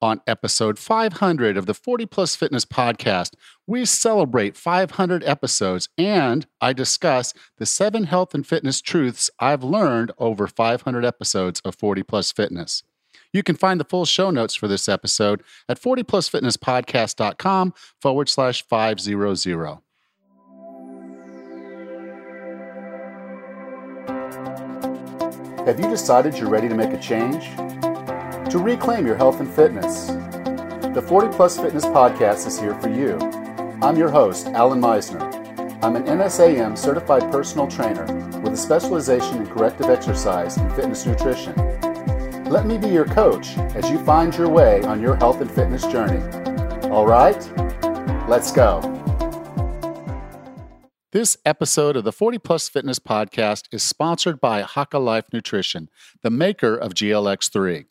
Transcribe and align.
On 0.00 0.20
episode 0.28 0.78
500 0.78 1.56
of 1.56 1.66
the 1.66 1.74
40 1.74 2.06
Plus 2.06 2.36
Fitness 2.36 2.64
podcast, 2.64 3.34
we 3.66 3.84
celebrate 3.84 4.56
500 4.56 5.24
episodes 5.24 5.88
and 5.98 6.46
I 6.60 6.72
discuss 6.72 7.34
the 7.56 7.66
seven 7.66 8.04
health 8.04 8.32
and 8.32 8.46
fitness 8.46 8.80
truths 8.80 9.28
I've 9.40 9.64
learned 9.64 10.12
over 10.18 10.46
500 10.46 11.04
episodes 11.04 11.60
of 11.64 11.74
40 11.74 12.04
Plus 12.04 12.30
Fitness. 12.30 12.84
You 13.32 13.42
can 13.42 13.56
find 13.56 13.80
the 13.80 13.84
full 13.84 14.04
show 14.04 14.30
notes 14.30 14.54
for 14.54 14.68
this 14.68 14.88
episode 14.88 15.42
at 15.68 15.80
40plusfitnesspodcast.com 15.80 17.74
forward 18.00 18.28
slash 18.28 18.64
500. 18.64 19.78
Have 25.66 25.80
you 25.80 25.90
decided 25.90 26.38
you're 26.38 26.48
ready 26.48 26.68
to 26.68 26.74
make 26.74 26.90
a 26.90 27.00
change? 27.00 27.44
To 28.50 28.58
reclaim 28.58 29.06
your 29.06 29.16
health 29.16 29.40
and 29.40 29.54
fitness. 29.54 30.06
The 30.06 31.04
40 31.06 31.28
Plus 31.36 31.58
Fitness 31.58 31.84
Podcast 31.84 32.46
is 32.46 32.58
here 32.58 32.74
for 32.80 32.88
you. 32.88 33.18
I'm 33.82 33.98
your 33.98 34.08
host, 34.08 34.46
Allan 34.48 34.80
Misner. 34.80 35.22
I'm 35.84 35.96
an 35.96 36.04
NASM 36.04 36.78
certified 36.78 37.30
personal 37.30 37.68
trainer 37.68 38.06
with 38.40 38.54
a 38.54 38.56
specialization 38.56 39.42
in 39.42 39.46
corrective 39.48 39.90
exercise 39.90 40.56
and 40.56 40.72
fitness 40.72 41.04
nutrition. 41.04 41.54
Let 42.44 42.64
me 42.64 42.78
be 42.78 42.88
your 42.88 43.04
coach 43.04 43.58
as 43.76 43.90
you 43.90 43.98
find 44.06 44.34
your 44.34 44.48
way 44.48 44.82
on 44.84 45.02
your 45.02 45.16
health 45.16 45.42
and 45.42 45.50
fitness 45.50 45.86
journey. 45.86 46.22
All 46.88 47.06
right, 47.06 47.36
let's 48.30 48.50
go. 48.50 48.80
This 51.12 51.36
episode 51.44 51.96
of 51.96 52.04
the 52.04 52.12
40 52.12 52.38
Plus 52.38 52.70
Fitness 52.70 52.98
Podcast 52.98 53.64
is 53.72 53.82
sponsored 53.82 54.40
by 54.40 54.62
Haka 54.62 54.98
Life 54.98 55.26
Nutrition, 55.34 55.90
the 56.22 56.30
maker 56.30 56.74
of 56.74 56.94
GLX3. 56.94 57.84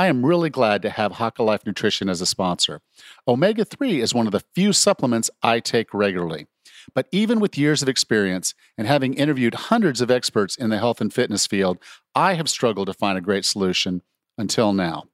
I 0.00 0.06
am 0.06 0.24
really 0.24 0.48
glad 0.48 0.80
to 0.80 0.88
have 0.88 1.12
Haka 1.12 1.42
Life 1.42 1.66
Nutrition 1.66 2.08
as 2.08 2.22
a 2.22 2.26
sponsor. 2.26 2.80
Omega 3.28 3.66
3 3.66 4.00
is 4.00 4.14
one 4.14 4.24
of 4.24 4.32
the 4.32 4.42
few 4.54 4.72
supplements 4.72 5.28
I 5.42 5.60
take 5.60 5.92
regularly. 5.92 6.46
But 6.94 7.06
even 7.12 7.38
with 7.38 7.58
years 7.58 7.82
of 7.82 7.88
experience 7.90 8.54
and 8.78 8.86
having 8.86 9.12
interviewed 9.12 9.52
hundreds 9.52 10.00
of 10.00 10.10
experts 10.10 10.56
in 10.56 10.70
the 10.70 10.78
health 10.78 11.02
and 11.02 11.12
fitness 11.12 11.46
field, 11.46 11.76
I 12.14 12.32
have 12.32 12.48
struggled 12.48 12.86
to 12.86 12.94
find 12.94 13.18
a 13.18 13.20
great 13.20 13.44
solution 13.44 14.00
until 14.38 14.72
now. 14.72 15.04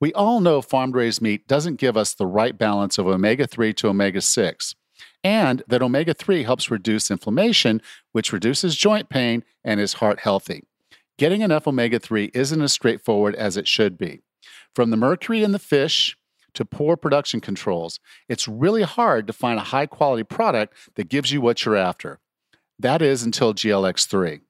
We 0.00 0.14
all 0.14 0.40
know 0.40 0.62
farm 0.62 0.92
raised 0.92 1.20
meat 1.20 1.46
doesn't 1.46 1.76
give 1.78 1.98
us 1.98 2.14
the 2.14 2.26
right 2.26 2.56
balance 2.56 2.96
of 2.96 3.06
omega 3.06 3.46
3 3.46 3.74
to 3.74 3.88
omega 3.88 4.22
6, 4.22 4.74
and 5.22 5.62
that 5.68 5.82
omega 5.82 6.14
3 6.14 6.44
helps 6.44 6.70
reduce 6.70 7.10
inflammation, 7.10 7.82
which 8.12 8.32
reduces 8.32 8.76
joint 8.76 9.10
pain 9.10 9.44
and 9.62 9.78
is 9.78 9.92
heart 9.92 10.20
healthy. 10.20 10.62
Getting 11.18 11.42
enough 11.42 11.66
omega 11.66 11.98
3 11.98 12.30
isn't 12.34 12.62
as 12.62 12.72
straightforward 12.72 13.34
as 13.34 13.56
it 13.56 13.68
should 13.68 13.98
be. 13.98 14.20
From 14.74 14.90
the 14.90 14.96
mercury 14.96 15.42
in 15.42 15.52
the 15.52 15.58
fish 15.58 16.16
to 16.54 16.64
poor 16.64 16.96
production 16.96 17.40
controls, 17.40 18.00
it's 18.28 18.48
really 18.48 18.82
hard 18.82 19.26
to 19.26 19.32
find 19.32 19.58
a 19.58 19.64
high 19.64 19.86
quality 19.86 20.24
product 20.24 20.74
that 20.94 21.08
gives 21.08 21.32
you 21.32 21.40
what 21.40 21.64
you're 21.64 21.76
after. 21.76 22.20
That 22.78 23.02
is 23.02 23.22
until 23.22 23.54
GLX3. 23.54 24.40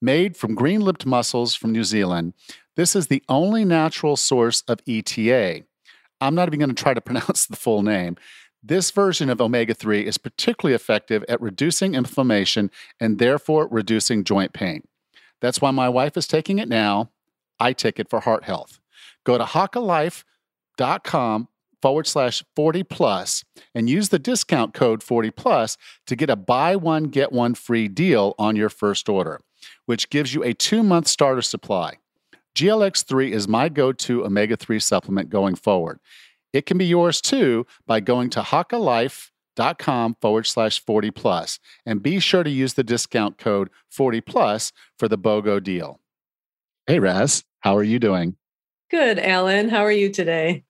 Made 0.00 0.36
from 0.36 0.54
green 0.54 0.80
lipped 0.80 1.04
mussels 1.04 1.54
from 1.54 1.72
New 1.72 1.84
Zealand, 1.84 2.32
this 2.76 2.96
is 2.96 3.08
the 3.08 3.22
only 3.28 3.64
natural 3.64 4.16
source 4.16 4.62
of 4.62 4.80
ETA. 4.88 5.64
I'm 6.20 6.34
not 6.34 6.48
even 6.48 6.58
going 6.58 6.74
to 6.74 6.82
try 6.82 6.94
to 6.94 7.00
pronounce 7.02 7.46
the 7.46 7.56
full 7.56 7.82
name. 7.82 8.16
This 8.62 8.90
version 8.90 9.30
of 9.30 9.40
omega 9.40 9.74
3 9.74 10.06
is 10.06 10.18
particularly 10.18 10.74
effective 10.74 11.24
at 11.28 11.40
reducing 11.40 11.94
inflammation 11.94 12.70
and 12.98 13.18
therefore 13.18 13.66
reducing 13.70 14.22
joint 14.22 14.52
pain. 14.52 14.82
That's 15.40 15.60
why 15.60 15.70
my 15.70 15.88
wife 15.88 16.16
is 16.16 16.26
taking 16.26 16.58
it 16.58 16.68
now. 16.68 17.10
I 17.58 17.72
take 17.72 17.98
it 17.98 18.08
for 18.08 18.20
heart 18.20 18.44
health. 18.44 18.78
Go 19.24 19.38
to 19.38 19.44
hakalife.com 19.44 21.48
forward 21.82 22.06
slash 22.06 22.44
40 22.56 22.82
plus 22.84 23.44
and 23.74 23.88
use 23.88 24.10
the 24.10 24.18
discount 24.18 24.74
code 24.74 25.02
40 25.02 25.30
plus 25.30 25.76
to 26.06 26.16
get 26.16 26.30
a 26.30 26.36
buy 26.36 26.76
one, 26.76 27.04
get 27.04 27.32
one 27.32 27.54
free 27.54 27.88
deal 27.88 28.34
on 28.38 28.56
your 28.56 28.68
first 28.68 29.08
order, 29.08 29.40
which 29.86 30.10
gives 30.10 30.34
you 30.34 30.42
a 30.42 30.54
two 30.54 30.82
month 30.82 31.08
starter 31.08 31.42
supply. 31.42 31.94
GLX3 32.54 33.30
is 33.30 33.48
my 33.48 33.68
go 33.68 33.92
to 33.92 34.24
omega 34.24 34.56
3 34.56 34.78
supplement 34.80 35.30
going 35.30 35.54
forward. 35.54 36.00
It 36.52 36.66
can 36.66 36.78
be 36.78 36.86
yours 36.86 37.20
too 37.20 37.66
by 37.86 38.00
going 38.00 38.30
to 38.30 38.42
hakalife.com 39.56 40.16
forward 40.20 40.46
slash 40.46 40.84
40 40.84 41.10
plus 41.10 41.58
and 41.86 42.02
be 42.02 42.20
sure 42.20 42.42
to 42.42 42.50
use 42.50 42.74
the 42.74 42.84
discount 42.84 43.38
code 43.38 43.70
40 43.90 44.20
plus 44.20 44.72
for 44.98 45.08
the 45.08 45.18
BOGO 45.18 45.62
deal. 45.62 46.00
Hey, 46.86 46.98
Raz, 46.98 47.44
how 47.60 47.76
are 47.76 47.82
you 47.82 47.98
doing? 47.98 48.36
Good, 48.90 49.18
Allan. 49.18 49.68
How 49.68 49.84
are 49.84 49.92
you 49.92 50.10
today? 50.10 50.64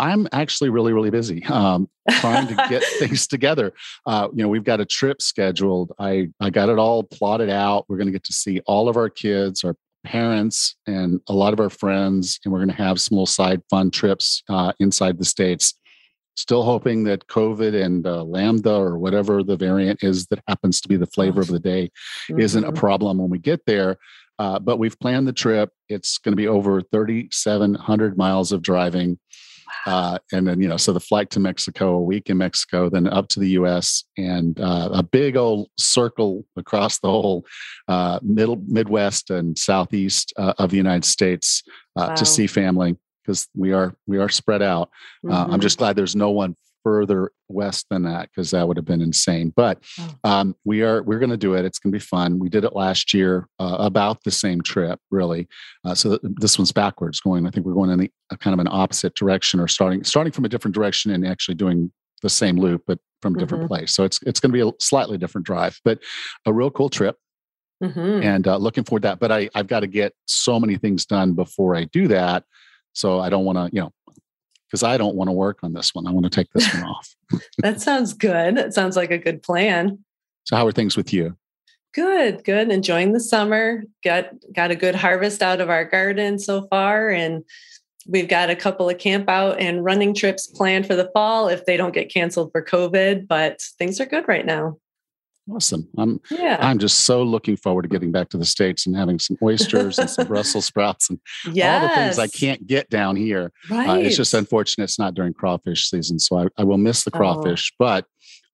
I'm 0.00 0.28
actually 0.30 0.70
really, 0.70 0.92
really 0.92 1.10
busy 1.10 1.44
um, 1.46 1.88
trying 2.20 2.46
to 2.48 2.54
get 2.68 2.84
things 2.98 3.26
together. 3.26 3.72
Uh, 4.06 4.28
you 4.32 4.42
know, 4.44 4.48
we've 4.48 4.64
got 4.64 4.80
a 4.80 4.84
trip 4.84 5.20
scheduled. 5.20 5.92
I, 5.98 6.28
I 6.40 6.50
got 6.50 6.68
it 6.68 6.78
all 6.78 7.02
plotted 7.02 7.50
out. 7.50 7.86
We're 7.88 7.96
going 7.96 8.06
to 8.06 8.12
get 8.12 8.24
to 8.24 8.32
see 8.32 8.60
all 8.66 8.88
of 8.88 8.96
our 8.96 9.10
kids, 9.10 9.64
our 9.64 9.74
parents, 10.04 10.76
and 10.86 11.20
a 11.28 11.32
lot 11.32 11.52
of 11.52 11.58
our 11.58 11.70
friends, 11.70 12.38
and 12.44 12.52
we're 12.52 12.60
going 12.60 12.68
to 12.68 12.74
have 12.82 13.00
some 13.00 13.16
little 13.16 13.26
side 13.26 13.60
fun 13.68 13.90
trips 13.90 14.42
uh, 14.48 14.72
inside 14.78 15.18
the 15.18 15.24
states. 15.24 15.74
Still 16.38 16.62
hoping 16.62 17.02
that 17.02 17.26
COVID 17.26 17.74
and 17.84 18.06
uh, 18.06 18.22
Lambda 18.22 18.72
or 18.72 18.96
whatever 18.96 19.42
the 19.42 19.56
variant 19.56 20.04
is 20.04 20.28
that 20.28 20.38
happens 20.46 20.80
to 20.80 20.88
be 20.88 20.96
the 20.96 21.04
flavor 21.04 21.40
of 21.40 21.48
the 21.48 21.58
day 21.58 21.90
mm-hmm. 22.30 22.40
isn't 22.40 22.62
a 22.62 22.68
mm-hmm. 22.68 22.78
problem 22.78 23.18
when 23.18 23.28
we 23.28 23.38
get 23.40 23.66
there. 23.66 23.96
Uh, 24.38 24.56
but 24.60 24.78
we've 24.78 24.96
planned 25.00 25.26
the 25.26 25.32
trip. 25.32 25.72
It's 25.88 26.16
going 26.16 26.30
to 26.30 26.36
be 26.36 26.46
over 26.46 26.80
3,700 26.80 28.16
miles 28.16 28.52
of 28.52 28.62
driving. 28.62 29.18
Uh, 29.84 30.20
and 30.32 30.46
then, 30.46 30.60
you 30.60 30.68
know, 30.68 30.76
so 30.76 30.92
the 30.92 31.00
flight 31.00 31.28
to 31.30 31.40
Mexico, 31.40 31.96
a 31.96 32.00
week 32.00 32.30
in 32.30 32.38
Mexico, 32.38 32.88
then 32.88 33.08
up 33.08 33.26
to 33.30 33.40
the 33.40 33.50
US, 33.50 34.04
and 34.16 34.60
uh, 34.60 34.90
a 34.92 35.02
big 35.02 35.36
old 35.36 35.68
circle 35.76 36.46
across 36.56 37.00
the 37.00 37.10
whole 37.10 37.44
uh, 37.88 38.20
middle, 38.22 38.62
Midwest 38.68 39.30
and 39.30 39.58
Southeast 39.58 40.32
uh, 40.36 40.54
of 40.58 40.70
the 40.70 40.76
United 40.76 41.04
States 41.04 41.64
uh, 41.96 42.06
wow. 42.10 42.14
to 42.14 42.24
see 42.24 42.46
family 42.46 42.96
because 43.28 43.46
we 43.54 43.72
are 43.72 43.94
we 44.06 44.18
are 44.18 44.28
spread 44.28 44.62
out. 44.62 44.90
Mm-hmm. 45.24 45.52
I'm 45.52 45.60
just 45.60 45.78
glad 45.78 45.96
there's 45.96 46.16
no 46.16 46.30
one 46.30 46.56
further 46.82 47.32
west 47.48 47.86
than 47.90 48.04
that 48.04 48.30
because 48.30 48.50
that 48.52 48.66
would 48.66 48.78
have 48.78 48.86
been 48.86 49.02
insane. 49.02 49.52
But 49.54 49.82
oh. 50.00 50.14
um, 50.24 50.56
we 50.64 50.82
are 50.82 51.02
we're 51.02 51.18
going 51.18 51.30
to 51.30 51.36
do 51.36 51.54
it. 51.54 51.64
It's 51.64 51.78
going 51.78 51.92
to 51.92 51.98
be 51.98 52.04
fun. 52.04 52.38
We 52.38 52.48
did 52.48 52.64
it 52.64 52.74
last 52.74 53.12
year 53.12 53.46
uh, 53.58 53.76
about 53.78 54.24
the 54.24 54.30
same 54.30 54.62
trip, 54.62 54.98
really. 55.10 55.46
Uh, 55.84 55.94
so 55.94 56.16
th- 56.16 56.32
this 56.40 56.58
one's 56.58 56.72
backwards 56.72 57.20
going. 57.20 57.46
I 57.46 57.50
think 57.50 57.66
we're 57.66 57.74
going 57.74 57.90
in 57.90 57.98
the, 57.98 58.10
a 58.30 58.38
kind 58.38 58.54
of 58.54 58.60
an 58.60 58.68
opposite 58.70 59.14
direction, 59.14 59.60
or 59.60 59.68
starting 59.68 60.02
starting 60.04 60.32
from 60.32 60.46
a 60.46 60.48
different 60.48 60.74
direction 60.74 61.10
and 61.10 61.26
actually 61.26 61.56
doing 61.56 61.92
the 62.22 62.30
same 62.30 62.56
loop, 62.56 62.82
but 62.86 62.98
from 63.20 63.36
a 63.36 63.38
different 63.38 63.64
mm-hmm. 63.64 63.74
place. 63.74 63.92
So 63.92 64.04
it's 64.04 64.20
it's 64.22 64.40
going 64.40 64.52
to 64.52 64.64
be 64.64 64.66
a 64.66 64.72
slightly 64.80 65.18
different 65.18 65.46
drive, 65.46 65.78
but 65.84 65.98
a 66.46 66.52
real 66.52 66.70
cool 66.70 66.88
trip. 66.88 67.16
Mm-hmm. 67.82 68.24
And 68.24 68.48
uh, 68.48 68.56
looking 68.56 68.82
forward 68.82 69.02
to 69.02 69.08
that. 69.08 69.20
But 69.20 69.30
I, 69.30 69.48
I've 69.54 69.68
got 69.68 69.80
to 69.80 69.86
get 69.86 70.12
so 70.26 70.58
many 70.58 70.76
things 70.76 71.06
done 71.06 71.34
before 71.34 71.76
I 71.76 71.84
do 71.84 72.08
that. 72.08 72.42
So 72.92 73.20
I 73.20 73.28
don't 73.28 73.44
want 73.44 73.58
to, 73.58 73.74
you 73.74 73.82
know, 73.82 73.92
because 74.68 74.82
I 74.82 74.96
don't 74.98 75.14
want 75.14 75.28
to 75.28 75.32
work 75.32 75.60
on 75.62 75.72
this 75.72 75.94
one. 75.94 76.06
I 76.06 76.10
want 76.10 76.24
to 76.24 76.30
take 76.30 76.50
this 76.52 76.72
one 76.74 76.84
off. 76.88 77.14
that 77.58 77.80
sounds 77.80 78.12
good. 78.12 78.56
That 78.56 78.74
sounds 78.74 78.96
like 78.96 79.10
a 79.10 79.18
good 79.18 79.42
plan. 79.42 79.98
So 80.44 80.56
how 80.56 80.66
are 80.66 80.72
things 80.72 80.96
with 80.96 81.12
you? 81.12 81.36
Good, 81.94 82.44
good. 82.44 82.70
Enjoying 82.70 83.12
the 83.12 83.20
summer. 83.20 83.82
Got 84.04 84.30
got 84.52 84.70
a 84.70 84.76
good 84.76 84.94
harvest 84.94 85.42
out 85.42 85.60
of 85.60 85.70
our 85.70 85.84
garden 85.84 86.38
so 86.38 86.66
far 86.68 87.08
and 87.10 87.44
we've 88.08 88.28
got 88.28 88.50
a 88.50 88.56
couple 88.56 88.88
of 88.88 88.98
camp 88.98 89.28
out 89.28 89.60
and 89.60 89.84
running 89.84 90.14
trips 90.14 90.46
planned 90.46 90.86
for 90.86 90.96
the 90.96 91.10
fall 91.12 91.48
if 91.48 91.66
they 91.66 91.76
don't 91.76 91.94
get 91.94 92.12
canceled 92.12 92.50
for 92.50 92.64
COVID, 92.64 93.28
but 93.28 93.60
things 93.78 94.00
are 94.00 94.06
good 94.06 94.26
right 94.26 94.46
now. 94.46 94.78
Awesome. 95.50 95.88
I'm 95.96 96.20
yeah. 96.30 96.58
I'm 96.60 96.78
just 96.78 97.00
so 97.00 97.22
looking 97.22 97.56
forward 97.56 97.82
to 97.82 97.88
getting 97.88 98.12
back 98.12 98.28
to 98.30 98.38
the 98.38 98.44
States 98.44 98.86
and 98.86 98.94
having 98.94 99.18
some 99.18 99.38
oysters 99.42 99.98
and 99.98 100.08
some 100.10 100.26
Brussels 100.26 100.66
sprouts 100.66 101.08
and 101.08 101.18
yes. 101.52 101.82
all 101.82 101.88
the 101.88 101.94
things 101.94 102.18
I 102.18 102.26
can't 102.26 102.66
get 102.66 102.90
down 102.90 103.16
here. 103.16 103.52
Right. 103.70 103.88
Uh, 103.88 103.94
it's 103.96 104.16
just 104.16 104.34
unfortunate 104.34 104.84
it's 104.84 104.98
not 104.98 105.14
during 105.14 105.32
crawfish 105.32 105.88
season. 105.88 106.18
So 106.18 106.38
I, 106.38 106.46
I 106.58 106.64
will 106.64 106.76
miss 106.76 107.04
the 107.04 107.10
oh. 107.14 107.18
crawfish, 107.18 107.72
oh. 107.72 107.76
but 107.78 108.06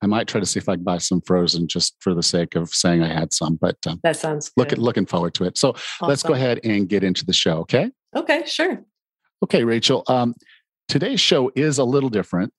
I 0.03 0.07
might 0.07 0.29
try 0.29 0.39
to 0.39 0.47
see 0.47 0.59
if 0.59 0.69
I 0.69 0.77
can 0.77 0.85
buy 0.85 0.99
some 0.99 1.21
frozen 1.23 1.67
just 1.67 1.97
for 2.01 2.15
the 2.15 2.23
sake 2.23 2.55
of 2.55 2.69
saying 2.69 3.03
I 3.03 3.13
had 3.13 3.33
some. 3.33 3.57
But 3.57 3.79
um, 3.87 4.01
that 4.03 4.17
sounds 4.17 4.51
good. 4.51 4.71
Look, 4.73 4.79
looking 4.79 5.07
forward 5.07 5.35
to 5.35 5.45
it. 5.45 5.59
So 5.59 5.71
awesome. 5.71 6.09
let's 6.09 6.23
go 6.23 6.35
ahead 6.35 6.61
and 6.63 6.89
get 6.89 7.03
into 7.03 7.25
the 7.25 7.33
show. 7.33 7.59
Okay. 7.61 7.91
Okay, 8.15 8.45
sure. 8.47 8.85
Okay, 9.43 9.65
Rachel. 9.65 10.05
Um, 10.07 10.35
today's 10.89 11.21
show 11.21 11.51
is 11.57 11.79
a 11.79 11.85
little 11.85 12.11
different. 12.11 12.53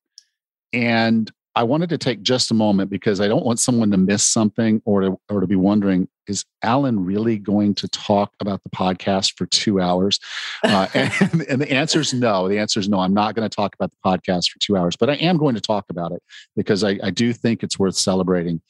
And 0.74 1.31
I 1.56 1.63
wanted 1.63 1.90
to 1.90 1.98
take 1.98 2.22
just 2.22 2.52
a 2.52 2.54
moment 2.54 2.90
because 2.90 3.22
I 3.22 3.28
don't 3.28 3.46
want 3.46 3.60
someone 3.60 3.90
to 3.92 3.98
miss 3.98 4.25
something 4.25 4.81
or 4.84 5.02
to, 5.02 5.19
or 5.30 5.40
to 5.40 5.48
be 5.48 5.56
wondering, 5.56 6.10
is 6.28 6.44
Allan 6.63 7.06
really 7.06 7.38
going 7.38 7.75
to 7.75 7.88
talk 7.88 8.34
about 8.40 8.62
the 8.63 8.69
podcast 8.69 9.38
for 9.38 9.46
two 9.46 9.80
hours? 9.80 10.19
Uh, 10.63 10.88
and, 10.94 11.42
and, 11.44 11.62
the 11.62 11.72
answer 11.72 12.00
is 12.00 12.13
no. 12.13 12.50
The 12.50 12.60
answer 12.60 12.80
is 12.80 12.90
no. 12.90 13.00
I'm 13.00 13.13
not 13.13 13.36
going 13.36 13.48
to 13.48 13.56
talk 13.56 13.74
about 13.75 13.92
the 13.92 13.98
podcast 14.06 14.50
for 14.50 14.60
two 14.60 14.75
hours, 14.75 14.96
but 14.96 15.10
I 15.10 15.13
am 15.16 15.38
going 15.38 15.56
to 15.56 15.62
talk 15.62 15.86
about 15.90 16.12
it 16.12 16.22
because 16.56 16.84
I, 16.84 17.00
I 17.04 17.12
do 17.12 17.31
think 17.31 17.63
it's 17.63 17.80
worth 17.80 17.96
celebrating. 17.96 18.62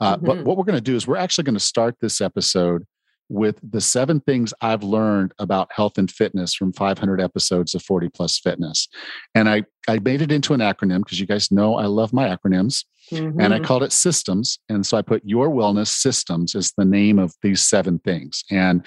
Uh, 0.00 0.16
mm-hmm. 0.16 0.26
But 0.26 0.44
what 0.44 0.56
we're 0.56 0.64
going 0.64 0.78
to 0.78 0.80
do 0.80 0.96
is 0.96 1.06
we're 1.06 1.16
actually 1.16 1.44
going 1.44 1.54
to 1.54 1.60
start 1.60 1.96
this 2.00 2.20
episode 2.20 2.84
with 3.32 3.58
the 3.62 3.80
seven 3.80 4.20
things 4.20 4.52
I've 4.60 4.82
learned 4.82 5.32
about 5.38 5.70
health 5.72 5.96
and 5.96 6.10
fitness 6.10 6.54
from 6.54 6.72
500 6.72 7.20
episodes 7.20 7.74
of 7.74 7.82
40 7.82 8.10
Plus 8.10 8.38
Fitness. 8.38 8.88
And 9.34 9.48
I, 9.48 9.64
I 9.88 9.98
made 9.98 10.22
it 10.22 10.30
into 10.30 10.54
an 10.54 10.60
acronym 10.60 10.98
because 10.98 11.18
you 11.18 11.26
guys 11.26 11.50
know 11.50 11.76
I 11.76 11.86
love 11.86 12.12
my 12.12 12.28
acronyms. 12.28 12.84
Mm-hmm. 13.10 13.40
And 13.40 13.52
I 13.52 13.56
mm-hmm. 13.56 13.64
called 13.64 13.82
it 13.82 13.92
systems. 13.92 14.58
And 14.68 14.86
so 14.86 14.96
I 14.96 15.02
put 15.02 15.22
your 15.24 15.48
wellness 15.48 15.88
systems 15.88 16.54
as 16.54 16.72
the 16.76 16.84
name 16.84 17.18
of 17.18 17.34
these 17.42 17.62
seven 17.62 17.98
things. 17.98 18.44
And 18.50 18.86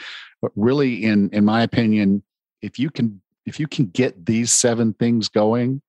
really, 0.55 1.03
in 1.03 1.29
in 1.31 1.43
my 1.43 1.63
opinion, 1.63 2.23
if 2.61 2.79
you 2.79 2.89
can 2.89 3.21
if 3.45 3.59
you 3.59 3.67
can 3.67 3.87
get 3.87 4.25
these 4.25 4.51
seven 4.51 4.93
things 4.93 5.27
going, 5.27 5.81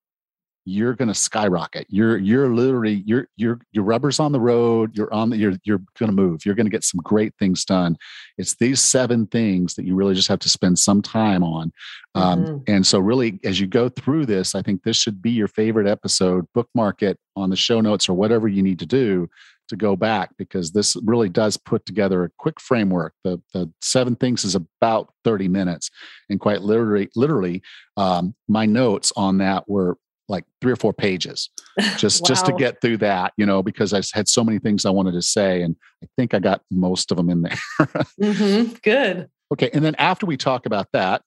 you're 0.67 0.95
going 0.95 1.09
to 1.09 1.15
skyrocket. 1.15 1.87
You're 1.89 2.19
you're 2.19 2.53
literally 2.53 3.05
you're 3.07 3.29
you're 3.37 3.61
your 3.71 3.85
rubber's 3.85 4.19
on 4.19 4.33
the 4.33 4.41
road. 4.41 4.97
You're 4.97 5.13
on 5.15 5.31
the 5.31 5.37
you're 5.37 5.55
you're 5.65 5.81
going 5.99 6.11
to 6.11 6.13
move. 6.13 6.45
You're 6.45 6.57
going 6.57 6.67
to 6.67 6.71
get 6.71 6.83
some 6.83 7.01
great 7.03 7.33
things 7.39 7.65
done. 7.65 7.97
It's 8.37 8.57
these 8.57 8.81
seven 8.81 9.29
things 9.29 9.75
that 9.75 9.87
you 9.87 9.95
really 9.95 10.15
just 10.15 10.27
have 10.27 10.41
to 10.41 10.49
spend 10.49 10.79
some 10.79 11.03
time 11.03 11.45
on. 11.45 11.73
Um, 12.17 12.45
mm-hmm. 12.45 12.57
And 12.67 12.85
so, 12.85 12.99
really, 12.99 13.39
as 13.45 13.61
you 13.61 13.69
go 13.69 13.89
through 13.89 14.27
this, 14.27 14.57
I 14.57 14.63
think 14.63 14.83
this 14.83 14.97
should 14.97 15.23
be 15.23 15.31
your 15.31 15.49
favorite 15.49 15.87
episode. 15.87 16.47
Bookmark 16.53 17.01
it 17.03 17.17
on 17.37 17.51
the 17.51 17.57
show 17.57 17.81
notes 17.81 18.09
or 18.09 18.15
whatever 18.15 18.49
you 18.49 18.63
need 18.63 18.81
to 18.81 18.87
do 18.87 19.29
to 19.69 19.77
go 19.77 19.97
back 19.97 20.31
because 20.37 20.73
this 20.73 20.97
really 21.05 21.29
does 21.29 21.57
put 21.57 21.85
together 21.87 22.25
a 22.25 22.31
quick 22.39 22.61
framework. 22.61 23.15
The 23.23 23.41
the 23.53 23.71
seven 23.81 24.17
things 24.17 24.45
is 24.45 24.57
about 24.57 25.13
30 25.25 25.47
minutes. 25.47 25.91
And 26.29 26.41
quite 26.41 26.63
literally, 26.63 27.09
literally, 27.15 27.63
um, 27.97 28.35
my 28.49 28.67
notes 28.67 29.13
on 29.17 29.39
that 29.39 29.69
were 29.69 29.97
like 30.29 30.45
three 30.61 30.73
or 30.73 30.77
four 30.77 30.93
pages 30.93 31.51
just 31.97 32.23
wow. 32.23 32.27
just 32.29 32.47
to 32.47 32.53
get 32.53 32.81
through 32.81 32.97
that 32.97 33.33
you 33.37 33.47
know 33.47 33.63
because 33.63 33.93
i 33.93 34.01
had 34.13 34.29
so 34.29 34.43
many 34.43 34.59
things 34.59 34.85
i 34.85 34.91
wanted 34.91 35.13
to 35.13 35.23
say 35.23 35.63
and 35.63 35.77
i 36.03 36.07
think 36.17 36.35
i 36.35 36.39
got 36.39 36.61
most 36.71 37.11
of 37.11 37.17
them 37.17 37.31
in 37.31 37.43
there 37.43 37.59
mm-hmm. 38.21 38.73
good 38.83 39.29
okay 39.53 39.71
and 39.73 39.85
then 39.85 39.95
after 39.97 40.27
we 40.27 40.37
talk 40.37 40.67
about 40.67 40.87
that 40.93 41.23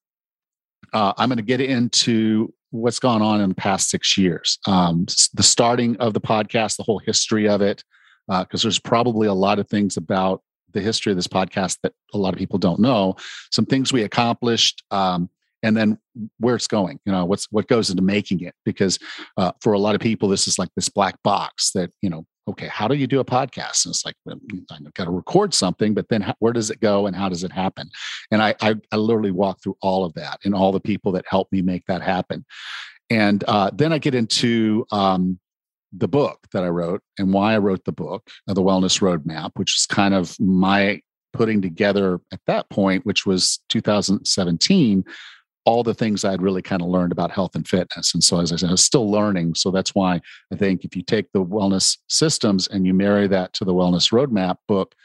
uh, 0.94 1.14
i'm 1.18 1.30
going 1.30 1.38
to 1.38 1.44
get 1.44 1.62
into 1.62 2.54
what's 2.72 3.00
gone 3.00 3.22
on 3.22 3.42
in 3.42 3.50
the 3.50 3.56
past 3.56 3.90
six 3.90 4.18
years 4.18 4.60
um, 4.68 5.06
the 5.34 5.44
starting 5.44 5.96
of 5.98 6.14
the 6.14 6.22
podcast 6.22 6.78
the 6.78 6.84
whole 6.84 7.00
history 7.00 7.48
of 7.48 7.62
it 7.62 7.84
because 8.28 8.64
uh, 8.64 8.68
there's 8.68 8.80
probably 8.80 9.28
a 9.28 9.34
lot 9.34 9.58
of 9.58 9.68
things 9.68 9.98
about 9.98 10.42
the 10.72 10.82
history 10.82 11.12
of 11.12 11.16
this 11.16 11.28
podcast 11.28 11.80
that 11.82 11.94
a 12.14 12.18
lot 12.18 12.32
of 12.32 12.38
people 12.38 12.60
don't 12.60 12.80
know 12.80 13.16
some 13.52 13.66
things 13.66 13.92
we 13.92 14.04
accomplished 14.04 14.84
um, 14.92 15.30
and 15.64 15.76
then 15.76 15.98
where 16.40 16.56
it's 16.56 16.68
going 16.68 17.00
you 17.06 17.12
know 17.12 17.26
what's 17.26 17.48
what 17.52 17.68
goes 17.68 17.90
into 17.90 18.02
making 18.02 18.42
it 18.42 18.54
because 18.66 19.00
uh, 19.38 19.52
for 19.62 19.74
a 19.74 19.80
lot 19.80 19.96
of 19.96 20.02
people 20.02 20.30
this 20.30 20.48
is 20.48 20.60
like 20.60 20.70
this 20.76 20.90
black 20.90 21.16
box 21.24 21.72
that 21.72 21.92
you 22.02 22.10
know 22.10 22.26
okay 22.50 22.68
how 22.68 22.88
do 22.88 22.96
you 22.96 23.08
do 23.08 23.20
a 23.20 23.26
podcast? 23.26 23.86
And 23.86 23.94
it's 23.94 24.04
like 24.04 24.16
well, 24.26 24.40
i've 24.72 24.94
got 24.94 25.06
to 25.06 25.12
record 25.12 25.54
something 25.54 25.94
but 25.94 26.10
then 26.10 26.22
how, 26.22 26.36
where 26.40 26.54
does 26.54 26.72
it 26.72 26.82
go 26.82 27.06
and 27.06 27.16
how 27.16 27.30
does 27.30 27.44
it 27.44 27.52
happen? 27.52 27.90
And 28.32 28.42
I, 28.42 28.56
I, 28.62 28.76
I 28.92 28.98
literally 28.98 29.32
walk 29.32 29.62
through 29.62 29.78
all 29.82 30.04
of 30.04 30.14
that 30.16 30.40
and 30.44 30.56
all 30.56 30.72
the 30.72 30.80
people 30.80 31.12
that 31.14 31.26
helped 31.28 31.52
me 31.54 31.62
make 31.62 31.86
that 31.86 32.02
happen. 32.02 32.46
And 33.10 33.44
uh, 33.48 33.72
then 33.74 33.94
i 33.94 33.98
get 33.98 34.16
into 34.16 34.86
um, 34.92 35.40
the 35.94 36.08
book 36.08 36.40
that 36.54 36.64
i 36.64 36.68
wrote 36.68 37.02
and 37.18 37.34
why 37.34 37.54
i 37.54 37.58
wrote 37.58 37.84
the 37.86 37.92
book 37.92 38.28
uh, 38.48 38.54
the 38.54 38.62
wellness 38.62 39.00
roadmap 39.02 39.52
which 39.56 39.76
is 39.76 39.86
kind 39.86 40.14
of 40.14 40.40
my 40.40 41.02
putting 41.34 41.62
together 41.62 42.20
at 42.32 42.40
that 42.46 42.70
point 42.70 43.06
which 43.06 43.26
was 43.26 43.60
2017 43.70 45.04
all 45.66 45.84
the 45.84 45.94
things 45.94 46.24
I'd 46.24 46.42
really 46.42 46.62
kind 46.62 46.82
of 46.82 46.88
learned 46.88 47.12
about 47.12 47.32
health 47.32 47.56
and 47.56 47.68
fitness. 47.68 48.14
And 48.14 48.24
so, 48.24 48.40
as 48.40 48.52
I 48.52 48.56
said, 48.56 48.70
I 48.70 48.74
was 48.74 48.84
still 48.84 49.10
learning. 49.10 49.56
So 49.56 49.72
that's 49.72 49.94
why 49.94 50.22
I 50.52 50.56
think 50.56 50.84
if 50.84 50.96
you 50.96 51.04
take 51.04 51.32
the 51.32 51.44
wellness 51.44 51.98
systems 52.08 52.68
and 52.68 52.86
you 52.86 52.94
marry 52.94 53.28
that 53.28 53.54
to 53.54 53.66
the 53.66 53.74
wellness 53.74 54.12
roadmap 54.12 54.58
book, 54.68 54.96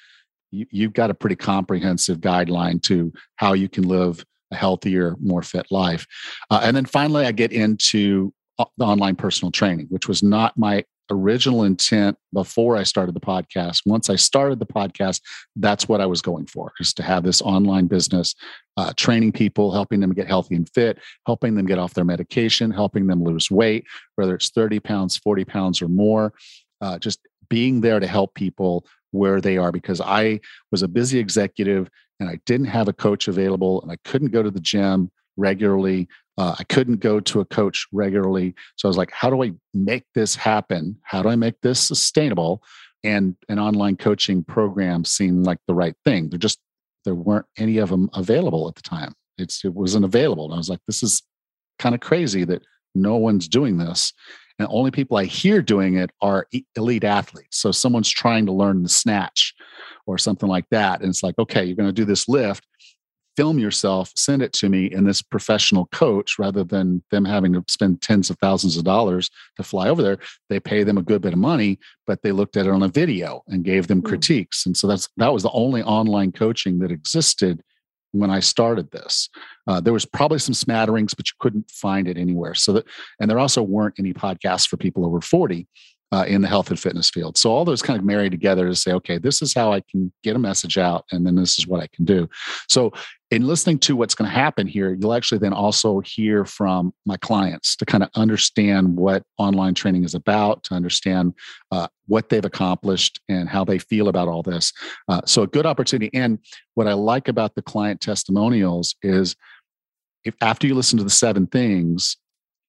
you, 0.50 0.86
have 0.86 0.92
got 0.92 1.10
a 1.10 1.14
pretty 1.14 1.36
comprehensive 1.36 2.18
guideline 2.18 2.80
to 2.82 3.12
how 3.36 3.54
you 3.54 3.68
can 3.68 3.84
live 3.84 4.24
a 4.52 4.56
healthier, 4.56 5.16
more 5.20 5.42
fit 5.42 5.66
life. 5.70 6.06
Uh, 6.50 6.60
and 6.62 6.76
then 6.76 6.84
finally, 6.84 7.26
I 7.26 7.32
get 7.32 7.52
into 7.52 8.32
the 8.58 8.84
online 8.84 9.16
personal 9.16 9.50
training, 9.50 9.86
which 9.90 10.06
was 10.06 10.22
not 10.22 10.56
my 10.56 10.84
original 11.10 11.64
intent 11.64 12.16
before 12.32 12.76
I 12.76 12.82
started 12.82 13.14
the 13.14 13.20
podcast. 13.20 13.80
Once 13.86 14.08
I 14.10 14.16
started 14.16 14.58
the 14.58 14.66
podcast, 14.66 15.20
that's 15.56 15.88
what 15.88 16.00
I 16.00 16.06
was 16.06 16.22
going 16.22 16.46
for, 16.46 16.72
is 16.80 16.94
to 16.94 17.02
have 17.02 17.22
this 17.22 17.42
online 17.42 17.86
business, 17.86 18.34
uh, 18.76 18.92
training 18.96 19.32
people, 19.32 19.72
helping 19.72 20.00
them 20.00 20.14
get 20.14 20.26
healthy 20.26 20.54
and 20.54 20.68
fit, 20.70 20.98
helping 21.26 21.54
them 21.54 21.66
get 21.66 21.78
off 21.78 21.94
their 21.94 22.04
medication, 22.04 22.70
helping 22.70 23.06
them 23.06 23.22
lose 23.22 23.50
weight, 23.50 23.84
whether 24.16 24.34
it's 24.34 24.50
30 24.50 24.80
pounds, 24.80 25.16
40 25.18 25.44
pounds, 25.44 25.82
or 25.82 25.88
more. 25.88 26.32
Uh, 26.80 26.98
just 26.98 27.20
being 27.48 27.80
there 27.80 28.00
to 28.00 28.06
help 28.06 28.34
people 28.34 28.84
where 29.10 29.40
they 29.40 29.56
are 29.56 29.70
because 29.70 30.00
I 30.00 30.40
was 30.70 30.82
a 30.82 30.88
busy 30.88 31.18
executive 31.18 31.88
and 32.18 32.28
I 32.28 32.40
didn't 32.46 32.66
have 32.66 32.88
a 32.88 32.92
coach 32.92 33.28
available 33.28 33.80
and 33.82 33.92
I 33.92 33.96
couldn't 34.04 34.32
go 34.32 34.42
to 34.42 34.50
the 34.50 34.60
gym 34.60 35.10
regularly. 35.36 36.08
Uh, 36.36 36.54
I 36.58 36.64
couldn't 36.64 37.00
go 37.00 37.20
to 37.20 37.40
a 37.40 37.44
coach 37.44 37.86
regularly. 37.92 38.54
So 38.76 38.88
I 38.88 38.90
was 38.90 38.96
like, 38.96 39.10
how 39.12 39.30
do 39.30 39.42
I 39.42 39.52
make 39.72 40.04
this 40.14 40.34
happen? 40.34 40.98
How 41.02 41.22
do 41.22 41.28
I 41.28 41.36
make 41.36 41.60
this 41.60 41.80
sustainable? 41.80 42.62
And 43.04 43.36
an 43.48 43.58
online 43.58 43.96
coaching 43.96 44.42
program 44.42 45.04
seemed 45.04 45.46
like 45.46 45.58
the 45.66 45.74
right 45.74 45.94
thing. 46.04 46.30
There 46.30 46.38
just 46.38 46.58
there 47.04 47.14
weren't 47.14 47.46
any 47.58 47.78
of 47.78 47.90
them 47.90 48.08
available 48.14 48.66
at 48.66 48.74
the 48.76 48.82
time. 48.82 49.12
It's 49.36 49.64
it 49.64 49.74
wasn't 49.74 50.06
available. 50.06 50.46
And 50.46 50.54
I 50.54 50.56
was 50.56 50.70
like, 50.70 50.80
this 50.86 51.02
is 51.02 51.22
kind 51.78 51.94
of 51.94 52.00
crazy 52.00 52.44
that 52.44 52.62
no 52.94 53.16
one's 53.16 53.46
doing 53.48 53.76
this. 53.76 54.12
And 54.58 54.68
only 54.70 54.90
people 54.90 55.16
I 55.16 55.24
hear 55.24 55.60
doing 55.60 55.96
it 55.96 56.10
are 56.20 56.46
elite 56.76 57.04
athletes. 57.04 57.58
So 57.58 57.72
someone's 57.72 58.08
trying 58.08 58.46
to 58.46 58.52
learn 58.52 58.84
the 58.84 58.88
snatch 58.88 59.52
or 60.06 60.16
something 60.16 60.48
like 60.48 60.66
that. 60.70 61.00
And 61.00 61.10
it's 61.10 61.22
like, 61.22 61.38
okay, 61.38 61.64
you're 61.64 61.76
going 61.76 61.88
to 61.88 61.92
do 61.92 62.04
this 62.04 62.28
lift 62.28 62.64
film 63.36 63.58
yourself, 63.58 64.12
send 64.14 64.42
it 64.42 64.52
to 64.54 64.68
me, 64.68 64.90
and 64.90 65.06
this 65.06 65.22
professional 65.22 65.86
coach, 65.86 66.38
rather 66.38 66.64
than 66.64 67.02
them 67.10 67.24
having 67.24 67.52
to 67.52 67.64
spend 67.68 68.00
tens 68.00 68.30
of 68.30 68.38
thousands 68.38 68.76
of 68.76 68.84
dollars 68.84 69.30
to 69.56 69.62
fly 69.62 69.88
over 69.88 70.02
there, 70.02 70.18
they 70.48 70.60
pay 70.60 70.84
them 70.84 70.98
a 70.98 71.02
good 71.02 71.22
bit 71.22 71.32
of 71.32 71.38
money, 71.38 71.78
but 72.06 72.22
they 72.22 72.32
looked 72.32 72.56
at 72.56 72.66
it 72.66 72.72
on 72.72 72.82
a 72.82 72.88
video 72.88 73.42
and 73.48 73.64
gave 73.64 73.86
them 73.86 74.02
mm. 74.02 74.06
critiques. 74.06 74.66
And 74.66 74.76
so 74.76 74.86
that's 74.86 75.08
that 75.16 75.32
was 75.32 75.42
the 75.42 75.50
only 75.50 75.82
online 75.82 76.32
coaching 76.32 76.78
that 76.80 76.90
existed 76.90 77.62
when 78.12 78.30
I 78.30 78.40
started 78.40 78.90
this. 78.92 79.28
Uh, 79.66 79.80
there 79.80 79.92
was 79.92 80.06
probably 80.06 80.38
some 80.38 80.54
smatterings, 80.54 81.14
but 81.14 81.28
you 81.28 81.34
couldn't 81.40 81.68
find 81.70 82.06
it 82.06 82.16
anywhere. 82.16 82.54
So 82.54 82.72
that, 82.74 82.86
and 83.20 83.28
there 83.28 83.40
also 83.40 83.62
weren't 83.62 83.96
any 83.98 84.12
podcasts 84.12 84.68
for 84.68 84.76
people 84.76 85.04
over 85.04 85.20
40 85.20 85.66
uh, 86.14 86.24
in 86.26 86.42
the 86.42 86.48
health 86.48 86.70
and 86.70 86.78
fitness 86.78 87.10
field. 87.10 87.36
So 87.36 87.50
all 87.50 87.64
those 87.64 87.82
kind 87.82 87.98
of 87.98 88.04
marry 88.04 88.30
together 88.30 88.68
to 88.68 88.76
say, 88.76 88.92
okay, 88.92 89.18
this 89.18 89.42
is 89.42 89.52
how 89.52 89.72
I 89.72 89.80
can 89.80 90.12
get 90.22 90.36
a 90.36 90.38
message 90.38 90.78
out, 90.78 91.04
and 91.10 91.26
then 91.26 91.34
this 91.34 91.58
is 91.58 91.66
what 91.66 91.82
I 91.82 91.88
can 91.88 92.04
do. 92.04 92.28
So 92.68 92.92
in 93.32 93.48
listening 93.48 93.80
to 93.80 93.96
what's 93.96 94.14
going 94.14 94.30
to 94.30 94.36
happen 94.36 94.68
here, 94.68 94.94
you'll 94.94 95.12
actually 95.12 95.38
then 95.38 95.52
also 95.52 95.98
hear 95.98 96.44
from 96.44 96.94
my 97.04 97.16
clients 97.16 97.74
to 97.76 97.84
kind 97.84 98.04
of 98.04 98.10
understand 98.14 98.96
what 98.96 99.24
online 99.38 99.74
training 99.74 100.04
is 100.04 100.14
about, 100.14 100.62
to 100.64 100.74
understand 100.74 101.34
uh, 101.72 101.88
what 102.06 102.28
they've 102.28 102.44
accomplished 102.44 103.20
and 103.28 103.48
how 103.48 103.64
they 103.64 103.80
feel 103.80 104.06
about 104.06 104.28
all 104.28 104.44
this. 104.44 104.72
Uh, 105.08 105.20
so 105.26 105.42
a 105.42 105.48
good 105.48 105.66
opportunity. 105.66 106.10
And 106.14 106.38
what 106.74 106.86
I 106.86 106.92
like 106.92 107.26
about 107.26 107.56
the 107.56 107.62
client 107.62 108.00
testimonials 108.00 108.94
is 109.02 109.34
if 110.24 110.34
after 110.40 110.68
you 110.68 110.76
listen 110.76 110.98
to 110.98 111.04
the 111.04 111.10
seven 111.10 111.48
things, 111.48 112.16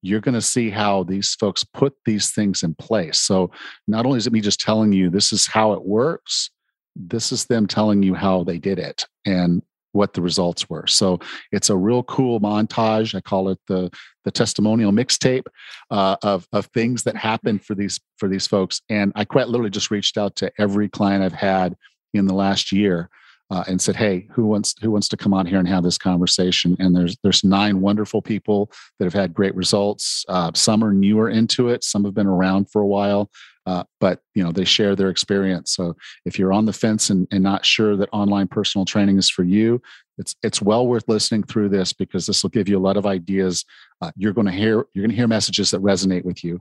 you're 0.05 0.21
going 0.21 0.35
to 0.35 0.41
see 0.41 0.69
how 0.69 1.03
these 1.03 1.33
folks 1.35 1.63
put 1.63 1.93
these 2.05 2.31
things 2.31 2.63
in 2.63 2.75
place. 2.75 3.19
So 3.19 3.49
not 3.87 4.05
only 4.05 4.17
is 4.17 4.27
it 4.27 4.33
me 4.33 4.41
just 4.41 4.59
telling 4.59 4.91
you 4.93 5.09
this 5.09 5.33
is 5.33 5.47
how 5.47 5.73
it 5.73 5.83
works, 5.83 6.51
this 6.95 7.31
is 7.31 7.45
them 7.45 7.65
telling 7.65 8.03
you 8.03 8.13
how 8.13 8.43
they 8.43 8.59
did 8.59 8.77
it 8.77 9.05
and 9.25 9.63
what 9.93 10.13
the 10.13 10.21
results 10.21 10.69
were. 10.69 10.85
So 10.85 11.19
it's 11.51 11.69
a 11.69 11.75
real 11.75 12.03
cool 12.03 12.39
montage. 12.39 13.15
I 13.15 13.21
call 13.21 13.49
it 13.49 13.59
the 13.67 13.89
the 14.25 14.31
testimonial 14.31 14.91
mixtape 14.91 15.45
uh, 15.89 16.17
of 16.21 16.47
of 16.51 16.65
things 16.67 17.03
that 17.03 17.15
happened 17.15 17.63
for 17.65 17.75
these 17.75 17.99
for 18.17 18.27
these 18.27 18.45
folks. 18.45 18.81
And 18.89 19.11
I 19.15 19.25
quite 19.25 19.47
literally 19.47 19.71
just 19.71 19.91
reached 19.91 20.17
out 20.17 20.35
to 20.37 20.51
every 20.59 20.89
client 20.89 21.23
I've 21.23 21.33
had 21.33 21.75
in 22.13 22.27
the 22.27 22.33
last 22.33 22.71
year 22.71 23.09
uh, 23.51 23.63
and 23.67 23.79
said, 23.79 23.95
"Hey, 23.95 24.27
who 24.31 24.45
wants 24.45 24.75
who 24.81 24.91
wants 24.91 25.07
to 25.09 25.17
come 25.17 25.33
on 25.33 25.45
here 25.45 25.59
and 25.59 25.67
have 25.67 25.83
this 25.83 25.97
conversation?" 25.97 26.75
And 26.79 26.95
there's 26.95 27.15
there's 27.23 27.43
nine 27.43 27.81
wonderful 27.81 28.21
people 28.21 28.71
that 28.97 29.05
have 29.05 29.13
had 29.13 29.33
great 29.33 29.55
results. 29.55 30.25
Uh, 30.27 30.51
some 30.55 30.83
are 30.83 30.93
newer 30.93 31.29
into 31.29 31.69
it, 31.69 31.83
some 31.83 32.03
have 32.05 32.13
been 32.13 32.27
around 32.27 32.71
for 32.71 32.81
a 32.81 32.87
while, 32.87 33.29
uh, 33.65 33.83
but 33.99 34.19
you 34.33 34.43
know 34.43 34.51
they 34.51 34.65
share 34.65 34.95
their 34.95 35.09
experience. 35.09 35.73
So 35.75 35.95
if 36.25 36.39
you're 36.39 36.53
on 36.53 36.65
the 36.65 36.73
fence 36.73 37.09
and, 37.09 37.27
and 37.31 37.43
not 37.43 37.65
sure 37.65 37.95
that 37.97 38.09
online 38.11 38.47
personal 38.47 38.85
training 38.85 39.17
is 39.17 39.29
for 39.29 39.43
you, 39.43 39.81
it's 40.17 40.35
it's 40.41 40.61
well 40.61 40.87
worth 40.87 41.07
listening 41.07 41.43
through 41.43 41.69
this 41.69 41.93
because 41.93 42.25
this 42.25 42.41
will 42.41 42.49
give 42.49 42.67
you 42.67 42.77
a 42.77 42.79
lot 42.79 42.97
of 42.97 43.05
ideas. 43.05 43.63
Uh, 44.01 44.11
you're 44.15 44.33
going 44.33 44.47
to 44.47 44.53
hear 44.53 44.87
you're 44.93 45.03
going 45.03 45.09
to 45.09 45.15
hear 45.15 45.27
messages 45.27 45.71
that 45.71 45.81
resonate 45.81 46.25
with 46.25 46.43
you, 46.43 46.59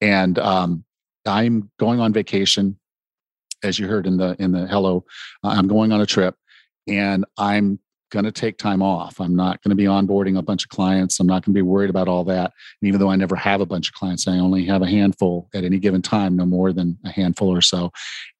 and 0.00 0.38
um, 0.38 0.84
I'm 1.26 1.70
going 1.78 2.00
on 2.00 2.12
vacation 2.12 2.78
as 3.62 3.78
you 3.78 3.86
heard 3.86 4.06
in 4.06 4.16
the 4.16 4.36
in 4.38 4.52
the 4.52 4.66
hello 4.66 5.04
uh, 5.44 5.48
i'm 5.48 5.68
going 5.68 5.92
on 5.92 6.00
a 6.00 6.06
trip 6.06 6.36
and 6.86 7.24
i'm 7.38 7.78
going 8.12 8.24
to 8.26 8.30
take 8.30 8.58
time 8.58 8.82
off. 8.82 9.18
I'm 9.20 9.34
not 9.34 9.62
going 9.62 9.70
to 9.70 9.74
be 9.74 9.84
onboarding 9.84 10.36
a 10.38 10.42
bunch 10.42 10.64
of 10.64 10.68
clients. 10.68 11.18
I'm 11.18 11.26
not 11.26 11.44
going 11.44 11.54
to 11.54 11.58
be 11.58 11.62
worried 11.62 11.88
about 11.88 12.08
all 12.08 12.24
that. 12.24 12.52
And 12.80 12.88
even 12.88 13.00
though 13.00 13.10
i 13.10 13.16
never 13.16 13.34
have 13.34 13.60
a 13.60 13.66
bunch 13.66 13.88
of 13.88 13.94
clients 13.94 14.28
i 14.28 14.38
only 14.38 14.64
have 14.66 14.82
a 14.82 14.86
handful 14.86 15.48
at 15.54 15.64
any 15.64 15.78
given 15.78 16.02
time 16.02 16.36
no 16.36 16.46
more 16.46 16.72
than 16.72 16.98
a 17.04 17.10
handful 17.10 17.48
or 17.48 17.62
so. 17.62 17.90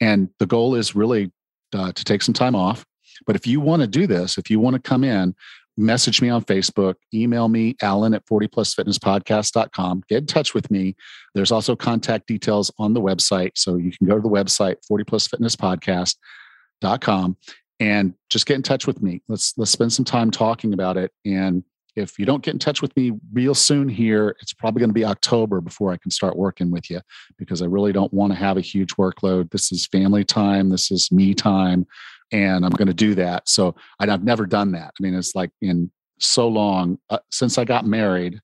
And 0.01 0.29
the 0.39 0.47
goal 0.47 0.75
is 0.77 0.95
really 0.95 1.33
uh, 1.73 1.93
to 1.93 2.05
take 2.05 2.23
some 2.23 2.35
time 2.35 2.55
off. 2.55 2.85
But 3.27 3.37
if 3.37 3.47
you 3.47 3.61
want 3.61 3.83
to 3.83 3.89
do 3.89 4.07
this, 4.07 4.37
if 4.37 4.51
you 4.51 4.61
want 4.61 4.75
to 4.75 4.81
come 4.81 5.05
in, 5.05 5.35
message 5.77 6.21
me 6.21 6.29
on 6.29 6.45
Facebook, 6.45 6.97
email 7.15 7.49
me, 7.49 7.77
Allan 7.83 8.15
at 8.15 8.27
40plusfitnesspodcast.com. 8.27 10.03
Get 10.09 10.19
in 10.19 10.27
touch 10.27 10.55
with 10.55 10.69
me. 10.71 10.95
There's 11.35 11.53
also 11.53 11.75
contact 11.75 12.27
details 12.27 12.71
on 12.79 12.93
the 12.95 13.01
website. 13.01 13.53
So 13.57 13.77
you 13.77 13.91
can 13.91 14.07
go 14.07 14.17
to 14.17 14.23
the 14.23 14.29
website, 14.29 14.77
40plusfitnesspodcast.com, 14.91 17.37
and 17.81 18.15
just 18.29 18.47
get 18.47 18.57
in 18.57 18.63
touch 18.63 18.87
with 18.87 19.03
me. 19.03 19.23
Let's 19.29 19.57
let's 19.57 19.71
spend 19.71 19.93
some 19.93 20.05
time 20.05 20.31
talking 20.31 20.75
about 20.75 20.97
it. 20.97 21.11
And 21.25 21.65
if 21.95 22.19
you 22.19 22.25
don't 22.25 22.43
get 22.43 22.55
in 22.55 22.59
touch 22.59 22.81
with 22.81 22.97
me 22.97 23.13
real 23.33 23.55
soon 23.55 23.87
here, 23.89 24.35
it's 24.41 24.55
probably 24.55 24.81
going 24.81 24.91
to 24.91 24.95
be 24.95 25.05
October 25.05 25.61
before 25.61 25.93
I 25.93 25.99
can 25.99 26.11
start 26.11 26.37
working 26.37 26.71
with 26.71 26.91
you 26.91 27.03
because 27.39 27.61
I 27.61 27.67
really 27.67 27.93
don't 27.93 28.15
want 28.15 28.33
to 28.33 28.39
have 28.39 28.57
a 28.57 28.63
huge 28.63 28.97
workload. 28.97 29.51
This 29.51 29.71
is 29.73 29.87
family 29.87 30.25
time. 30.25 30.71
This 30.71 30.91
is 30.91 31.13
me 31.13 31.35
time 31.35 31.87
and 32.33 32.65
I'm 32.65 32.73
going 32.73 32.89
to 32.89 32.95
do 32.95 33.15
that. 33.17 33.49
So 33.49 33.77
I've 34.01 34.25
never 34.25 34.47
done 34.47 34.73
that. 34.73 34.93
I 34.99 35.03
mean, 35.03 35.15
it's 35.15 35.35
like 35.35 35.51
in 35.61 35.91
so 36.19 36.49
long 36.49 36.99
uh, 37.11 37.19
since 37.31 37.59
I 37.59 37.65
got 37.65 37.87
married, 37.87 38.41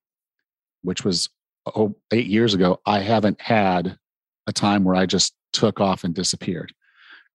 which 0.83 1.04
was 1.04 1.28
oh, 1.75 1.97
eight 2.12 2.26
years 2.26 2.54
ago, 2.54 2.80
I 2.87 3.00
haven't 3.00 3.40
had 3.40 3.99
a 4.47 4.52
time 4.52 4.85
where 4.85 4.95
I 4.95 5.07
just 5.07 5.35
took 5.52 5.80
off 5.80 6.04
and 6.04 6.14
disappeared. 6.14 6.73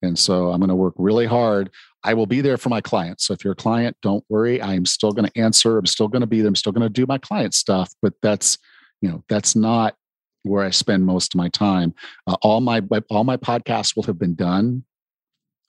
And 0.02 0.18
so 0.20 0.52
I'm 0.52 0.60
going 0.60 0.70
to 0.70 0.76
work 0.76 0.94
really 0.98 1.26
hard. 1.26 1.70
I 2.04 2.14
will 2.14 2.26
be 2.26 2.42
there 2.42 2.58
for 2.58 2.70
my 2.70 2.82
clients. 2.82 3.26
So 3.26 3.34
if 3.34 3.44
you're 3.44 3.54
a 3.54 3.56
client, 3.56 3.96
don't 4.02 4.24
worry. 4.28 4.62
I'm 4.62 4.86
still 4.86 5.12
going 5.12 5.30
to 5.30 5.40
answer. 5.40 5.78
I'm 5.78 5.86
still 5.86 6.10
going 6.10 6.22
to 6.22 6.28
be 6.28 6.42
there. 6.42 6.50
I'm 6.50 6.56
still 6.56 6.74
going 6.74 6.84
to 6.84 6.90
do 6.90 7.06
my 7.06 7.18
client 7.18 7.54
stuff. 7.54 7.94
But 8.02 8.14
that's, 8.22 8.58
you 9.02 9.10
know, 9.10 9.24
that's 9.30 9.56
not 9.56 9.96
where 10.44 10.66
I 10.66 10.72
spend 10.72 11.06
most 11.06 11.34
of 11.34 11.38
my 11.38 11.48
time. 11.48 11.94
Uh, 12.28 12.36
all 12.42 12.60
my 12.60 12.82
all 13.10 13.24
my 13.24 13.38
podcasts 13.38 13.96
will 13.96 14.04
have 14.04 14.20
been 14.20 14.36
done. 14.36 14.84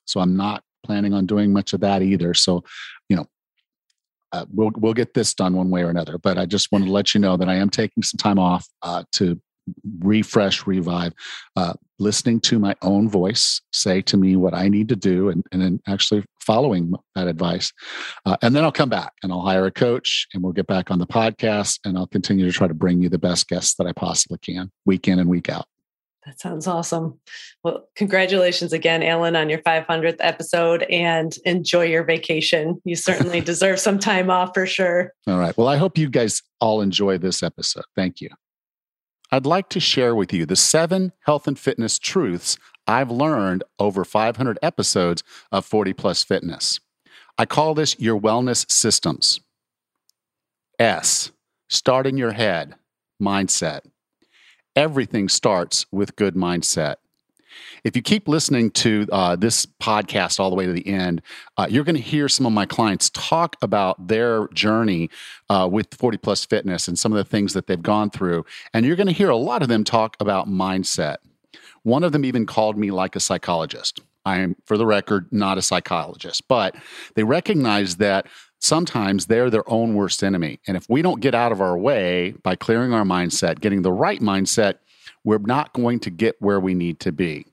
So 0.07 0.19
I'm 0.19 0.37
not 0.37 0.65
planning 0.85 1.15
on 1.15 1.27
doing 1.27 1.53
much 1.53 1.73
of 1.73 1.81
that 1.81 2.03
either. 2.03 2.35
So, 2.35 2.63
you 3.09 3.17
know, 3.17 3.27
uh, 4.33 4.47
we'll 4.53 4.73
we'll 4.77 4.95
get 4.95 5.15
this 5.15 5.35
done 5.35 5.57
one 5.57 5.71
way 5.71 5.83
or 5.83 5.91
another. 5.91 6.19
But 6.19 6.39
I 6.39 6.47
just 6.47 6.73
wanted 6.73 6.87
to 6.87 6.93
let 6.93 7.15
you 7.15 7.21
know 7.21 7.37
that 7.37 7.49
I 7.49 7.55
am 7.55 7.71
taking 7.71 8.03
some 8.03 8.19
time 8.19 8.39
off 8.39 8.67
uh, 8.83 9.05
to 9.13 9.41
refresh, 10.01 10.67
revive, 10.67 11.13
uh, 11.57 11.75
listening 11.99 12.41
to 12.41 12.59
my 12.59 12.75
own 12.83 13.09
voice 13.09 13.61
say 13.73 14.03
to 14.03 14.17
me 14.17 14.37
what 14.37 14.55
I 14.55 14.69
need 14.69 14.89
to 14.91 14.97
do, 14.97 15.31
and, 15.31 15.45
and 15.53 15.63
then 15.63 15.81
actually 15.87 16.25
following 16.41 16.93
that 17.15 17.29
advice. 17.29 17.73
Uh, 18.27 18.37
and 18.43 18.55
then 18.55 18.65
I'll 18.65 18.73
come 18.73 18.89
back 18.89 19.13
and 19.23 19.33
I'll 19.33 19.43
hire 19.43 19.67
a 19.67 19.71
coach, 19.71 20.27
and 20.35 20.43
we'll 20.43 20.53
get 20.53 20.67
back 20.67 20.91
on 20.91 20.99
the 20.99 21.07
podcast, 21.07 21.79
and 21.85 21.97
I'll 21.97 22.07
continue 22.07 22.45
to 22.45 22.53
try 22.53 22.67
to 22.67 22.75
bring 22.75 23.03
you 23.03 23.09
the 23.09 23.19
best 23.19 23.49
guests 23.49 23.75
that 23.77 23.87
I 23.87 23.93
possibly 23.93 24.39
can, 24.39 24.71
week 24.85 25.09
in 25.09 25.19
and 25.19 25.29
week 25.29 25.49
out. 25.49 25.67
That 26.27 26.41
sounds 26.41 26.67
awesome. 26.67 27.19
Well, 27.63 27.87
congratulations 27.97 28.73
again, 28.73 29.03
Allan, 29.03 29.37
on 29.37 29.51
your 29.51 29.59
500th 29.59 30.17
episode 30.21 30.85
and 30.85 31.37
enjoy 31.45 31.85
your 31.85 32.03
vacation. 32.03 32.81
You 32.85 32.97
certainly 32.97 33.41
deserve 33.43 33.79
some 33.79 33.99
time 33.99 34.31
off 34.31 34.53
for 34.55 34.65
sure. 34.65 35.13
All 35.27 35.39
right. 35.39 35.57
Well, 35.57 35.69
I 35.69 35.77
hope 35.77 35.99
you 35.99 36.09
guys 36.09 36.43
all 36.61 36.81
enjoy 36.81 37.19
this 37.19 37.43
episode. 37.43 37.85
Thank 37.95 38.21
you. 38.23 38.31
I'd 39.31 39.47
like 39.47 39.69
to 39.71 39.81
share 39.81 40.15
with 40.15 40.33
you 40.33 40.47
the 40.47 40.57
seven 40.57 41.13
health 41.21 41.47
and 41.47 41.59
fitness 41.59 41.99
truths 41.99 42.57
I've 42.87 43.11
learned 43.11 43.65
over 43.79 44.05
500 44.05 44.59
episodes 44.63 45.23
of 45.51 45.67
40 45.67 45.93
Plus 45.95 46.23
Fitness. 46.23 46.81
I 47.37 47.47
call 47.47 47.75
this 47.75 47.99
your 47.99 48.19
wellness 48.19 48.71
systems. 48.71 49.41
S, 50.79 51.33
start 51.69 52.07
in 52.07 52.17
your 52.17 52.33
head, 52.33 52.77
mindset 53.21 53.81
everything 54.77 55.29
starts 55.29 55.87
with 55.93 56.17
good 56.17 56.35
mindset. 56.35 56.97
If 57.85 57.95
you 57.95 58.03
keep 58.03 58.29
listening 58.29 58.71
to 58.73 59.07
uh, 59.13 59.37
this 59.37 59.67
podcast 59.67 60.41
all 60.41 60.51
the 60.51 60.57
way 60.57 60.67
to 60.67 60.73
the 60.73 60.87
end, 60.87 61.23
uh, 61.57 61.67
you're 61.69 61.85
going 61.85 61.97
to 61.97 62.01
hear 62.01 62.29
some 62.29 62.47
of 62.47 62.53
my 62.53 62.67
clients 62.67 63.11
talk 63.11 63.57
about 63.63 64.09
their 64.09 64.49
journey 64.49 65.11
uh, 65.51 65.69
with 65.71 65.93
40 65.95 66.19
plus 66.19 66.45
fitness 66.45 66.89
and 66.89 66.99
some 66.99 67.13
of 67.13 67.17
the 67.17 67.25
things 67.25 67.53
that 67.53 67.67
they've 67.67 67.83
gone 67.83 68.11
through. 68.11 68.45
And 68.73 68.87
you're 68.87 68.97
going 68.97 69.07
to 69.07 69.13
hear 69.13 69.29
a 69.29 69.37
lot 69.37 69.63
of 69.63 69.69
them 69.69 69.85
talk 69.85 70.17
about 70.19 70.49
mindset. 70.49 71.17
One 71.83 72.03
of 72.03 72.13
them 72.13 72.25
even 72.25 72.47
called 72.47 72.79
me 72.79 72.91
like 72.91 73.15
a 73.15 73.21
psychologist. 73.21 74.01
I 74.25 74.39
am, 74.39 74.57
for 74.65 74.79
the 74.79 74.87
record, 74.87 75.29
not 75.31 75.59
a 75.59 75.63
psychologist, 75.63 76.49
but 76.49 76.75
they 77.15 77.25
recognize 77.25 77.97
that 77.97 78.27
sometimes 78.65 79.27
they're 79.27 79.51
their 79.51 79.69
own 79.71 79.95
worst 79.95 80.25
enemy. 80.25 80.61
And 80.67 80.77
if 80.77 80.89
we 80.89 81.03
don't 81.03 81.21
get 81.21 81.35
out 81.35 81.53
of 81.53 81.61
our 81.61 81.77
way 81.77 82.33
by 82.43 82.57
clearing 82.57 82.93
our 82.93 83.05
mindset, 83.05 83.61
getting 83.61 83.83
the 83.83 83.93
right 83.93 84.21
mindset, 84.21 84.77
we're 85.23 85.39
not 85.39 85.73
going 85.73 86.01
to 86.01 86.11
get 86.11 86.41
where 86.41 86.61
we 86.61 86.75
need 86.75 87.01
to 87.01 87.13
be. 87.13 87.47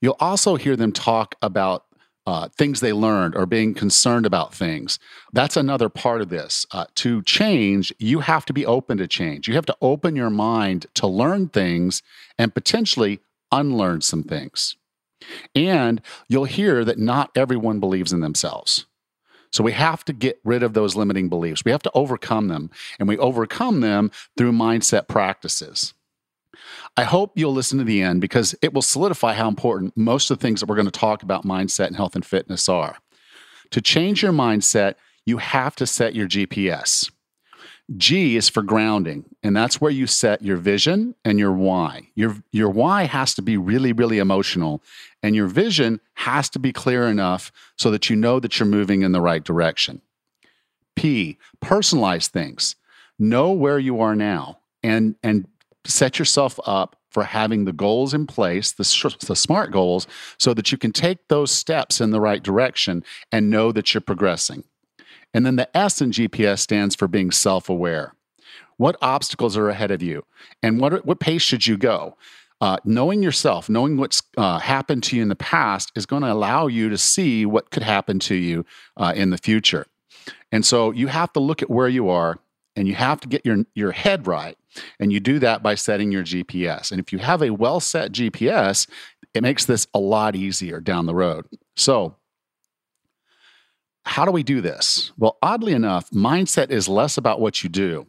You'll 0.00 0.16
also 0.18 0.56
hear 0.56 0.76
them 0.76 0.92
talk 0.92 1.36
about 1.40 1.84
uh, 2.26 2.48
things 2.56 2.80
they 2.80 2.92
learned 2.92 3.34
or 3.34 3.46
being 3.46 3.74
concerned 3.74 4.26
about 4.26 4.54
things. 4.54 4.98
That's 5.32 5.56
another 5.56 5.88
part 5.88 6.20
of 6.20 6.28
this. 6.28 6.66
Uh, 6.70 6.86
to 6.96 7.22
change, 7.22 7.92
you 7.98 8.20
have 8.20 8.44
to 8.46 8.52
be 8.52 8.64
open 8.66 8.98
to 8.98 9.08
change. 9.08 9.48
You 9.48 9.54
have 9.54 9.66
to 9.66 9.76
open 9.80 10.14
your 10.14 10.30
mind 10.30 10.86
to 10.94 11.06
learn 11.06 11.48
things 11.48 12.02
and 12.38 12.54
potentially 12.54 13.20
unlearn 13.50 14.00
some 14.00 14.22
things. 14.22 14.76
And 15.54 16.00
you'll 16.28 16.44
hear 16.44 16.84
that 16.84 16.98
not 16.98 17.30
everyone 17.36 17.80
believes 17.80 18.12
in 18.12 18.20
themselves. 18.20 18.86
So 19.52 19.62
we 19.62 19.72
have 19.72 20.04
to 20.06 20.12
get 20.12 20.40
rid 20.44 20.62
of 20.62 20.72
those 20.72 20.96
limiting 20.96 21.28
beliefs. 21.28 21.64
We 21.64 21.70
have 21.70 21.82
to 21.82 21.90
overcome 21.94 22.48
them, 22.48 22.70
and 22.98 23.08
we 23.08 23.18
overcome 23.18 23.80
them 23.80 24.10
through 24.36 24.52
mindset 24.52 25.08
practices. 25.08 25.94
I 26.96 27.04
hope 27.04 27.32
you'll 27.36 27.52
listen 27.52 27.78
to 27.78 27.84
the 27.84 28.02
end 28.02 28.20
because 28.20 28.54
it 28.62 28.72
will 28.72 28.82
solidify 28.82 29.34
how 29.34 29.48
important 29.48 29.96
most 29.96 30.30
of 30.30 30.38
the 30.38 30.42
things 30.42 30.60
that 30.60 30.68
we're 30.68 30.76
going 30.76 30.86
to 30.86 30.90
talk 30.90 31.22
about 31.22 31.44
mindset 31.44 31.86
and 31.86 31.96
health 31.96 32.14
and 32.14 32.24
fitness 32.24 32.68
are. 32.68 32.96
To 33.70 33.80
change 33.80 34.22
your 34.22 34.32
mindset, 34.32 34.94
you 35.24 35.38
have 35.38 35.76
to 35.76 35.86
set 35.86 36.14
your 36.14 36.28
GPS. 36.28 37.10
G 37.96 38.36
is 38.36 38.48
for 38.48 38.62
grounding, 38.62 39.24
and 39.42 39.56
that's 39.56 39.80
where 39.80 39.90
you 39.90 40.06
set 40.06 40.42
your 40.42 40.56
vision 40.56 41.14
and 41.24 41.38
your 41.38 41.52
why. 41.52 42.08
Your, 42.14 42.36
your 42.52 42.70
why 42.70 43.04
has 43.04 43.34
to 43.34 43.42
be 43.42 43.56
really, 43.56 43.92
really 43.92 44.18
emotional, 44.18 44.82
and 45.22 45.34
your 45.34 45.48
vision 45.48 46.00
has 46.14 46.48
to 46.50 46.58
be 46.58 46.72
clear 46.72 47.06
enough 47.06 47.52
so 47.76 47.90
that 47.90 48.08
you 48.08 48.16
know 48.16 48.40
that 48.40 48.58
you're 48.58 48.68
moving 48.68 49.02
in 49.02 49.12
the 49.12 49.20
right 49.20 49.42
direction. 49.42 50.00
P, 50.94 51.38
personalize 51.62 52.28
things. 52.28 52.76
Know 53.18 53.50
where 53.50 53.78
you 53.78 54.00
are 54.00 54.14
now 54.14 54.58
and, 54.82 55.16
and 55.22 55.46
set 55.84 56.18
yourself 56.18 56.58
up 56.66 56.96
for 57.10 57.24
having 57.24 57.64
the 57.64 57.72
goals 57.72 58.14
in 58.14 58.26
place, 58.26 58.72
the, 58.72 59.16
the 59.26 59.36
smart 59.36 59.70
goals, 59.70 60.06
so 60.38 60.54
that 60.54 60.72
you 60.72 60.78
can 60.78 60.92
take 60.92 61.28
those 61.28 61.50
steps 61.50 62.00
in 62.00 62.10
the 62.10 62.20
right 62.20 62.42
direction 62.42 63.04
and 63.30 63.50
know 63.50 63.70
that 63.70 63.92
you're 63.92 64.00
progressing. 64.00 64.64
And 65.34 65.46
then 65.46 65.56
the 65.56 65.74
S 65.76 66.00
in 66.00 66.10
GPS 66.10 66.58
stands 66.58 66.94
for 66.94 67.08
being 67.08 67.30
self 67.30 67.68
aware. 67.68 68.14
What 68.76 68.96
obstacles 69.00 69.56
are 69.56 69.68
ahead 69.68 69.90
of 69.90 70.02
you? 70.02 70.24
And 70.62 70.80
what, 70.80 71.06
what 71.06 71.20
pace 71.20 71.42
should 71.42 71.66
you 71.66 71.76
go? 71.76 72.16
Uh, 72.60 72.76
knowing 72.84 73.22
yourself, 73.22 73.68
knowing 73.68 73.96
what's 73.96 74.22
uh, 74.36 74.58
happened 74.58 75.02
to 75.02 75.16
you 75.16 75.22
in 75.22 75.28
the 75.28 75.34
past 75.34 75.90
is 75.96 76.06
going 76.06 76.22
to 76.22 76.32
allow 76.32 76.68
you 76.68 76.88
to 76.88 76.96
see 76.96 77.44
what 77.44 77.70
could 77.70 77.82
happen 77.82 78.18
to 78.20 78.36
you 78.36 78.64
uh, 78.96 79.12
in 79.16 79.30
the 79.30 79.38
future. 79.38 79.86
And 80.52 80.64
so 80.64 80.92
you 80.92 81.08
have 81.08 81.32
to 81.32 81.40
look 81.40 81.62
at 81.62 81.70
where 81.70 81.88
you 81.88 82.08
are 82.08 82.38
and 82.76 82.86
you 82.86 82.94
have 82.94 83.20
to 83.20 83.28
get 83.28 83.44
your, 83.44 83.64
your 83.74 83.92
head 83.92 84.26
right. 84.26 84.56
And 85.00 85.12
you 85.12 85.20
do 85.20 85.38
that 85.40 85.62
by 85.62 85.74
setting 85.74 86.12
your 86.12 86.22
GPS. 86.22 86.90
And 86.90 87.00
if 87.00 87.12
you 87.12 87.18
have 87.18 87.42
a 87.42 87.50
well 87.50 87.80
set 87.80 88.12
GPS, 88.12 88.88
it 89.34 89.42
makes 89.42 89.64
this 89.64 89.86
a 89.92 89.98
lot 89.98 90.36
easier 90.36 90.80
down 90.80 91.06
the 91.06 91.14
road. 91.14 91.46
So 91.76 92.16
how 94.04 94.24
do 94.24 94.30
we 94.32 94.42
do 94.42 94.60
this? 94.60 95.12
Well, 95.16 95.38
oddly 95.42 95.72
enough, 95.72 96.10
mindset 96.10 96.70
is 96.70 96.88
less 96.88 97.16
about 97.16 97.40
what 97.40 97.62
you 97.62 97.68
do, 97.68 98.06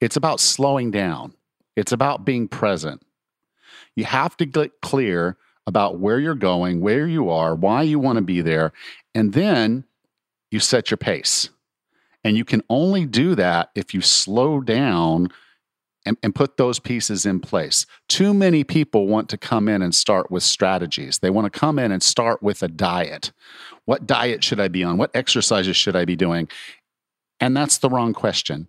it's 0.00 0.16
about 0.16 0.40
slowing 0.40 0.90
down, 0.90 1.34
it's 1.76 1.92
about 1.92 2.24
being 2.24 2.48
present. 2.48 3.02
You 3.94 4.04
have 4.04 4.36
to 4.36 4.46
get 4.46 4.80
clear 4.80 5.36
about 5.66 5.98
where 5.98 6.18
you're 6.18 6.34
going, 6.34 6.80
where 6.80 7.06
you 7.06 7.28
are, 7.30 7.54
why 7.54 7.82
you 7.82 7.98
want 7.98 8.16
to 8.16 8.22
be 8.22 8.40
there, 8.40 8.72
and 9.14 9.32
then 9.32 9.84
you 10.50 10.60
set 10.60 10.90
your 10.90 10.98
pace. 10.98 11.50
And 12.24 12.36
you 12.36 12.44
can 12.44 12.62
only 12.68 13.06
do 13.06 13.34
that 13.34 13.70
if 13.74 13.92
you 13.94 14.00
slow 14.00 14.60
down 14.60 15.28
and, 16.06 16.16
and, 16.22 16.34
put 16.34 16.56
those 16.56 16.78
pieces 16.78 17.26
in 17.26 17.40
place. 17.40 17.84
Too 18.08 18.32
many 18.32 18.64
people 18.64 19.06
want 19.06 19.28
to 19.28 19.36
come 19.36 19.68
in 19.68 19.82
and 19.82 19.94
start 19.94 20.30
with 20.30 20.42
strategies. 20.42 21.18
They 21.18 21.28
want 21.28 21.52
to 21.52 21.58
come 21.58 21.78
in 21.78 21.92
and 21.92 22.02
start 22.02 22.42
with 22.42 22.62
a 22.62 22.68
diet 22.68 23.32
what 23.88 24.06
diet 24.06 24.44
should 24.44 24.60
I 24.60 24.68
be 24.68 24.84
on? 24.84 24.98
What 24.98 25.10
exercises 25.14 25.74
should 25.74 25.96
I 25.96 26.04
be 26.04 26.14
doing? 26.14 26.46
And 27.40 27.56
that's 27.56 27.78
the 27.78 27.88
wrong 27.88 28.12
question. 28.12 28.68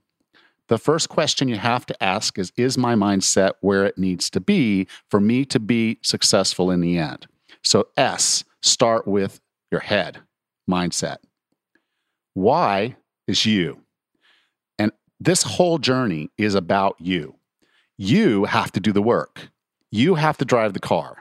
The 0.69 0.77
first 0.77 1.09
question 1.09 1.49
you 1.49 1.57
have 1.57 1.85
to 1.87 2.03
ask 2.03 2.39
is 2.39 2.53
Is 2.55 2.77
my 2.77 2.95
mindset 2.95 3.55
where 3.59 3.85
it 3.85 3.97
needs 3.97 4.29
to 4.29 4.39
be 4.39 4.87
for 5.09 5.19
me 5.19 5.43
to 5.43 5.59
be 5.59 5.99
successful 6.01 6.71
in 6.71 6.79
the 6.79 6.97
end? 6.97 7.27
So, 7.65 7.89
S, 7.97 8.45
start 8.61 9.09
with 9.09 9.41
your 9.71 9.81
head 9.81 10.19
mindset. 10.71 11.17
Why 12.33 12.95
is 13.27 13.45
you? 13.45 13.81
And 14.77 14.93
this 15.19 15.43
whole 15.43 15.79
journey 15.79 16.29
is 16.37 16.55
about 16.55 16.95
you. 16.97 17.35
You 17.97 18.45
have 18.45 18.71
to 18.71 18.79
do 18.79 18.93
the 18.93 19.01
work, 19.01 19.49
you 19.91 20.15
have 20.15 20.37
to 20.37 20.45
drive 20.45 20.71
the 20.71 20.79
car. 20.79 21.17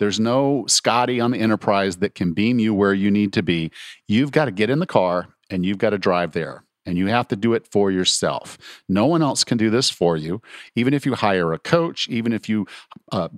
There's 0.00 0.18
no 0.18 0.64
Scotty 0.66 1.20
on 1.20 1.30
the 1.30 1.38
Enterprise 1.38 1.98
that 1.98 2.14
can 2.14 2.32
beam 2.32 2.58
you 2.58 2.72
where 2.72 2.94
you 2.94 3.10
need 3.10 3.34
to 3.34 3.42
be. 3.42 3.70
You've 4.08 4.32
got 4.32 4.46
to 4.46 4.50
get 4.50 4.70
in 4.70 4.78
the 4.78 4.86
car 4.86 5.28
and 5.50 5.64
you've 5.64 5.78
got 5.78 5.90
to 5.90 5.98
drive 5.98 6.32
there. 6.32 6.64
And 6.86 6.96
you 6.96 7.08
have 7.08 7.28
to 7.28 7.36
do 7.36 7.52
it 7.52 7.68
for 7.70 7.90
yourself. 7.90 8.56
No 8.88 9.04
one 9.04 9.20
else 9.20 9.44
can 9.44 9.58
do 9.58 9.68
this 9.68 9.90
for 9.90 10.16
you. 10.16 10.40
Even 10.74 10.94
if 10.94 11.04
you 11.04 11.14
hire 11.14 11.52
a 11.52 11.58
coach, 11.58 12.08
even 12.08 12.32
if 12.32 12.48
you 12.48 12.66
uh, 13.12 13.28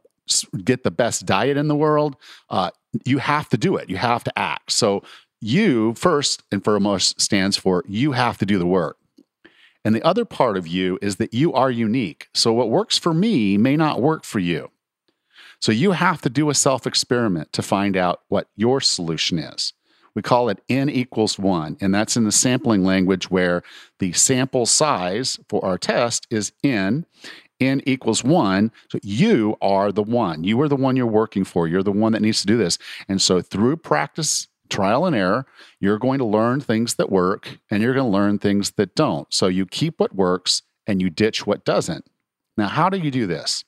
get 0.64 0.84
the 0.84 0.92
best 0.92 1.26
diet 1.26 1.56
in 1.56 1.66
the 1.66 1.74
world, 1.74 2.14
uh, 2.48 2.70
you 3.04 3.18
have 3.18 3.48
to 3.48 3.56
do 3.58 3.76
it. 3.76 3.90
You 3.90 3.96
have 3.96 4.22
to 4.24 4.38
act. 4.38 4.70
So, 4.70 5.02
you 5.40 5.94
first 5.94 6.44
and 6.52 6.62
foremost 6.62 7.20
stands 7.20 7.56
for 7.56 7.82
you 7.88 8.12
have 8.12 8.38
to 8.38 8.46
do 8.46 8.58
the 8.58 8.66
work. 8.66 8.96
And 9.84 9.92
the 9.92 10.02
other 10.04 10.24
part 10.24 10.56
of 10.56 10.68
you 10.68 11.00
is 11.02 11.16
that 11.16 11.34
you 11.34 11.52
are 11.52 11.72
unique. 11.72 12.28
So, 12.32 12.52
what 12.52 12.70
works 12.70 12.96
for 12.96 13.12
me 13.12 13.58
may 13.58 13.76
not 13.76 14.00
work 14.00 14.24
for 14.24 14.38
you. 14.38 14.70
So 15.62 15.70
you 15.70 15.92
have 15.92 16.20
to 16.22 16.28
do 16.28 16.50
a 16.50 16.54
self 16.54 16.88
experiment 16.88 17.52
to 17.52 17.62
find 17.62 17.96
out 17.96 18.22
what 18.28 18.48
your 18.56 18.80
solution 18.80 19.38
is. 19.38 19.72
We 20.12 20.20
call 20.20 20.48
it 20.48 20.60
n 20.68 20.90
equals 20.90 21.38
one, 21.38 21.76
and 21.80 21.94
that's 21.94 22.16
in 22.16 22.24
the 22.24 22.32
sampling 22.32 22.84
language 22.84 23.30
where 23.30 23.62
the 24.00 24.12
sample 24.12 24.66
size 24.66 25.38
for 25.48 25.64
our 25.64 25.78
test 25.78 26.26
is 26.30 26.52
n. 26.64 27.06
n 27.60 27.80
equals 27.86 28.24
one. 28.24 28.72
So 28.90 28.98
you 29.04 29.56
are 29.62 29.92
the 29.92 30.02
one. 30.02 30.42
You 30.42 30.60
are 30.62 30.68
the 30.68 30.74
one 30.74 30.96
you're 30.96 31.06
working 31.06 31.44
for. 31.44 31.68
You're 31.68 31.84
the 31.84 31.92
one 31.92 32.10
that 32.12 32.22
needs 32.22 32.40
to 32.40 32.46
do 32.48 32.56
this. 32.56 32.76
And 33.08 33.22
so 33.22 33.40
through 33.40 33.76
practice, 33.76 34.48
trial 34.68 35.06
and 35.06 35.14
error, 35.14 35.46
you're 35.78 35.98
going 35.98 36.18
to 36.18 36.24
learn 36.24 36.60
things 36.60 36.96
that 36.96 37.08
work 37.08 37.58
and 37.70 37.82
you're 37.82 37.94
going 37.94 38.10
to 38.10 38.18
learn 38.18 38.40
things 38.40 38.72
that 38.72 38.96
don't. 38.96 39.32
So 39.32 39.46
you 39.46 39.66
keep 39.66 40.00
what 40.00 40.12
works 40.14 40.62
and 40.88 41.00
you 41.00 41.08
ditch 41.08 41.46
what 41.46 41.64
doesn't. 41.64 42.04
Now, 42.56 42.66
how 42.66 42.88
do 42.88 42.98
you 42.98 43.12
do 43.12 43.28
this? 43.28 43.64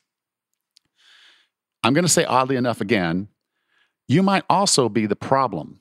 I'm 1.84 1.92
going 1.92 2.04
to 2.04 2.08
say 2.08 2.24
oddly 2.24 2.56
enough 2.56 2.80
again, 2.80 3.28
you 4.08 4.22
might 4.22 4.44
also 4.48 4.88
be 4.88 5.06
the 5.06 5.16
problem. 5.16 5.80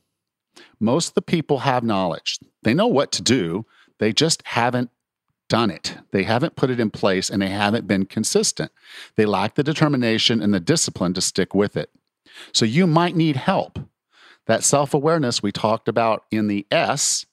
Most 0.79 1.09
of 1.09 1.13
the 1.15 1.21
people 1.21 1.59
have 1.59 1.83
knowledge. 1.83 2.39
They 2.63 2.73
know 2.73 2.87
what 2.87 3.11
to 3.13 3.21
do, 3.21 3.65
they 3.99 4.11
just 4.11 4.43
haven't 4.45 4.91
done 5.49 5.69
it. 5.69 5.97
They 6.11 6.23
haven't 6.23 6.55
put 6.55 6.69
it 6.69 6.79
in 6.79 6.89
place 6.89 7.29
and 7.29 7.41
they 7.41 7.49
haven't 7.49 7.87
been 7.87 8.05
consistent. 8.05 8.71
They 9.15 9.25
lack 9.25 9.55
the 9.55 9.63
determination 9.63 10.41
and 10.41 10.53
the 10.53 10.59
discipline 10.59 11.13
to 11.13 11.21
stick 11.21 11.53
with 11.53 11.77
it. 11.77 11.89
So 12.51 12.65
you 12.65 12.87
might 12.87 13.15
need 13.15 13.35
help. 13.35 13.79
That 14.47 14.63
self-awareness 14.63 15.41
we 15.41 15.51
talked 15.51 15.87
about 15.87 16.25
in 16.31 16.47
the 16.47 16.65
S, 16.71 17.25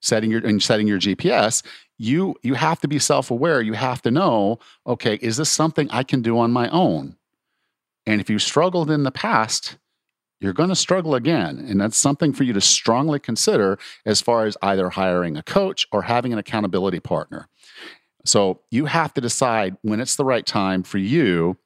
setting 0.00 0.30
your 0.30 0.46
and 0.46 0.62
setting 0.62 0.86
your 0.86 0.98
GPS, 0.98 1.62
you 1.96 2.34
you 2.42 2.54
have 2.54 2.80
to 2.80 2.88
be 2.88 2.98
self-aware. 2.98 3.62
You 3.62 3.74
have 3.74 4.02
to 4.02 4.10
know, 4.10 4.58
okay, 4.86 5.14
is 5.22 5.38
this 5.38 5.48
something 5.48 5.88
I 5.90 6.02
can 6.02 6.20
do 6.20 6.38
on 6.38 6.50
my 6.50 6.68
own? 6.68 7.16
And 8.06 8.20
if 8.20 8.28
you 8.28 8.38
struggled 8.38 8.90
in 8.90 9.02
the 9.02 9.10
past, 9.10 9.78
you're 10.40 10.52
going 10.52 10.68
to 10.68 10.76
struggle 10.76 11.14
again. 11.14 11.58
And 11.58 11.80
that's 11.80 11.96
something 11.96 12.32
for 12.32 12.44
you 12.44 12.52
to 12.52 12.60
strongly 12.60 13.18
consider 13.18 13.78
as 14.04 14.20
far 14.20 14.44
as 14.46 14.56
either 14.62 14.90
hiring 14.90 15.36
a 15.36 15.42
coach 15.42 15.86
or 15.90 16.02
having 16.02 16.32
an 16.32 16.38
accountability 16.38 17.00
partner. 17.00 17.48
So 18.24 18.60
you 18.70 18.86
have 18.86 19.14
to 19.14 19.20
decide 19.20 19.76
when 19.82 20.00
it's 20.00 20.16
the 20.16 20.24
right 20.24 20.44
time 20.44 20.82
for 20.82 20.98
you 20.98 21.56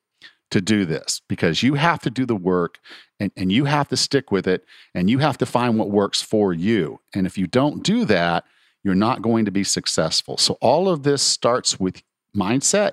to 0.51 0.61
do 0.61 0.85
this 0.85 1.21
because 1.29 1.63
you 1.63 1.75
have 1.75 2.01
to 2.01 2.11
do 2.11 2.25
the 2.25 2.37
work 2.37 2.79
and, 3.21 3.31
and 3.37 3.53
you 3.53 3.65
have 3.67 3.89
to 3.89 3.97
stick 3.97 4.31
with 4.31 4.47
it 4.47 4.65
and 4.95 5.11
you 5.11 5.19
have 5.19 5.39
to 5.39 5.47
find 5.47 5.79
what 5.79 5.91
works 5.91 6.23
for 6.23 6.53
you. 6.53 7.01
And 7.15 7.27
if 7.27 7.37
you 7.37 7.47
don't 7.47 7.83
do 7.83 8.05
that, 8.07 8.45
you're 8.83 8.95
not 8.95 9.23
going 9.23 9.45
to 9.45 9.51
be 9.51 9.65
successful. 9.65 10.37
So 10.37 10.57
all 10.61 10.89
of 10.89 11.03
this 11.03 11.23
starts 11.23 11.79
with 11.79 12.03
mindset 12.35 12.93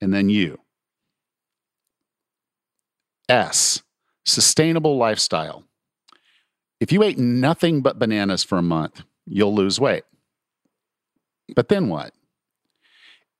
and 0.00 0.12
then 0.12 0.28
you. 0.28 0.59
S, 3.30 3.82
sustainable 4.24 4.96
lifestyle. 4.96 5.64
If 6.80 6.90
you 6.92 7.02
ate 7.02 7.18
nothing 7.18 7.80
but 7.80 7.98
bananas 7.98 8.42
for 8.42 8.58
a 8.58 8.62
month, 8.62 9.02
you'll 9.26 9.54
lose 9.54 9.78
weight. 9.78 10.04
But 11.54 11.68
then 11.68 11.88
what? 11.88 12.12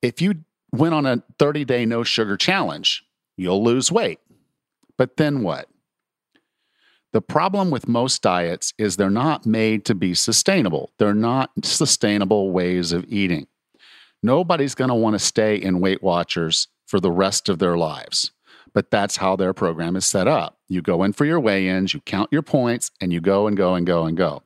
If 0.03 0.23
you 0.23 0.45
went 0.73 0.95
on 0.95 1.07
a 1.07 1.23
30 1.39 1.65
day 1.65 1.87
no 1.87 2.05
sugar 2.05 2.37
challenge, 2.37 3.05
you'll 3.37 3.65
lose 3.65 3.91
weight. 3.91 4.21
But 4.97 5.17
then 5.17 5.43
what? 5.43 5.69
The 7.13 7.23
problem 7.23 7.71
with 7.71 7.89
most 7.89 8.23
diets 8.23 8.73
is 8.79 8.97
they're 8.97 9.11
not 9.11 9.45
made 9.45 9.85
to 9.87 9.95
be 9.97 10.15
sustainable. 10.15 10.93
They're 10.99 11.15
not 11.15 11.51
sustainable 11.65 12.53
ways 12.53 12.93
of 12.93 13.05
eating. 13.09 13.49
Nobody's 14.23 14.77
going 14.77 14.91
to 14.91 14.95
want 14.95 15.15
to 15.15 15.19
stay 15.19 15.57
in 15.57 15.81
Weight 15.81 16.03
Watchers 16.03 16.69
for 16.87 17.01
the 17.01 17.11
rest 17.11 17.49
of 17.49 17.59
their 17.59 17.77
lives 17.77 18.31
but 18.73 18.91
that's 18.91 19.17
how 19.17 19.37
their 19.37 19.53
program 19.53 19.97
is 19.97 20.05
set 20.05 20.29
up. 20.29 20.59
You 20.69 20.83
go 20.83 21.03
in 21.03 21.13
for 21.13 21.25
your 21.25 21.41
weigh 21.41 21.69
ins, 21.69 21.95
you 21.95 22.01
count 22.01 22.29
your 22.33 22.43
points, 22.43 22.91
and 23.01 23.13
you 23.13 23.21
go 23.21 23.47
and 23.47 23.57
go 23.57 23.75
and 23.75 23.87
go 23.87 24.05
and 24.05 24.17
go. 24.17 24.43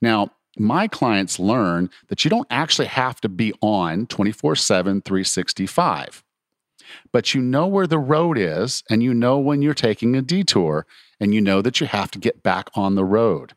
Now, 0.00 0.30
my 0.56 0.86
clients 0.86 1.38
learn 1.38 1.90
that 2.08 2.24
you 2.24 2.30
don't 2.30 2.46
actually 2.50 2.86
have 2.86 3.20
to 3.22 3.28
be 3.28 3.52
on 3.60 4.06
24 4.06 4.56
7, 4.56 5.02
365. 5.02 6.22
But 7.12 7.34
you 7.34 7.40
know 7.40 7.66
where 7.66 7.86
the 7.86 7.98
road 7.98 8.38
is, 8.38 8.82
and 8.88 9.02
you 9.02 9.14
know 9.14 9.38
when 9.38 9.62
you're 9.62 9.74
taking 9.74 10.14
a 10.14 10.22
detour, 10.22 10.86
and 11.18 11.34
you 11.34 11.40
know 11.40 11.62
that 11.62 11.80
you 11.80 11.86
have 11.86 12.10
to 12.12 12.18
get 12.18 12.42
back 12.42 12.68
on 12.74 12.94
the 12.94 13.04
road. 13.04 13.54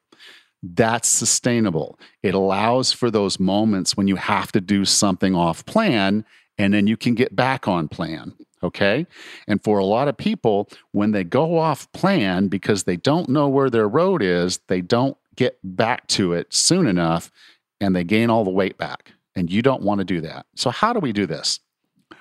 That's 0.63 1.07
sustainable. 1.07 1.99
It 2.23 2.33
allows 2.33 2.91
for 2.91 3.11
those 3.11 3.39
moments 3.39 3.95
when 3.95 4.07
you 4.07 4.15
have 4.15 4.51
to 4.53 4.61
do 4.61 4.85
something 4.85 5.35
off 5.35 5.65
plan, 5.65 6.25
and 6.57 6.73
then 6.73 6.87
you 6.87 6.97
can 6.97 7.13
get 7.15 7.35
back 7.35 7.67
on 7.67 7.87
plan. 7.87 8.33
Okay. 8.63 9.05
And 9.47 9.63
for 9.63 9.77
a 9.77 9.85
lot 9.85 10.07
of 10.07 10.17
people, 10.17 10.69
when 10.91 11.11
they 11.11 11.23
go 11.23 11.57
off 11.57 11.91
plan 11.91 12.47
because 12.47 12.83
they 12.83 12.97
don't 12.97 13.29
know 13.29 13.47
where 13.47 13.69
their 13.69 13.87
road 13.87 14.23
is, 14.23 14.59
they 14.67 14.81
don't 14.81 15.15
get 15.35 15.59
back 15.63 16.07
to 16.07 16.33
it 16.33 16.53
soon 16.53 16.87
enough 16.87 17.31
and 17.79 17.95
they 17.95 18.03
gain 18.03 18.29
all 18.29 18.43
the 18.43 18.49
weight 18.49 18.77
back. 18.77 19.11
And 19.35 19.51
you 19.51 19.61
don't 19.61 19.83
want 19.83 19.99
to 19.99 20.05
do 20.05 20.21
that. 20.21 20.47
So, 20.55 20.71
how 20.71 20.93
do 20.93 20.99
we 20.99 21.13
do 21.13 21.27
this? 21.27 21.59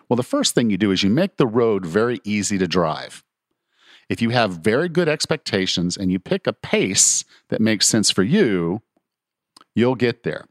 Well, 0.09 0.19
the 0.19 0.23
first 0.23 0.55
thing 0.55 0.69
you 0.69 0.77
do 0.77 0.91
is 0.91 1.03
you 1.03 1.09
make 1.09 1.37
the 1.37 1.47
road 1.47 1.87
very 1.87 2.21
easy 2.25 2.59
to 2.59 2.69
drive. 2.69 3.25
If 4.11 4.21
you 4.21 4.31
have 4.31 4.59
very 4.59 4.89
good 4.91 5.09
expectations 5.09 5.97
and 5.97 6.13
you 6.13 6.19
pick 6.19 6.47
a 6.47 6.53
pace 6.53 7.25
that 7.49 7.61
makes 7.61 7.89
sense 7.89 8.11
for 8.11 8.23
you, 8.23 8.83
you'll 9.75 9.95
get 9.95 10.23
there. 10.23 10.45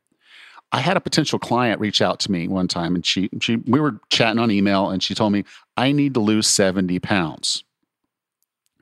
I 0.72 0.80
had 0.80 0.98
a 0.98 1.02
potential 1.02 1.40
client 1.40 1.80
reach 1.80 2.02
out 2.02 2.20
to 2.22 2.32
me 2.32 2.48
one 2.48 2.68
time 2.68 2.96
and 2.96 3.06
she, 3.06 3.30
she 3.40 3.58
we 3.58 3.80
were 3.80 4.00
chatting 4.10 4.40
on 4.40 4.52
email 4.52 4.90
and 4.90 5.02
she 5.02 5.16
told 5.16 5.32
me, 5.32 5.44
I 5.78 5.92
need 5.92 6.14
to 6.16 6.20
lose 6.20 6.48
70 6.48 7.00
pounds. 7.00 7.64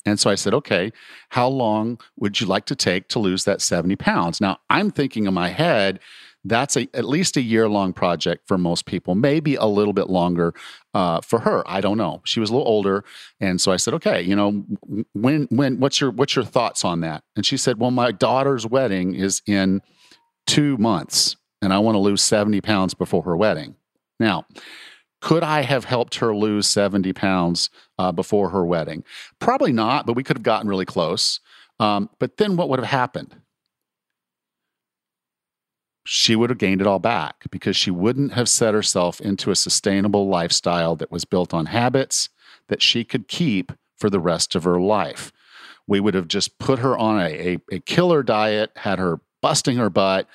And 0.05 0.19
so 0.19 0.29
I 0.29 0.35
said, 0.35 0.53
okay, 0.53 0.91
how 1.29 1.47
long 1.47 1.99
would 2.17 2.41
you 2.41 2.47
like 2.47 2.65
to 2.65 2.75
take 2.75 3.07
to 3.09 3.19
lose 3.19 3.45
that 3.45 3.61
70 3.61 3.95
pounds? 3.95 4.41
Now 4.41 4.57
I'm 4.69 4.91
thinking 4.91 5.27
in 5.27 5.33
my 5.33 5.49
head, 5.49 5.99
that's 6.45 6.75
a, 6.75 6.87
at 6.93 7.05
least 7.05 7.37
a 7.37 7.41
year 7.41 7.69
long 7.69 7.93
project 7.93 8.47
for 8.47 8.57
most 8.57 8.85
people, 8.85 9.15
maybe 9.15 9.55
a 9.55 9.65
little 9.65 9.93
bit 9.93 10.09
longer 10.09 10.53
uh, 10.93 11.21
for 11.21 11.39
her. 11.39 11.63
I 11.65 11.81
don't 11.81 11.97
know. 11.97 12.21
She 12.25 12.39
was 12.39 12.49
a 12.49 12.53
little 12.53 12.67
older, 12.67 13.03
and 13.39 13.61
so 13.61 13.71
I 13.71 13.77
said, 13.77 13.93
"Okay, 13.95 14.21
you 14.21 14.35
know, 14.35 14.65
when 15.13 15.47
when 15.49 15.79
what's 15.79 16.01
your 16.01 16.11
what's 16.11 16.35
your 16.35 16.45
thoughts 16.45 16.83
on 16.83 16.99
that?" 17.01 17.23
And 17.35 17.45
she 17.45 17.57
said, 17.57 17.79
"Well, 17.79 17.91
my 17.91 18.11
daughter's 18.11 18.67
wedding 18.67 19.15
is 19.15 19.41
in 19.47 19.81
two 20.45 20.77
months, 20.77 21.37
and 21.63 21.73
I 21.73 21.79
want 21.79 21.95
to 21.95 21.99
lose 21.99 22.21
70 22.21 22.61
pounds 22.61 22.93
before 22.93 23.23
her 23.23 23.37
wedding. 23.37 23.75
Now, 24.19 24.45
could 25.21 25.43
I 25.43 25.61
have 25.61 25.85
helped 25.85 26.15
her 26.15 26.35
lose 26.35 26.67
70 26.67 27.13
pounds 27.13 27.69
uh, 27.97 28.11
before 28.11 28.49
her 28.49 28.65
wedding? 28.65 29.05
Probably 29.39 29.71
not, 29.71 30.05
but 30.05 30.17
we 30.17 30.23
could 30.23 30.35
have 30.35 30.43
gotten 30.43 30.67
really 30.67 30.85
close. 30.85 31.39
Um, 31.79 32.09
but 32.19 32.37
then 32.37 32.57
what 32.57 32.67
would 32.69 32.79
have 32.79 32.89
happened? 32.89 33.37
She 36.05 36.35
would 36.35 36.49
have 36.49 36.59
gained 36.59 36.81
it 36.81 36.87
all 36.87 36.99
back 36.99 37.45
because 37.49 37.77
she 37.77 37.89
wouldn't 37.89 38.33
have 38.33 38.49
set 38.49 38.73
herself 38.73 39.21
into 39.21 39.49
a 39.49 39.55
sustainable 39.55 40.27
lifestyle 40.27 40.97
that 40.97 41.11
was 41.11 41.23
built 41.23 41.53
on 41.53 41.67
habits 41.67 42.27
that 42.67 42.81
she 42.81 43.05
could 43.05 43.29
keep 43.29 43.71
for 43.97 44.09
the 44.09 44.19
rest 44.19 44.55
of 44.55 44.65
her 44.65 44.81
life. 44.81 45.31
We 45.87 46.01
would 46.01 46.13
have 46.13 46.27
just 46.27 46.59
put 46.59 46.79
her 46.79 46.97
on 46.97 47.21
a, 47.21 47.53
a, 47.53 47.57
a 47.71 47.79
killer 47.79 48.23
diet, 48.23 48.71
had 48.75 48.99
her 48.99 49.21
busting 49.41 49.77
her 49.77 49.89
butt, 49.89 50.27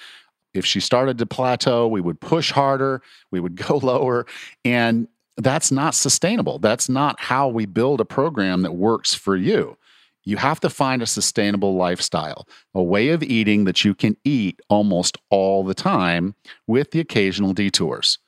if 0.58 0.66
she 0.66 0.80
started 0.80 1.18
to 1.18 1.26
plateau, 1.26 1.86
we 1.88 2.00
would 2.00 2.20
push 2.20 2.50
harder, 2.50 3.00
we 3.30 3.40
would 3.40 3.56
go 3.68 3.78
lower. 3.78 4.26
And 4.64 5.08
that's 5.36 5.70
not 5.70 5.94
sustainable. 5.94 6.58
That's 6.58 6.88
not 6.88 7.20
how 7.20 7.48
we 7.48 7.64
build 7.64 8.00
a 8.00 8.04
program 8.04 8.62
that 8.62 8.72
works 8.72 9.14
for 9.14 9.36
you. 9.36 9.76
You 10.24 10.36
have 10.36 10.60
to 10.60 10.68
find 10.68 11.00
a 11.00 11.06
sustainable 11.06 11.76
lifestyle, 11.76 12.46
a 12.74 12.82
way 12.82 13.10
of 13.10 13.22
eating 13.22 13.64
that 13.64 13.84
you 13.84 13.94
can 13.94 14.16
eat 14.24 14.60
almost 14.68 15.16
all 15.30 15.64
the 15.64 15.74
time 15.74 16.34
with 16.66 16.90
the 16.90 17.00
occasional 17.00 17.54
detours. 17.54 18.18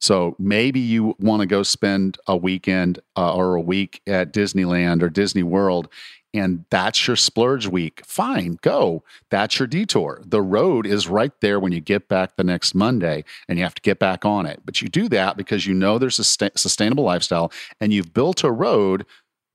So 0.00 0.36
maybe 0.38 0.80
you 0.80 1.14
want 1.18 1.40
to 1.40 1.46
go 1.46 1.62
spend 1.62 2.18
a 2.26 2.36
weekend 2.36 3.00
uh, 3.16 3.34
or 3.34 3.54
a 3.54 3.60
week 3.60 4.00
at 4.06 4.32
Disneyland 4.32 5.02
or 5.02 5.10
Disney 5.10 5.42
World 5.42 5.88
and 6.32 6.64
that's 6.70 7.06
your 7.06 7.16
splurge 7.16 7.66
week. 7.66 8.02
Fine, 8.04 8.58
go. 8.62 9.02
That's 9.30 9.58
your 9.58 9.66
detour. 9.66 10.22
The 10.24 10.42
road 10.42 10.86
is 10.86 11.08
right 11.08 11.32
there 11.40 11.58
when 11.58 11.72
you 11.72 11.80
get 11.80 12.08
back 12.08 12.36
the 12.36 12.44
next 12.44 12.74
Monday 12.74 13.24
and 13.48 13.58
you 13.58 13.64
have 13.64 13.74
to 13.74 13.82
get 13.82 13.98
back 13.98 14.24
on 14.24 14.46
it. 14.46 14.60
But 14.64 14.80
you 14.80 14.88
do 14.88 15.08
that 15.08 15.36
because 15.36 15.66
you 15.66 15.74
know 15.74 15.98
there's 15.98 16.18
a 16.18 16.24
st- 16.24 16.58
sustainable 16.58 17.04
lifestyle 17.04 17.52
and 17.80 17.92
you've 17.92 18.14
built 18.14 18.44
a 18.44 18.50
road 18.50 19.06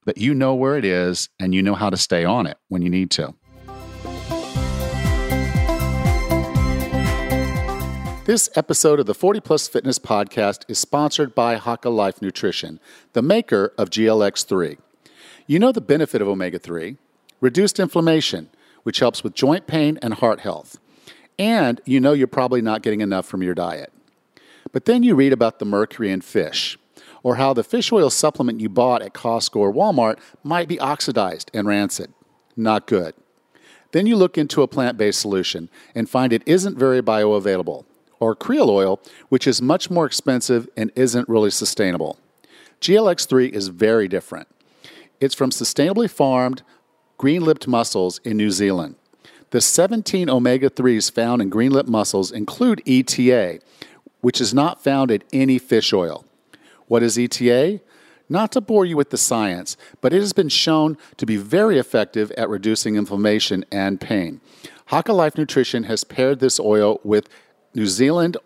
that 0.05 0.17
you 0.17 0.33
know 0.33 0.53
where 0.53 0.77
it 0.77 0.85
is 0.85 1.29
and 1.39 1.55
you 1.55 1.61
know 1.63 1.75
how 1.75 1.89
to 1.89 1.97
stay 1.97 2.25
on 2.25 2.45
it 2.47 2.57
when 2.67 2.81
you 2.81 2.89
need 2.89 3.11
to. 3.11 3.33
This 8.25 8.49
episode 8.55 8.99
of 8.99 9.05
the 9.05 9.13
40 9.13 9.39
Plus 9.39 9.67
Fitness 9.67 9.99
Podcast 9.99 10.63
is 10.67 10.79
sponsored 10.79 11.35
by 11.35 11.57
Haka 11.57 11.89
Life 11.89 12.23
Nutrition, 12.23 12.79
the 13.13 13.21
maker 13.21 13.71
of 13.77 13.91
GLX3. 13.91 14.77
You 15.47 15.59
know 15.59 15.71
the 15.71 15.81
benefit 15.81 16.23
of 16.23 16.27
omega 16.27 16.57
3 16.57 16.97
reduced 17.39 17.79
inflammation, 17.79 18.49
which 18.81 18.97
helps 18.99 19.23
with 19.23 19.35
joint 19.35 19.67
pain 19.67 19.99
and 20.01 20.15
heart 20.15 20.39
health. 20.39 20.79
And 21.37 21.79
you 21.85 21.99
know 21.99 22.13
you're 22.13 22.25
probably 22.25 22.61
not 22.61 22.81
getting 22.81 23.01
enough 23.01 23.27
from 23.27 23.43
your 23.43 23.53
diet. 23.53 23.93
But 24.71 24.85
then 24.85 25.03
you 25.03 25.13
read 25.13 25.33
about 25.33 25.59
the 25.59 25.65
mercury 25.65 26.09
in 26.11 26.21
fish, 26.21 26.79
or 27.21 27.35
how 27.35 27.53
the 27.53 27.63
fish 27.63 27.91
oil 27.91 28.09
supplement 28.09 28.59
you 28.59 28.69
bought 28.69 29.03
at 29.03 29.13
Costco 29.13 29.57
or 29.57 29.71
Walmart 29.71 30.17
might 30.43 30.67
be 30.67 30.79
oxidized 30.79 31.51
and 31.53 31.67
rancid. 31.67 32.11
Not 32.57 32.87
good. 32.87 33.13
Then 33.91 34.07
you 34.07 34.15
look 34.15 34.39
into 34.39 34.63
a 34.63 34.67
plant 34.67 34.97
based 34.97 35.21
solution 35.21 35.69
and 35.93 36.09
find 36.09 36.33
it 36.33 36.43
isn't 36.47 36.77
very 36.77 37.03
bioavailable 37.03 37.85
or 38.19 38.35
krill 38.35 38.69
oil, 38.69 38.99
which 39.29 39.45
is 39.45 39.61
much 39.61 39.91
more 39.91 40.07
expensive 40.07 40.67
and 40.75 40.91
isn't 40.95 41.29
really 41.29 41.51
sustainable. 41.51 42.17
GLX3 42.81 43.51
is 43.51 43.67
very 43.67 44.07
different. 44.07 44.47
It's 45.19 45.35
from 45.35 45.49
sustainably 45.49 46.09
farmed, 46.09 46.63
green 47.17 47.43
lipped 47.43 47.67
mussels 47.67 48.19
in 48.23 48.37
New 48.37 48.51
Zealand. 48.51 48.95
The 49.51 49.61
17 49.61 50.29
omega 50.29 50.69
3s 50.69 51.11
found 51.11 51.41
in 51.41 51.49
green 51.49 51.71
lipped 51.71 51.89
mussels 51.89 52.31
include 52.31 52.81
ETA, 52.85 53.59
which 54.21 54.41
is 54.41 54.53
not 54.53 54.83
found 54.83 55.11
in 55.11 55.23
any 55.31 55.59
fish 55.59 55.93
oil. 55.93 56.25
What 56.87 57.03
is 57.03 57.17
ETA? 57.17 57.81
Not 58.27 58.51
to 58.53 58.61
bore 58.61 58.85
you 58.85 58.97
with 58.97 59.11
the 59.11 59.17
science, 59.17 59.77
but 60.01 60.11
it 60.11 60.19
has 60.19 60.33
been 60.33 60.49
shown 60.49 60.97
to 61.17 61.25
be 61.25 61.37
very 61.37 61.77
effective 61.77 62.31
at 62.31 62.49
reducing 62.49 62.95
inflammation 62.95 63.63
and 63.71 64.01
pain. 64.01 64.41
Haka 64.87 65.13
Life 65.13 65.37
Nutrition 65.37 65.83
has 65.83 66.03
paired 66.03 66.39
this 66.39 66.59
oil 66.59 66.99
with 67.03 67.29
New 67.75 67.85
Zealand 67.85 68.37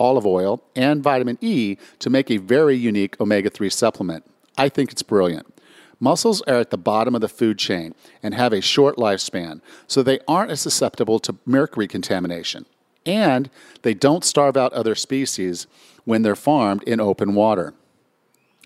olive 0.00 0.26
oil, 0.26 0.62
and 0.74 1.02
vitamin 1.02 1.38
E 1.40 1.76
to 2.00 2.10
make 2.10 2.30
a 2.30 2.38
very 2.38 2.74
unique 2.74 3.20
omega 3.20 3.50
3 3.50 3.70
supplement. 3.70 4.24
I 4.56 4.68
think 4.68 4.90
it's 4.90 5.02
brilliant. 5.02 5.49
Mussels 6.00 6.40
are 6.42 6.54
at 6.54 6.70
the 6.70 6.78
bottom 6.78 7.14
of 7.14 7.20
the 7.20 7.28
food 7.28 7.58
chain 7.58 7.94
and 8.22 8.34
have 8.34 8.52
a 8.52 8.60
short 8.60 8.96
lifespan, 8.96 9.60
so 9.86 10.02
they 10.02 10.18
aren't 10.26 10.50
as 10.50 10.60
susceptible 10.60 11.18
to 11.20 11.36
mercury 11.44 11.86
contamination. 11.86 12.66
And 13.04 13.50
they 13.82 13.94
don't 13.94 14.24
starve 14.24 14.56
out 14.56 14.72
other 14.72 14.94
species 14.94 15.66
when 16.04 16.22
they're 16.22 16.36
farmed 16.36 16.82
in 16.84 17.00
open 17.00 17.34
water. 17.34 17.74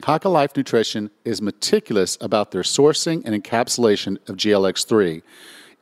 Haka 0.05 0.29
Life 0.29 0.57
Nutrition 0.57 1.11
is 1.25 1.43
meticulous 1.43 2.17
about 2.21 2.51
their 2.51 2.63
sourcing 2.63 3.23
and 3.25 3.43
encapsulation 3.43 4.17
of 4.29 4.37
GLX3 4.37 5.23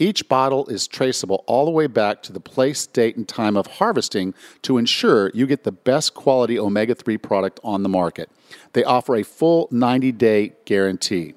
each 0.03 0.29
bottle 0.29 0.67
is 0.67 0.89
traceable 0.89 1.45
all 1.47 1.65
the 1.65 1.71
way 1.71 1.87
back 1.87 2.23
to 2.25 2.33
the 2.33 2.41
place, 2.41 2.87
date, 2.89 3.17
and 3.17 3.29
time 3.29 3.57
of 3.57 3.69
harvesting 3.69 4.35
to 4.63 4.77
ensure 4.77 5.31
you 5.33 5.47
get 5.47 5.63
the 5.63 5.71
best 5.71 6.13
quality 6.13 6.59
omega 6.59 6.95
3 6.95 7.19
product 7.19 7.61
on 7.63 7.85
the 7.85 7.89
market. 7.89 8.29
They 8.73 8.83
offer 8.83 9.15
a 9.15 9.23
full 9.23 9.69
90 9.71 10.11
day 10.11 10.55
guarantee. 10.65 11.35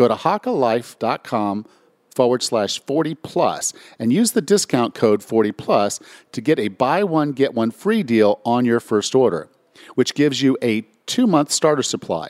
Go 0.00 0.08
to 0.08 0.14
hakalife.com 0.14 1.66
forward 2.16 2.42
slash 2.42 2.80
40 2.80 3.16
plus 3.16 3.74
and 3.98 4.10
use 4.10 4.32
the 4.32 4.40
discount 4.40 4.94
code 4.94 5.22
40 5.22 5.52
plus 5.52 6.00
to 6.32 6.40
get 6.40 6.58
a 6.58 6.68
buy 6.68 7.04
one, 7.04 7.32
get 7.32 7.52
one 7.52 7.70
free 7.70 8.02
deal 8.02 8.40
on 8.42 8.64
your 8.64 8.80
first 8.80 9.14
order, 9.14 9.50
which 9.96 10.14
gives 10.14 10.40
you 10.40 10.56
a 10.62 10.86
two 11.04 11.26
month 11.26 11.52
starter 11.52 11.82
supply. 11.82 12.28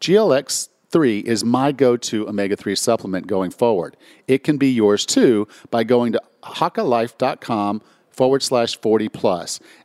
GLX 0.00 0.68
3 0.90 1.18
is 1.18 1.44
my 1.44 1.72
go 1.72 1.96
to 1.96 2.28
omega 2.28 2.54
3 2.54 2.76
supplement 2.76 3.26
going 3.26 3.50
forward. 3.50 3.96
It 4.28 4.44
can 4.44 4.56
be 4.56 4.70
yours 4.70 5.04
too 5.04 5.48
by 5.72 5.82
going 5.82 6.12
to 6.12 6.22
hakalife.com 6.44 7.82
forward 8.12 8.44
slash 8.44 8.76
40. 8.80 9.10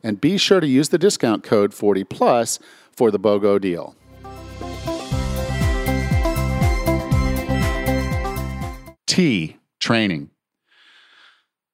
And 0.04 0.20
be 0.20 0.38
sure 0.38 0.60
to 0.60 0.66
use 0.68 0.90
the 0.90 0.98
discount 0.98 1.42
code 1.42 1.74
40 1.74 2.04
plus 2.04 2.60
for 2.92 3.10
the 3.10 3.18
BOGO 3.18 3.60
deal. 3.60 3.96
T, 9.16 9.56
training. 9.80 10.28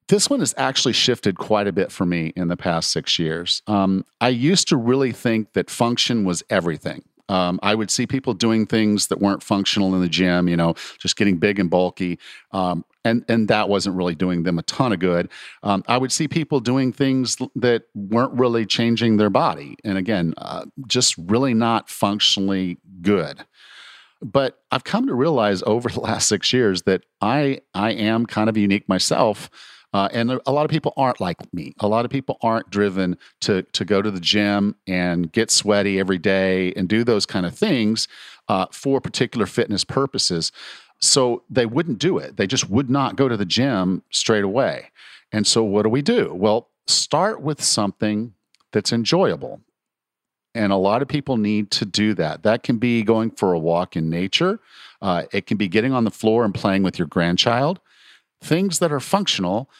This 0.06 0.30
one 0.30 0.38
has 0.38 0.54
actually 0.56 0.92
shifted 0.92 1.38
quite 1.38 1.66
a 1.66 1.72
bit 1.72 1.90
for 1.90 2.06
me 2.06 2.32
in 2.36 2.46
the 2.46 2.56
past 2.56 2.92
six 2.92 3.18
years. 3.18 3.62
Um, 3.66 4.04
I 4.20 4.28
used 4.28 4.68
to 4.68 4.76
really 4.76 5.10
think 5.10 5.52
that 5.54 5.68
function 5.68 6.22
was 6.22 6.44
everything. 6.50 7.02
Um, 7.28 7.58
I 7.60 7.74
would 7.74 7.90
see 7.90 8.06
people 8.06 8.32
doing 8.32 8.64
things 8.64 9.08
that 9.08 9.18
weren't 9.18 9.42
functional 9.42 9.92
in 9.96 10.02
the 10.02 10.08
gym, 10.08 10.46
you 10.46 10.56
know, 10.56 10.74
just 11.00 11.16
getting 11.16 11.38
big 11.38 11.58
and 11.58 11.68
bulky. 11.68 12.20
Um, 12.52 12.84
and, 13.04 13.24
and 13.26 13.48
that 13.48 13.68
wasn't 13.68 13.96
really 13.96 14.14
doing 14.14 14.44
them 14.44 14.60
a 14.60 14.62
ton 14.62 14.92
of 14.92 15.00
good. 15.00 15.28
Um, 15.64 15.82
I 15.88 15.98
would 15.98 16.12
see 16.12 16.28
people 16.28 16.60
doing 16.60 16.92
things 16.92 17.38
that 17.56 17.82
weren't 17.96 18.34
really 18.34 18.66
changing 18.66 19.16
their 19.16 19.30
body. 19.30 19.74
And 19.82 19.98
again, 19.98 20.34
uh, 20.38 20.66
just 20.86 21.16
really 21.18 21.54
not 21.54 21.90
functionally 21.90 22.78
good. 23.00 23.44
But 24.22 24.60
I've 24.70 24.84
come 24.84 25.06
to 25.08 25.14
realize 25.14 25.62
over 25.66 25.88
the 25.88 26.00
last 26.00 26.28
six 26.28 26.52
years 26.52 26.82
that 26.82 27.04
I, 27.20 27.60
I 27.74 27.92
am 27.92 28.26
kind 28.26 28.48
of 28.48 28.56
unique 28.56 28.88
myself 28.88 29.50
uh, 29.94 30.08
and 30.12 30.40
a 30.46 30.52
lot 30.52 30.64
of 30.64 30.70
people 30.70 30.94
aren't 30.96 31.20
like 31.20 31.36
me. 31.52 31.74
A 31.80 31.86
lot 31.88 32.04
of 32.04 32.10
people 32.10 32.38
aren't 32.42 32.70
driven 32.70 33.18
to 33.42 33.62
to 33.62 33.84
go 33.84 34.00
to 34.00 34.10
the 34.10 34.20
gym 34.20 34.76
and 34.86 35.30
get 35.30 35.50
sweaty 35.50 36.00
every 36.00 36.18
day 36.18 36.72
and 36.74 36.88
do 36.88 37.04
those 37.04 37.26
kind 37.26 37.44
of 37.44 37.54
things 37.54 38.08
uh, 38.48 38.66
for 38.70 39.00
particular 39.00 39.46
fitness 39.46 39.84
purposes. 39.84 40.50
So 41.00 41.42
they 41.50 41.66
wouldn't 41.66 41.98
do 41.98 42.16
it. 42.16 42.36
They 42.36 42.46
just 42.46 42.70
would 42.70 42.88
not 42.88 43.16
go 43.16 43.28
to 43.28 43.36
the 43.36 43.44
gym 43.44 44.02
straight 44.10 44.44
away. 44.44 44.90
And 45.30 45.46
so 45.46 45.62
what 45.62 45.82
do 45.82 45.88
we 45.88 46.00
do? 46.00 46.32
Well, 46.32 46.70
start 46.86 47.42
with 47.42 47.62
something 47.62 48.34
that's 48.72 48.92
enjoyable. 48.92 49.60
And 50.54 50.72
a 50.72 50.76
lot 50.76 51.02
of 51.02 51.08
people 51.08 51.36
need 51.36 51.70
to 51.72 51.84
do 51.84 52.14
that. 52.14 52.42
That 52.42 52.62
can 52.62 52.78
be 52.78 53.02
going 53.02 53.30
for 53.30 53.52
a 53.52 53.58
walk 53.58 53.96
in 53.96 54.10
nature. 54.10 54.60
Uh, 55.00 55.24
it 55.32 55.46
can 55.46 55.56
be 55.56 55.68
getting 55.68 55.92
on 55.92 56.04
the 56.04 56.10
floor 56.10 56.44
and 56.44 56.54
playing 56.54 56.82
with 56.82 56.98
your 56.98 57.08
grandchild. 57.08 57.80
Things 58.42 58.78
that 58.80 58.92
are 58.92 59.00
functional 59.00 59.70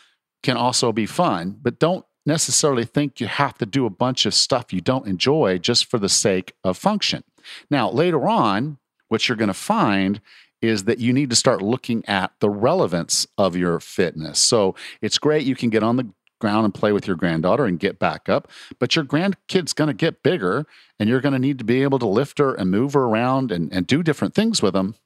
can 0.43 0.57
also 0.57 0.93
be 0.93 1.07
fun, 1.07 1.59
but 1.61 1.79
don't 1.79 2.05
necessarily 2.25 2.85
think 2.85 3.21
you 3.21 3.27
have 3.27 3.59
to 3.59 3.67
do 3.67 3.87
a 3.87 3.91
bunch 3.91 4.27
of 4.27 4.35
stuff 4.35 4.73
you 4.73 4.81
don't 4.81 5.07
enjoy 5.07 5.59
just 5.59 5.91
for 5.91 5.99
the 5.99 6.09
sake 6.09 6.55
of 6.65 6.79
function. 6.79 7.25
Now, 7.71 7.91
later 7.91 8.29
on, 8.29 8.79
what 9.09 9.29
you're 9.29 9.37
going 9.37 9.49
to 9.49 9.55
find 9.55 10.21
is 10.61 10.85
that 10.85 11.01
you 11.01 11.13
need 11.13 11.29
to 11.31 11.37
start 11.37 11.61
looking 11.61 12.05
at 12.07 12.33
the 12.39 12.49
relevance 12.49 13.27
of 13.37 13.57
your 13.57 13.81
fitness. 13.81 14.39
So 14.39 14.77
it's 15.01 15.19
great 15.19 15.45
you 15.45 15.57
can 15.57 15.71
get 15.71 15.83
on 15.83 15.97
the 15.97 16.09
ground 16.43 16.65
and 16.65 16.75
play 16.75 16.93
with 16.93 17.07
your 17.07 17.17
granddaughter 17.17 17.65
and 17.65 17.79
get 17.79 18.01
back 18.01 18.29
up, 18.29 18.49
but 18.81 18.97
your 18.97 19.05
grandkid's 19.05 19.73
going 19.73 19.89
to 19.89 19.95
get 19.95 20.25
bigger 20.25 20.67
and 20.99 21.09
you're 21.09 21.21
going 21.21 21.33
to 21.33 21.39
need 21.39 21.59
to 21.59 21.65
be 21.65 21.83
able 21.85 22.01
to 22.01 22.07
lift 22.07 22.39
her 22.39 22.53
and 22.55 22.69
move 22.69 22.95
her 22.95 23.05
around 23.05 23.53
and, 23.53 23.73
and 23.73 23.87
do 23.87 24.03
different 24.03 24.35
things 24.35 24.61
with 24.61 24.75
them. 24.75 24.97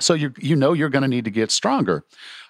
So 0.00 0.12
you 0.12 0.34
you 0.38 0.56
know 0.56 0.74
you're 0.74 0.90
going 0.90 1.08
to 1.08 1.14
need 1.16 1.24
to 1.24 1.30
get 1.30 1.50
stronger. 1.50 2.04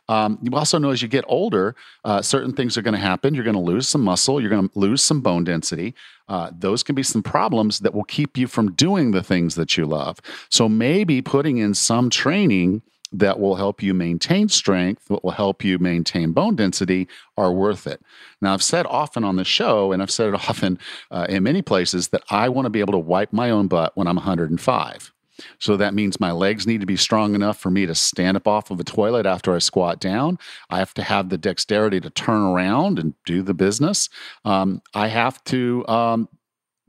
Um, 0.09 0.38
you 0.42 0.57
also 0.57 0.79
know 0.79 0.90
as 0.90 1.02
you 1.02 1.09
get 1.09 1.24
older, 1.29 1.74
uh, 2.05 2.22
certain 2.22 2.52
things 2.52 2.76
are 2.76 2.83
going 2.83 2.94
to 2.94 3.00
happen. 3.00 3.35
You're 3.35 3.44
going 3.44 3.62
to 3.64 3.72
lose 3.72 3.88
some 3.88 4.02
muscle, 4.02 4.40
you're 4.40 4.50
going 4.50 4.68
to 4.68 4.79
lose 4.79 5.02
some 5.02 5.20
bone 5.20 5.44
density. 5.44 5.94
Uh, 6.29 6.50
those 6.57 6.83
can 6.83 6.94
be 6.94 7.02
some 7.02 7.22
problems 7.22 7.81
that 7.81 7.94
will 7.94 8.05
keep 8.05 8.37
you 8.37 8.46
from 8.46 8.72
doing 8.72 9.12
the 9.12 9.22
things 9.22 9.55
that 9.57 9.76
you 9.76 9.85
love. 9.85 10.18
So 10.48 10.68
maybe 10.68 11.22
putting 11.22 11.59
in 11.59 11.74
some 11.74 12.09
training 12.11 12.83
that 13.12 13.38
will 13.38 13.57
help 13.57 13.83
you 13.83 13.95
maintain 13.95 14.49
strength, 14.49 15.07
that 15.09 15.23
will 15.23 15.31
help 15.33 15.64
you 15.64 15.79
maintain 15.79 16.33
bone 16.33 16.57
density, 16.57 17.09
are 17.37 17.53
worth 17.53 17.87
it. 17.87 18.03
Now, 18.40 18.55
I've 18.55 18.62
said 18.62 18.87
often 18.87 19.25
on 19.25 19.37
the 19.37 19.45
show, 19.45 19.92
and 19.92 20.03
I've 20.03 20.11
said 20.11 20.29
it 20.29 20.35
often 20.49 20.79
uh, 21.11 21.27
in 21.29 21.42
many 21.42 21.62
places, 21.62 22.09
that 22.09 22.23
I 22.31 22.49
want 22.49 22.66
to 22.66 22.71
be 22.71 22.81
able 22.81 22.92
to 22.92 22.99
wipe 22.99 23.33
my 23.33 23.51
own 23.51 23.69
butt 23.69 23.97
when 23.97 24.07
I'm 24.07 24.16
105. 24.16 25.12
So 25.59 25.77
that 25.77 25.95
means 25.95 26.19
my 26.19 26.33
legs 26.33 26.66
need 26.66 26.81
to 26.81 26.87
be 26.87 26.97
strong 26.97 27.35
enough 27.35 27.59
for 27.59 27.71
me 27.71 27.87
to 27.87 27.95
stand 27.95 28.37
up 28.37 28.49
off 28.49 28.71
of 28.71 28.81
a 28.81 28.85
toilet 28.85 29.27
after 29.27 29.55
I 29.55 29.59
squat 29.59 30.01
down. 30.01 30.38
I 30.71 30.79
have 30.79 30.95
to 30.95 31.03
have 31.03 31.29
the 31.29 31.38
dexterity 31.38 32.01
to 32.01 32.11
turn 32.11 32.40
around 32.40 32.99
and 32.99 33.14
do 33.25 33.42
the 33.42 33.55
business. 33.55 34.09
Um, 34.45 34.83
I 34.95 35.09
have 35.09 35.42
to 35.45 35.87
um, 35.88 36.29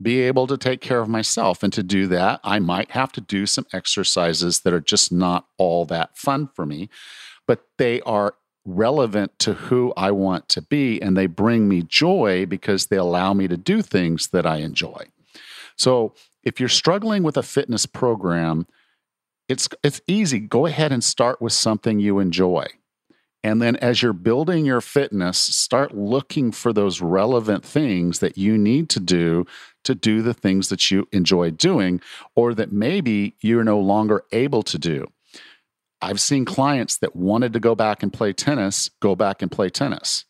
be 0.00 0.20
able 0.22 0.46
to 0.46 0.56
take 0.56 0.80
care 0.80 1.00
of 1.00 1.08
myself. 1.08 1.62
And 1.62 1.72
to 1.72 1.82
do 1.82 2.06
that, 2.08 2.40
I 2.44 2.58
might 2.58 2.92
have 2.92 3.12
to 3.12 3.20
do 3.20 3.46
some 3.46 3.66
exercises 3.72 4.60
that 4.60 4.72
are 4.72 4.80
just 4.80 5.10
not 5.10 5.46
all 5.56 5.84
that 5.86 6.16
fun 6.16 6.48
for 6.54 6.64
me, 6.64 6.88
but 7.46 7.64
they 7.78 8.00
are 8.02 8.34
relevant 8.64 9.38
to 9.40 9.54
who 9.54 9.92
I 9.96 10.10
want 10.10 10.48
to 10.50 10.62
be 10.62 11.00
and 11.00 11.16
they 11.16 11.26
bring 11.26 11.68
me 11.68 11.82
joy 11.82 12.44
because 12.46 12.86
they 12.86 12.96
allow 12.96 13.32
me 13.32 13.48
to 13.48 13.56
do 13.56 13.82
things 13.82 14.28
that 14.28 14.46
I 14.46 14.58
enjoy. 14.58 15.06
So 15.76 16.14
if 16.42 16.60
you're 16.60 16.68
struggling 16.68 17.22
with 17.22 17.36
a 17.36 17.42
fitness 17.42 17.86
program, 17.86 18.66
it's 19.48 19.68
it's 19.82 20.02
easy. 20.06 20.38
Go 20.38 20.66
ahead 20.66 20.92
and 20.92 21.02
start 21.02 21.40
with 21.40 21.54
something 21.54 21.98
you 21.98 22.18
enjoy. 22.18 22.66
And 23.44 23.62
then 23.62 23.76
as 23.76 24.02
you're 24.02 24.12
building 24.12 24.66
your 24.66 24.80
fitness, 24.80 25.38
start 25.38 25.96
looking 25.96 26.50
for 26.50 26.72
those 26.72 27.00
relevant 27.00 27.64
things 27.64 28.18
that 28.18 28.36
you 28.36 28.58
need 28.58 28.88
to 28.90 29.00
do 29.00 29.46
to 29.84 29.94
do 29.94 30.22
the 30.22 30.34
things 30.34 30.68
that 30.68 30.90
you 30.90 31.08
enjoy 31.12 31.50
doing 31.50 32.00
or 32.34 32.54
that 32.54 32.72
maybe 32.72 33.34
you're 33.40 33.64
no 33.64 33.78
longer 33.78 34.24
able 34.32 34.62
to 34.62 34.78
do. 34.78 35.06
I've 36.00 36.20
seen 36.20 36.44
clients 36.44 36.98
that 36.98 37.16
wanted 37.16 37.52
to 37.54 37.60
go 37.60 37.74
back 37.74 38.02
and 38.02 38.12
play 38.12 38.32
tennis 38.32 38.90
go 39.00 39.16
back 39.16 39.42
and 39.42 39.50
play 39.50 39.68
tennis. 39.68 40.24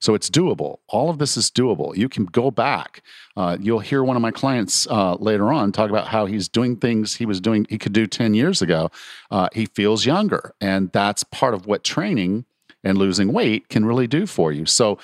So 0.00 0.14
it's 0.14 0.30
doable. 0.30 0.78
All 0.88 1.10
of 1.10 1.18
this 1.18 1.36
is 1.36 1.50
doable. 1.50 1.96
You 1.96 2.08
can 2.08 2.24
go 2.26 2.50
back. 2.50 3.02
Uh, 3.36 3.56
you'll 3.60 3.80
hear 3.80 4.04
one 4.04 4.16
of 4.16 4.22
my 4.22 4.30
clients 4.30 4.86
uh, 4.86 5.14
later 5.16 5.52
on 5.52 5.72
talk 5.72 5.90
about 5.90 6.06
how 6.06 6.26
he's 6.26 6.48
doing 6.48 6.76
things 6.76 7.16
he 7.16 7.26
was 7.26 7.40
doing, 7.40 7.66
he 7.68 7.78
could 7.78 7.92
do 7.92 8.06
10 8.06 8.34
years 8.34 8.62
ago. 8.62 8.90
Uh, 9.30 9.48
he 9.52 9.66
feels 9.66 10.06
younger. 10.06 10.54
And 10.60 10.92
that's 10.92 11.24
part 11.24 11.54
of 11.54 11.66
what 11.66 11.82
training 11.82 12.44
and 12.84 12.96
losing 12.96 13.32
weight 13.32 13.68
can 13.68 13.84
really 13.84 14.06
do 14.06 14.26
for 14.26 14.52
you. 14.52 14.66
So 14.66 14.98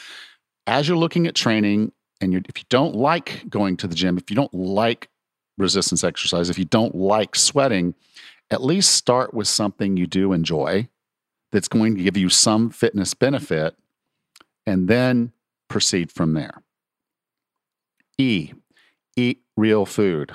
as 0.67 0.87
you're 0.89 0.97
looking 0.97 1.27
at 1.27 1.35
training, 1.35 1.93
and 2.25 2.47
if 2.49 2.59
you 2.59 2.65
don't 2.69 2.95
like 2.95 3.49
going 3.49 3.77
to 3.79 3.87
the 3.87 3.95
gym, 3.95 4.17
if 4.17 4.31
you 4.31 4.37
don't 4.37 4.55
like 4.55 5.09
resistance 5.59 6.03
exercise, 6.03 6.51
if 6.51 6.59
you 6.59 6.65
don't 6.65 6.95
like 6.95 7.37
sweating, 7.37 7.95
at 8.51 8.63
least 8.63 8.93
start 8.93 9.35
with 9.35 9.49
something 9.49 9.97
you 9.97 10.07
do 10.07 10.33
enjoy 10.33 10.89
that's 11.53 11.69
going 11.69 11.97
to 11.97 12.03
give 12.03 12.17
you 12.17 12.29
some 12.29 12.71
fitness 12.71 13.15
benefit 13.15 13.77
and 14.67 14.89
then 14.89 15.33
proceed 15.69 16.11
from 16.11 16.35
there. 16.35 16.63
E, 18.19 18.53
eat 19.17 19.43
real 19.57 19.87
food. 19.87 20.33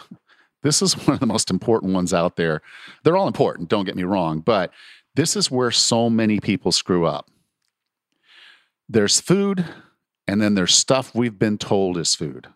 This 0.63 0.81
is 0.81 0.93
one 1.07 1.15
of 1.15 1.19
the 1.19 1.25
most 1.25 1.49
important 1.49 1.93
ones 1.93 2.13
out 2.13 2.35
there. 2.35 2.61
They're 3.03 3.17
all 3.17 3.27
important, 3.27 3.69
don't 3.69 3.85
get 3.85 3.95
me 3.95 4.03
wrong, 4.03 4.39
but 4.39 4.71
this 5.15 5.35
is 5.35 5.51
where 5.51 5.71
so 5.71 6.09
many 6.09 6.39
people 6.39 6.71
screw 6.71 7.05
up. 7.05 7.29
There's 8.87 9.21
food, 9.21 9.65
and 10.29 10.39
then 10.39 10.53
there's 10.53 10.75
stuff 10.75 11.15
we've 11.15 11.39
been 11.39 11.57
told 11.57 11.97
is 11.97 12.13
food. 12.13 12.49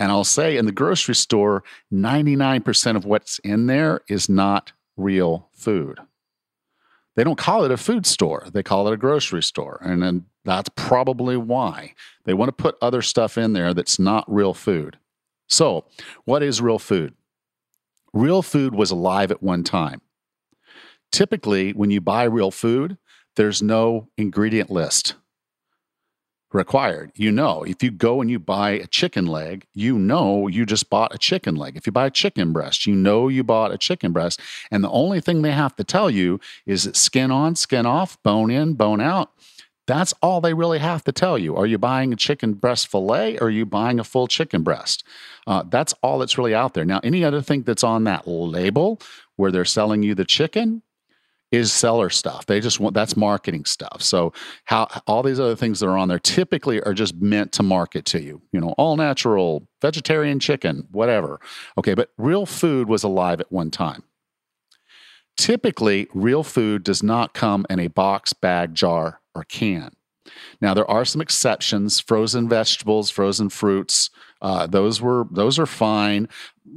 And 0.00 0.10
I'll 0.10 0.24
say 0.24 0.56
in 0.56 0.66
the 0.66 0.72
grocery 0.72 1.14
store, 1.14 1.62
99% 1.92 2.96
of 2.96 3.04
what's 3.04 3.38
in 3.44 3.66
there 3.68 4.00
is 4.08 4.28
not 4.28 4.72
real 4.96 5.48
food. 5.52 6.00
They 7.14 7.22
don't 7.22 7.38
call 7.38 7.64
it 7.64 7.70
a 7.70 7.76
food 7.76 8.06
store, 8.06 8.48
they 8.52 8.64
call 8.64 8.88
it 8.88 8.94
a 8.94 8.96
grocery 8.96 9.44
store. 9.44 9.78
And 9.84 10.02
then 10.02 10.24
that's 10.44 10.68
probably 10.74 11.36
why. 11.36 11.94
They 12.24 12.34
want 12.34 12.48
to 12.48 12.60
put 12.60 12.76
other 12.82 13.02
stuff 13.02 13.38
in 13.38 13.52
there 13.52 13.72
that's 13.72 14.00
not 14.00 14.24
real 14.26 14.52
food. 14.52 14.98
So, 15.48 15.84
what 16.24 16.42
is 16.42 16.60
real 16.60 16.80
food? 16.80 17.14
Real 18.12 18.42
food 18.42 18.74
was 18.74 18.90
alive 18.90 19.30
at 19.30 19.44
one 19.44 19.62
time. 19.62 20.00
Typically, 21.12 21.70
when 21.70 21.92
you 21.92 22.00
buy 22.00 22.24
real 22.24 22.50
food, 22.50 22.98
there's 23.36 23.62
no 23.62 24.08
ingredient 24.16 24.70
list 24.70 25.14
required. 26.52 27.12
You 27.14 27.30
know, 27.30 27.62
if 27.62 27.82
you 27.82 27.90
go 27.90 28.20
and 28.20 28.30
you 28.30 28.38
buy 28.38 28.70
a 28.70 28.86
chicken 28.86 29.26
leg, 29.26 29.66
you 29.72 29.98
know 29.98 30.48
you 30.48 30.66
just 30.66 30.90
bought 30.90 31.14
a 31.14 31.18
chicken 31.18 31.54
leg. 31.54 31.76
If 31.76 31.86
you 31.86 31.92
buy 31.92 32.06
a 32.06 32.10
chicken 32.10 32.52
breast, 32.52 32.86
you 32.86 32.94
know 32.94 33.28
you 33.28 33.44
bought 33.44 33.72
a 33.72 33.78
chicken 33.78 34.12
breast. 34.12 34.40
And 34.70 34.82
the 34.82 34.90
only 34.90 35.20
thing 35.20 35.42
they 35.42 35.52
have 35.52 35.76
to 35.76 35.84
tell 35.84 36.10
you 36.10 36.40
is 36.66 36.90
skin 36.92 37.30
on, 37.30 37.54
skin 37.56 37.86
off, 37.86 38.20
bone 38.22 38.50
in, 38.50 38.74
bone 38.74 39.00
out. 39.00 39.30
That's 39.86 40.14
all 40.22 40.40
they 40.40 40.54
really 40.54 40.78
have 40.78 41.02
to 41.04 41.12
tell 41.12 41.36
you. 41.36 41.56
Are 41.56 41.66
you 41.66 41.76
buying 41.76 42.12
a 42.12 42.16
chicken 42.16 42.54
breast 42.54 42.88
fillet 42.88 43.38
or 43.38 43.48
are 43.48 43.50
you 43.50 43.66
buying 43.66 43.98
a 43.98 44.04
full 44.04 44.28
chicken 44.28 44.62
breast? 44.62 45.04
Uh, 45.46 45.64
that's 45.68 45.94
all 46.02 46.18
that's 46.18 46.38
really 46.38 46.54
out 46.54 46.74
there. 46.74 46.84
Now, 46.84 47.00
any 47.02 47.24
other 47.24 47.42
thing 47.42 47.62
that's 47.62 47.82
on 47.82 48.04
that 48.04 48.28
label 48.28 49.00
where 49.34 49.50
they're 49.50 49.64
selling 49.64 50.02
you 50.02 50.14
the 50.14 50.24
chicken, 50.24 50.82
is 51.52 51.72
seller 51.72 52.10
stuff. 52.10 52.46
They 52.46 52.60
just 52.60 52.78
want 52.80 52.94
that's 52.94 53.16
marketing 53.16 53.64
stuff. 53.64 54.02
So 54.02 54.32
how 54.64 54.88
all 55.06 55.22
these 55.22 55.40
other 55.40 55.56
things 55.56 55.80
that 55.80 55.86
are 55.86 55.98
on 55.98 56.08
there 56.08 56.18
typically 56.18 56.80
are 56.82 56.94
just 56.94 57.16
meant 57.16 57.52
to 57.52 57.62
market 57.62 58.04
to 58.06 58.22
you. 58.22 58.40
You 58.52 58.60
know, 58.60 58.74
all 58.78 58.96
natural, 58.96 59.66
vegetarian 59.82 60.38
chicken, 60.38 60.86
whatever. 60.90 61.40
Okay, 61.76 61.94
but 61.94 62.10
real 62.18 62.46
food 62.46 62.88
was 62.88 63.02
alive 63.02 63.40
at 63.40 63.50
one 63.50 63.70
time. 63.70 64.04
Typically, 65.36 66.06
real 66.14 66.42
food 66.44 66.84
does 66.84 67.02
not 67.02 67.34
come 67.34 67.66
in 67.70 67.80
a 67.80 67.88
box, 67.88 68.32
bag, 68.32 68.74
jar, 68.74 69.20
or 69.34 69.42
can. 69.44 69.96
Now 70.60 70.74
there 70.74 70.88
are 70.90 71.04
some 71.04 71.20
exceptions: 71.20 71.98
frozen 71.98 72.48
vegetables, 72.48 73.10
frozen 73.10 73.48
fruits. 73.48 74.10
Uh, 74.42 74.66
those 74.66 75.00
were 75.00 75.26
those 75.30 75.58
are 75.58 75.66
fine. 75.66 76.28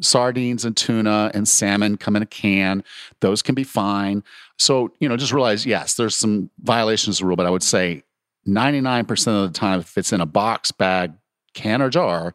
Sardines 0.01 0.65
and 0.65 0.75
tuna 0.75 1.31
and 1.33 1.47
salmon 1.47 1.97
come 1.97 2.15
in 2.15 2.23
a 2.23 2.27
can. 2.27 2.83
Those 3.19 3.41
can 3.41 3.55
be 3.55 3.63
fine. 3.63 4.23
So 4.57 4.93
you 4.99 5.09
know, 5.09 5.17
just 5.17 5.33
realize 5.33 5.65
yes, 5.65 5.95
there's 5.95 6.15
some 6.15 6.49
violations 6.61 7.17
of 7.17 7.23
the 7.23 7.27
rule, 7.27 7.35
but 7.35 7.45
I 7.45 7.49
would 7.49 7.63
say 7.63 8.03
99% 8.47 9.27
of 9.27 9.53
the 9.53 9.57
time, 9.57 9.79
if 9.79 9.97
it's 9.97 10.11
in 10.11 10.21
a 10.21 10.25
box, 10.25 10.71
bag, 10.71 11.13
can, 11.53 11.81
or 11.81 11.89
jar, 11.89 12.33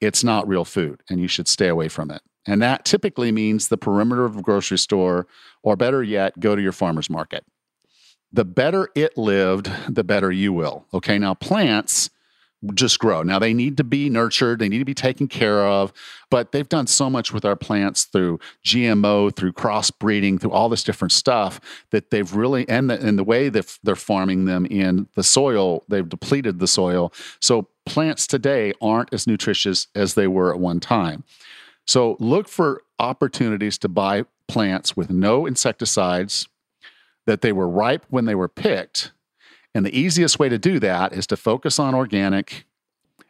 it's 0.00 0.22
not 0.22 0.46
real 0.46 0.64
food, 0.64 1.02
and 1.08 1.20
you 1.20 1.28
should 1.28 1.48
stay 1.48 1.68
away 1.68 1.88
from 1.88 2.10
it. 2.10 2.22
And 2.46 2.62
that 2.62 2.84
typically 2.84 3.32
means 3.32 3.68
the 3.68 3.76
perimeter 3.76 4.24
of 4.24 4.36
a 4.36 4.42
grocery 4.42 4.78
store, 4.78 5.26
or 5.62 5.76
better 5.76 6.02
yet, 6.02 6.38
go 6.38 6.54
to 6.54 6.62
your 6.62 6.72
farmer's 6.72 7.10
market 7.10 7.44
the 8.32 8.44
better 8.44 8.88
it 8.94 9.16
lived, 9.18 9.70
the 9.88 10.04
better 10.04 10.32
you 10.32 10.52
will. 10.52 10.86
Okay, 10.94 11.18
now 11.18 11.34
plants 11.34 12.10
just 12.74 12.98
grow. 12.98 13.22
Now 13.22 13.38
they 13.38 13.52
need 13.54 13.76
to 13.78 13.84
be 13.84 14.08
nurtured, 14.08 14.58
they 14.58 14.68
need 14.68 14.78
to 14.78 14.84
be 14.84 14.94
taken 14.94 15.26
care 15.28 15.66
of, 15.66 15.92
but 16.30 16.52
they've 16.52 16.68
done 16.68 16.86
so 16.86 17.10
much 17.10 17.32
with 17.32 17.44
our 17.44 17.56
plants 17.56 18.04
through 18.04 18.38
GMO, 18.64 19.34
through 19.34 19.52
crossbreeding, 19.52 20.40
through 20.40 20.52
all 20.52 20.68
this 20.68 20.84
different 20.84 21.12
stuff 21.12 21.60
that 21.90 22.10
they've 22.10 22.32
really 22.34 22.68
and 22.68 22.88
the, 22.88 23.00
and 23.00 23.18
the 23.18 23.24
way 23.24 23.48
that 23.48 23.78
they're 23.82 23.96
farming 23.96 24.44
them 24.44 24.66
in 24.66 25.08
the 25.14 25.24
soil, 25.24 25.84
they've 25.88 26.08
depleted 26.08 26.58
the 26.58 26.66
soil. 26.68 27.12
So 27.40 27.68
plants 27.84 28.26
today 28.26 28.72
aren't 28.80 29.12
as 29.12 29.26
nutritious 29.26 29.88
as 29.94 30.14
they 30.14 30.28
were 30.28 30.52
at 30.52 30.60
one 30.60 30.80
time. 30.80 31.24
So 31.86 32.16
look 32.20 32.48
for 32.48 32.82
opportunities 32.98 33.76
to 33.78 33.88
buy 33.88 34.24
plants 34.46 34.96
with 34.96 35.10
no 35.10 35.46
insecticides, 35.46 36.48
that 37.26 37.40
they 37.40 37.52
were 37.52 37.68
ripe 37.68 38.04
when 38.08 38.24
they 38.24 38.34
were 38.34 38.48
picked. 38.48 39.12
And 39.74 39.86
the 39.86 39.98
easiest 39.98 40.38
way 40.38 40.48
to 40.48 40.58
do 40.58 40.78
that 40.80 41.12
is 41.12 41.26
to 41.28 41.36
focus 41.36 41.78
on 41.78 41.94
organic 41.94 42.66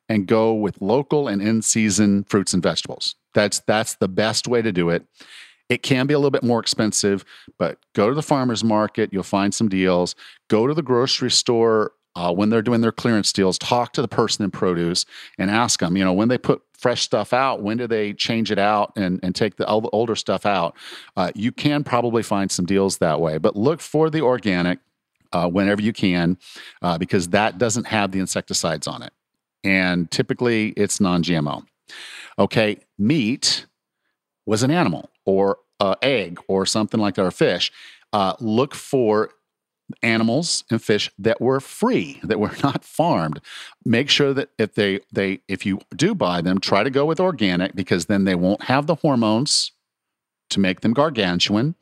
and 0.08 0.26
go 0.26 0.52
with 0.52 0.80
local 0.82 1.28
and 1.28 1.40
in 1.40 1.62
season 1.62 2.24
fruits 2.24 2.52
and 2.52 2.62
vegetables. 2.62 3.14
That's 3.34 3.60
that's 3.60 3.94
the 3.94 4.08
best 4.08 4.48
way 4.48 4.60
to 4.62 4.72
do 4.72 4.90
it. 4.90 5.06
It 5.68 5.82
can 5.82 6.06
be 6.06 6.12
a 6.12 6.18
little 6.18 6.30
bit 6.30 6.42
more 6.42 6.60
expensive, 6.60 7.24
but 7.58 7.78
go 7.94 8.08
to 8.08 8.14
the 8.14 8.22
farmers 8.22 8.62
market, 8.62 9.10
you'll 9.12 9.22
find 9.22 9.54
some 9.54 9.68
deals. 9.68 10.14
Go 10.48 10.66
to 10.66 10.74
the 10.74 10.82
grocery 10.82 11.30
store 11.30 11.92
uh, 12.14 12.32
when 12.32 12.50
they're 12.50 12.60
doing 12.60 12.82
their 12.82 12.92
clearance 12.92 13.32
deals, 13.32 13.56
talk 13.56 13.92
to 13.94 14.02
the 14.02 14.08
person 14.08 14.44
in 14.44 14.50
produce 14.50 15.06
and 15.38 15.50
ask 15.50 15.80
them, 15.80 15.96
you 15.96 16.04
know, 16.04 16.12
when 16.12 16.28
they 16.28 16.36
put 16.36 16.60
fresh 16.74 17.00
stuff 17.00 17.32
out, 17.32 17.62
when 17.62 17.78
do 17.78 17.86
they 17.86 18.12
change 18.12 18.50
it 18.50 18.58
out 18.58 18.92
and, 18.96 19.18
and 19.22 19.34
take 19.34 19.56
the 19.56 19.66
older 19.66 20.16
stuff 20.16 20.44
out? 20.44 20.76
Uh, 21.16 21.30
you 21.34 21.52
can 21.52 21.82
probably 21.82 22.22
find 22.22 22.50
some 22.50 22.66
deals 22.66 22.98
that 22.98 23.20
way, 23.20 23.38
but 23.38 23.56
look 23.56 23.80
for 23.80 24.10
the 24.10 24.20
organic 24.20 24.78
uh, 25.32 25.48
whenever 25.48 25.82
you 25.82 25.92
can 25.92 26.38
uh, 26.82 26.98
because 26.98 27.28
that 27.28 27.58
doesn't 27.58 27.86
have 27.86 28.12
the 28.12 28.18
insecticides 28.18 28.86
on 28.86 29.02
it. 29.02 29.12
And 29.64 30.10
typically 30.10 30.70
it's 30.70 31.00
non 31.00 31.22
GMO. 31.22 31.64
Okay, 32.38 32.78
meat 32.98 33.66
was 34.46 34.62
an 34.62 34.70
animal 34.70 35.10
or 35.24 35.58
uh, 35.80 35.94
egg 36.02 36.38
or 36.48 36.66
something 36.66 37.00
like 37.00 37.14
that, 37.14 37.24
or 37.24 37.30
fish. 37.30 37.70
Uh, 38.12 38.34
look 38.40 38.74
for 38.74 39.30
animals 40.02 40.64
and 40.70 40.82
fish 40.82 41.10
that 41.18 41.40
were 41.40 41.60
free, 41.60 42.20
that 42.22 42.40
were 42.40 42.52
not 42.62 42.84
farmed. 42.84 43.40
Make 43.84 44.08
sure 44.08 44.32
that 44.34 44.50
if 44.58 44.74
they 44.74 45.00
they 45.12 45.40
if 45.48 45.66
you 45.66 45.80
do 45.94 46.14
buy 46.14 46.40
them, 46.40 46.58
try 46.58 46.82
to 46.82 46.90
go 46.90 47.04
with 47.04 47.20
organic 47.20 47.74
because 47.74 48.06
then 48.06 48.24
they 48.24 48.34
won't 48.34 48.64
have 48.64 48.86
the 48.86 48.96
hormones 48.96 49.72
to 50.50 50.60
make 50.60 50.80
them 50.80 50.92
gargantuan 50.92 51.74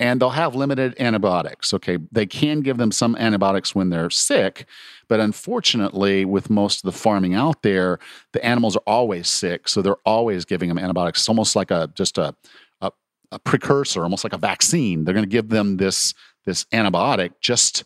and 0.00 0.20
they'll 0.20 0.30
have 0.30 0.54
limited 0.54 0.94
antibiotics. 1.00 1.74
Okay, 1.74 1.98
they 2.12 2.26
can 2.26 2.60
give 2.60 2.76
them 2.76 2.92
some 2.92 3.16
antibiotics 3.16 3.74
when 3.74 3.90
they're 3.90 4.10
sick, 4.10 4.66
but 5.08 5.20
unfortunately, 5.20 6.24
with 6.24 6.50
most 6.50 6.84
of 6.84 6.92
the 6.92 6.98
farming 6.98 7.34
out 7.34 7.62
there, 7.62 7.98
the 8.32 8.44
animals 8.44 8.76
are 8.76 8.82
always 8.86 9.28
sick, 9.28 9.68
so 9.68 9.82
they're 9.82 9.96
always 10.04 10.44
giving 10.44 10.68
them 10.68 10.78
antibiotics. 10.78 11.20
It's 11.20 11.28
almost 11.28 11.56
like 11.56 11.70
a 11.70 11.90
just 11.94 12.18
a 12.18 12.34
a, 12.80 12.92
a 13.32 13.38
precursor, 13.38 14.02
almost 14.02 14.24
like 14.24 14.32
a 14.32 14.38
vaccine. 14.38 15.04
They're 15.04 15.14
going 15.14 15.26
to 15.26 15.30
give 15.30 15.48
them 15.48 15.76
this 15.76 16.14
this 16.44 16.64
antibiotic 16.72 17.32
just 17.40 17.84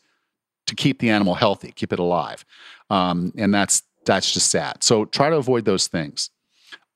to 0.66 0.74
keep 0.74 1.00
the 1.00 1.10
animal 1.10 1.34
healthy, 1.34 1.72
keep 1.72 1.92
it 1.92 1.98
alive, 1.98 2.44
um, 2.90 3.32
and 3.36 3.52
that's 3.54 3.82
that's 4.04 4.32
just 4.32 4.50
sad. 4.50 4.82
So 4.82 5.04
try 5.04 5.30
to 5.30 5.36
avoid 5.36 5.64
those 5.64 5.86
things. 5.86 6.30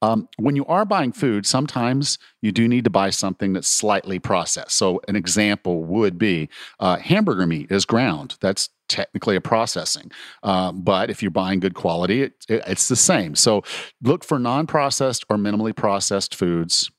Um, 0.02 0.28
when 0.38 0.56
you 0.56 0.64
are 0.66 0.84
buying 0.84 1.12
food, 1.12 1.46
sometimes 1.46 2.18
you 2.42 2.52
do 2.52 2.68
need 2.68 2.84
to 2.84 2.90
buy 2.90 3.10
something 3.10 3.52
that's 3.52 3.68
slightly 3.68 4.18
processed. 4.18 4.72
So, 4.72 5.00
an 5.08 5.16
example 5.16 5.84
would 5.84 6.18
be 6.18 6.48
uh, 6.80 6.96
hamburger 6.96 7.46
meat 7.46 7.72
is 7.72 7.84
ground. 7.84 8.36
That's 8.40 8.68
technically 8.88 9.36
a 9.36 9.40
processing. 9.40 10.12
Uh, 10.42 10.72
but 10.72 11.10
if 11.10 11.22
you're 11.22 11.30
buying 11.30 11.60
good 11.60 11.74
quality, 11.74 12.22
it, 12.22 12.44
it, 12.48 12.62
it's 12.66 12.88
the 12.88 12.96
same. 12.96 13.34
So, 13.34 13.62
look 14.02 14.22
for 14.22 14.38
non 14.38 14.66
processed 14.66 15.24
or 15.30 15.36
minimally 15.36 15.74
processed 15.74 16.34
foods. 16.34 16.90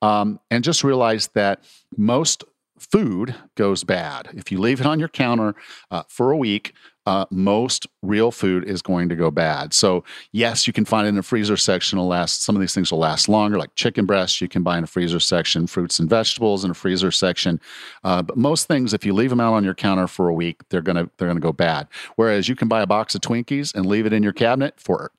Um, 0.00 0.40
and 0.50 0.64
just 0.64 0.84
realize 0.84 1.28
that 1.34 1.64
most 1.96 2.44
food 2.78 3.34
goes 3.56 3.84
bad. 3.84 4.28
If 4.34 4.50
you 4.50 4.58
leave 4.58 4.80
it 4.80 4.86
on 4.86 4.98
your 4.98 5.08
counter 5.08 5.54
uh, 5.90 6.02
for 6.08 6.30
a 6.30 6.36
week, 6.36 6.74
uh, 7.06 7.26
most 7.30 7.86
real 8.02 8.30
food 8.30 8.64
is 8.64 8.80
going 8.80 9.08
to 9.08 9.16
go 9.16 9.30
bad. 9.30 9.74
So, 9.74 10.04
yes, 10.30 10.66
you 10.66 10.72
can 10.72 10.84
find 10.84 11.06
it 11.06 11.10
in 11.10 11.18
a 11.18 11.22
freezer 11.22 11.56
section. 11.56 11.98
Will 11.98 12.06
last. 12.06 12.44
Some 12.44 12.54
of 12.54 12.60
these 12.60 12.74
things 12.74 12.92
will 12.92 12.98
last 12.98 13.28
longer, 13.28 13.58
like 13.58 13.74
chicken 13.74 14.06
breasts. 14.06 14.40
You 14.40 14.48
can 14.48 14.62
buy 14.62 14.78
in 14.78 14.84
a 14.84 14.86
freezer 14.86 15.18
section, 15.18 15.66
fruits 15.66 15.98
and 15.98 16.08
vegetables 16.08 16.64
in 16.64 16.70
a 16.70 16.74
freezer 16.74 17.10
section. 17.10 17.60
Uh, 18.04 18.22
but 18.22 18.36
most 18.36 18.68
things, 18.68 18.94
if 18.94 19.04
you 19.04 19.12
leave 19.12 19.30
them 19.30 19.40
out 19.40 19.54
on 19.54 19.64
your 19.64 19.74
counter 19.74 20.06
for 20.06 20.28
a 20.28 20.34
week, 20.34 20.60
they're 20.68 20.82
gonna 20.82 21.10
they're 21.16 21.28
gonna 21.28 21.40
go 21.40 21.52
bad. 21.52 21.88
Whereas 22.16 22.48
you 22.48 22.54
can 22.54 22.68
buy 22.68 22.82
a 22.82 22.86
box 22.86 23.14
of 23.14 23.20
Twinkies 23.20 23.74
and 23.74 23.86
leave 23.86 24.06
it 24.06 24.12
in 24.12 24.22
your 24.22 24.32
cabinet 24.32 24.74
for 24.78 25.10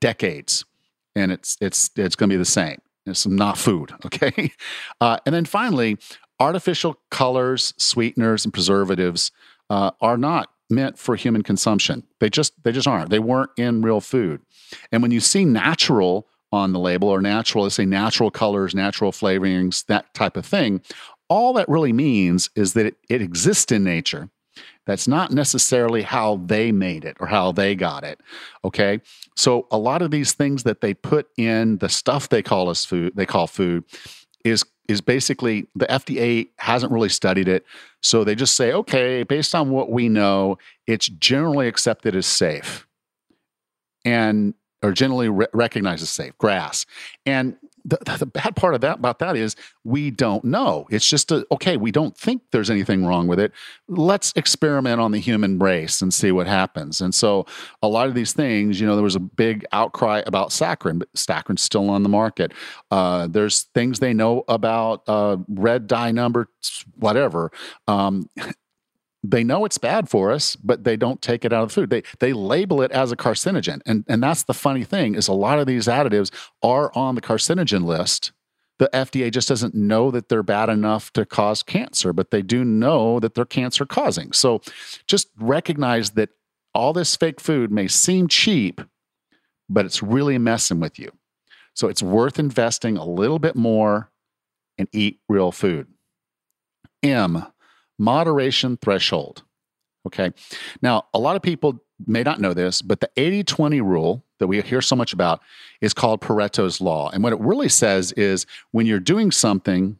decades, 0.00 0.64
and 1.14 1.30
it's 1.30 1.58
it's 1.60 1.90
it's 1.96 2.16
gonna 2.16 2.30
be 2.30 2.36
the 2.36 2.44
same. 2.44 2.80
It's 3.04 3.26
not 3.26 3.58
food, 3.58 3.92
okay? 4.06 4.52
Uh, 5.00 5.18
and 5.26 5.34
then 5.34 5.44
finally, 5.44 5.98
artificial 6.40 6.98
colors, 7.10 7.74
sweeteners, 7.76 8.44
and 8.44 8.52
preservatives 8.52 9.30
uh, 9.70 9.90
are 10.00 10.16
not 10.16 10.50
meant 10.70 10.98
for 10.98 11.16
human 11.16 11.42
consumption. 11.42 12.04
They 12.20 12.30
just 12.30 12.52
they 12.64 12.72
just 12.72 12.88
aren't. 12.88 13.10
They 13.10 13.18
weren't 13.18 13.50
in 13.56 13.82
real 13.82 14.00
food. 14.00 14.40
And 14.92 15.02
when 15.02 15.10
you 15.10 15.20
see 15.20 15.44
natural 15.44 16.26
on 16.52 16.72
the 16.72 16.78
label 16.78 17.08
or 17.08 17.20
natural, 17.20 17.64
let's 17.64 17.76
say 17.76 17.86
natural 17.86 18.30
colors, 18.30 18.74
natural 18.74 19.12
flavorings, 19.12 19.84
that 19.86 20.12
type 20.14 20.36
of 20.36 20.46
thing, 20.46 20.80
all 21.28 21.52
that 21.54 21.68
really 21.68 21.92
means 21.92 22.50
is 22.54 22.72
that 22.74 22.86
it, 22.86 22.96
it 23.08 23.20
exists 23.20 23.72
in 23.72 23.84
nature. 23.84 24.30
That's 24.86 25.08
not 25.08 25.32
necessarily 25.32 26.02
how 26.02 26.36
they 26.46 26.70
made 26.70 27.04
it 27.04 27.16
or 27.18 27.26
how 27.26 27.52
they 27.52 27.74
got 27.74 28.04
it. 28.04 28.20
Okay. 28.64 29.00
So 29.34 29.66
a 29.70 29.78
lot 29.78 30.00
of 30.00 30.12
these 30.12 30.32
things 30.32 30.62
that 30.62 30.80
they 30.80 30.94
put 30.94 31.28
in 31.36 31.78
the 31.78 31.88
stuff 31.88 32.28
they 32.28 32.42
call 32.42 32.70
us 32.70 32.84
food, 32.84 33.12
they 33.16 33.26
call 33.26 33.48
food, 33.48 33.84
is 34.44 34.64
is 34.88 35.00
basically 35.00 35.66
the 35.74 35.86
FDA 35.86 36.48
hasn't 36.58 36.92
really 36.92 37.08
studied 37.08 37.48
it. 37.48 37.64
So 38.06 38.22
they 38.22 38.36
just 38.36 38.54
say, 38.54 38.72
okay, 38.72 39.24
based 39.24 39.52
on 39.52 39.70
what 39.70 39.90
we 39.90 40.08
know, 40.08 40.58
it's 40.86 41.08
generally 41.08 41.66
accepted 41.66 42.14
as 42.14 42.26
safe. 42.26 42.86
And 44.04 44.54
or 44.82 44.92
generally 44.92 45.28
re- 45.28 45.48
recognized 45.52 46.02
as 46.04 46.10
safe, 46.10 46.38
GRAS. 46.38 46.86
And 47.24 47.56
the, 47.86 48.16
the 48.18 48.26
bad 48.26 48.56
part 48.56 48.74
of 48.74 48.80
that 48.80 48.98
about 48.98 49.20
that 49.20 49.36
is 49.36 49.54
we 49.84 50.10
don't 50.10 50.44
know. 50.44 50.86
It's 50.90 51.06
just 51.06 51.30
a, 51.30 51.46
okay, 51.52 51.76
we 51.76 51.92
don't 51.92 52.16
think 52.16 52.42
there's 52.50 52.68
anything 52.68 53.06
wrong 53.06 53.28
with 53.28 53.38
it. 53.38 53.52
Let's 53.88 54.32
experiment 54.34 55.00
on 55.00 55.12
the 55.12 55.20
human 55.20 55.58
race 55.58 56.02
and 56.02 56.12
see 56.12 56.32
what 56.32 56.46
happens. 56.46 57.00
And 57.00 57.14
so 57.14 57.46
a 57.82 57.88
lot 57.88 58.08
of 58.08 58.14
these 58.14 58.32
things, 58.32 58.80
you 58.80 58.86
know, 58.86 58.96
there 58.96 59.04
was 59.04 59.14
a 59.14 59.20
big 59.20 59.64
outcry 59.72 60.22
about 60.26 60.50
saccharin, 60.50 60.98
but 60.98 61.12
saccharin's 61.14 61.62
still 61.62 61.88
on 61.88 62.02
the 62.02 62.08
market. 62.08 62.52
Uh, 62.90 63.28
there's 63.28 63.62
things 63.74 64.00
they 64.00 64.12
know 64.12 64.44
about 64.48 65.02
uh, 65.06 65.36
red 65.48 65.86
dye 65.86 66.10
number, 66.10 66.48
whatever. 66.96 67.52
Um, 67.86 68.28
they 69.30 69.44
know 69.44 69.64
it's 69.64 69.78
bad 69.78 70.08
for 70.08 70.30
us, 70.32 70.56
but 70.56 70.84
they 70.84 70.96
don't 70.96 71.22
take 71.22 71.44
it 71.44 71.52
out 71.52 71.62
of 71.62 71.68
the 71.68 71.74
food. 71.74 71.90
They 71.90 72.02
they 72.20 72.32
label 72.32 72.82
it 72.82 72.90
as 72.92 73.12
a 73.12 73.16
carcinogen. 73.16 73.80
And 73.86 74.04
and 74.08 74.22
that's 74.22 74.44
the 74.44 74.54
funny 74.54 74.84
thing 74.84 75.14
is 75.14 75.28
a 75.28 75.32
lot 75.32 75.58
of 75.58 75.66
these 75.66 75.86
additives 75.86 76.30
are 76.62 76.92
on 76.94 77.14
the 77.14 77.20
carcinogen 77.20 77.84
list. 77.84 78.32
The 78.78 78.90
FDA 78.92 79.32
just 79.32 79.48
doesn't 79.48 79.74
know 79.74 80.10
that 80.10 80.28
they're 80.28 80.42
bad 80.42 80.68
enough 80.68 81.10
to 81.14 81.24
cause 81.24 81.62
cancer, 81.62 82.12
but 82.12 82.30
they 82.30 82.42
do 82.42 82.62
know 82.62 83.18
that 83.20 83.34
they're 83.34 83.46
cancer 83.46 83.86
causing. 83.86 84.32
So 84.32 84.60
just 85.06 85.28
recognize 85.38 86.10
that 86.10 86.28
all 86.74 86.92
this 86.92 87.16
fake 87.16 87.40
food 87.40 87.72
may 87.72 87.88
seem 87.88 88.28
cheap, 88.28 88.82
but 89.70 89.86
it's 89.86 90.02
really 90.02 90.36
messing 90.36 90.78
with 90.78 90.98
you. 90.98 91.10
So 91.72 91.88
it's 91.88 92.02
worth 92.02 92.38
investing 92.38 92.98
a 92.98 93.04
little 93.04 93.38
bit 93.38 93.56
more 93.56 94.10
and 94.76 94.88
eat 94.92 95.20
real 95.26 95.52
food. 95.52 95.86
M 97.02 97.46
moderation 97.98 98.76
threshold. 98.76 99.42
Okay. 100.06 100.32
Now, 100.82 101.06
a 101.12 101.18
lot 101.18 101.36
of 101.36 101.42
people 101.42 101.80
may 102.06 102.22
not 102.22 102.40
know 102.40 102.54
this, 102.54 102.82
but 102.82 103.00
the 103.00 103.10
80 103.16 103.44
20 103.44 103.80
rule 103.80 104.24
that 104.38 104.46
we 104.46 104.60
hear 104.60 104.82
so 104.82 104.94
much 104.94 105.12
about 105.12 105.40
is 105.80 105.94
called 105.94 106.20
Pareto's 106.20 106.80
Law. 106.80 107.10
And 107.10 107.22
what 107.22 107.32
it 107.32 107.40
really 107.40 107.68
says 107.68 108.12
is 108.12 108.46
when 108.70 108.86
you're 108.86 109.00
doing 109.00 109.30
something, 109.30 109.98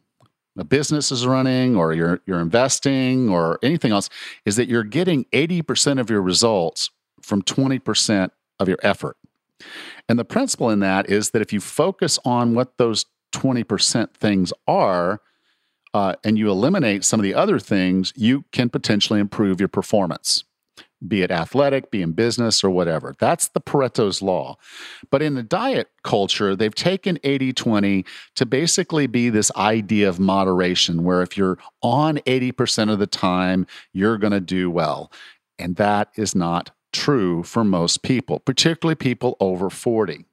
a 0.57 0.63
business 0.63 1.11
is 1.11 1.25
running 1.25 1.75
or 1.75 1.93
you're, 1.93 2.21
you're 2.25 2.39
investing 2.39 3.29
or 3.29 3.59
anything 3.61 3.91
else, 3.91 4.09
is 4.45 4.55
that 4.55 4.67
you're 4.67 4.83
getting 4.83 5.25
80% 5.25 5.99
of 5.99 6.09
your 6.09 6.21
results 6.21 6.89
from 7.21 7.41
20% 7.41 8.29
of 8.59 8.67
your 8.67 8.79
effort. 8.81 9.17
And 10.07 10.17
the 10.17 10.25
principle 10.25 10.69
in 10.69 10.79
that 10.79 11.09
is 11.09 11.31
that 11.31 11.41
if 11.41 11.51
you 11.51 11.59
focus 11.59 12.17
on 12.23 12.53
what 12.53 12.77
those 12.77 13.05
20% 13.33 14.13
things 14.13 14.53
are, 14.67 15.21
uh, 15.97 16.13
and 16.23 16.37
you 16.37 16.47
eliminate 16.51 17.03
some 17.03 17.19
of 17.19 17.23
the 17.23 17.33
other 17.33 17.57
things, 17.57 18.13
you 18.15 18.45
can 18.51 18.69
potentially 18.69 19.19
improve 19.19 19.59
your 19.59 19.67
performance, 19.67 20.43
be 21.07 21.23
it 21.23 21.31
athletic, 21.31 21.89
be 21.89 22.03
in 22.03 22.11
business, 22.11 22.63
or 22.63 22.69
whatever. 22.69 23.15
That's 23.17 23.47
the 23.47 23.59
Pareto's 23.59 24.21
Law. 24.21 24.57
But 25.09 25.23
in 25.23 25.33
the 25.33 25.41
diet 25.41 25.89
culture, 26.03 26.55
they've 26.55 26.75
taken 26.75 27.17
80 27.23 27.51
20 27.51 28.05
to 28.35 28.45
basically 28.45 29.07
be 29.07 29.31
this 29.31 29.51
idea 29.55 30.07
of 30.07 30.19
moderation, 30.19 31.03
where 31.03 31.23
if 31.23 31.35
you're 31.35 31.57
on 31.81 32.17
80% 32.27 32.91
of 32.91 32.99
the 32.99 33.07
time, 33.07 33.65
you're 33.91 34.19
going 34.19 34.33
to 34.33 34.39
do 34.39 34.69
well. 34.69 35.11
And 35.57 35.77
that 35.77 36.11
is 36.15 36.35
not 36.35 36.69
true 36.93 37.41
for 37.41 37.63
most 37.63 38.03
people, 38.03 38.39
particularly 38.39 38.93
people 38.93 39.35
over 39.39 39.71
40. 39.71 40.26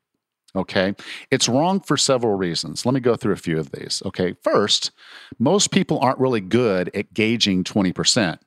Okay. 0.56 0.94
It's 1.30 1.48
wrong 1.48 1.80
for 1.80 1.96
several 1.96 2.34
reasons. 2.34 2.86
Let 2.86 2.94
me 2.94 3.00
go 3.00 3.16
through 3.16 3.32
a 3.32 3.36
few 3.36 3.58
of 3.58 3.72
these. 3.72 4.02
Okay. 4.06 4.34
First, 4.42 4.92
most 5.38 5.70
people 5.70 5.98
aren't 5.98 6.18
really 6.18 6.40
good 6.40 6.90
at 6.94 7.12
gauging 7.12 7.64
20%. 7.64 8.38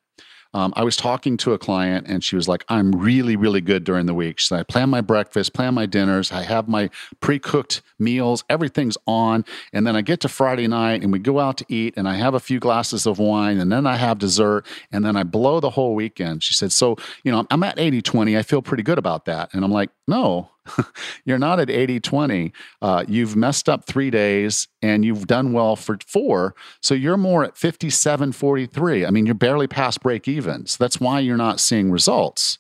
Um, 0.54 0.74
I 0.76 0.84
was 0.84 0.96
talking 0.96 1.38
to 1.38 1.54
a 1.54 1.58
client 1.58 2.08
and 2.08 2.24
she 2.24 2.36
was 2.36 2.48
like, 2.48 2.64
I'm 2.70 2.92
really, 2.92 3.36
really 3.36 3.62
good 3.62 3.84
during 3.84 4.06
the 4.06 4.14
week. 4.14 4.40
She 4.40 4.48
said, 4.48 4.60
I 4.60 4.64
plan 4.64 4.90
my 4.90 5.02
breakfast, 5.02 5.54
plan 5.54 5.74
my 5.74 5.86
dinners, 5.86 6.32
I 6.32 6.44
have 6.44 6.68
my 6.68 6.90
pre 7.20 7.38
cooked 7.38 7.82
meals, 8.00 8.44
everything's 8.50 8.98
on. 9.06 9.46
And 9.74 9.86
then 9.86 9.96
I 9.96 10.02
get 10.02 10.22
to 10.22 10.30
Friday 10.30 10.68
night 10.68 11.04
and 11.04 11.12
we 11.12 11.20
go 11.20 11.40
out 11.40 11.58
to 11.58 11.66
eat 11.68 11.96
and 11.98 12.08
I 12.08 12.16
have 12.16 12.34
a 12.34 12.40
few 12.40 12.60
glasses 12.60 13.06
of 13.06 13.20
wine 13.20 13.60
and 13.60 13.72
then 13.72 13.86
I 13.86 13.98
have 13.98 14.20
dessert 14.20 14.66
and 14.92 15.06
then 15.06 15.16
I 15.16 15.24
blow 15.24 15.60
the 15.60 15.72
whole 15.72 15.96
weekend. 15.96 16.44
She 16.44 16.54
said, 16.54 16.72
So, 16.72 16.96
you 17.24 17.32
know, 17.32 17.46
I'm 17.52 17.64
at 17.64 17.78
80 17.78 18.02
20. 18.02 18.38
I 18.38 18.42
feel 18.42 18.62
pretty 18.62 18.84
good 18.84 18.98
about 18.98 19.26
that. 19.26 19.54
And 19.54 19.64
I'm 19.66 19.72
like, 19.72 19.90
No, 20.08 20.52
you're 21.26 21.38
not 21.38 21.60
at 21.60 21.70
80 21.70 22.00
20. 22.00 22.54
Uh, 22.82 23.04
you've 23.08 23.36
messed 23.36 23.68
up 23.68 23.86
three 23.86 24.10
days 24.10 24.68
and 24.82 25.04
you've 25.04 25.28
done 25.28 25.52
well 25.52 25.76
for 25.76 25.98
four. 26.06 26.56
So 26.82 26.94
you're 26.94 27.18
more 27.18 27.44
at 27.44 27.58
57 27.58 28.32
43. 28.32 29.06
I 29.06 29.10
mean, 29.10 29.26
you're 29.26 29.36
barely 29.36 29.68
past 29.68 30.02
break 30.02 30.28
even. 30.28 30.66
So 30.66 30.78
that's 30.80 31.00
why 31.00 31.20
you're 31.20 31.38
not 31.38 31.60
seeing 31.60 31.92
results. 31.92 32.60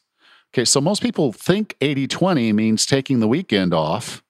Okay, 0.53 0.65
so 0.65 0.81
most 0.81 1.01
people 1.01 1.31
think 1.31 1.75
80 1.81 2.07
20 2.07 2.53
means 2.53 2.85
taking 2.85 3.19
the 3.19 3.27
weekend 3.27 3.73
off 3.73 4.23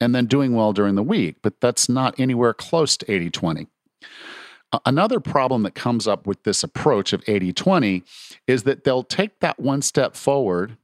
and 0.00 0.14
then 0.14 0.26
doing 0.26 0.54
well 0.54 0.72
during 0.72 0.94
the 0.94 1.02
week, 1.02 1.36
but 1.42 1.60
that's 1.60 1.88
not 1.88 2.18
anywhere 2.18 2.52
close 2.52 2.96
to 2.96 3.10
80 3.10 3.30
20. 3.30 3.66
Another 4.84 5.20
problem 5.20 5.62
that 5.62 5.74
comes 5.74 6.08
up 6.08 6.26
with 6.26 6.42
this 6.42 6.62
approach 6.62 7.12
of 7.12 7.22
80 7.28 7.52
20 7.52 8.02
is 8.46 8.64
that 8.64 8.84
they'll 8.84 9.04
take 9.04 9.38
that 9.40 9.60
one 9.60 9.80
step 9.80 10.16
forward 10.16 10.76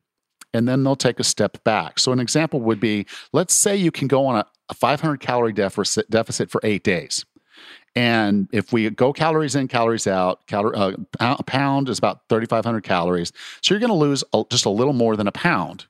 and 0.54 0.68
then 0.68 0.84
they'll 0.84 0.96
take 0.96 1.20
a 1.20 1.24
step 1.24 1.62
back. 1.64 1.98
So, 1.98 2.12
an 2.12 2.20
example 2.20 2.60
would 2.60 2.80
be 2.80 3.06
let's 3.32 3.54
say 3.54 3.76
you 3.76 3.90
can 3.90 4.08
go 4.08 4.26
on 4.26 4.36
a, 4.36 4.46
a 4.68 4.74
500 4.74 5.20
calorie 5.20 5.52
deficit, 5.52 6.10
deficit 6.10 6.50
for 6.50 6.60
eight 6.64 6.82
days. 6.82 7.24
And 7.94 8.48
if 8.52 8.72
we 8.72 8.88
go 8.88 9.12
calories 9.12 9.54
in, 9.54 9.68
calories 9.68 10.06
out, 10.06 10.46
cal- 10.46 10.74
uh, 10.74 10.96
a 11.20 11.42
pound 11.42 11.88
is 11.88 11.98
about 11.98 12.22
3,500 12.30 12.82
calories. 12.82 13.32
So 13.60 13.74
you're 13.74 13.80
going 13.80 13.90
to 13.90 13.94
lose 13.94 14.24
a, 14.32 14.44
just 14.48 14.64
a 14.64 14.70
little 14.70 14.94
more 14.94 15.14
than 15.14 15.26
a 15.26 15.32
pound. 15.32 15.86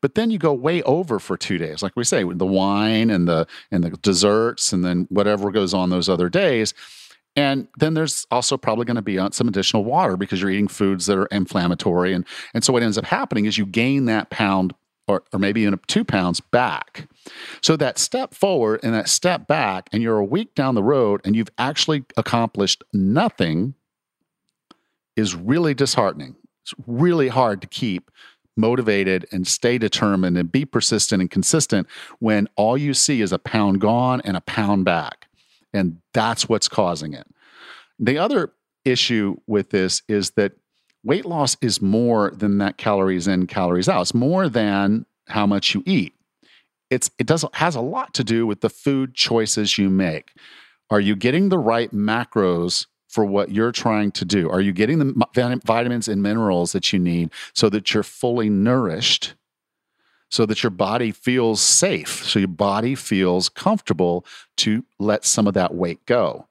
But 0.00 0.14
then 0.14 0.30
you 0.30 0.38
go 0.38 0.52
way 0.52 0.82
over 0.82 1.18
for 1.18 1.36
two 1.36 1.58
days, 1.58 1.82
like 1.82 1.96
we 1.96 2.04
say, 2.04 2.24
with 2.24 2.38
the 2.38 2.46
wine 2.46 3.10
and 3.10 3.26
the 3.26 3.46
and 3.70 3.82
the 3.82 3.90
desserts, 3.90 4.72
and 4.72 4.84
then 4.84 5.06
whatever 5.08 5.50
goes 5.50 5.72
on 5.72 5.90
those 5.90 6.08
other 6.08 6.28
days. 6.28 6.74
And 7.36 7.68
then 7.78 7.94
there's 7.94 8.26
also 8.30 8.56
probably 8.56 8.86
going 8.86 8.96
to 8.96 9.02
be 9.02 9.18
uh, 9.18 9.30
some 9.30 9.46
additional 9.46 9.84
water 9.84 10.16
because 10.16 10.40
you're 10.40 10.50
eating 10.50 10.68
foods 10.68 11.06
that 11.06 11.18
are 11.18 11.26
inflammatory. 11.26 12.14
And, 12.14 12.24
and 12.54 12.64
so 12.64 12.72
what 12.72 12.82
ends 12.82 12.96
up 12.96 13.04
happening 13.04 13.44
is 13.44 13.58
you 13.58 13.66
gain 13.66 14.06
that 14.06 14.30
pound 14.30 14.74
or, 15.06 15.22
or 15.32 15.38
maybe 15.38 15.60
even 15.60 15.78
two 15.86 16.04
pounds 16.04 16.40
back. 16.40 17.08
So 17.62 17.76
that 17.76 17.98
step 17.98 18.34
forward 18.34 18.80
and 18.82 18.94
that 18.94 19.08
step 19.08 19.46
back, 19.46 19.88
and 19.92 20.02
you're 20.02 20.18
a 20.18 20.24
week 20.24 20.54
down 20.54 20.74
the 20.74 20.82
road 20.82 21.20
and 21.24 21.36
you've 21.36 21.50
actually 21.58 22.04
accomplished 22.16 22.82
nothing 22.92 23.74
is 25.14 25.34
really 25.34 25.74
disheartening. 25.74 26.36
It's 26.62 26.74
really 26.86 27.28
hard 27.28 27.60
to 27.62 27.68
keep 27.68 28.10
motivated 28.56 29.26
and 29.30 29.46
stay 29.46 29.78
determined 29.78 30.36
and 30.38 30.50
be 30.50 30.64
persistent 30.64 31.20
and 31.20 31.30
consistent 31.30 31.86
when 32.18 32.48
all 32.56 32.76
you 32.76 32.94
see 32.94 33.20
is 33.20 33.32
a 33.32 33.38
pound 33.38 33.80
gone 33.80 34.20
and 34.22 34.36
a 34.36 34.40
pound 34.40 34.84
back. 34.84 35.28
And 35.72 35.98
that's 36.14 36.48
what's 36.48 36.68
causing 36.68 37.12
it. 37.12 37.26
The 37.98 38.18
other 38.18 38.52
issue 38.84 39.36
with 39.46 39.70
this 39.70 40.02
is 40.08 40.30
that 40.32 40.52
weight 41.02 41.24
loss 41.24 41.56
is 41.60 41.80
more 41.80 42.30
than 42.30 42.58
that 42.58 42.76
calories 42.76 43.26
in, 43.26 43.46
calories 43.46 43.88
out. 43.88 44.02
It's 44.02 44.14
more 44.14 44.48
than 44.48 45.06
how 45.28 45.46
much 45.46 45.74
you 45.74 45.82
eat. 45.86 46.14
It's 46.90 47.10
it 47.18 47.26
does 47.26 47.44
has 47.54 47.74
a 47.74 47.80
lot 47.80 48.14
to 48.14 48.24
do 48.24 48.46
with 48.46 48.60
the 48.60 48.70
food 48.70 49.14
choices 49.14 49.76
you 49.76 49.90
make. 49.90 50.32
Are 50.88 51.00
you 51.00 51.16
getting 51.16 51.48
the 51.48 51.58
right 51.58 51.90
macros 51.92 52.86
for 53.08 53.24
what 53.24 53.50
you're 53.50 53.72
trying 53.72 54.12
to 54.12 54.24
do? 54.24 54.48
Are 54.50 54.60
you 54.60 54.72
getting 54.72 54.98
the 54.98 55.60
vitamins 55.64 56.06
and 56.06 56.22
minerals 56.22 56.72
that 56.72 56.92
you 56.92 56.98
need 56.98 57.30
so 57.54 57.68
that 57.70 57.92
you're 57.92 58.02
fully 58.02 58.48
nourished? 58.48 59.34
So 60.36 60.44
that 60.44 60.62
your 60.62 60.68
body 60.68 61.12
feels 61.12 61.62
safe, 61.62 62.22
so 62.22 62.38
your 62.38 62.48
body 62.48 62.94
feels 62.94 63.48
comfortable 63.48 64.26
to 64.58 64.84
let 64.98 65.24
some 65.24 65.46
of 65.46 65.54
that 65.54 65.74
weight 65.74 66.04
go. 66.04 66.46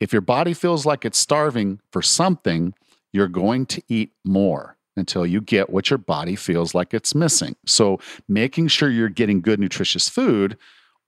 If 0.00 0.10
your 0.10 0.22
body 0.22 0.54
feels 0.54 0.86
like 0.86 1.04
it's 1.04 1.18
starving 1.18 1.80
for 1.92 2.00
something, 2.00 2.72
you're 3.12 3.28
going 3.28 3.66
to 3.66 3.82
eat 3.88 4.12
more 4.24 4.78
until 4.96 5.26
you 5.26 5.42
get 5.42 5.68
what 5.68 5.90
your 5.90 5.98
body 5.98 6.34
feels 6.34 6.74
like 6.74 6.94
it's 6.94 7.14
missing. 7.14 7.56
So, 7.66 8.00
making 8.26 8.68
sure 8.68 8.88
you're 8.88 9.10
getting 9.10 9.42
good, 9.42 9.60
nutritious 9.60 10.08
food 10.08 10.56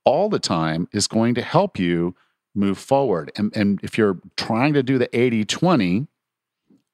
all 0.05 0.29
the 0.29 0.37
time 0.37 0.87
is 0.91 1.07
going 1.07 1.33
to 1.33 1.41
help 1.41 1.79
you 1.79 2.13
move 2.53 2.77
forward. 2.77 3.31
And, 3.35 3.51
and 3.57 3.79
if 3.81 3.97
you're 3.97 4.19
trying 4.35 4.75
to 4.75 4.83
do 4.83 4.99
the 4.99 5.09
80 5.17 5.45
20 5.45 6.05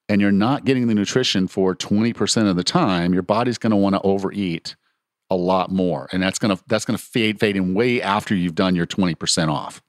and 0.08 0.22
you're 0.22 0.32
not 0.32 0.64
getting 0.64 0.86
the 0.86 0.94
nutrition 0.94 1.46
for 1.46 1.74
20% 1.74 2.48
of 2.48 2.56
the 2.56 2.64
time, 2.64 3.12
your 3.12 3.22
body's 3.22 3.58
going 3.58 3.72
to 3.72 3.76
want 3.76 3.96
to 3.96 4.00
overeat 4.00 4.76
a 5.34 5.36
lot 5.36 5.70
more. 5.70 6.08
And 6.12 6.22
that's 6.22 6.38
to 6.38 6.62
that's 6.66 6.84
to 6.98 7.04
fade 7.04 7.40
fade 7.40 7.56
in 7.56 7.74
way 7.74 8.00
after 8.00 8.34
you've 8.34 8.54
done 8.54 8.74
your 8.74 8.86
20% 8.86 9.48
off. 9.48 9.82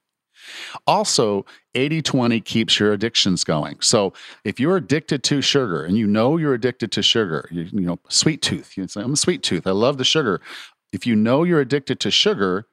Also, 0.86 1.44
80 1.74 2.02
20 2.02 2.40
keeps 2.40 2.78
your 2.78 2.92
addictions 2.92 3.44
going. 3.44 3.78
So, 3.80 4.12
if 4.44 4.60
you're 4.60 4.76
addicted 4.76 5.22
to 5.24 5.40
sugar 5.40 5.84
and 5.84 5.96
you 5.96 6.06
know 6.06 6.36
you're 6.36 6.54
addicted 6.54 6.92
to 6.92 7.02
sugar, 7.02 7.48
you, 7.50 7.62
you 7.72 7.80
know, 7.80 7.98
sweet 8.08 8.42
tooth, 8.42 8.76
you 8.76 8.86
say, 8.86 9.00
I'm 9.00 9.14
a 9.14 9.16
sweet 9.16 9.42
tooth, 9.42 9.66
I 9.66 9.72
love 9.72 9.98
the 9.98 10.04
sugar. 10.04 10.40
If 10.92 11.06
you 11.06 11.16
know 11.16 11.42
you're 11.42 11.60
addicted 11.60 12.00
to 12.00 12.10
sugar, 12.10 12.66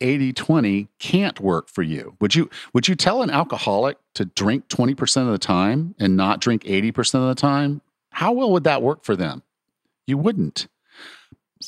80 0.00 0.32
20 0.32 0.88
can't 0.98 1.40
work 1.40 1.68
for 1.68 1.82
you. 1.82 2.16
Would 2.20 2.34
you 2.34 2.48
would 2.72 2.88
you 2.88 2.94
tell 2.94 3.22
an 3.22 3.30
alcoholic 3.30 3.98
to 4.14 4.24
drink 4.24 4.68
20% 4.68 5.26
of 5.26 5.32
the 5.32 5.38
time 5.38 5.94
and 5.98 6.16
not 6.16 6.40
drink 6.40 6.62
80% 6.64 7.14
of 7.14 7.28
the 7.28 7.34
time? 7.34 7.80
How 8.10 8.32
well 8.32 8.50
would 8.52 8.64
that 8.64 8.82
work 8.82 9.04
for 9.04 9.16
them? 9.16 9.42
You 10.06 10.18
wouldn't. 10.18 10.68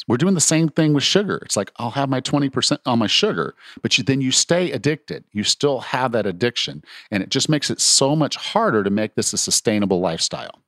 We're 0.06 0.16
doing 0.16 0.34
the 0.34 0.40
same 0.40 0.68
thing 0.68 0.92
with 0.92 1.02
sugar. 1.02 1.40
It's 1.44 1.56
like 1.56 1.72
I'll 1.76 1.90
have 1.92 2.08
my 2.08 2.20
20% 2.20 2.78
on 2.86 2.98
my 2.98 3.06
sugar, 3.06 3.54
but 3.82 3.96
you, 3.98 4.04
then 4.04 4.20
you 4.20 4.32
stay 4.32 4.70
addicted. 4.70 5.24
You 5.32 5.44
still 5.44 5.80
have 5.80 6.12
that 6.12 6.26
addiction, 6.26 6.82
and 7.10 7.22
it 7.22 7.28
just 7.28 7.48
makes 7.48 7.70
it 7.70 7.80
so 7.80 8.14
much 8.16 8.36
harder 8.36 8.82
to 8.82 8.90
make 8.90 9.14
this 9.14 9.32
a 9.32 9.38
sustainable 9.38 10.00
lifestyle. 10.00 10.60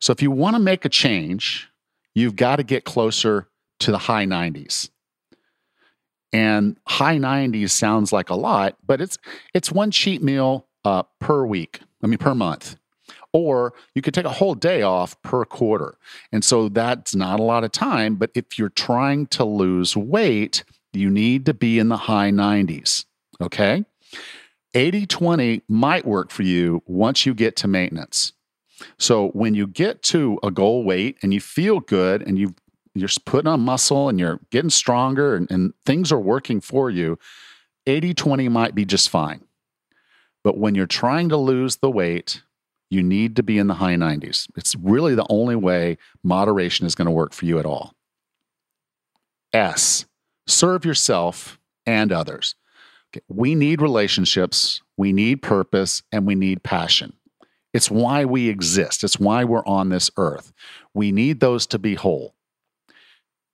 So 0.00 0.12
if 0.12 0.22
you 0.22 0.30
want 0.30 0.56
to 0.56 0.60
make 0.60 0.84
a 0.84 0.88
change, 0.88 1.70
you've 2.14 2.36
got 2.36 2.56
to 2.56 2.62
get 2.62 2.84
closer 2.84 3.48
to 3.80 3.90
the 3.90 3.98
high 3.98 4.24
90s. 4.24 4.90
And 6.32 6.78
high 6.86 7.18
90s 7.18 7.70
sounds 7.70 8.12
like 8.12 8.30
a 8.30 8.34
lot, 8.34 8.76
but 8.86 9.00
it's 9.00 9.18
it's 9.52 9.72
one 9.72 9.90
cheat 9.90 10.22
meal 10.22 10.66
uh, 10.84 11.02
per 11.18 11.44
week. 11.44 11.80
I 12.02 12.06
mean 12.06 12.18
per 12.18 12.34
month. 12.34 12.76
Or 13.32 13.74
you 13.94 14.02
could 14.02 14.14
take 14.14 14.24
a 14.24 14.30
whole 14.30 14.54
day 14.54 14.82
off 14.82 15.20
per 15.22 15.44
quarter. 15.44 15.96
And 16.32 16.44
so 16.44 16.68
that's 16.68 17.14
not 17.14 17.38
a 17.38 17.44
lot 17.44 17.62
of 17.62 17.70
time, 17.70 18.16
but 18.16 18.30
if 18.34 18.58
you're 18.58 18.70
trying 18.70 19.26
to 19.28 19.44
lose 19.44 19.96
weight, 19.96 20.64
you 20.92 21.10
need 21.10 21.46
to 21.46 21.54
be 21.54 21.78
in 21.78 21.88
the 21.88 21.96
high 21.96 22.30
90s. 22.30 23.04
Okay? 23.40 23.84
80 24.74 25.06
20 25.06 25.62
might 25.68 26.06
work 26.06 26.30
for 26.30 26.42
you 26.42 26.82
once 26.86 27.26
you 27.26 27.34
get 27.34 27.56
to 27.56 27.68
maintenance. 27.68 28.32
So 28.98 29.28
when 29.28 29.54
you 29.54 29.66
get 29.66 30.02
to 30.04 30.38
a 30.42 30.50
goal 30.50 30.84
weight 30.84 31.18
and 31.22 31.34
you 31.34 31.40
feel 31.40 31.80
good 31.80 32.22
and 32.22 32.38
you've 32.38 32.54
you're 32.94 33.08
putting 33.24 33.46
on 33.46 33.60
muscle 33.60 34.08
and 34.08 34.18
you're 34.18 34.40
getting 34.50 34.70
stronger 34.70 35.36
and, 35.36 35.48
and 35.50 35.72
things 35.86 36.10
are 36.10 36.18
working 36.18 36.60
for 36.60 36.90
you, 36.90 37.18
80 37.86 38.14
20 38.14 38.48
might 38.48 38.74
be 38.74 38.84
just 38.84 39.08
fine. 39.08 39.44
But 40.42 40.58
when 40.58 40.74
you're 40.74 40.86
trying 40.86 41.28
to 41.28 41.36
lose 41.36 41.76
the 41.76 41.90
weight, 41.90 42.42
you 42.90 43.02
need 43.02 43.36
to 43.36 43.42
be 43.42 43.56
in 43.56 43.68
the 43.68 43.74
high 43.74 43.94
90s. 43.94 44.48
It's 44.56 44.74
really 44.76 45.14
the 45.14 45.26
only 45.30 45.56
way 45.56 45.96
moderation 46.22 46.86
is 46.86 46.94
going 46.94 47.06
to 47.06 47.12
work 47.12 47.32
for 47.32 47.46
you 47.46 47.58
at 47.58 47.66
all. 47.66 47.94
S, 49.52 50.06
serve 50.46 50.84
yourself 50.84 51.58
and 51.86 52.12
others. 52.12 52.56
Okay. 53.12 53.24
We 53.28 53.54
need 53.54 53.80
relationships, 53.80 54.82
we 54.96 55.12
need 55.12 55.42
purpose, 55.42 56.02
and 56.12 56.26
we 56.26 56.34
need 56.34 56.62
passion. 56.62 57.14
It's 57.72 57.90
why 57.90 58.24
we 58.24 58.48
exist, 58.48 59.04
it's 59.04 59.18
why 59.18 59.44
we're 59.44 59.64
on 59.64 59.88
this 59.88 60.10
earth. 60.16 60.52
We 60.92 61.12
need 61.12 61.40
those 61.40 61.66
to 61.68 61.78
be 61.78 61.94
whole. 61.94 62.34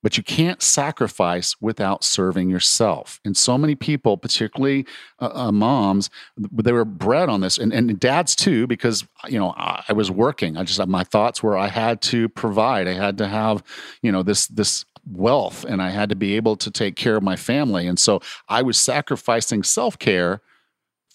But 0.06 0.16
you 0.16 0.22
can't 0.22 0.62
sacrifice 0.62 1.60
without 1.60 2.04
serving 2.04 2.48
yourself. 2.48 3.20
And 3.24 3.36
so 3.36 3.58
many 3.58 3.74
people, 3.74 4.16
particularly 4.16 4.86
uh, 5.18 5.30
uh, 5.34 5.50
moms, 5.50 6.10
they 6.38 6.70
were 6.70 6.84
bred 6.84 7.28
on 7.28 7.40
this, 7.40 7.58
and, 7.58 7.72
and 7.72 7.98
dads 7.98 8.36
too, 8.36 8.68
because 8.68 9.04
you 9.26 9.36
know 9.36 9.52
I, 9.56 9.82
I 9.88 9.94
was 9.94 10.08
working. 10.08 10.56
I 10.56 10.62
just 10.62 10.86
my 10.86 11.02
thoughts 11.02 11.42
were 11.42 11.58
I 11.58 11.66
had 11.66 12.02
to 12.02 12.28
provide. 12.28 12.86
I 12.86 12.92
had 12.92 13.18
to 13.18 13.26
have 13.26 13.64
you 14.00 14.12
know 14.12 14.22
this 14.22 14.46
this 14.46 14.84
wealth, 15.10 15.64
and 15.64 15.82
I 15.82 15.90
had 15.90 16.08
to 16.10 16.14
be 16.14 16.36
able 16.36 16.54
to 16.58 16.70
take 16.70 16.94
care 16.94 17.16
of 17.16 17.24
my 17.24 17.34
family. 17.34 17.88
And 17.88 17.98
so 17.98 18.20
I 18.48 18.62
was 18.62 18.78
sacrificing 18.78 19.64
self 19.64 19.98
care 19.98 20.40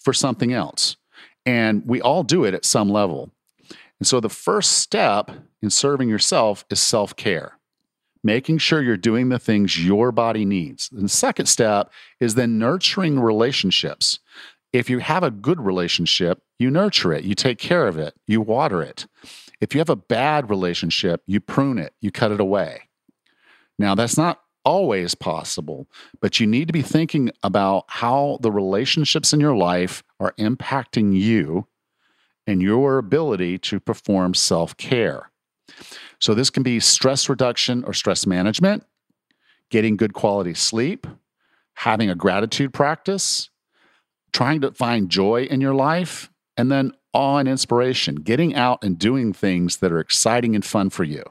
for 0.02 0.12
something 0.12 0.52
else. 0.52 0.96
And 1.46 1.82
we 1.86 2.02
all 2.02 2.24
do 2.24 2.44
it 2.44 2.52
at 2.52 2.66
some 2.66 2.90
level. 2.90 3.30
And 3.98 4.06
so 4.06 4.20
the 4.20 4.28
first 4.28 4.72
step 4.72 5.30
in 5.62 5.70
serving 5.70 6.10
yourself 6.10 6.66
is 6.68 6.78
self 6.78 7.16
care 7.16 7.56
making 8.22 8.58
sure 8.58 8.82
you're 8.82 8.96
doing 8.96 9.28
the 9.28 9.38
things 9.38 9.84
your 9.84 10.12
body 10.12 10.44
needs. 10.44 10.90
And 10.92 11.02
the 11.02 11.08
second 11.08 11.46
step 11.46 11.90
is 12.20 12.34
then 12.34 12.58
nurturing 12.58 13.20
relationships. 13.20 14.18
If 14.72 14.88
you 14.88 15.00
have 15.00 15.22
a 15.22 15.30
good 15.30 15.60
relationship, 15.60 16.42
you 16.58 16.70
nurture 16.70 17.12
it, 17.12 17.24
you 17.24 17.34
take 17.34 17.58
care 17.58 17.86
of 17.86 17.98
it, 17.98 18.14
you 18.26 18.40
water 18.40 18.82
it. 18.82 19.06
If 19.60 19.74
you 19.74 19.80
have 19.80 19.90
a 19.90 19.96
bad 19.96 20.48
relationship, 20.48 21.22
you 21.26 21.40
prune 21.40 21.78
it, 21.78 21.94
you 22.00 22.10
cut 22.10 22.32
it 22.32 22.40
away. 22.40 22.88
Now, 23.78 23.94
that's 23.94 24.16
not 24.16 24.40
always 24.64 25.14
possible, 25.14 25.88
but 26.20 26.38
you 26.38 26.46
need 26.46 26.68
to 26.68 26.72
be 26.72 26.82
thinking 26.82 27.30
about 27.42 27.84
how 27.88 28.38
the 28.42 28.52
relationships 28.52 29.32
in 29.32 29.40
your 29.40 29.56
life 29.56 30.02
are 30.20 30.34
impacting 30.38 31.18
you 31.18 31.66
and 32.46 32.62
your 32.62 32.98
ability 32.98 33.58
to 33.58 33.80
perform 33.80 34.34
self 34.34 34.76
care. 34.76 35.31
So, 36.18 36.34
this 36.34 36.50
can 36.50 36.62
be 36.62 36.80
stress 36.80 37.28
reduction 37.28 37.84
or 37.84 37.92
stress 37.92 38.26
management, 38.26 38.84
getting 39.70 39.96
good 39.96 40.12
quality 40.12 40.54
sleep, 40.54 41.06
having 41.74 42.10
a 42.10 42.14
gratitude 42.14 42.72
practice, 42.72 43.50
trying 44.32 44.60
to 44.60 44.72
find 44.72 45.10
joy 45.10 45.44
in 45.44 45.60
your 45.60 45.74
life, 45.74 46.30
and 46.56 46.70
then 46.70 46.92
awe 47.12 47.38
and 47.38 47.48
inspiration, 47.48 48.16
getting 48.16 48.54
out 48.54 48.82
and 48.82 48.98
doing 48.98 49.32
things 49.32 49.78
that 49.78 49.92
are 49.92 50.00
exciting 50.00 50.54
and 50.54 50.64
fun 50.64 50.90
for 50.90 51.04
you. 51.04 51.22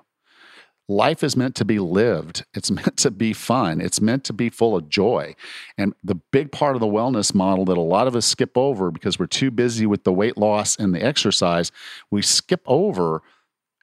Life 0.87 1.23
is 1.23 1.37
meant 1.37 1.55
to 1.55 1.65
be 1.65 1.79
lived. 1.79 2.45
It's 2.53 2.69
meant 2.71 2.97
to 2.97 3.11
be 3.11 3.33
fun. 3.33 3.81
It's 3.81 4.01
meant 4.01 4.23
to 4.25 4.33
be 4.33 4.49
full 4.49 4.75
of 4.75 4.89
joy. 4.89 5.35
And 5.77 5.93
the 6.03 6.15
big 6.15 6.51
part 6.51 6.75
of 6.75 6.81
the 6.81 6.87
wellness 6.87 7.33
model 7.33 7.65
that 7.65 7.77
a 7.77 7.81
lot 7.81 8.07
of 8.07 8.15
us 8.15 8.25
skip 8.25 8.57
over 8.57 8.91
because 8.91 9.17
we're 9.17 9.27
too 9.27 9.51
busy 9.51 9.85
with 9.85 10.03
the 10.03 10.13
weight 10.13 10.37
loss 10.37 10.75
and 10.75 10.93
the 10.93 11.03
exercise, 11.03 11.71
we 12.09 12.21
skip 12.21 12.61
over 12.65 13.21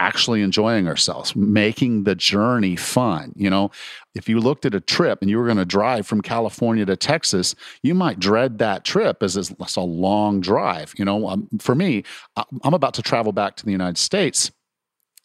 actually 0.01 0.43
enjoying 0.43 0.87
ourselves, 0.87 1.35
making 1.35 2.05
the 2.05 2.15
journey 2.15 2.77
fun. 2.77 3.33
You 3.37 3.51
know, 3.51 3.71
if 4.15 4.29
you 4.29 4.41
looked 4.41 4.65
at 4.65 4.75
a 4.75 4.81
trip 4.81 5.21
and 5.21 5.31
you 5.31 5.39
were 5.39 5.45
going 5.45 5.59
to 5.59 5.65
drive 5.65 6.07
from 6.07 6.21
California 6.21 6.87
to 6.87 6.97
Texas, 6.97 7.55
you 7.83 7.95
might 7.95 8.21
dread 8.21 8.59
that 8.59 8.85
trip 8.85 9.23
as 9.23 9.37
it's 9.37 9.77
a 9.77 9.81
long 9.81 10.41
drive. 10.41 10.95
You 10.97 11.05
know, 11.05 11.29
um, 11.29 11.49
for 11.61 11.75
me, 11.75 12.05
I'm 12.37 12.75
about 12.75 12.95
to 12.95 13.03
travel 13.03 13.33
back 13.33 13.57
to 13.57 13.65
the 13.65 13.73
United 13.73 13.99
States 13.99 14.51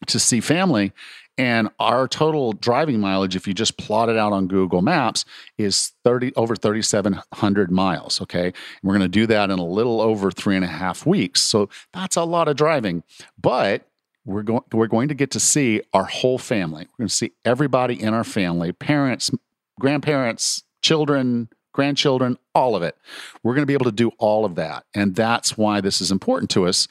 to 0.08 0.20
see 0.20 0.42
family. 0.42 0.92
And 1.36 1.70
our 1.80 2.08
total 2.08 2.54
driving 2.54 3.00
mileage, 3.00 3.36
if 3.36 3.48
you 3.48 3.56
just 3.56 3.78
plot 3.78 4.08
it 4.08 4.18
out 4.18 4.34
on 4.34 4.48
Google 4.48 4.84
Maps, 4.84 5.26
is 5.58 5.94
30 6.04 6.34
over 6.36 6.56
3,700 6.56 7.72
miles. 7.72 8.22
Okay. 8.22 8.46
And 8.48 8.56
we're 8.84 8.94
going 8.94 9.02
to 9.02 9.08
do 9.08 9.26
that 9.28 9.50
in 9.50 9.58
a 9.58 9.66
little 9.66 10.00
over 10.00 10.30
three 10.30 10.56
and 10.56 10.64
a 10.64 10.68
half 10.68 11.08
weeks. 11.08 11.42
So 11.42 11.70
that's 11.92 12.16
a 12.16 12.24
lot 12.24 12.48
of 12.48 12.56
driving. 12.56 13.02
But 13.42 13.88
we're 14.26 14.44
going 14.44 14.64
we're 14.72 14.88
going 14.88 15.10
to 15.10 15.14
get 15.14 15.32
to 15.32 15.40
see 15.40 15.82
our 15.94 16.06
whole 16.06 16.38
family. 16.38 16.88
We're 16.92 17.04
going 17.04 17.10
to 17.10 17.16
see 17.16 17.32
everybody 17.44 18.02
in 18.02 18.14
our 18.14 18.24
family, 18.24 18.72
parents, 18.72 19.32
grandparents, 19.80 20.64
children, 20.82 21.50
grandchildren, 21.74 22.38
all 22.56 22.76
of 22.76 22.84
it. 22.84 22.96
We're 23.42 23.54
going 23.54 23.64
to 23.64 23.68
be 23.68 23.74
able 23.74 23.86
to 23.86 23.92
do 23.92 24.12
all 24.20 24.46
of 24.46 24.56
that. 24.56 24.86
And 24.94 25.16
that's 25.16 25.58
why 25.58 25.82
this 25.82 26.00
is 26.00 26.12
important 26.12 26.50
to 26.52 26.68
us. 26.68 26.88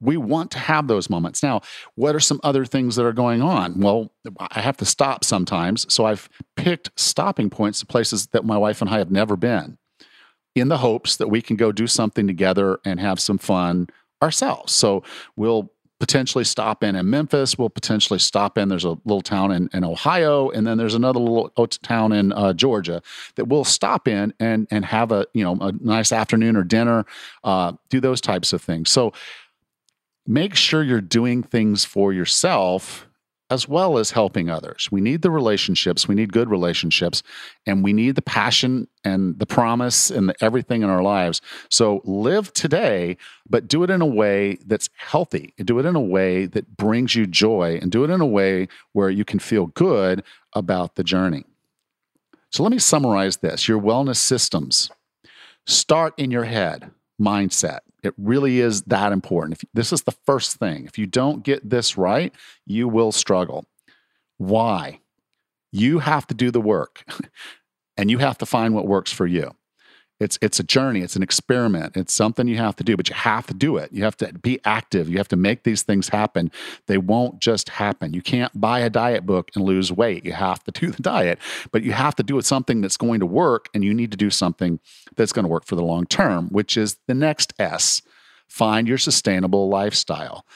We 0.00 0.16
want 0.16 0.50
to 0.52 0.58
have 0.58 0.88
those 0.88 1.08
moments. 1.08 1.42
Now, 1.42 1.60
what 1.94 2.16
are 2.16 2.20
some 2.20 2.40
other 2.42 2.64
things 2.64 2.96
that 2.96 3.06
are 3.06 3.12
going 3.12 3.40
on? 3.40 3.80
Well, 3.80 4.10
I 4.40 4.60
have 4.60 4.76
to 4.78 4.84
stop 4.84 5.22
sometimes. 5.22 5.92
So 5.92 6.06
I've 6.06 6.28
picked 6.56 6.90
stopping 6.96 7.50
points 7.50 7.78
to 7.80 7.86
places 7.86 8.26
that 8.28 8.44
my 8.44 8.58
wife 8.58 8.80
and 8.80 8.90
I 8.90 8.98
have 8.98 9.12
never 9.12 9.36
been 9.36 9.78
in 10.56 10.68
the 10.68 10.78
hopes 10.78 11.16
that 11.18 11.28
we 11.28 11.40
can 11.40 11.54
go 11.54 11.70
do 11.70 11.86
something 11.86 12.26
together 12.26 12.80
and 12.84 12.98
have 12.98 13.20
some 13.20 13.38
fun 13.38 13.88
ourselves. 14.22 14.72
So 14.72 15.04
we'll 15.36 15.70
potentially 15.98 16.44
stop 16.44 16.82
in 16.84 16.96
in 16.96 17.08
Memphis. 17.08 17.56
We'll 17.58 17.70
potentially 17.70 18.18
stop 18.18 18.58
in. 18.58 18.68
There's 18.68 18.84
a 18.84 18.96
little 19.04 19.22
town 19.22 19.52
in, 19.52 19.68
in 19.72 19.84
Ohio, 19.84 20.50
and 20.50 20.66
then 20.66 20.78
there's 20.78 20.94
another 20.94 21.20
little 21.20 21.50
town 21.66 22.12
in 22.12 22.32
uh, 22.32 22.52
Georgia 22.52 23.02
that 23.36 23.46
we'll 23.46 23.64
stop 23.64 24.06
in 24.08 24.34
and 24.38 24.66
and 24.70 24.84
have 24.84 25.12
a 25.12 25.26
you 25.32 25.44
know 25.44 25.56
a 25.60 25.72
nice 25.72 26.12
afternoon 26.12 26.56
or 26.56 26.64
dinner. 26.64 27.04
Uh, 27.44 27.72
do 27.88 28.00
those 28.00 28.20
types 28.20 28.52
of 28.52 28.62
things. 28.62 28.90
So 28.90 29.12
make 30.26 30.54
sure 30.54 30.82
you're 30.82 31.00
doing 31.00 31.42
things 31.42 31.84
for 31.84 32.12
yourself 32.12 33.05
as 33.48 33.68
well 33.68 33.98
as 33.98 34.10
helping 34.10 34.50
others. 34.50 34.88
We 34.90 35.00
need 35.00 35.22
the 35.22 35.30
relationships, 35.30 36.08
we 36.08 36.14
need 36.14 36.32
good 36.32 36.50
relationships, 36.50 37.22
and 37.64 37.84
we 37.84 37.92
need 37.92 38.16
the 38.16 38.22
passion 38.22 38.88
and 39.04 39.38
the 39.38 39.46
promise 39.46 40.10
and 40.10 40.28
the 40.28 40.34
everything 40.42 40.82
in 40.82 40.90
our 40.90 41.02
lives. 41.02 41.40
So 41.70 42.00
live 42.04 42.52
today, 42.52 43.16
but 43.48 43.68
do 43.68 43.84
it 43.84 43.90
in 43.90 44.02
a 44.02 44.06
way 44.06 44.58
that's 44.66 44.90
healthy. 44.96 45.54
Do 45.58 45.78
it 45.78 45.86
in 45.86 45.94
a 45.94 46.00
way 46.00 46.46
that 46.46 46.76
brings 46.76 47.14
you 47.14 47.26
joy 47.26 47.78
and 47.80 47.92
do 47.92 48.02
it 48.02 48.10
in 48.10 48.20
a 48.20 48.26
way 48.26 48.68
where 48.92 49.10
you 49.10 49.24
can 49.24 49.38
feel 49.38 49.66
good 49.68 50.24
about 50.54 50.96
the 50.96 51.04
journey. 51.04 51.44
So 52.50 52.62
let 52.62 52.72
me 52.72 52.78
summarize 52.78 53.38
this 53.38 53.68
your 53.68 53.80
wellness 53.80 54.16
systems 54.16 54.90
start 55.66 56.14
in 56.16 56.30
your 56.30 56.44
head 56.44 56.90
mindset. 57.20 57.80
It 58.06 58.14
really 58.16 58.60
is 58.60 58.82
that 58.82 59.12
important. 59.12 59.62
If, 59.62 59.68
this 59.74 59.92
is 59.92 60.02
the 60.02 60.12
first 60.24 60.56
thing. 60.56 60.86
If 60.86 60.96
you 60.96 61.06
don't 61.06 61.42
get 61.42 61.68
this 61.68 61.98
right, 61.98 62.32
you 62.64 62.88
will 62.88 63.12
struggle. 63.12 63.66
Why? 64.38 65.00
You 65.72 65.98
have 65.98 66.26
to 66.28 66.34
do 66.34 66.50
the 66.50 66.60
work 66.60 67.04
and 67.96 68.10
you 68.10 68.18
have 68.18 68.38
to 68.38 68.46
find 68.46 68.74
what 68.74 68.86
works 68.86 69.10
for 69.12 69.26
you. 69.26 69.55
It's 70.18 70.38
it's 70.40 70.58
a 70.58 70.62
journey, 70.62 71.00
it's 71.00 71.16
an 71.16 71.22
experiment. 71.22 71.96
It's 71.96 72.12
something 72.12 72.48
you 72.48 72.56
have 72.56 72.76
to 72.76 72.84
do, 72.84 72.96
but 72.96 73.08
you 73.08 73.14
have 73.14 73.46
to 73.48 73.54
do 73.54 73.76
it. 73.76 73.92
You 73.92 74.04
have 74.04 74.16
to 74.18 74.32
be 74.32 74.60
active. 74.64 75.08
You 75.10 75.18
have 75.18 75.28
to 75.28 75.36
make 75.36 75.64
these 75.64 75.82
things 75.82 76.08
happen. 76.08 76.50
They 76.86 76.96
won't 76.96 77.40
just 77.40 77.68
happen. 77.68 78.14
You 78.14 78.22
can't 78.22 78.58
buy 78.58 78.80
a 78.80 78.88
diet 78.88 79.26
book 79.26 79.50
and 79.54 79.64
lose 79.64 79.92
weight. 79.92 80.24
You 80.24 80.32
have 80.32 80.64
to 80.64 80.70
do 80.80 80.90
the 80.90 81.02
diet, 81.02 81.38
but 81.70 81.82
you 81.82 81.92
have 81.92 82.14
to 82.16 82.22
do 82.22 82.38
it 82.38 82.44
something 82.44 82.80
that's 82.80 82.96
going 82.96 83.20
to 83.20 83.26
work 83.26 83.68
and 83.74 83.84
you 83.84 83.92
need 83.92 84.10
to 84.10 84.16
do 84.16 84.30
something 84.30 84.80
that's 85.16 85.32
going 85.32 85.44
to 85.44 85.50
work 85.50 85.66
for 85.66 85.76
the 85.76 85.84
long 85.84 86.06
term, 86.06 86.48
which 86.48 86.76
is 86.76 86.96
the 87.06 87.14
next 87.14 87.52
S. 87.58 88.02
Find 88.48 88.86
your 88.86 88.98
sustainable 88.98 89.68
lifestyle. 89.68 90.46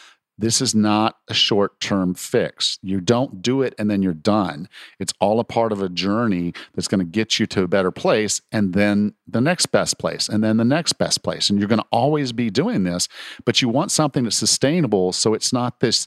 This 0.41 0.63
is 0.63 0.75
not 0.75 1.19
a 1.29 1.35
short 1.35 1.81
term 1.81 2.15
fix. 2.15 2.79
You 2.83 3.03
don't 3.03 3.43
do 3.43 3.61
it 3.61 3.75
and 3.79 3.91
then 3.91 4.01
you're 4.01 4.15
done. 4.15 4.71
It's 4.99 5.13
all 5.21 5.39
a 5.39 5.45
part 5.45 5.71
of 5.71 5.83
a 5.83 5.89
journey 5.91 6.55
that's 6.75 6.89
going 6.89 7.01
to 7.01 7.05
get 7.05 7.39
you 7.39 7.47
to 7.49 7.63
a 7.63 7.69
better 7.69 7.91
place 7.91 8.41
and 8.51 8.73
then 8.73 9.13
the 9.29 9.43
next 9.43 9.67
best 9.67 9.99
place 9.99 10.31
and 10.31 10.43
then 10.43 10.57
the 10.57 10.65
next 10.65 10.95
best 10.95 11.23
place. 11.23 11.51
And 11.51 11.59
you're 11.59 11.69
going 11.69 11.81
to 11.81 11.87
always 11.93 12.33
be 12.33 12.49
doing 12.49 12.85
this, 12.85 13.07
but 13.45 13.61
you 13.61 13.69
want 13.69 13.91
something 13.91 14.25
that's 14.25 14.37
sustainable 14.37 15.13
so 15.13 15.35
it's 15.35 15.53
not 15.53 15.81
this 15.81 16.07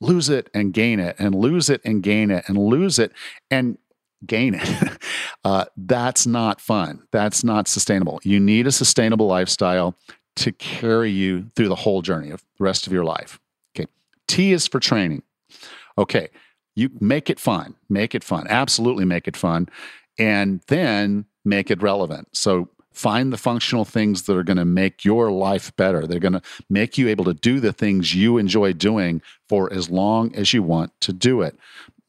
lose 0.00 0.28
it 0.28 0.50
and 0.52 0.72
gain 0.72 0.98
it 0.98 1.14
and 1.20 1.34
lose 1.36 1.70
it 1.70 1.80
and 1.84 2.02
gain 2.02 2.32
it 2.32 2.44
and 2.48 2.58
lose 2.58 2.98
it 2.98 3.12
and 3.48 3.78
gain 4.26 4.54
it. 4.54 4.98
uh, 5.44 5.66
that's 5.76 6.26
not 6.26 6.60
fun. 6.60 7.06
That's 7.12 7.44
not 7.44 7.68
sustainable. 7.68 8.18
You 8.24 8.40
need 8.40 8.66
a 8.66 8.72
sustainable 8.72 9.28
lifestyle 9.28 9.96
to 10.36 10.50
carry 10.50 11.10
you 11.12 11.50
through 11.54 11.68
the 11.68 11.76
whole 11.76 12.02
journey 12.02 12.30
of 12.30 12.42
the 12.58 12.64
rest 12.64 12.88
of 12.88 12.92
your 12.92 13.04
life. 13.04 13.38
T 14.28 14.52
is 14.52 14.68
for 14.68 14.78
training. 14.78 15.22
Okay, 15.96 16.28
you 16.76 16.90
make 17.00 17.28
it 17.28 17.40
fun. 17.40 17.74
Make 17.88 18.14
it 18.14 18.22
fun. 18.22 18.46
Absolutely 18.48 19.04
make 19.04 19.26
it 19.26 19.36
fun. 19.36 19.68
And 20.18 20.60
then 20.68 21.24
make 21.44 21.70
it 21.70 21.82
relevant. 21.82 22.28
So 22.32 22.68
find 22.92 23.32
the 23.32 23.36
functional 23.36 23.84
things 23.84 24.22
that 24.22 24.36
are 24.36 24.42
going 24.44 24.58
to 24.58 24.64
make 24.64 25.04
your 25.04 25.30
life 25.30 25.74
better. 25.76 26.06
They're 26.06 26.20
going 26.20 26.32
to 26.34 26.42
make 26.68 26.98
you 26.98 27.08
able 27.08 27.24
to 27.24 27.34
do 27.34 27.60
the 27.60 27.72
things 27.72 28.14
you 28.14 28.38
enjoy 28.38 28.72
doing 28.72 29.22
for 29.48 29.72
as 29.72 29.90
long 29.90 30.34
as 30.34 30.52
you 30.52 30.62
want 30.62 30.92
to 31.00 31.12
do 31.12 31.42
it. 31.42 31.56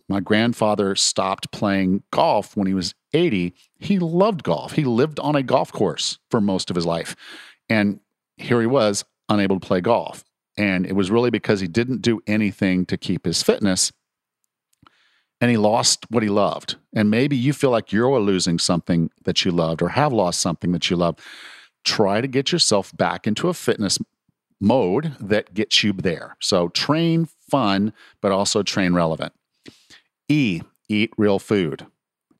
My 0.07 0.19
grandfather 0.19 0.95
stopped 0.95 1.51
playing 1.51 2.03
golf 2.11 2.57
when 2.57 2.65
he 2.65 2.73
was 2.73 2.95
80. 3.13 3.53
He 3.77 3.99
loved 3.99 4.43
golf. 4.43 4.73
He 4.73 4.83
lived 4.83 5.19
on 5.19 5.35
a 5.35 5.43
golf 5.43 5.71
course 5.71 6.17
for 6.31 6.41
most 6.41 6.71
of 6.71 6.75
his 6.75 6.85
life. 6.85 7.15
And 7.69 7.99
here 8.37 8.59
he 8.59 8.67
was, 8.67 9.05
unable 9.29 9.59
to 9.59 9.67
play 9.67 9.81
golf. 9.81 10.23
And 10.59 10.85
it 10.85 10.93
was 10.93 11.09
really 11.09 11.29
because 11.29 11.61
he 11.61 11.67
didn't 11.67 12.01
do 12.01 12.21
anything 12.27 12.85
to 12.87 12.97
keep 12.97 13.25
his 13.25 13.41
fitness 13.41 13.93
and 15.41 15.49
he 15.49 15.57
lost 15.57 16.05
what 16.09 16.21
he 16.21 16.29
loved. 16.29 16.75
And 16.93 17.09
maybe 17.09 17.37
you 17.37 17.53
feel 17.53 17.69
like 17.69 17.93
you're 17.93 18.19
losing 18.19 18.59
something 18.59 19.09
that 19.23 19.45
you 19.45 19.51
loved 19.51 19.81
or 19.81 19.89
have 19.89 20.11
lost 20.11 20.41
something 20.41 20.73
that 20.73 20.89
you 20.89 20.97
love. 20.97 21.15
Try 21.85 22.19
to 22.19 22.27
get 22.27 22.51
yourself 22.51 22.95
back 22.95 23.25
into 23.25 23.47
a 23.47 23.53
fitness 23.53 23.97
mode 24.59 25.15
that 25.21 25.53
gets 25.53 25.81
you 25.81 25.93
there. 25.93 26.35
So 26.41 26.67
train 26.69 27.29
fun, 27.49 27.93
but 28.21 28.33
also 28.33 28.63
train 28.63 28.93
relevant. 28.93 29.31
E, 30.27 30.61
eat 30.89 31.11
real 31.17 31.39
food. 31.39 31.85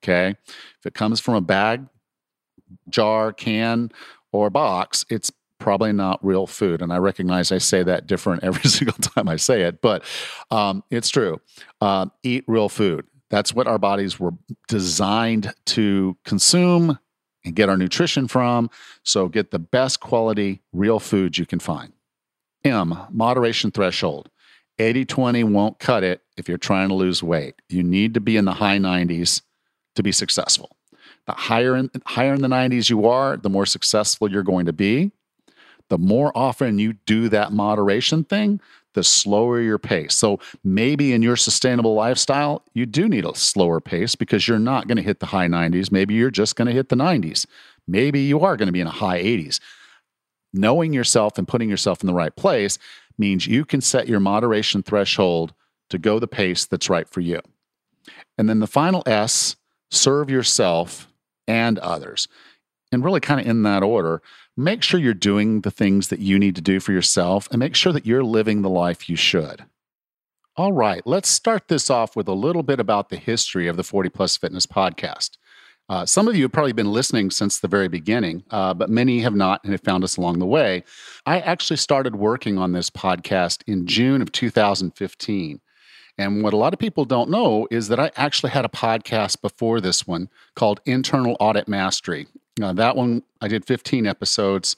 Okay. 0.04 0.36
If 0.48 0.86
it 0.86 0.94
comes 0.94 1.22
from 1.22 1.36
a 1.36 1.42
bag, 1.42 1.86
jar, 2.90 3.32
can, 3.32 3.92
or 4.34 4.50
box, 4.50 5.06
it's 5.10 5.32
probably 5.60 5.94
not 5.94 6.24
real 6.26 6.48
food. 6.48 6.82
And 6.82 6.92
I 6.92 6.98
recognize 6.98 7.52
I 7.52 7.58
say 7.60 7.84
that 7.84 8.08
different 8.08 8.44
every 8.44 8.70
single 8.70 8.98
time 8.98 9.30
I 9.30 9.36
say 9.36 9.62
it, 9.62 9.82
but 9.82 10.04
um, 10.50 10.84
it's 10.90 11.10
true. 11.10 11.40
Uh, 11.82 12.08
eat 12.24 12.44
real 12.48 12.70
food. 12.70 13.06
That's 13.30 13.54
what 13.54 13.68
our 13.68 13.78
bodies 13.78 14.20
were 14.20 14.32
designed 14.68 15.54
to 15.68 16.18
consume 16.26 16.98
and 17.46 17.56
get 17.56 17.70
our 17.70 17.78
nutrition 17.78 18.28
from. 18.28 18.70
So 19.04 19.28
get 19.28 19.52
the 19.52 19.60
best 19.60 20.00
quality 20.00 20.62
real 20.74 21.00
food 21.00 21.38
you 21.38 21.46
can 21.46 21.60
find. 21.60 21.94
M, 22.64 22.98
moderation 23.12 23.72
threshold. 23.72 24.30
80 24.80 25.06
20 25.06 25.44
won't 25.44 25.80
cut 25.80 26.04
it 26.04 26.22
if 26.38 26.48
you're 26.48 26.58
trying 26.58 26.90
to 26.90 26.96
lose 26.96 27.22
weight. 27.22 27.56
You 27.68 27.84
need 27.84 28.14
to 28.14 28.22
be 28.22 28.38
in 28.38 28.46
the 28.46 28.54
high 28.54 28.78
90s 28.78 29.42
to 29.96 30.04
be 30.04 30.12
successful. 30.12 30.76
The 31.28 31.34
higher 31.34 31.76
in, 31.76 31.92
higher 32.06 32.34
in 32.34 32.42
the 32.42 32.48
90s 32.48 32.90
you 32.90 33.06
are, 33.08 33.38
the 33.38 33.50
more 33.50 33.66
successful 33.66 34.32
you're 34.32 34.42
going 34.42 34.66
to 34.66 34.74
be 34.74 35.12
the 35.90 35.98
more 35.98 36.32
often 36.36 36.80
you 36.80 36.94
do 36.94 37.30
that 37.30 37.52
moderation 37.52 38.24
thing, 38.24 38.62
the 38.94 39.04
slower 39.04 39.62
your 39.62 39.78
pace. 39.78 40.16
So 40.16 40.40
maybe 40.64 41.14
in 41.14 41.22
your 41.22 41.36
sustainable 41.36 41.94
lifestyle, 41.94 42.64
you 42.74 42.86
do 42.86 43.08
need 43.08 43.26
a 43.26 43.36
slower 43.36 43.80
pace 43.80 44.16
because 44.16 44.48
you're 44.48 44.60
not 44.60 44.88
going 44.88 44.98
to 44.98 45.04
hit 45.04 45.20
the 45.20 45.28
high 45.28 45.48
90s. 45.48 45.92
Maybe 45.92 46.16
you're 46.16 46.32
just 46.32 46.56
going 46.56 46.68
to 46.68 46.74
hit 46.74 46.90
the 46.90 46.96
90s. 46.96 47.46
Maybe 47.88 48.22
you 48.22 48.40
are 48.42 48.58
going 48.58 48.68
to 48.68 48.74
be 48.74 48.82
in 48.82 48.88
a 48.88 48.92
high 48.92 49.22
80s. 49.22 49.60
Knowing 50.54 50.94
yourself 50.94 51.38
and 51.38 51.48
putting 51.48 51.70
yourself 51.70 52.02
in 52.02 52.08
the 52.08 52.14
right 52.14 52.36
place 52.36 52.80
means 53.18 53.46
you 53.46 53.66
can 53.66 53.82
set 53.82 54.08
your 54.08 54.20
moderation 54.20 54.82
threshold 54.82 55.54
to 55.90 55.98
go 55.98 56.20
the 56.20 56.28
pace 56.28 56.66
that's 56.66 56.90
right 56.90 57.08
for 57.08 57.22
you. 57.22 57.42
And 58.38 58.50
then 58.50 58.60
the 58.60 58.68
final 58.68 59.04
S, 59.06 59.56
serve 59.92 60.30
yourself 60.30 61.12
and 61.48 61.78
others. 61.80 62.28
And 62.92 63.04
really, 63.04 63.20
kind 63.20 63.40
of 63.40 63.46
in 63.46 63.64
that 63.64 63.84
order, 63.84 64.22
make 64.60 64.84
sure 64.84 65.00
you're 65.00 65.14
doing 65.14 65.62
the 65.62 65.72
things 65.72 66.10
that 66.10 66.20
you 66.20 66.38
need 66.38 66.56
to 66.56 66.62
do 66.62 66.80
for 66.80 66.92
yourself 66.92 67.48
and 67.52 67.60
make 67.60 67.76
sure 67.76 67.94
that 67.94 68.06
you're 68.06 68.24
living 68.24 68.62
the 68.62 68.70
life 68.70 69.10
you 69.10 69.16
should. 69.16 69.66
All 70.58 70.74
right, 70.74 71.02
let's 71.06 71.30
start 71.30 71.70
this 71.70 71.90
off 71.90 72.16
with 72.16 72.28
a 72.28 72.34
little 72.34 72.64
bit 72.64 72.80
about 72.80 73.08
the 73.08 73.16
history 73.16 73.68
of 73.68 73.78
the 73.78 73.84
40 73.84 74.10
Plus 74.10 74.36
Fitness 74.36 74.66
podcast. 74.66 75.38
Uh, 75.88 76.06
some 76.06 76.28
of 76.28 76.36
you 76.36 76.44
have 76.44 76.52
probably 76.52 76.74
been 76.74 76.92
listening 76.92 77.32
since 77.32 77.60
the 77.60 77.68
very 77.68 77.88
beginning, 77.88 78.44
uh, 78.52 78.74
but 78.74 78.90
many 78.90 79.22
have 79.22 79.34
not 79.34 79.64
and 79.64 79.72
have 79.72 79.82
found 79.82 80.04
us 80.04 80.18
along 80.18 80.38
the 80.38 80.46
way. 80.46 80.84
I 81.26 81.40
actually 81.40 81.78
started 81.78 82.18
working 82.18 82.58
on 82.58 82.74
this 82.74 82.90
podcast 82.90 83.64
in 83.66 83.88
June 83.88 84.22
of 84.22 84.32
2015. 84.32 85.62
And 86.18 86.44
what 86.44 86.54
a 86.54 86.58
lot 86.58 86.74
of 86.74 86.80
people 86.80 87.06
don't 87.06 87.30
know 87.30 87.66
is 87.72 87.88
that 87.88 88.00
I 88.00 88.12
actually 88.18 88.52
had 88.52 88.66
a 88.66 88.70
podcast 88.70 89.42
before 89.42 89.80
this 89.80 90.06
one 90.06 90.30
called 90.56 90.82
Internal 90.86 91.38
Audit 91.40 91.70
Mastery. 91.70 92.28
Uh, 92.62 92.74
that 92.74 92.96
one, 92.96 93.24
I 93.42 93.48
did 93.48 93.66
15 93.66 94.06
episodes. 94.06 94.76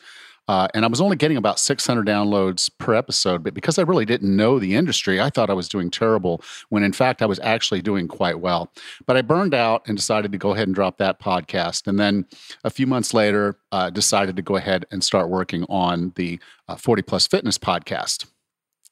Uh, 0.48 0.68
and 0.74 0.84
I 0.84 0.88
was 0.88 1.00
only 1.00 1.16
getting 1.16 1.38
about 1.38 1.60
600 1.60 2.06
downloads 2.06 2.70
per 2.78 2.94
episode. 2.94 3.44
But 3.44 3.54
because 3.54 3.78
I 3.80 3.84
really 3.84 4.06
didn't 4.06 4.36
know 4.36 4.60
the 4.60 4.76
industry, 4.76 5.22
I 5.22 5.30
thought 5.30 5.50
I 5.50 5.54
was 5.54 5.70
doing 5.70 5.90
terrible 5.90 6.44
when 6.70 6.84
in 6.84 6.92
fact 6.92 7.22
I 7.22 7.26
was 7.26 7.40
actually 7.40 7.82
doing 7.82 8.08
quite 8.08 8.40
well. 8.40 8.72
But 9.06 9.16
I 9.18 9.22
burned 9.22 9.54
out 9.54 9.88
and 9.88 9.96
decided 9.96 10.32
to 10.32 10.38
go 10.38 10.54
ahead 10.54 10.68
and 10.68 10.76
drop 10.76 10.98
that 10.98 11.22
podcast. 11.22 11.88
And 11.88 12.00
then 12.00 12.26
a 12.64 12.70
few 12.70 12.88
months 12.88 13.14
later, 13.14 13.60
uh, 13.72 13.92
decided 13.92 14.36
to 14.36 14.42
go 14.42 14.58
ahead 14.58 14.86
and 14.92 15.04
start 15.04 15.30
working 15.30 15.64
on 15.70 16.12
the 16.16 16.40
uh, 16.68 16.76
40 16.76 17.04
Plus 17.04 17.28
Fitness 17.28 17.58
podcast. 17.58 18.26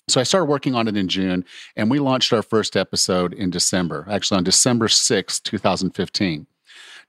So 0.07 0.19
I 0.19 0.23
started 0.23 0.45
working 0.45 0.75
on 0.75 0.87
it 0.87 0.97
in 0.97 1.07
June, 1.07 1.45
and 1.75 1.91
we 1.91 1.99
launched 1.99 2.33
our 2.33 2.41
first 2.41 2.75
episode 2.75 3.33
in 3.33 3.51
December, 3.51 4.07
actually 4.09 4.37
on 4.37 4.43
December 4.43 4.87
6th, 4.87 5.43
2015. 5.43 6.47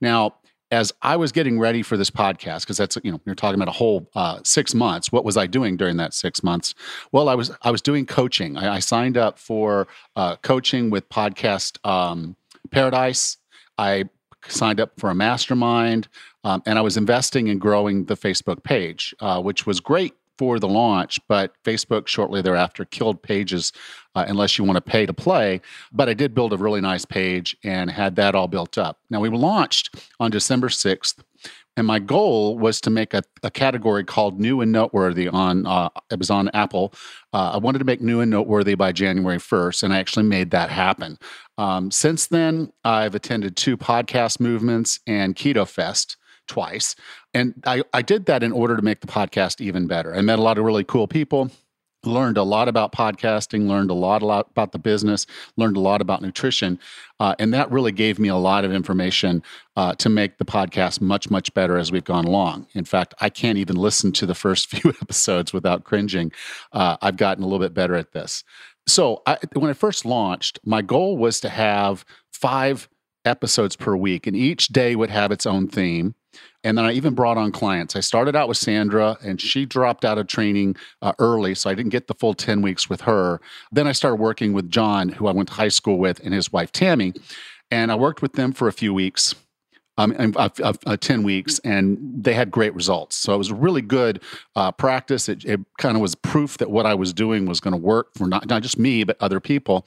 Now, 0.03 0.35
as 0.71 0.93
I 1.03 1.17
was 1.17 1.33
getting 1.33 1.59
ready 1.59 1.83
for 1.83 1.97
this 1.97 2.11
podcast, 2.11 2.63
because 2.63 2.77
that's 2.77 2.97
you 3.03 3.11
know 3.11 3.21
you're 3.25 3.35
talking 3.35 3.61
about 3.61 3.69
a 3.69 3.77
whole 3.77 4.09
uh, 4.15 4.41
six 4.45 4.75
months. 4.75 5.11
What 5.11 5.25
was 5.25 5.37
I 5.37 5.47
doing 5.47 5.77
during 5.77 5.97
that 5.97 6.15
six 6.15 6.43
months? 6.43 6.75
Well, 7.13 7.29
I 7.29 7.35
was 7.35 7.51
I 7.63 7.71
was 7.71 7.83
doing 7.83 8.07
coaching. 8.07 8.57
I, 8.57 8.77
I 8.77 8.79
signed 8.79 9.17
up 9.17 9.39
for 9.39 9.89
uh, 10.17 10.37
coaching 10.37 10.91
with 10.91 11.09
Podcast 11.09 11.85
um, 11.87 12.37
Paradise. 12.71 13.37
I 13.79 14.05
signed 14.49 14.81
up 14.81 14.93
for 14.99 15.11
a 15.11 15.15
mastermind, 15.15 16.09
um, 16.45 16.63
and 16.67 16.79
I 16.79 16.83
was 16.83 16.97
investing 16.97 17.49
in 17.49 17.59
growing 17.59 18.05
the 18.05 18.17
Facebook 18.17 18.63
page, 18.63 19.15
uh, 19.21 19.41
which 19.41 19.67
was 19.67 19.81
great 19.81 20.15
for 20.41 20.59
the 20.59 20.67
launch, 20.67 21.21
but 21.29 21.53
Facebook 21.67 22.09
shortly 22.09 22.41
thereafter 22.41 22.87
killed 22.87 23.23
pages 23.23 23.75
uh, 24.15 24.25
unless 24.27 24.57
you 24.57 24.65
want 24.65 24.79
to 24.79 24.81
pay 24.81 25.05
to 25.05 25.13
play. 25.13 25.61
But 25.93 26.09
I 26.09 26.15
did 26.15 26.35
build 26.35 26.55
a 26.55 26.57
really 26.57 26.81
nice 26.81 27.05
page 27.05 27.55
and 27.63 27.91
had 27.91 28.17
that 28.17 28.35
all 28.35 28.49
built 28.49 28.79
up. 28.79 29.01
Now, 29.11 29.21
we 29.21 29.29
launched 29.29 29.95
on 30.19 30.31
December 30.31 30.69
6th. 30.69 31.23
And 31.77 31.87
my 31.87 31.99
goal 31.99 32.59
was 32.59 32.81
to 32.81 32.91
make 32.91 33.13
a, 33.13 33.23
a 33.43 33.51
category 33.51 34.03
called 34.03 34.41
new 34.41 34.63
and 34.63 34.73
noteworthy 34.73 35.29
on 35.29 35.67
uh, 35.67 35.91
it 36.11 36.19
was 36.19 36.31
on 36.31 36.49
Apple. 36.55 36.95
Uh, 37.35 37.53
I 37.55 37.59
wanted 37.59 37.81
to 37.81 37.85
make 37.85 38.01
new 38.01 38.21
and 38.21 38.31
noteworthy 38.31 38.75
by 38.75 38.93
January 38.93 39.39
1st, 39.39 39.83
and 39.83 39.93
I 39.93 39.99
actually 39.99 40.25
made 40.25 40.53
that 40.53 40.71
happen. 40.71 41.19
Um, 41.59 41.91
since 41.91 42.27
then, 42.27 42.73
I've 42.83 43.15
attended 43.15 43.57
two 43.57 43.77
podcast 43.77 44.41
movements 44.41 45.01
and 45.07 45.37
Keto 45.37 45.69
Fest 45.69 46.17
twice. 46.51 46.97
And 47.33 47.55
I, 47.65 47.83
I 47.95 48.03
did 48.03 48.27
that 48.27 48.43
in 48.43 48.53
order 48.53 48.77
to 48.77 48.83
make 48.83 49.01
the 49.01 49.07
podcast 49.07 49.61
even 49.61 49.87
better. 49.87 50.15
I 50.15 50.21
met 50.21 50.39
a 50.39 50.43
lot 50.43 50.59
of 50.59 50.65
really 50.65 50.85
cool 50.85 51.07
people 51.07 51.51
learned 52.05 52.39
a 52.39 52.43
lot 52.43 52.67
about 52.67 52.93
podcasting 52.93 53.69
learned 53.69 53.91
a 53.91 53.95
lot, 53.95 54.23
a 54.23 54.27
lot 54.27 54.49
about 54.51 54.73
the 54.73 54.79
business 54.79 55.27
learned 55.57 55.77
a 55.77 55.81
lot 55.81 56.01
about 56.01 56.23
nutrition 56.23 56.79
uh, 57.19 57.35
and 57.39 57.53
that 57.53 57.71
really 57.71 57.93
gave 57.93 58.19
me 58.19 58.29
a 58.29 58.37
lot 58.37 58.65
of 58.65 58.73
information 58.73 59.43
uh, 59.77 59.95
to 59.95 60.09
make 60.09 60.39
the 60.39 60.45
podcast 60.45 61.01
much 61.01 61.31
much 61.31 61.53
better 61.53 61.77
as 61.77 61.93
we've 61.93 62.05
gone 62.05 62.25
along 62.25 62.67
in 62.73 62.85
fact 62.85 63.13
i 63.21 63.29
can't 63.29 63.59
even 63.59 63.77
listen 63.77 64.13
to 64.13 64.25
the 64.25 64.35
first 64.35 64.71
few 64.75 64.91
episodes 65.03 65.53
without 65.53 65.85
cringing 65.85 66.33
uh, 66.73 66.97
i've 67.03 67.17
gotten 67.17 67.45
a 67.45 67.47
little 67.47 67.59
bit 67.59 67.75
better 67.75 67.95
at 67.95 68.13
this 68.13 68.45
so 68.87 69.23
I, 69.27 69.37
when 69.55 69.71
i 69.71 69.75
first 69.75 70.07
launched 70.07 70.59
my 70.65 70.81
goal 70.81 71.19
was 71.19 71.39
to 71.41 71.51
have 71.51 72.07
five 72.33 72.89
episodes 73.25 73.77
per 73.77 73.95
week 73.95 74.27
and 74.27 74.35
each 74.35 74.69
day 74.69 74.97
would 74.97 75.11
have 75.11 75.31
its 75.31 75.45
own 75.45 75.69
theme 75.69 76.15
and 76.63 76.77
then 76.77 76.85
I 76.85 76.93
even 76.93 77.15
brought 77.15 77.39
on 77.39 77.53
clients. 77.53 77.97
I 77.97 78.01
started 78.01 78.37
out 78.37 78.49
with 78.49 78.59
Sandra, 78.59 79.17
and 79.23 79.41
she 79.41 79.65
dropped 79.65 80.05
out 80.05 80.19
of 80.19 80.27
training 80.27 80.77
uh, 81.03 81.13
early, 81.19 81.55
so 81.55 81.71
I 81.71 81.75
didn't 81.75 81.91
get 81.91 82.07
the 82.07 82.15
full 82.15 82.35
10 82.35 82.63
weeks 82.63 82.91
with 82.91 83.03
her. 83.03 83.41
Then 83.73 83.87
I 83.87 83.93
started 83.93 84.17
working 84.17 84.53
with 84.53 84.71
John, 84.71 85.09
who 85.09 85.27
I 85.27 85.33
went 85.33 85.49
to 85.49 85.55
high 85.55 85.69
school 85.69 85.99
with, 85.99 86.21
and 86.25 86.35
his 86.35 86.53
wife, 86.53 86.73
Tammy. 86.73 87.15
And 87.71 87.91
I 87.91 87.95
worked 87.95 88.21
with 88.21 88.35
them 88.35 88.53
for 88.53 88.69
a 88.69 88.73
few 88.73 88.93
weeks 88.93 89.35
um, 90.01 90.35
uh, 90.37 90.49
uh, 90.63 90.97
10 90.97 91.23
weeks, 91.23 91.59
and 91.61 91.99
they 92.01 92.33
had 92.33 92.51
great 92.51 92.75
results. 92.75 93.17
So 93.17 93.35
it 93.35 93.39
was 93.39 93.53
really 93.53 93.83
good 93.83 94.23
uh, 94.57 94.73
practice. 94.73 95.29
It, 95.29 95.45
it 95.45 95.61
kind 95.79 95.97
of 95.97 96.03
was 96.03 96.15
proof 96.15 96.59
that 96.59 96.71
what 96.71 96.87
I 96.87 96.95
was 96.95 97.13
doing 97.13 97.47
was 97.47 97.61
going 97.61 97.73
to 97.73 97.79
work 97.79 98.15
for 98.17 98.27
not, 98.27 98.47
not 98.49 98.63
just 98.63 98.79
me, 98.79 99.05
but 99.05 99.17
other 99.21 99.41
people. 99.41 99.87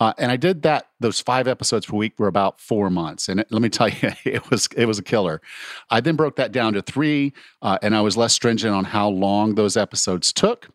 Uh, 0.00 0.12
and 0.18 0.30
I 0.30 0.36
did 0.36 0.62
that, 0.62 0.88
those 1.00 1.20
five 1.20 1.48
episodes 1.48 1.86
per 1.86 1.96
week 1.96 2.18
were 2.18 2.28
about 2.28 2.60
four 2.60 2.90
months. 2.90 3.28
And 3.28 3.40
it, 3.40 3.48
let 3.50 3.62
me 3.62 3.68
tell 3.68 3.88
you, 3.88 4.10
it 4.24 4.50
was, 4.50 4.68
it 4.76 4.86
was 4.86 4.98
a 4.98 5.02
killer. 5.02 5.40
I 5.90 6.00
then 6.00 6.16
broke 6.16 6.36
that 6.36 6.52
down 6.52 6.74
to 6.74 6.82
three, 6.82 7.32
uh, 7.62 7.78
and 7.82 7.96
I 7.96 8.00
was 8.00 8.16
less 8.16 8.32
stringent 8.32 8.74
on 8.74 8.84
how 8.84 9.08
long 9.08 9.54
those 9.54 9.76
episodes 9.76 10.32
took, 10.32 10.68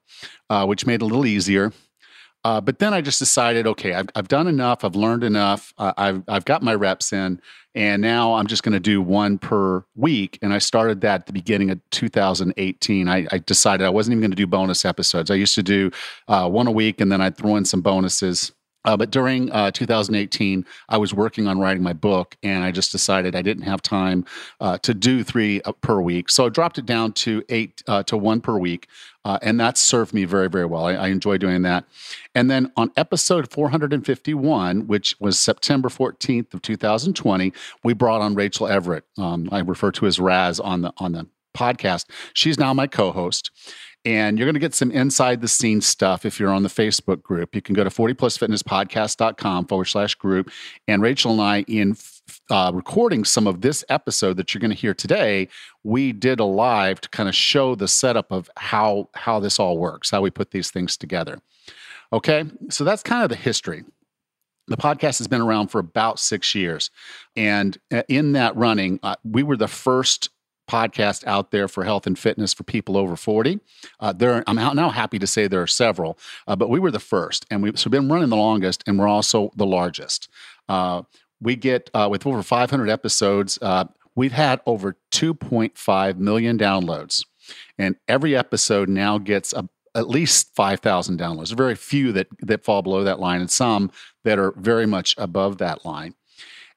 uh, 0.49 0.65
which 0.65 0.85
made 0.85 0.95
it 0.95 1.01
a 1.01 1.05
little 1.05 1.25
easier. 1.25 1.73
Uh, 2.45 2.61
but 2.61 2.79
then 2.79 2.93
I 2.93 3.01
just 3.01 3.19
decided, 3.19 3.67
okay, 3.67 3.93
I've, 3.93 4.07
I've 4.15 4.29
done 4.29 4.47
enough. 4.47 4.85
I've 4.85 4.95
learned 4.95 5.23
enough. 5.23 5.73
Uh, 5.77 5.93
I've, 5.97 6.23
I've 6.27 6.45
got 6.45 6.63
my 6.63 6.73
reps 6.73 7.11
in. 7.11 7.41
And 7.79 8.01
now 8.01 8.33
I'm 8.33 8.45
just 8.45 8.63
going 8.63 8.73
to 8.73 8.79
do 8.81 9.01
one 9.01 9.37
per 9.37 9.85
week. 9.95 10.37
And 10.41 10.53
I 10.53 10.57
started 10.57 10.99
that 10.99 11.21
at 11.21 11.25
the 11.27 11.31
beginning 11.31 11.69
of 11.69 11.79
2018. 11.91 13.07
I, 13.07 13.25
I 13.31 13.37
decided 13.37 13.87
I 13.87 13.89
wasn't 13.89 14.15
even 14.15 14.21
going 14.21 14.31
to 14.31 14.35
do 14.35 14.45
bonus 14.45 14.83
episodes. 14.83 15.31
I 15.31 15.35
used 15.35 15.55
to 15.55 15.63
do 15.63 15.89
uh, 16.27 16.49
one 16.49 16.67
a 16.67 16.71
week 16.71 16.99
and 16.99 17.09
then 17.09 17.21
I'd 17.21 17.37
throw 17.37 17.55
in 17.55 17.63
some 17.63 17.79
bonuses. 17.79 18.51
Uh, 18.83 18.97
but 18.97 19.11
during 19.11 19.49
uh, 19.51 19.71
2018, 19.71 20.65
I 20.89 20.97
was 20.97 21.13
working 21.13 21.47
on 21.47 21.59
writing 21.59 21.83
my 21.83 21.91
book, 21.91 22.37
and 22.43 22.63
I 22.63 22.71
just 22.71 22.93
decided 22.93 23.35
I 23.35 23.41
didn't 23.41 23.63
have 23.63 23.81
time 23.81 24.25
uh, 24.61 24.77
to 24.79 24.93
do 24.93 25.21
three 25.21 25.61
uh, 25.63 25.73
per 25.73 25.99
week. 25.99 26.29
So 26.29 26.45
I 26.45 26.49
dropped 26.49 26.77
it 26.77 26.85
down 26.85 27.11
to 27.13 27.43
eight 27.49 27.83
uh, 27.87 28.03
to 28.03 28.17
one 28.17 28.39
per 28.39 28.57
week, 28.57 28.87
uh, 29.29 29.37
and 29.43 29.59
that 29.59 29.77
served 29.77 30.11
me 30.11 30.25
very, 30.25 30.49
very 30.49 30.65
well. 30.65 30.85
I, 30.85 30.93
I, 30.93 31.07
enjoy 31.09 31.37
doing 31.37 31.61
that. 31.61 31.85
And 32.33 32.49
then 32.49 32.71
on 32.75 32.91
episode 32.97 33.51
451, 33.51 34.87
which 34.87 35.15
was 35.19 35.37
September 35.37 35.87
14th 35.87 36.51
of 36.51 36.63
2020, 36.63 37.53
we 37.83 37.93
brought 37.93 38.21
on 38.21 38.33
Rachel 38.33 38.67
Everett. 38.67 39.03
Um, 39.19 39.47
I 39.51 39.59
refer 39.59 39.91
to 39.91 40.07
as 40.07 40.19
Raz 40.19 40.59
on 40.59 40.81
the 40.81 40.93
on 40.97 41.11
the 41.11 41.27
podcast. 41.55 42.05
She's 42.33 42.57
now 42.57 42.73
my 42.73 42.87
co-host. 42.87 43.51
And 44.05 44.37
you're 44.37 44.45
going 44.45 44.53
to 44.53 44.61
get 44.61 44.73
some 44.73 44.91
inside 44.91 45.41
the 45.41 45.47
scenes 45.47 45.85
stuff 45.85 46.25
if 46.25 46.39
you're 46.39 46.51
on 46.51 46.63
the 46.63 46.69
Facebook 46.69 47.21
group. 47.21 47.53
You 47.53 47.61
can 47.61 47.75
go 47.75 47.83
to 47.83 47.89
40plusfitnesspodcast.com 47.89 49.65
forward 49.65 49.85
slash 49.85 50.15
group. 50.15 50.49
And 50.87 51.01
Rachel 51.01 51.33
and 51.33 51.41
I, 51.41 51.65
in 51.67 51.97
uh, 52.49 52.71
recording 52.73 53.23
some 53.25 53.47
of 53.47 53.61
this 53.61 53.83
episode 53.89 54.37
that 54.37 54.53
you're 54.53 54.59
going 54.59 54.71
to 54.71 54.77
hear 54.77 54.93
today, 54.93 55.47
we 55.83 56.11
did 56.11 56.39
a 56.39 56.45
live 56.45 57.01
to 57.01 57.09
kind 57.09 57.29
of 57.29 57.35
show 57.35 57.75
the 57.75 57.87
setup 57.87 58.31
of 58.31 58.49
how 58.57 59.09
how 59.15 59.39
this 59.39 59.59
all 59.59 59.77
works, 59.77 60.09
how 60.09 60.21
we 60.21 60.29
put 60.29 60.51
these 60.51 60.71
things 60.71 60.97
together. 60.97 61.39
Okay, 62.11 62.45
so 62.69 62.83
that's 62.83 63.03
kind 63.03 63.23
of 63.23 63.29
the 63.29 63.35
history. 63.35 63.83
The 64.67 64.77
podcast 64.77 65.17
has 65.17 65.27
been 65.27 65.41
around 65.41 65.69
for 65.69 65.79
about 65.79 66.19
six 66.19 66.53
years, 66.53 66.91
and 67.35 67.77
uh, 67.91 68.03
in 68.07 68.33
that 68.33 68.55
running, 68.55 68.99
uh, 69.03 69.15
we 69.23 69.43
were 69.43 69.57
the 69.57 69.67
first 69.67 70.29
podcast 70.69 71.25
out 71.25 71.51
there 71.51 71.67
for 71.67 71.83
health 71.83 72.05
and 72.05 72.17
fitness 72.17 72.53
for 72.53 72.63
people 72.63 72.95
over 72.95 73.15
40. 73.15 73.59
Uh, 73.99 74.13
there, 74.13 74.43
I'm 74.47 74.55
now 74.55 74.89
happy 74.89 75.17
to 75.19 75.27
say 75.27 75.47
there 75.47 75.61
are 75.61 75.67
several, 75.67 76.17
uh, 76.47 76.55
but 76.55 76.69
we 76.69 76.79
were 76.79 76.91
the 76.91 76.99
first, 76.99 77.45
and 77.49 77.63
we've 77.63 77.79
so 77.79 77.89
been 77.89 78.09
running 78.09 78.29
the 78.29 78.35
longest, 78.35 78.83
and 78.85 78.99
we're 78.99 79.07
also 79.07 79.51
the 79.55 79.65
largest. 79.65 80.29
Uh, 80.67 81.01
we 81.41 81.55
get 81.55 81.89
uh, 81.93 82.07
with 82.11 82.25
over 82.27 82.43
500 82.43 82.89
episodes, 82.89 83.57
uh, 83.61 83.85
we've 84.15 84.33
had 84.33 84.61
over 84.65 84.95
2.5 85.11 86.17
million 86.17 86.57
downloads, 86.57 87.25
and 87.77 87.95
every 88.07 88.35
episode 88.35 88.89
now 88.89 89.17
gets 89.17 89.53
a, 89.53 89.67
at 89.95 90.07
least 90.07 90.53
5,000 90.55 91.19
downloads. 91.19 91.55
Very 91.55 91.75
few 91.75 92.11
that 92.11 92.27
that 92.41 92.63
fall 92.63 92.81
below 92.81 93.03
that 93.03 93.19
line, 93.19 93.41
and 93.41 93.49
some 93.49 93.91
that 94.23 94.37
are 94.37 94.53
very 94.57 94.85
much 94.85 95.15
above 95.17 95.57
that 95.57 95.83
line. 95.83 96.13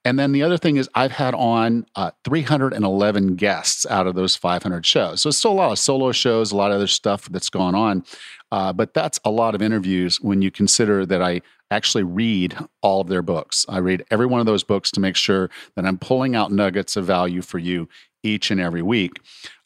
And 0.05 0.19
then 0.19 0.33
the 0.33 0.43
other 0.43 0.59
thing 0.59 0.77
is, 0.77 0.89
I've 0.95 1.13
had 1.13 1.35
on 1.35 1.87
uh, 1.95 2.11
311 2.25 3.37
guests 3.37 3.87
out 3.87 4.07
of 4.07 4.15
those 4.15 4.35
500 4.35 4.85
shows. 4.85 5.21
So 5.21 5.29
it's 5.29 5.39
still 5.39 5.53
a 5.53 5.55
lot 5.55 5.73
of 5.73 5.79
solo 5.79 6.11
shows, 6.11 6.51
a 6.51 6.57
lot 6.57 6.73
of 6.73 6.77
other 6.77 6.89
stuff 6.89 7.29
that's 7.29 7.51
gone 7.51 7.75
on. 7.75 8.05
Uh, 8.51 8.73
but 8.73 8.95
that's 8.95 9.21
a 9.25 9.31
lot 9.31 9.55
of 9.55 9.63
interviews 9.63 10.21
when 10.21 10.43
you 10.43 10.51
consider 10.51 11.07
that 11.07 11.23
I 11.23 11.41
actually 11.71 12.03
read 12.03 12.59
all 12.83 13.01
of 13.01 13.09
their 13.09 13.23
books. 13.23 13.65
I 13.69 13.79
read 13.79 14.05
every 14.11 14.27
one 14.27 14.41
of 14.41 14.47
those 14.47 14.65
books 14.65 14.91
to 14.93 15.01
make 15.01 15.17
sure 15.17 15.49
that 15.77 15.87
I'm 15.87 15.99
pulling 15.99 16.35
out 16.35 16.53
nuggets 16.53 16.97
of 16.97 17.07
value 17.07 17.41
for 17.41 17.59
you 17.59 17.89
each 18.23 18.51
and 18.51 18.61
every 18.61 18.83
week. 18.83 19.13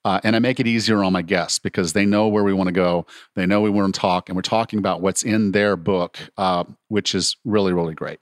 Uh, 0.05 0.21
and 0.23 0.37
I 0.37 0.39
make 0.39 0.61
it 0.61 0.69
easier 0.69 1.03
on 1.03 1.13
my 1.13 1.23
guests 1.23 1.59
because 1.59 1.95
they 1.95 2.07
know 2.07 2.29
where 2.29 2.45
we 2.45 2.53
want 2.53 2.69
to 2.69 2.73
go. 2.73 3.07
They 3.35 3.45
know 3.45 3.61
we 3.61 3.71
want 3.71 3.93
to 3.93 4.01
talk, 4.01 4.29
and 4.29 4.37
we're 4.37 4.43
talking 4.43 4.79
about 4.79 5.01
what's 5.01 5.25
in 5.25 5.51
their 5.51 5.75
book, 5.77 6.17
uh, 6.37 6.63
which 6.87 7.13
is 7.13 7.37
really, 7.45 7.73
really 7.73 7.95
great 7.95 8.21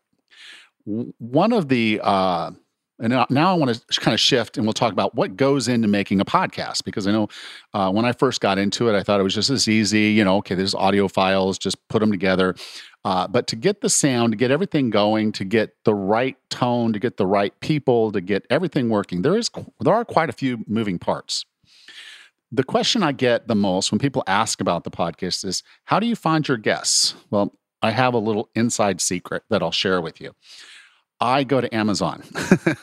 one 0.85 1.53
of 1.53 1.69
the 1.69 2.01
uh, 2.03 2.51
and 3.01 3.13
now 3.29 3.51
I 3.51 3.55
want 3.55 3.75
to 3.75 4.01
kind 4.01 4.15
of 4.15 4.21
shift 4.21 4.57
and 4.57 4.65
we'll 4.65 4.73
talk 4.73 4.93
about 4.93 5.17
what 5.17 5.37
goes 5.37 5.67
into 5.67 5.89
making 5.89 6.21
a 6.21 6.25
podcast 6.25 6.85
because 6.85 7.09
I 7.09 7.13
know 7.13 7.29
uh, 7.73 7.91
when 7.91 8.05
I 8.05 8.13
first 8.13 8.41
got 8.41 8.57
into 8.57 8.89
it, 8.89 8.97
I 8.97 9.03
thought 9.03 9.19
it 9.19 9.25
was 9.25 9.35
just 9.35 9.51
as 9.51 9.67
easy, 9.67 10.13
you 10.13 10.25
know, 10.25 10.37
okay, 10.37 10.55
there's 10.55 10.77
audio 10.77 11.09
files, 11.09 11.59
just 11.59 11.77
put 11.89 11.99
them 11.99 12.13
together. 12.13 12.55
Uh, 13.05 13.27
but 13.27 13.49
to 13.49 13.57
get 13.57 13.81
the 13.81 13.91
sound, 13.91 14.33
to 14.33 14.37
get 14.37 14.53
everything 14.53 14.91
going, 14.91 15.33
to 15.33 15.45
get 15.45 15.75
the 15.85 15.95
right 15.95 16.37
tone, 16.51 16.93
to 16.93 17.01
get 17.01 17.17
the 17.17 17.27
right 17.27 17.59
people, 17.61 18.13
to 18.13 18.21
get 18.21 18.47
everything 18.49 18.89
working, 18.89 19.23
there 19.23 19.37
is 19.37 19.51
there 19.81 19.95
are 19.95 20.05
quite 20.05 20.31
a 20.31 20.33
few 20.33 20.65
moving 20.69 20.99
parts. 20.99 21.45
The 22.53 22.65
question 22.65 23.03
I 23.03 23.11
get 23.11 23.49
the 23.49 23.57
most 23.57 23.91
when 23.91 23.99
people 23.99 24.23
ask 24.29 24.61
about 24.61 24.85
the 24.85 24.91
podcast 24.91 25.45
is, 25.45 25.65
how 25.87 25.99
do 25.99 26.07
you 26.07 26.15
find 26.15 26.47
your 26.47 26.57
guests? 26.57 27.17
Well, 27.31 27.53
I 27.83 27.91
have 27.91 28.15
a 28.15 28.19
little 28.19 28.49
inside 28.55 29.01
secret 29.01 29.43
that 29.51 29.63
I'll 29.63 29.73
share 29.73 30.01
with 30.01 30.21
you. 30.21 30.35
I 31.21 31.45
go 31.45 31.61
to 31.61 31.75
Amazon, 31.75 32.23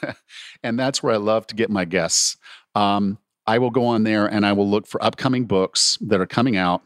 and 0.64 0.80
that's 0.80 1.04
where 1.04 1.14
I 1.14 1.18
love 1.18 1.48
to 1.48 1.56
get 1.56 1.70
my 1.70 1.86
guests. 1.86 2.38
Um, 2.76 3.18
I 3.48 3.58
will 3.60 3.70
go 3.70 3.86
on 3.86 4.04
there 4.04 4.28
and 4.28 4.46
I 4.46 4.54
will 4.54 4.70
look 4.70 4.88
for 4.88 5.04
upcoming 5.04 5.46
books 5.46 5.98
that 6.02 6.22
are 6.22 6.26
coming 6.26 6.58
out. 6.58 6.82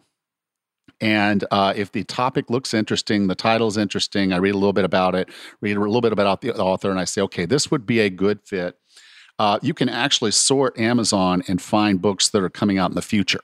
And 1.02 1.44
uh, 1.52 1.74
if 1.76 1.92
the 1.92 2.04
topic 2.06 2.50
looks 2.50 2.74
interesting, 2.74 3.28
the 3.28 3.36
title 3.36 3.68
is 3.68 3.78
interesting, 3.78 4.32
I 4.32 4.38
read 4.38 4.56
a 4.56 4.58
little 4.58 4.74
bit 4.74 4.86
about 4.86 5.14
it, 5.14 5.30
read 5.62 5.76
a 5.76 5.80
little 5.80 6.02
bit 6.02 6.14
about 6.14 6.42
the 6.42 6.56
author, 6.56 6.90
and 6.90 7.00
I 7.00 7.04
say, 7.04 7.22
okay, 7.24 7.46
this 7.46 7.70
would 7.70 7.86
be 7.86 8.00
a 8.00 8.10
good 8.10 8.40
fit. 8.46 8.78
Uh, 9.38 9.60
you 9.62 9.74
can 9.74 9.90
actually 9.90 10.32
sort 10.32 10.80
Amazon 10.80 11.44
and 11.50 11.62
find 11.62 12.02
books 12.02 12.30
that 12.30 12.42
are 12.42 12.50
coming 12.50 12.78
out 12.78 12.90
in 12.92 12.96
the 12.96 13.02
future. 13.02 13.42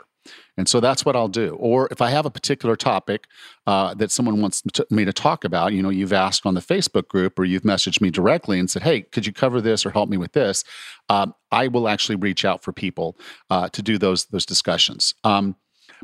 And 0.57 0.67
so 0.67 0.79
that's 0.79 1.05
what 1.05 1.15
I'll 1.15 1.29
do. 1.29 1.55
Or 1.59 1.87
if 1.91 2.01
I 2.01 2.09
have 2.09 2.25
a 2.25 2.29
particular 2.29 2.75
topic 2.75 3.25
uh, 3.65 3.93
that 3.95 4.11
someone 4.11 4.41
wants 4.41 4.61
to, 4.73 4.85
me 4.89 5.05
to 5.05 5.13
talk 5.13 5.43
about, 5.43 5.73
you 5.73 5.81
know, 5.81 5.89
you've 5.89 6.13
asked 6.13 6.45
on 6.45 6.55
the 6.55 6.61
Facebook 6.61 7.07
group 7.07 7.39
or 7.39 7.45
you've 7.45 7.63
messaged 7.63 8.01
me 8.01 8.11
directly 8.11 8.59
and 8.59 8.69
said, 8.69 8.83
hey, 8.83 9.01
could 9.01 9.25
you 9.25 9.33
cover 9.33 9.61
this 9.61 9.85
or 9.85 9.91
help 9.91 10.09
me 10.09 10.17
with 10.17 10.33
this? 10.33 10.63
Um, 11.09 11.33
I 11.51 11.67
will 11.67 11.87
actually 11.87 12.17
reach 12.17 12.43
out 12.43 12.63
for 12.63 12.73
people 12.73 13.17
uh, 13.49 13.69
to 13.69 13.81
do 13.81 13.97
those, 13.97 14.25
those 14.25 14.45
discussions. 14.45 15.15
Um, 15.23 15.55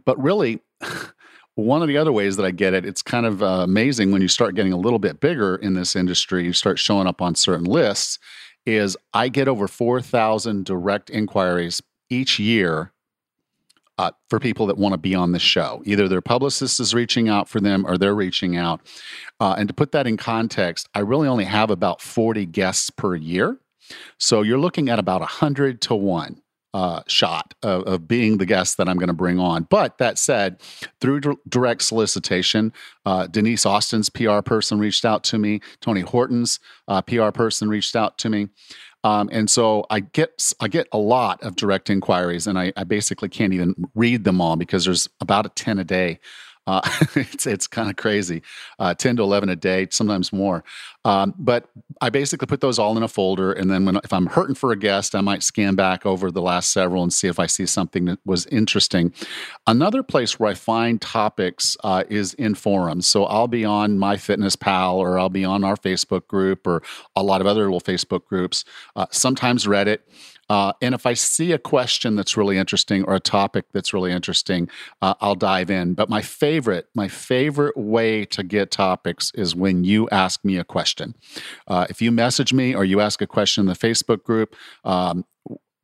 but 0.06 0.22
really, 0.22 0.62
one 1.56 1.82
of 1.82 1.88
the 1.88 1.98
other 1.98 2.12
ways 2.12 2.38
that 2.38 2.46
I 2.46 2.52
get 2.52 2.74
it, 2.74 2.86
it's 2.86 3.02
kind 3.02 3.26
of 3.26 3.44
uh, 3.44 3.64
amazing 3.64 4.12
when 4.12 4.22
you 4.22 4.28
start 4.28 4.56
getting 4.56 4.74
a 4.74 4.78
little 4.78 5.00
bit 5.00 5.20
bigger 5.20 5.56
in 5.58 5.74
this 5.74 5.96
industry, 5.96 6.46
you 6.46 6.54
start 6.54 6.80
showing 6.80 7.08
up 7.08 7.22
on 7.22 7.36
certain 7.36 7.66
lists, 7.66 8.20
is 8.66 8.96
I 9.14 9.30
get 9.30 9.48
over 9.48 9.68
4,000 9.68 10.66
direct 10.66 11.10
inquiries 11.10 11.82
each 12.10 12.40
year 12.40 12.94
uh, 13.98 14.12
for 14.30 14.40
people 14.40 14.68
that 14.68 14.78
want 14.78 14.94
to 14.94 14.98
be 14.98 15.16
on 15.16 15.32
the 15.32 15.40
show. 15.40 15.82
Either 15.86 16.08
their 16.08 16.22
publicist 16.22 16.80
is 16.80 16.94
reaching 16.94 17.30
out 17.30 17.50
for 17.50 17.60
them 17.60 17.86
or 17.86 17.98
they're 17.98 18.16
reaching 18.16 18.56
out. 18.56 18.82
Uh, 19.40 19.56
and 19.58 19.68
to 19.68 19.74
put 19.74 19.92
that 19.92 20.08
in 20.08 20.18
context, 20.18 20.88
I 20.94 21.00
really 21.00 21.28
only 21.28 21.46
have 21.46 21.70
about 21.70 22.02
40 22.02 22.46
guests 22.46 22.90
per 22.90 23.16
year. 23.16 23.60
So 24.20 24.42
you're 24.42 24.60
looking 24.60 24.90
at 24.90 25.00
about 25.00 25.22
100 25.22 25.82
to 25.84 25.96
1 25.96 26.42
uh, 26.74 27.02
shot 27.08 27.54
of, 27.64 27.84
of, 27.84 28.08
being 28.08 28.38
the 28.38 28.46
guest 28.46 28.78
that 28.78 28.88
I'm 28.88 28.98
going 28.98 29.08
to 29.08 29.14
bring 29.14 29.40
on. 29.40 29.64
But 29.64 29.98
that 29.98 30.18
said, 30.18 30.62
through 31.02 31.22
d- 31.22 31.36
direct 31.48 31.82
solicitation, 31.82 32.74
uh, 33.06 33.26
Denise 33.28 33.66
Austin's 33.66 34.10
PR 34.10 34.42
person 34.42 34.78
reached 34.78 35.06
out 35.06 35.24
to 35.26 35.40
me. 35.40 35.62
Tony 35.82 36.02
Horton's 36.02 36.60
uh, 36.88 37.02
PR 37.02 37.32
person 37.32 37.70
reached 37.70 37.96
out 37.96 38.18
to 38.20 38.30
me. 38.30 38.50
Um, 39.04 39.30
and 39.32 39.50
so 39.50 39.86
I 39.90 40.02
get 40.02 40.54
I 40.60 40.68
get 40.68 40.88
a 40.92 40.98
lot 40.98 41.42
of 41.44 41.56
direct 41.56 41.90
inquiries, 41.90 42.48
and 42.48 42.58
I, 42.58 42.74
I 42.76 42.84
basically 42.84 43.30
can't 43.30 43.54
even 43.54 43.76
read 43.96 44.24
them 44.24 44.42
all 44.42 44.56
because 44.56 44.86
there's 44.86 45.08
about 45.22 45.46
a 45.46 45.50
ten 45.50 45.80
a 45.80 45.84
day 45.84 46.20
uh, 46.68 46.82
it's 47.16 47.48
it's 47.48 47.66
kind 47.66 47.90
of 47.90 47.96
crazy, 47.96 48.44
uh, 48.78 48.94
ten 48.94 49.16
to 49.16 49.24
eleven 49.24 49.50
a 49.50 49.56
day, 49.56 49.88
sometimes 49.90 50.32
more. 50.32 50.64
Um, 51.06 51.34
but 51.38 51.70
I 52.02 52.10
basically 52.10 52.48
put 52.48 52.60
those 52.60 52.78
all 52.78 52.96
in 52.98 53.04
a 53.04 53.08
folder, 53.08 53.54
and 53.54 53.72
then 53.72 53.86
when 53.86 53.96
if 54.04 54.12
I'm 54.12 54.28
hurting 54.28 54.56
for 54.56 54.72
a 54.72 54.76
guest, 54.76 55.16
I 55.16 55.22
might 55.22 55.42
scan 55.42 55.76
back 55.76 56.06
over 56.06 56.30
the 56.30 56.42
last 56.42 56.72
several 56.72 57.02
and 57.02 57.12
see 57.12 57.28
if 57.28 57.40
I 57.40 57.46
see 57.46 57.66
something 57.66 58.06
that 58.06 58.20
was 58.26 58.46
interesting. 58.48 59.14
Another 59.66 60.04
place 60.04 60.38
where 60.38 60.52
I 60.52 60.54
find 60.54 61.02
topics 61.02 61.78
uh, 61.84 62.04
is 62.10 62.34
in 62.34 62.56
forums. 62.56 63.08
So 63.08 63.26
I'll 63.26 63.48
be 63.48 63.64
on 63.64 63.98
MyFitnessPal, 63.98 64.96
or 64.96 65.18
I'll 65.18 65.30
be 65.30 65.46
on 65.46 65.64
our 65.64 65.78
Facebook 65.78 66.28
group, 66.28 66.68
or 66.68 66.84
a 67.16 67.24
lot 67.24 67.40
of 67.40 67.48
other 67.48 67.64
little 67.64 67.82
Facebook 67.82 68.26
groups. 68.26 68.66
Uh, 68.96 69.06
sometimes 69.12 69.66
Reddit. 69.66 70.00
Uh, 70.50 70.74
and 70.82 70.96
if 70.96 71.06
I 71.06 71.14
see 71.14 71.52
a 71.52 71.58
question 71.58 72.16
that's 72.16 72.38
really 72.38 72.58
interesting 72.58 73.04
or 73.04 73.16
a 73.16 73.20
topic 73.20 73.66
that's 73.74 73.94
really 73.94 74.12
interesting, 74.12 74.70
uh, 75.02 75.14
I'll 75.20 75.36
dive 75.36 75.70
in. 75.70 75.94
But 75.94 76.10
my 76.10 76.22
favorite, 76.22 76.88
my 76.96 77.08
favorite 77.08 77.78
way 77.78 78.26
to 78.26 78.44
get 78.44 78.72
topics 78.72 79.32
is 79.36 79.56
when 79.56 79.84
you 79.84 80.10
ask 80.10 80.44
me 80.46 80.58
a 80.58 80.64
question. 80.64 81.16
Uh, 81.68 81.88
if 81.90 82.02
you 82.02 82.12
message 82.12 82.54
me 82.54 82.74
or 82.76 82.86
you 82.86 83.02
ask 83.02 83.22
a 83.22 83.28
question 83.28 83.62
in 83.62 83.68
the 83.68 83.74
Facebook 83.74 84.24
group, 84.24 84.56
um, 84.84 85.26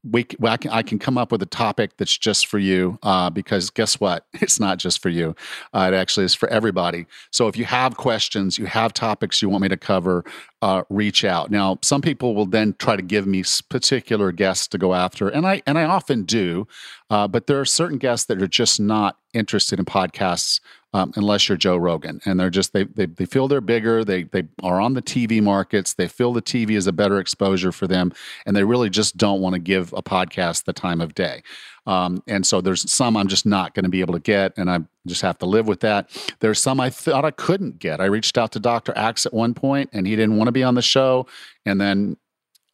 we, 0.10 0.26
I, 0.44 0.58
can, 0.58 0.72
I 0.72 0.82
can 0.84 1.00
come 1.00 1.18
up 1.18 1.32
with 1.32 1.42
a 1.42 1.48
topic 1.48 1.96
that's 1.98 2.18
just 2.18 2.48
for 2.48 2.60
you 2.60 3.00
uh, 3.04 3.30
because 3.30 3.70
guess 3.70 4.00
what? 4.00 4.26
It's 4.44 4.60
not 4.60 4.78
just 4.78 5.02
for 5.02 5.08
you. 5.08 5.36
Uh, 5.74 5.90
it 5.92 5.96
actually 5.96 6.26
is 6.26 6.36
for 6.36 6.50
everybody. 6.50 7.06
So 7.32 7.48
if 7.48 7.56
you 7.56 7.64
have 7.64 7.96
questions, 7.96 8.58
you 8.58 8.66
have 8.66 8.94
topics 8.94 9.42
you 9.42 9.48
want 9.48 9.62
me 9.62 9.70
to 9.70 9.78
cover, 9.78 10.26
uh, 10.62 10.84
reach 10.90 11.24
out. 11.24 11.50
Now, 11.50 11.80
some 11.82 12.02
people 12.02 12.36
will 12.36 12.46
then 12.46 12.76
try 12.78 12.98
to 12.98 13.02
give 13.02 13.26
me 13.26 13.44
particular 13.70 14.34
guests 14.34 14.68
to 14.68 14.78
go 14.78 14.94
after, 14.94 15.30
and 15.30 15.48
I 15.48 15.62
and 15.66 15.78
I 15.78 15.86
often 15.86 16.24
do. 16.24 16.68
Uh, 17.10 17.28
but 17.28 17.48
there 17.48 17.60
are 17.60 17.66
certain 17.66 17.98
guests 17.98 18.26
that 18.26 18.42
are 18.42 18.48
just 18.48 18.80
not 18.80 19.18
interested 19.34 19.80
in 19.80 19.86
podcasts 19.86 20.60
um, 20.94 21.12
unless 21.16 21.50
you're 21.50 21.58
Joe 21.58 21.78
Rogan, 21.78 22.22
and 22.26 22.40
they're 22.40 22.50
just 22.50 22.74
they, 22.74 22.84
they 22.84 23.08
they 23.08 23.26
feel 23.26 23.48
they're 23.48 23.62
bigger. 23.62 24.04
They 24.04 24.24
they 24.24 24.44
are 24.62 24.80
on 24.80 24.94
the 24.94 25.02
TV 25.02 25.42
markets. 25.42 25.94
They 25.94 26.08
feel 26.08 26.34
the 26.34 26.42
TV 26.42 26.72
is 26.72 26.88
a 26.88 26.94
better 26.94 27.20
exposure 27.20 27.72
for 27.72 27.88
them, 27.88 28.14
and 28.46 28.56
they 28.56 28.64
really 28.64 28.90
just 28.90 29.18
don't 29.18 29.42
want 29.42 29.54
to 29.54 29.60
give 29.60 29.92
a 29.94 30.04
podcast 30.04 30.66
the 30.66 30.74
time 30.74 31.02
of 31.02 31.16
day. 31.16 31.44
Um, 31.86 32.24
and 32.28 32.46
so 32.46 32.62
there's 32.62 32.90
some 32.90 33.18
I'm 33.18 33.28
just 33.28 33.46
not 33.46 33.74
going 33.74 33.84
to 33.84 33.90
be 33.90 34.02
able 34.02 34.14
to 34.14 34.20
get, 34.20 34.54
and 34.58 34.70
I 34.70 34.80
just 35.08 35.22
have 35.22 35.38
to 35.40 35.46
live 35.46 35.68
with 35.68 35.82
that. 35.82 36.10
There's 36.40 36.62
some 36.62 36.80
I 36.80 36.90
thought 36.90 37.26
I 37.26 37.32
couldn't 37.32 37.80
get. 37.80 38.00
I 38.00 38.06
reached 38.06 38.38
out 38.38 38.52
to 38.54 38.60
Dr. 38.60 38.94
Axe 38.96 39.26
at 39.26 39.34
one 39.34 39.54
point, 39.54 39.90
and 39.94 40.08
he 40.08 40.16
didn't 40.16 40.38
want 40.38 40.48
to 40.48 40.54
be 40.54 40.64
on 40.64 40.76
the 40.76 40.82
show, 40.82 41.28
and 41.66 41.82
then 41.82 42.18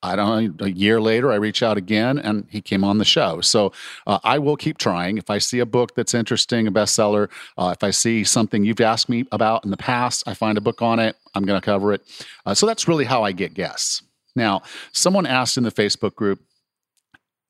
I 0.02 0.16
don't 0.16 0.62
a 0.62 0.72
year 0.72 1.02
later, 1.02 1.32
I 1.32 1.36
reach 1.36 1.62
out 1.62 1.78
again 1.78 2.20
and 2.20 2.48
he 2.50 2.62
came 2.62 2.84
on 2.84 2.98
the 3.00 3.06
show. 3.06 3.42
So 3.42 3.74
uh, 4.08 4.20
I 4.24 4.40
will 4.40 4.56
keep 4.56 4.78
trying. 4.78 5.18
If 5.18 5.30
I 5.30 5.40
see 5.40 5.60
a 5.60 5.66
book 5.66 5.96
that's 5.96 6.14
interesting, 6.14 6.68
a 6.68 6.72
bestseller, 6.72 7.30
uh, 7.58 7.74
if 7.76 7.84
I 7.84 7.92
see 7.92 8.24
something 8.24 8.64
you've 8.64 8.80
asked 8.80 9.10
me 9.10 9.26
about 9.32 9.66
in 9.66 9.72
the 9.72 9.78
past, 9.78 10.24
I 10.26 10.34
find 10.34 10.58
a 10.58 10.62
book 10.62 10.82
on 10.82 11.00
it, 11.00 11.18
I'm 11.36 11.44
going 11.44 11.60
to 11.60 11.66
cover 11.66 11.94
it. 11.94 12.02
Uh, 12.46 12.54
so 12.54 12.66
that's 12.66 12.88
really 12.88 13.06
how 13.06 13.24
I 13.24 13.34
get 13.34 13.54
guests. 13.54 14.04
Now, 14.36 14.62
someone 14.94 15.26
asked 15.26 15.58
in 15.58 15.64
the 15.64 15.72
Facebook 15.72 16.16
group, 16.16 16.40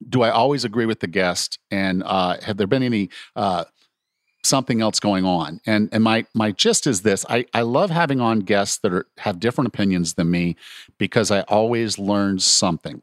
do 0.08 0.22
I 0.22 0.30
always 0.30 0.64
agree 0.64 0.86
with 0.86 1.02
the 1.02 1.08
guest? 1.08 1.60
And 1.70 2.04
uh, 2.04 2.38
have 2.42 2.58
there 2.58 2.68
been 2.68 2.84
any 2.84 3.10
uh, 3.36 3.66
something 4.50 4.82
else 4.82 5.00
going 5.00 5.26
on. 5.26 5.62
And 5.66 5.90
and 5.92 6.04
my 6.04 6.26
my 6.34 6.52
gist 6.52 6.88
is 6.88 7.04
this: 7.04 7.26
I 7.30 7.46
I 7.54 7.62
love 7.62 7.90
having 7.90 8.20
on 8.20 8.40
guests 8.40 8.78
that 8.80 8.94
are 8.94 9.06
have 9.20 9.40
different 9.40 9.68
opinions 9.70 10.16
than 10.16 10.30
me 10.32 10.56
because 10.98 11.32
I 11.32 11.42
always 11.42 11.98
learn 11.98 12.40
something. 12.40 13.02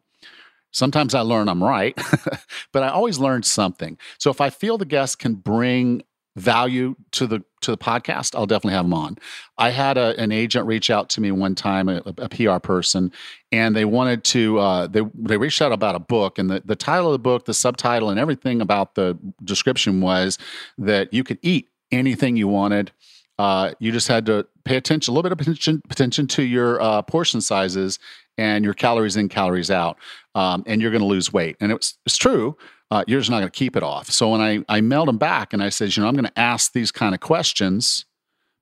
Sometimes 0.73 1.15
I 1.15 1.21
learn 1.21 1.49
I'm 1.49 1.65
right, 1.65 1.97
but 2.73 2.83
I 2.83 2.89
always 2.89 3.19
learn 3.19 3.43
something. 3.45 3.97
So 4.19 4.31
if 4.31 4.43
I 4.43 4.51
feel 4.51 4.77
the 4.77 4.85
guest 4.85 5.19
can 5.19 5.35
bring 5.35 6.03
value 6.37 6.95
to 7.13 7.27
the 7.27 7.43
to 7.63 7.71
the 7.71 7.79
podcast, 7.79 8.37
I'll 8.37 8.47
definitely 8.47 8.75
have 8.75 8.85
them 8.85 8.95
on. 8.95 9.19
I 9.59 9.71
had 9.71 9.99
a, 9.99 10.19
an 10.21 10.31
agent 10.31 10.67
reach 10.67 10.91
out 10.91 11.09
to 11.11 11.21
me 11.21 11.33
one 11.33 11.55
time, 11.55 11.89
a, 11.89 12.03
a 12.19 12.29
PR 12.29 12.59
person, 12.59 13.11
and 13.51 13.75
they 13.75 13.85
wanted 13.85 14.23
to 14.25 14.59
uh, 14.59 14.87
they 14.87 15.03
they 15.15 15.37
reached 15.39 15.61
out 15.63 15.73
about 15.73 15.95
a 15.95 15.99
book, 15.99 16.39
and 16.39 16.51
the, 16.51 16.63
the 16.65 16.77
title 16.77 17.07
of 17.07 17.13
the 17.13 17.19
book, 17.19 17.47
the 17.47 17.55
subtitle, 17.55 18.11
and 18.11 18.21
everything 18.21 18.61
about 18.61 18.95
the 18.95 19.19
description 19.45 20.01
was 20.01 20.39
that 20.79 21.13
you 21.13 21.25
could 21.25 21.39
eat 21.43 21.69
anything 21.91 22.37
you 22.37 22.49
wanted. 22.49 22.93
Uh, 23.39 23.73
you 23.81 23.93
just 23.93 24.09
had 24.09 24.25
to 24.27 24.47
pay 24.65 24.77
attention, 24.77 25.13
a 25.13 25.15
little 25.15 25.29
bit 25.29 25.33
of 25.33 25.41
attention, 25.41 25.83
attention 25.91 26.27
to 26.27 26.43
your 26.43 26.81
uh, 26.81 27.03
portion 27.03 27.41
sizes 27.41 27.99
and 28.39 28.65
your 28.65 28.75
calories 28.75 29.17
in, 29.17 29.29
calories 29.29 29.71
out, 29.71 29.99
um, 30.35 30.63
and 30.67 30.81
you're 30.81 30.91
going 30.91 31.03
to 31.03 31.07
lose 31.07 31.33
weight. 31.33 31.57
And 31.61 31.73
it's, 31.73 31.99
it's 32.07 32.17
true 32.17 32.57
uh, 32.91 33.05
you're 33.07 33.21
just 33.21 33.31
not 33.31 33.39
going 33.39 33.51
to 33.51 33.59
keep 33.59 33.77
it 33.77 33.83
off. 33.83 34.11
So 34.11 34.31
when 34.31 34.41
I, 34.41 34.65
I 34.69 34.81
mailed 34.81 35.09
them 35.09 35.19
back 35.19 35.53
and 35.53 35.63
I 35.63 35.69
said, 35.71 35.97
you 35.97 36.03
know, 36.03 36.09
I'm 36.09 36.15
going 36.15 36.25
to 36.27 36.39
ask 36.39 36.73
these 36.73 36.93
kind 36.93 37.15
of 37.15 37.21
questions 37.21 38.05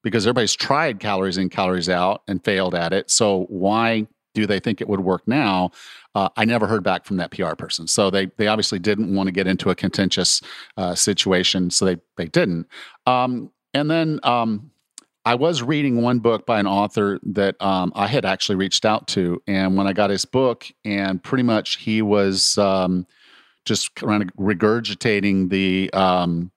because 0.02 0.26
everybody's 0.26 0.54
tried 0.54 1.00
calories 1.00 1.36
in, 1.36 1.48
calories 1.48 1.88
out 1.88 2.22
and 2.28 2.42
failed 2.44 2.74
at 2.74 2.92
it. 2.92 3.10
So 3.10 3.46
why 3.48 4.06
do 4.34 4.46
they 4.46 4.60
think 4.60 4.80
it 4.80 4.88
would 4.88 5.00
work 5.00 5.26
now? 5.26 5.70
Uh, 6.14 6.28
I 6.36 6.44
never 6.44 6.66
heard 6.66 6.82
back 6.82 7.04
from 7.04 7.16
that 7.18 7.30
PR 7.30 7.54
person. 7.54 7.86
So 7.86 8.10
they 8.10 8.26
they 8.36 8.46
obviously 8.46 8.78
didn't 8.78 9.14
want 9.14 9.28
to 9.28 9.32
get 9.32 9.46
into 9.46 9.70
a 9.70 9.74
contentious 9.74 10.40
uh, 10.76 10.94
situation. 10.94 11.70
So 11.70 11.84
they 11.84 11.96
they 12.16 12.26
didn't. 12.26 12.66
Um, 13.06 13.50
and 13.72 13.90
then 13.90 14.20
um, 14.22 14.70
I 15.24 15.34
was 15.34 15.62
reading 15.62 16.02
one 16.02 16.18
book 16.18 16.46
by 16.46 16.60
an 16.60 16.66
author 16.66 17.18
that 17.24 17.60
um, 17.60 17.92
I 17.94 18.06
had 18.06 18.24
actually 18.24 18.56
reached 18.56 18.84
out 18.84 19.08
to, 19.08 19.42
and 19.46 19.76
when 19.76 19.86
I 19.86 19.92
got 19.92 20.10
his 20.10 20.24
book, 20.24 20.66
and 20.84 21.22
pretty 21.22 21.44
much 21.44 21.76
he 21.78 22.02
was 22.02 22.58
um, 22.58 23.06
just 23.64 23.94
kind 23.94 24.22
of 24.22 24.28
regurgitating 24.36 25.50
the 25.50 25.92
um, 25.92 26.50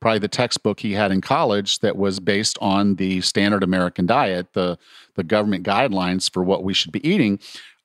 probably 0.00 0.18
the 0.18 0.28
textbook 0.28 0.80
he 0.80 0.92
had 0.92 1.12
in 1.12 1.20
college 1.20 1.78
that 1.78 1.96
was 1.96 2.20
based 2.20 2.58
on 2.60 2.96
the 2.96 3.20
standard 3.20 3.62
American 3.62 4.06
diet, 4.06 4.52
the 4.52 4.78
the 5.14 5.24
government 5.24 5.64
guidelines 5.64 6.30
for 6.30 6.42
what 6.42 6.64
we 6.64 6.74
should 6.74 6.92
be 6.92 7.06
eating 7.08 7.38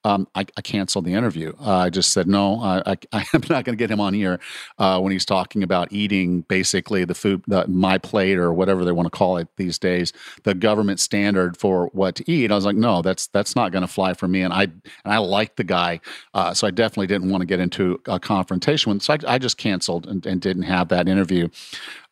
um, 0.04 0.28
I, 0.34 0.46
I, 0.56 0.60
canceled 0.62 1.04
the 1.04 1.14
interview. 1.14 1.52
Uh, 1.60 1.76
I 1.76 1.90
just 1.90 2.12
said, 2.12 2.28
no, 2.28 2.60
I, 2.60 2.96
I, 3.12 3.26
am 3.34 3.42
not 3.50 3.64
going 3.64 3.76
to 3.76 3.76
get 3.76 3.90
him 3.90 4.00
on 4.00 4.14
here 4.14 4.38
uh, 4.78 5.00
when 5.00 5.12
he's 5.12 5.24
talking 5.24 5.62
about 5.62 5.92
eating 5.92 6.42
basically 6.42 7.04
the 7.04 7.14
food, 7.14 7.42
the, 7.48 7.66
my 7.66 7.98
plate 7.98 8.38
or 8.38 8.52
whatever 8.52 8.84
they 8.84 8.92
want 8.92 9.06
to 9.06 9.10
call 9.10 9.38
it 9.38 9.48
these 9.56 9.78
days, 9.78 10.12
the 10.44 10.54
government 10.54 11.00
standard 11.00 11.56
for 11.56 11.86
what 11.92 12.14
to 12.16 12.30
eat. 12.30 12.52
I 12.52 12.54
was 12.54 12.64
like, 12.64 12.76
no, 12.76 13.02
that's 13.02 13.26
that's 13.28 13.56
not 13.56 13.72
going 13.72 13.82
to 13.82 13.88
fly 13.88 14.14
for 14.14 14.28
me. 14.28 14.42
And 14.42 14.52
I 14.52 14.62
and 14.62 14.82
I 15.04 15.18
like 15.18 15.56
the 15.56 15.64
guy, 15.64 16.00
uh, 16.32 16.54
so 16.54 16.66
I 16.66 16.70
definitely 16.70 17.08
didn't 17.08 17.30
want 17.30 17.42
to 17.42 17.46
get 17.46 17.60
into 17.60 18.00
a 18.06 18.20
confrontation 18.20 18.92
with. 18.92 19.02
So 19.02 19.14
I, 19.14 19.34
I 19.34 19.38
just 19.38 19.58
canceled 19.58 20.06
and, 20.06 20.24
and, 20.26 20.40
didn't 20.40 20.62
have 20.62 20.88
that 20.88 21.08
interview. 21.08 21.48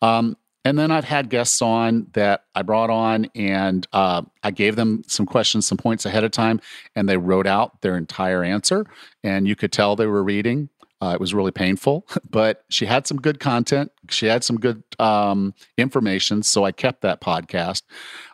Um, 0.03 0.37
and 0.67 0.77
then 0.77 0.91
I've 0.91 1.05
had 1.05 1.31
guests 1.31 1.62
on 1.62 2.09
that 2.14 2.43
I 2.57 2.62
brought 2.62 2.91
on, 2.91 3.31
and 3.37 3.87
uh, 3.93 4.23
I 4.43 4.51
gave 4.51 4.75
them 4.75 5.05
some 5.07 5.25
questions, 5.25 5.64
some 5.64 5.79
points 5.79 6.05
ahead 6.05 6.25
of 6.25 6.33
time, 6.33 6.61
and 6.97 7.09
they 7.09 7.17
wrote 7.17 7.47
out 7.47 7.83
their 7.83 7.97
entire 7.97 8.43
answer. 8.43 8.85
And 9.23 9.47
you 9.47 9.55
could 9.55 9.71
tell 9.71 9.95
they 9.95 10.09
were 10.09 10.25
reading. 10.25 10.69
Uh, 11.01 11.12
it 11.14 11.21
was 11.21 11.33
really 11.33 11.53
painful, 11.53 12.05
but 12.31 12.64
she 12.69 12.85
had 12.85 13.07
some 13.07 13.17
good 13.17 13.39
content. 13.39 13.93
She 14.11 14.27
had 14.27 14.43
some 14.43 14.59
good 14.59 14.83
um, 14.99 15.55
information. 15.79 16.43
So 16.43 16.64
I 16.64 16.73
kept 16.73 17.03
that 17.03 17.21
podcast. 17.21 17.83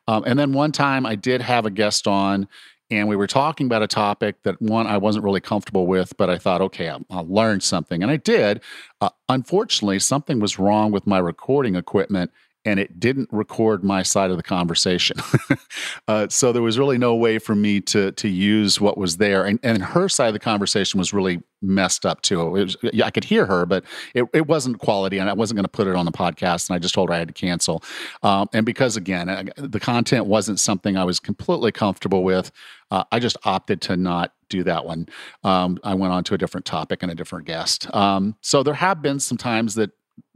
Um, 0.09 0.24
and 0.26 0.39
then 0.39 0.55
one 0.55 0.72
time 0.72 1.05
I 1.05 1.16
did 1.16 1.43
have 1.43 1.66
a 1.66 1.70
guest 1.70 2.07
on 2.07 2.49
and 2.93 3.09
we 3.09 3.16
were 3.16 3.26
talking 3.26 3.66
about 3.66 3.82
a 3.82 3.86
topic 3.86 4.43
that 4.43 4.61
one 4.61 4.86
I 4.86 4.99
wasn't 4.99 5.24
really 5.24 5.40
comfortable 5.40 5.86
with, 5.86 6.16
but 6.16 6.28
I 6.28 6.36
thought, 6.36 6.61
okay, 6.61 6.88
I'll, 6.88 7.05
I'll 7.11 7.26
learn 7.26 7.61
something, 7.61 8.03
and 8.03 8.11
I 8.11 8.16
did. 8.16 8.61
Uh, 9.01 9.09
unfortunately, 9.28 9.99
something 9.99 10.40
was 10.40 10.59
wrong 10.59 10.93
with 10.93 11.07
my 11.07 11.18
recording 11.18 11.74
equipment, 11.74 12.30
and 12.65 12.79
it 12.79 13.01
didn't 13.01 13.29
record 13.33 13.83
my 13.83 14.03
side 14.03 14.31
of 14.31 14.37
the 14.37 14.43
conversation. 14.43 15.17
uh, 16.09 16.29
so 16.29 16.53
there 16.53 16.63
was 16.63 16.79
really 16.79 16.99
no 16.99 17.15
way 17.15 17.39
for 17.39 17.55
me 17.55 17.81
to 17.81 18.13
to 18.13 18.29
use 18.29 18.81
what 18.81 18.97
was 18.97 19.17
there. 19.17 19.45
And, 19.45 19.59
and 19.63 19.83
her 19.83 20.09
side 20.09 20.29
of 20.29 20.33
the 20.35 20.39
conversation 20.39 20.99
was 20.99 21.13
really 21.13 21.43
messed 21.61 22.07
up 22.07 22.23
too. 22.23 22.45
Was, 22.45 22.77
I 23.03 23.11
could 23.11 23.25
hear 23.25 23.47
her, 23.47 23.67
but 23.67 23.85
it, 24.15 24.25
it 24.33 24.47
wasn't 24.47 24.79
quality, 24.79 25.19
and 25.19 25.29
I 25.29 25.33
wasn't 25.33 25.57
going 25.57 25.65
to 25.65 25.69
put 25.69 25.87
it 25.87 25.97
on 25.97 26.05
the 26.05 26.13
podcast. 26.13 26.69
And 26.69 26.77
I 26.77 26.79
just 26.79 26.95
told 26.95 27.09
her 27.09 27.15
I 27.15 27.19
had 27.19 27.29
to 27.29 27.35
cancel. 27.35 27.83
Um, 28.23 28.49
and 28.53 28.65
because 28.67 28.97
again, 28.97 29.29
I, 29.29 29.45
the 29.57 29.81
content 29.81 30.27
wasn't 30.27 30.61
something 30.61 30.97
I 30.97 31.05
was 31.05 31.21
completely 31.21 31.73
comfortable 31.73 32.23
with, 32.23 32.53
uh, 32.91 33.05
I 33.11 33.19
just 33.19 33.37
opted 33.45 33.81
to 33.83 33.97
not 33.97 34.35
do 34.49 34.63
that 34.65 34.85
one. 34.85 35.09
Um, 35.45 35.79
I 35.83 35.95
went 35.95 36.13
on 36.13 36.25
to 36.25 36.35
a 36.35 36.39
different 36.39 36.67
topic 36.67 37.03
and 37.03 37.11
a 37.11 37.15
different 37.15 37.47
guest. 37.47 37.93
Um, 37.95 38.37
so 38.43 38.63
there 38.63 38.75
have 38.75 39.01
been 39.01 39.19
some 39.19 39.39
times 39.39 39.75
that 39.77 39.93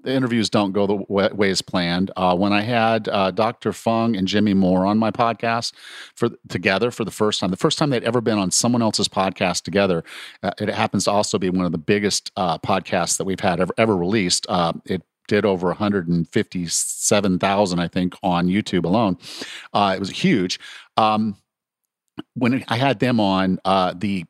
the 0.06 0.14
interviews 0.14 0.48
don't 0.48 0.72
go 0.72 0.86
the 0.86 1.04
way, 1.08 1.28
way 1.32 1.50
as 1.50 1.60
planned. 1.60 2.12
Uh, 2.16 2.34
when 2.36 2.52
I 2.52 2.60
had 2.62 3.08
uh, 3.08 3.32
Dr. 3.32 3.72
Fung 3.72 4.14
and 4.16 4.28
Jimmy 4.28 4.54
Moore 4.54 4.86
on 4.86 4.98
my 4.98 5.10
podcast 5.10 5.72
for 6.14 6.28
together 6.48 6.92
for 6.92 7.04
the 7.04 7.10
first 7.10 7.40
time, 7.40 7.50
the 7.50 7.56
first 7.56 7.76
time 7.76 7.90
they'd 7.90 8.04
ever 8.04 8.20
been 8.20 8.38
on 8.38 8.52
someone 8.52 8.82
else's 8.82 9.08
podcast 9.08 9.62
together, 9.62 10.04
uh, 10.44 10.52
it 10.60 10.68
happens 10.68 11.02
to 11.04 11.10
also 11.10 11.38
be 11.38 11.50
one 11.50 11.66
of 11.66 11.72
the 11.72 11.78
biggest 11.78 12.30
uh, 12.36 12.56
podcasts 12.58 13.18
that 13.18 13.24
we've 13.24 13.40
had 13.40 13.58
ever, 13.60 13.74
ever 13.76 13.96
released. 13.96 14.46
Uh, 14.48 14.74
it 14.84 15.02
did 15.26 15.44
over 15.44 15.66
157,000, 15.68 17.80
I 17.80 17.88
think, 17.88 18.14
on 18.22 18.46
YouTube 18.46 18.84
alone. 18.84 19.18
Uh, 19.72 19.94
it 19.96 19.98
was 19.98 20.10
huge. 20.10 20.60
Um, 20.96 21.36
when 22.34 22.64
I 22.68 22.76
had 22.76 23.00
them 23.00 23.18
on, 23.18 23.58
the 23.64 24.24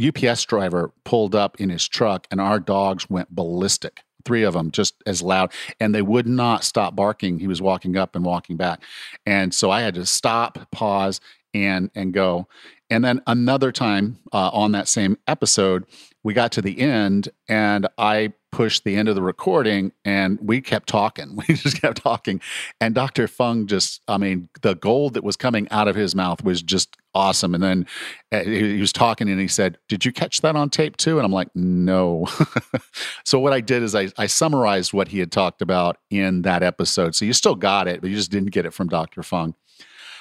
UPS 0.00 0.44
driver 0.44 0.92
pulled 1.04 1.34
up 1.34 1.58
in 1.58 1.70
his 1.70 1.88
truck, 1.88 2.26
and 2.30 2.42
our 2.42 2.60
dogs 2.60 3.08
went 3.08 3.34
ballistic. 3.34 4.02
Three 4.28 4.42
of 4.42 4.52
them 4.52 4.70
just 4.70 4.94
as 5.06 5.22
loud, 5.22 5.50
and 5.80 5.94
they 5.94 6.02
would 6.02 6.28
not 6.28 6.62
stop 6.62 6.94
barking. 6.94 7.38
He 7.38 7.46
was 7.46 7.62
walking 7.62 7.96
up 7.96 8.14
and 8.14 8.26
walking 8.26 8.58
back, 8.58 8.82
and 9.24 9.54
so 9.54 9.70
I 9.70 9.80
had 9.80 9.94
to 9.94 10.04
stop, 10.04 10.70
pause, 10.70 11.18
and 11.64 11.90
and 11.94 12.12
go. 12.12 12.48
And 12.90 13.04
then 13.04 13.22
another 13.26 13.70
time 13.70 14.18
uh, 14.32 14.50
on 14.52 14.72
that 14.72 14.88
same 14.88 15.18
episode, 15.26 15.84
we 16.24 16.32
got 16.32 16.52
to 16.52 16.62
the 16.62 16.80
end, 16.80 17.28
and 17.48 17.86
I 17.98 18.32
pushed 18.50 18.84
the 18.84 18.96
end 18.96 19.08
of 19.08 19.14
the 19.14 19.22
recording 19.22 19.92
and 20.04 20.38
we 20.40 20.60
kept 20.60 20.88
talking. 20.88 21.38
We 21.48 21.54
just 21.54 21.80
kept 21.80 22.02
talking. 22.02 22.40
And 22.80 22.94
Dr. 22.94 23.28
Fung 23.28 23.66
just, 23.66 24.00
I 24.08 24.18
mean, 24.18 24.48
the 24.62 24.74
gold 24.74 25.14
that 25.14 25.24
was 25.24 25.36
coming 25.36 25.68
out 25.70 25.88
of 25.88 25.96
his 25.96 26.14
mouth 26.14 26.42
was 26.42 26.62
just 26.62 26.96
awesome. 27.14 27.54
And 27.54 27.62
then 27.62 27.86
uh, 28.32 28.44
he 28.44 28.80
was 28.80 28.92
talking 28.92 29.28
and 29.28 29.40
he 29.40 29.48
said, 29.48 29.78
Did 29.88 30.04
you 30.04 30.12
catch 30.12 30.40
that 30.40 30.56
on 30.56 30.70
tape 30.70 30.96
too? 30.96 31.18
And 31.18 31.24
I'm 31.24 31.32
like, 31.32 31.48
No. 31.54 32.26
so 33.24 33.38
what 33.38 33.52
I 33.52 33.60
did 33.60 33.82
is 33.82 33.94
I, 33.94 34.08
I 34.18 34.26
summarized 34.26 34.92
what 34.92 35.08
he 35.08 35.18
had 35.18 35.32
talked 35.32 35.62
about 35.62 35.98
in 36.10 36.42
that 36.42 36.62
episode. 36.62 37.14
So 37.14 37.24
you 37.24 37.32
still 37.32 37.54
got 37.54 37.88
it, 37.88 38.00
but 38.00 38.10
you 38.10 38.16
just 38.16 38.30
didn't 38.30 38.50
get 38.50 38.66
it 38.66 38.72
from 38.74 38.88
Dr. 38.88 39.22
Fung. 39.22 39.54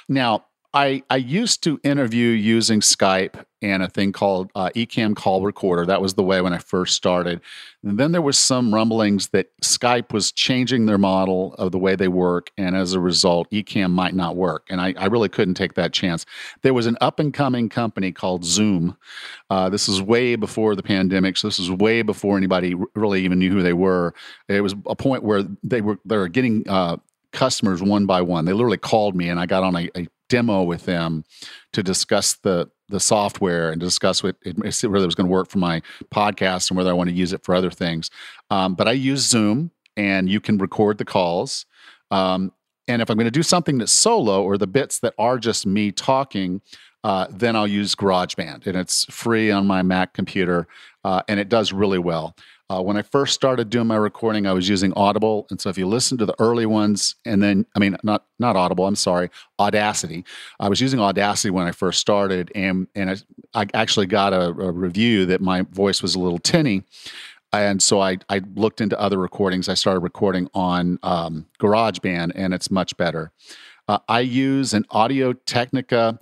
Now, 0.09 0.45
I, 0.77 1.01
I 1.09 1.15
used 1.15 1.63
to 1.63 1.79
interview 1.83 2.27
using 2.27 2.81
Skype 2.81 3.43
and 3.63 3.81
a 3.81 3.87
thing 3.87 4.11
called 4.11 4.51
uh, 4.53 4.69
Ecamm 4.75 5.15
Call 5.15 5.41
Recorder. 5.41 5.87
That 5.87 6.03
was 6.03 6.13
the 6.13 6.21
way 6.21 6.39
when 6.39 6.53
I 6.53 6.59
first 6.59 6.93
started. 6.93 7.41
And 7.81 7.97
then 7.97 8.11
there 8.11 8.21
was 8.21 8.37
some 8.37 8.71
rumblings 8.71 9.29
that 9.29 9.47
Skype 9.63 10.13
was 10.13 10.31
changing 10.31 10.85
their 10.85 10.99
model 10.99 11.55
of 11.55 11.71
the 11.71 11.79
way 11.79 11.95
they 11.95 12.07
work, 12.07 12.51
and 12.59 12.75
as 12.75 12.93
a 12.93 12.99
result, 12.99 13.49
Ecamm 13.49 13.89
might 13.89 14.13
not 14.13 14.35
work. 14.35 14.67
And 14.69 14.79
I, 14.79 14.93
I 14.97 15.07
really 15.07 15.29
couldn't 15.29 15.55
take 15.55 15.73
that 15.73 15.93
chance. 15.93 16.27
There 16.61 16.75
was 16.75 16.85
an 16.85 16.95
up 17.01 17.19
and 17.19 17.33
coming 17.33 17.69
company 17.69 18.11
called 18.11 18.45
Zoom. 18.45 18.95
Uh, 19.49 19.69
this 19.69 19.89
is 19.89 19.99
way 19.99 20.35
before 20.35 20.75
the 20.75 20.83
pandemic, 20.83 21.37
so 21.37 21.47
this 21.47 21.57
is 21.57 21.71
way 21.71 22.03
before 22.03 22.37
anybody 22.37 22.75
really 22.93 23.25
even 23.25 23.39
knew 23.39 23.51
who 23.51 23.63
they 23.63 23.73
were. 23.73 24.13
It 24.47 24.61
was 24.61 24.75
a 24.85 24.95
point 24.95 25.23
where 25.23 25.43
they 25.63 25.81
were 25.81 25.97
they 26.05 26.17
were 26.17 26.27
getting 26.27 26.69
uh, 26.69 26.97
customers 27.31 27.81
one 27.81 28.05
by 28.05 28.21
one. 28.21 28.45
They 28.45 28.53
literally 28.53 28.77
called 28.77 29.15
me, 29.15 29.29
and 29.29 29.39
I 29.39 29.47
got 29.47 29.63
on 29.63 29.75
a, 29.75 29.89
a 29.95 30.07
demo 30.29 30.63
with 30.63 30.85
them 30.85 31.23
to 31.73 31.83
discuss 31.83 32.35
the 32.35 32.69
the 32.89 32.99
software 32.99 33.69
and 33.69 33.81
discuss 33.81 34.23
what 34.23 34.37
it, 34.43 34.57
whether 34.57 35.03
it 35.03 35.05
was 35.05 35.15
going 35.15 35.27
to 35.27 35.31
work 35.31 35.49
for 35.49 35.57
my 35.57 35.81
podcast 36.13 36.69
and 36.69 36.77
whether 36.77 36.89
I 36.89 36.93
want 36.93 37.09
to 37.09 37.15
use 37.15 37.33
it 37.33 37.43
for 37.43 37.53
other 37.53 37.71
things. 37.71 38.09
Um, 38.49 38.75
but 38.75 38.87
I 38.87 38.93
use 38.93 39.27
Zoom, 39.27 39.71
and 39.97 40.29
you 40.29 40.39
can 40.39 40.57
record 40.57 40.97
the 40.97 41.05
calls. 41.05 41.65
Um, 42.11 42.53
and 42.87 43.01
if 43.01 43.09
I'm 43.09 43.17
going 43.17 43.25
to 43.25 43.31
do 43.31 43.43
something 43.43 43.77
that's 43.77 43.91
solo 43.91 44.41
or 44.41 44.57
the 44.57 44.67
bits 44.67 44.99
that 44.99 45.13
are 45.17 45.37
just 45.37 45.65
me 45.65 45.91
talking, 45.91 46.61
uh, 47.03 47.27
then 47.29 47.55
I'll 47.55 47.67
use 47.67 47.95
GarageBand, 47.95 48.67
and 48.67 48.77
it's 48.77 49.05
free 49.05 49.51
on 49.51 49.67
my 49.67 49.81
Mac 49.81 50.13
computer, 50.13 50.67
uh, 51.03 51.21
and 51.27 51.39
it 51.39 51.49
does 51.49 51.73
really 51.73 51.99
well. 51.99 52.35
Uh, 52.69 52.81
when 52.81 52.97
I 52.97 53.01
first 53.01 53.33
started 53.33 53.69
doing 53.69 53.87
my 53.87 53.95
recording, 53.95 54.45
I 54.45 54.51
was 54.51 54.67
using 54.67 54.91
Audible, 54.93 55.47
and 55.49 55.61
so 55.61 55.69
if 55.69 55.77
you 55.77 55.87
listen 55.87 56.17
to 56.17 56.25
the 56.25 56.35
early 56.37 56.65
ones, 56.65 57.15
and 57.23 57.41
then 57.41 57.65
I 57.75 57.79
mean 57.79 57.95
not 58.03 58.25
not 58.39 58.57
Audible, 58.57 58.85
I'm 58.85 58.95
sorry, 58.95 59.29
Audacity. 59.57 60.25
I 60.59 60.67
was 60.67 60.81
using 60.81 60.99
Audacity 60.99 61.49
when 61.49 61.65
I 61.65 61.71
first 61.71 62.01
started, 62.01 62.51
and 62.55 62.87
and 62.93 63.23
I, 63.53 63.61
I 63.61 63.67
actually 63.73 64.07
got 64.07 64.33
a, 64.33 64.47
a 64.47 64.71
review 64.71 65.25
that 65.27 65.39
my 65.39 65.61
voice 65.61 66.01
was 66.01 66.15
a 66.15 66.19
little 66.19 66.39
tinny, 66.39 66.83
and 67.53 67.81
so 67.81 68.01
I 68.01 68.17
I 68.27 68.41
looked 68.55 68.81
into 68.81 68.99
other 68.99 69.17
recordings. 69.17 69.69
I 69.69 69.73
started 69.73 70.01
recording 70.01 70.49
on 70.53 70.99
um, 71.03 71.45
GarageBand, 71.59 72.33
and 72.35 72.53
it's 72.53 72.69
much 72.69 72.97
better. 72.97 73.31
Uh, 73.87 73.99
I 74.09 74.19
use 74.19 74.73
an 74.73 74.83
Audio 74.91 75.31
Technica 75.31 76.19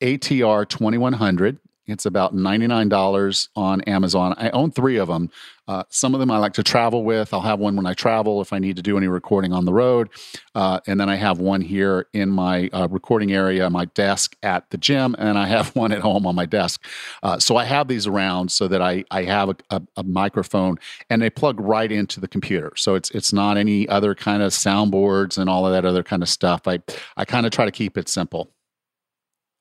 ATR 0.00 0.68
2100 0.68 1.58
it's 1.88 2.06
about 2.06 2.34
$99 2.34 3.48
on 3.56 3.80
Amazon. 3.82 4.34
I 4.36 4.50
own 4.50 4.70
three 4.70 4.96
of 4.96 5.08
them. 5.08 5.30
Uh, 5.66 5.84
some 5.90 6.14
of 6.14 6.20
them 6.20 6.30
I 6.30 6.38
like 6.38 6.54
to 6.54 6.62
travel 6.62 7.04
with. 7.04 7.34
I'll 7.34 7.42
have 7.42 7.58
one 7.58 7.76
when 7.76 7.84
I 7.84 7.92
travel 7.92 8.40
if 8.40 8.54
I 8.54 8.58
need 8.58 8.76
to 8.76 8.82
do 8.82 8.96
any 8.96 9.06
recording 9.06 9.52
on 9.52 9.66
the 9.66 9.72
road. 9.72 10.08
Uh, 10.54 10.80
and 10.86 10.98
then 10.98 11.10
I 11.10 11.16
have 11.16 11.40
one 11.40 11.60
here 11.60 12.06
in 12.14 12.30
my 12.30 12.68
uh, 12.72 12.88
recording 12.90 13.32
area, 13.32 13.68
my 13.68 13.84
desk 13.86 14.34
at 14.42 14.70
the 14.70 14.78
gym, 14.78 15.14
and 15.18 15.38
I 15.38 15.46
have 15.46 15.68
one 15.76 15.92
at 15.92 16.00
home 16.00 16.26
on 16.26 16.34
my 16.34 16.46
desk. 16.46 16.84
Uh, 17.22 17.38
so 17.38 17.56
I 17.56 17.64
have 17.64 17.86
these 17.86 18.06
around 18.06 18.50
so 18.50 18.66
that 18.66 18.80
I, 18.80 19.04
I 19.10 19.24
have 19.24 19.50
a, 19.50 19.56
a, 19.70 19.82
a, 19.98 20.04
microphone 20.04 20.78
and 21.10 21.20
they 21.20 21.28
plug 21.28 21.60
right 21.60 21.92
into 21.92 22.18
the 22.18 22.28
computer. 22.28 22.72
So 22.76 22.94
it's 22.94 23.10
it's 23.10 23.32
not 23.32 23.58
any 23.58 23.86
other 23.88 24.14
kind 24.14 24.42
of 24.42 24.52
soundboards 24.52 25.36
and 25.36 25.50
all 25.50 25.66
of 25.66 25.72
that 25.72 25.84
other 25.84 26.02
kind 26.02 26.22
of 26.22 26.30
stuff. 26.30 26.66
I, 26.66 26.80
I 27.16 27.26
kind 27.26 27.44
of 27.44 27.52
try 27.52 27.66
to 27.66 27.70
keep 27.70 27.98
it 27.98 28.08
simple. 28.08 28.50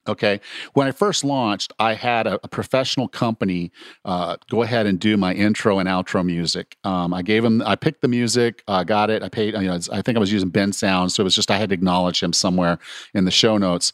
Okay. 0.08 0.39
When 0.74 0.88
I 0.88 0.91
first 0.91 1.24
launched, 1.24 1.74
I 1.80 1.93
had 1.93 2.28
a, 2.28 2.39
a 2.43 2.47
professional 2.47 3.08
company 3.08 3.72
uh, 4.05 4.38
go 4.49 4.62
ahead 4.62 4.86
and 4.86 4.99
do 4.99 5.18
my 5.18 5.34
intro 5.34 5.80
and 5.80 5.89
outro 5.89 6.26
music. 6.26 6.78
Um, 6.84 7.14
I 7.14 7.22
gave 7.22 7.43
him, 7.43 7.62
I 7.64 7.76
picked 7.76 8.01
the 8.01 8.08
music, 8.08 8.64
uh, 8.68 8.84
got 8.84 9.10
it. 9.10 9.22
I 9.22 9.30
paid, 9.30 9.53
you 9.55 9.62
know, 9.68 9.80
I 9.91 10.01
think 10.01 10.18
I 10.18 10.20
was 10.20 10.32
using 10.32 10.51
Bensound. 10.51 11.12
So 11.12 11.22
it 11.22 11.26
was 11.26 11.36
just, 11.36 11.51
I 11.51 11.58
had 11.58 11.70
to 11.70 11.76
acknowledge 11.76 12.24
him 12.24 12.34
somewhere 12.34 12.80
in 13.14 13.26
the 13.26 13.32
show 13.32 13.58
notes, 13.58 13.93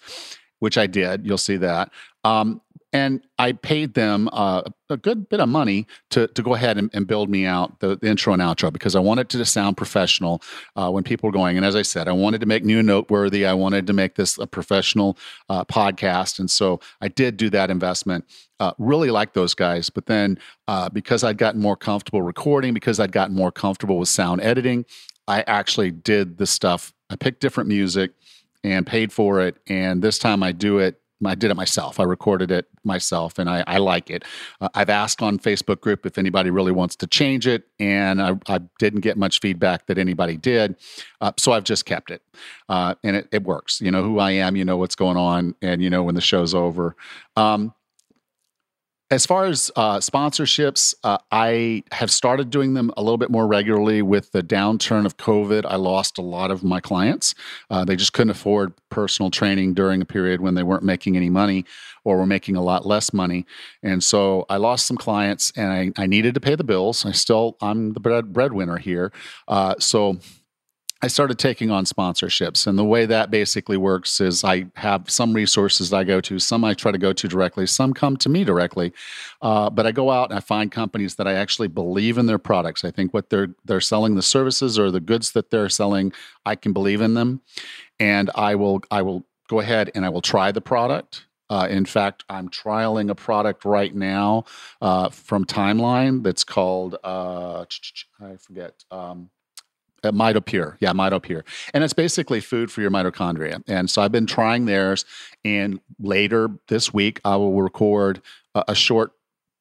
which 0.59 0.77
I 0.77 0.87
did. 0.87 1.25
You'll 1.25 1.37
see 1.37 1.57
that. 1.57 1.91
Um, 2.23 2.61
and 2.93 3.25
I 3.39 3.53
paid 3.53 3.95
them 3.95 4.29
uh, 4.31 4.61
a 4.89 4.97
good 4.97 5.27
bit 5.27 5.39
of 5.39 5.49
money 5.49 5.87
to 6.11 6.27
to 6.27 6.43
go 6.43 6.53
ahead 6.53 6.77
and, 6.77 6.91
and 6.93 7.07
build 7.07 7.27
me 7.27 7.45
out 7.45 7.79
the, 7.79 7.97
the, 7.97 8.07
intro 8.07 8.31
and 8.33 8.41
outro 8.41 8.71
because 8.71 8.95
I 8.95 8.99
wanted 8.99 9.33
it 9.33 9.37
to 9.37 9.45
sound 9.45 9.75
professional 9.75 10.41
uh, 10.75 10.89
when 10.91 11.03
people 11.03 11.27
were 11.27 11.33
going. 11.33 11.57
And 11.57 11.65
as 11.65 11.75
I 11.75 11.81
said, 11.81 12.07
I 12.07 12.11
wanted 12.11 12.39
to 12.41 12.45
make 12.45 12.63
new 12.63 12.83
noteworthy. 12.83 13.45
I 13.45 13.53
wanted 13.53 13.87
to 13.87 13.93
make 13.93 14.15
this 14.15 14.37
a 14.37 14.45
professional 14.45 15.17
uh, 15.49 15.65
podcast, 15.65 16.39
and 16.39 16.49
so 16.49 16.79
I 17.01 17.07
did 17.07 17.35
do 17.35 17.49
that 17.49 17.71
investment. 17.71 18.25
Uh, 18.59 18.71
really 18.77 19.09
like 19.09 19.33
those 19.33 19.55
guys, 19.55 19.89
but 19.89 20.05
then 20.05 20.37
uh, 20.67 20.87
because 20.87 21.23
I'd 21.23 21.37
gotten 21.37 21.59
more 21.59 21.75
comfortable 21.75 22.21
recording, 22.21 22.73
because 22.73 22.99
I'd 22.99 23.11
gotten 23.11 23.35
more 23.35 23.51
comfortable 23.51 23.97
with 23.97 24.07
sound 24.07 24.39
editing, 24.41 24.85
I 25.27 25.41
actually 25.47 25.91
did 25.91 26.37
the 26.37 26.45
stuff. 26.45 26.93
I 27.09 27.15
picked 27.15 27.41
different 27.41 27.67
music 27.67 28.11
and 28.63 28.87
paid 28.87 29.11
for 29.11 29.41
it, 29.41 29.57
and 29.67 30.01
this 30.01 30.19
time 30.19 30.43
I 30.43 30.51
do 30.51 30.77
it 30.77 31.02
I 31.25 31.35
did 31.35 31.51
it 31.51 31.55
myself. 31.55 31.99
I 31.99 32.03
recorded 32.03 32.51
it 32.51 32.67
myself, 32.83 33.39
and 33.39 33.49
I, 33.49 33.63
I 33.67 33.77
like 33.77 34.09
it. 34.09 34.23
Uh, 34.61 34.69
I've 34.73 34.89
asked 34.89 35.21
on 35.21 35.39
Facebook 35.39 35.81
group 35.81 36.05
if 36.05 36.17
anybody 36.17 36.49
really 36.49 36.71
wants 36.71 36.95
to 36.97 37.07
change 37.07 37.47
it, 37.47 37.63
and 37.79 38.21
I, 38.21 38.37
I 38.47 38.59
didn't 38.79 39.01
get 39.01 39.17
much 39.17 39.39
feedback 39.39 39.87
that 39.87 39.97
anybody 39.97 40.37
did. 40.37 40.75
Uh, 41.21 41.31
so 41.37 41.51
I've 41.51 41.63
just 41.63 41.85
kept 41.85 42.11
it, 42.11 42.21
uh, 42.69 42.95
and 43.03 43.15
it, 43.15 43.27
it, 43.31 43.43
works. 43.43 43.81
You 43.81 43.91
know 43.91 44.03
who 44.03 44.19
I 44.19 44.31
am. 44.31 44.55
You 44.55 44.65
know 44.65 44.77
what's 44.77 44.95
going 44.95 45.17
on, 45.17 45.55
and 45.61 45.81
you 45.81 45.89
know 45.89 46.03
when 46.03 46.15
the 46.15 46.21
show's 46.21 46.53
over. 46.53 46.95
Um, 47.35 47.73
as 49.13 49.27
far 49.27 49.45
as 49.45 49.69
uh, 49.75 49.97
sponsorships, 49.97 50.95
uh, 51.03 51.19
I 51.31 51.83
have 51.91 52.09
started 52.09 52.49
doing 52.49 52.73
them 52.73 52.91
a 52.97 53.03
little 53.03 53.19
bit 53.19 53.29
more 53.29 53.45
regularly. 53.45 54.01
With 54.01 54.31
the 54.31 54.41
downturn 54.41 55.05
of 55.05 55.17
COVID, 55.17 55.65
I 55.65 55.75
lost 55.75 56.17
a 56.17 56.23
lot 56.23 56.49
of 56.49 56.63
my 56.63 56.79
clients. 56.79 57.35
Uh, 57.69 57.85
they 57.85 57.95
just 57.95 58.13
couldn't 58.13 58.31
afford 58.31 58.73
personal 58.89 59.29
training 59.29 59.75
during 59.75 60.01
a 60.01 60.05
period 60.05 60.41
when 60.41 60.55
they 60.55 60.63
weren't 60.63 60.83
making 60.83 61.15
any 61.15 61.29
money 61.29 61.63
or 62.03 62.17
were 62.17 62.25
making 62.25 62.55
a 62.55 62.61
lot 62.63 62.87
less 62.87 63.13
money. 63.13 63.45
And 63.83 64.03
so 64.03 64.47
I 64.49 64.57
lost 64.57 64.87
some 64.87 64.97
clients 64.97 65.51
and 65.55 65.71
I, 65.71 65.91
I 66.01 66.07
needed 66.07 66.33
to 66.33 66.39
pay 66.39 66.55
the 66.55 66.63
bills. 66.63 67.05
I 67.05 67.11
still, 67.11 67.55
I'm 67.61 67.93
the 67.93 67.99
bread, 67.99 68.33
breadwinner 68.33 68.77
here. 68.77 69.11
Uh, 69.47 69.75
so 69.77 70.17
I 71.03 71.07
started 71.07 71.37
taking 71.37 71.69
on 71.69 71.83
sponsorships. 71.83 72.65
And 72.65 72.79
the 72.79 72.85
way 72.85 73.05
that 73.05 73.29
basically 73.29 73.75
works 73.75 74.21
is 74.21 74.45
I 74.45 74.67
have 74.75 75.09
some 75.09 75.33
resources 75.33 75.89
that 75.89 75.97
I 75.97 76.03
go 76.05 76.21
to, 76.21 76.39
some 76.39 76.63
I 76.63 76.73
try 76.73 76.93
to 76.93 76.97
go 76.97 77.11
to 77.11 77.27
directly, 77.27 77.67
some 77.67 77.93
come 77.93 78.15
to 78.17 78.29
me 78.29 78.45
directly. 78.45 78.93
Uh, 79.41 79.69
but 79.69 79.85
I 79.85 79.91
go 79.91 80.11
out 80.11 80.29
and 80.29 80.37
I 80.37 80.39
find 80.39 80.71
companies 80.71 81.15
that 81.15 81.27
I 81.27 81.33
actually 81.33 81.67
believe 81.67 82.17
in 82.17 82.25
their 82.25 82.37
products. 82.37 82.85
I 82.85 82.91
think 82.91 83.13
what 83.13 83.29
they're 83.29 83.49
they're 83.65 83.81
selling, 83.81 84.15
the 84.15 84.21
services 84.21 84.79
or 84.79 84.91
the 84.91 85.01
goods 85.01 85.33
that 85.33 85.51
they're 85.51 85.67
selling, 85.67 86.13
I 86.45 86.55
can 86.55 86.71
believe 86.71 87.01
in 87.01 87.15
them. 87.15 87.41
And 87.99 88.31
I 88.33 88.55
will 88.55 88.81
I 88.89 89.01
will 89.01 89.25
go 89.49 89.59
ahead 89.59 89.91
and 89.93 90.05
I 90.05 90.09
will 90.09 90.21
try 90.21 90.53
the 90.53 90.61
product. 90.61 91.25
Uh, 91.49 91.67
in 91.69 91.85
fact, 91.85 92.23
I'm 92.29 92.47
trialing 92.47 93.09
a 93.09 93.15
product 93.15 93.65
right 93.65 93.93
now 93.93 94.45
uh, 94.81 95.09
from 95.09 95.43
Timeline 95.43 96.23
that's 96.23 96.45
called 96.45 96.95
uh, 97.03 97.65
I 98.21 98.37
forget. 98.37 98.85
Um, 98.89 99.29
uh, 100.03 100.11
MitoPure. 100.11 100.77
Yeah, 100.79 100.93
MitoPure. 100.93 101.43
And 101.73 101.83
it's 101.83 101.93
basically 101.93 102.39
food 102.39 102.71
for 102.71 102.81
your 102.81 102.91
mitochondria. 102.91 103.63
And 103.67 103.89
so 103.89 104.01
I've 104.01 104.11
been 104.11 104.25
trying 104.25 104.65
theirs. 104.65 105.05
And 105.43 105.79
later 105.99 106.49
this 106.67 106.93
week, 106.93 107.19
I 107.23 107.35
will 107.35 107.61
record 107.61 108.21
a, 108.55 108.65
a 108.69 108.75
short 108.75 109.11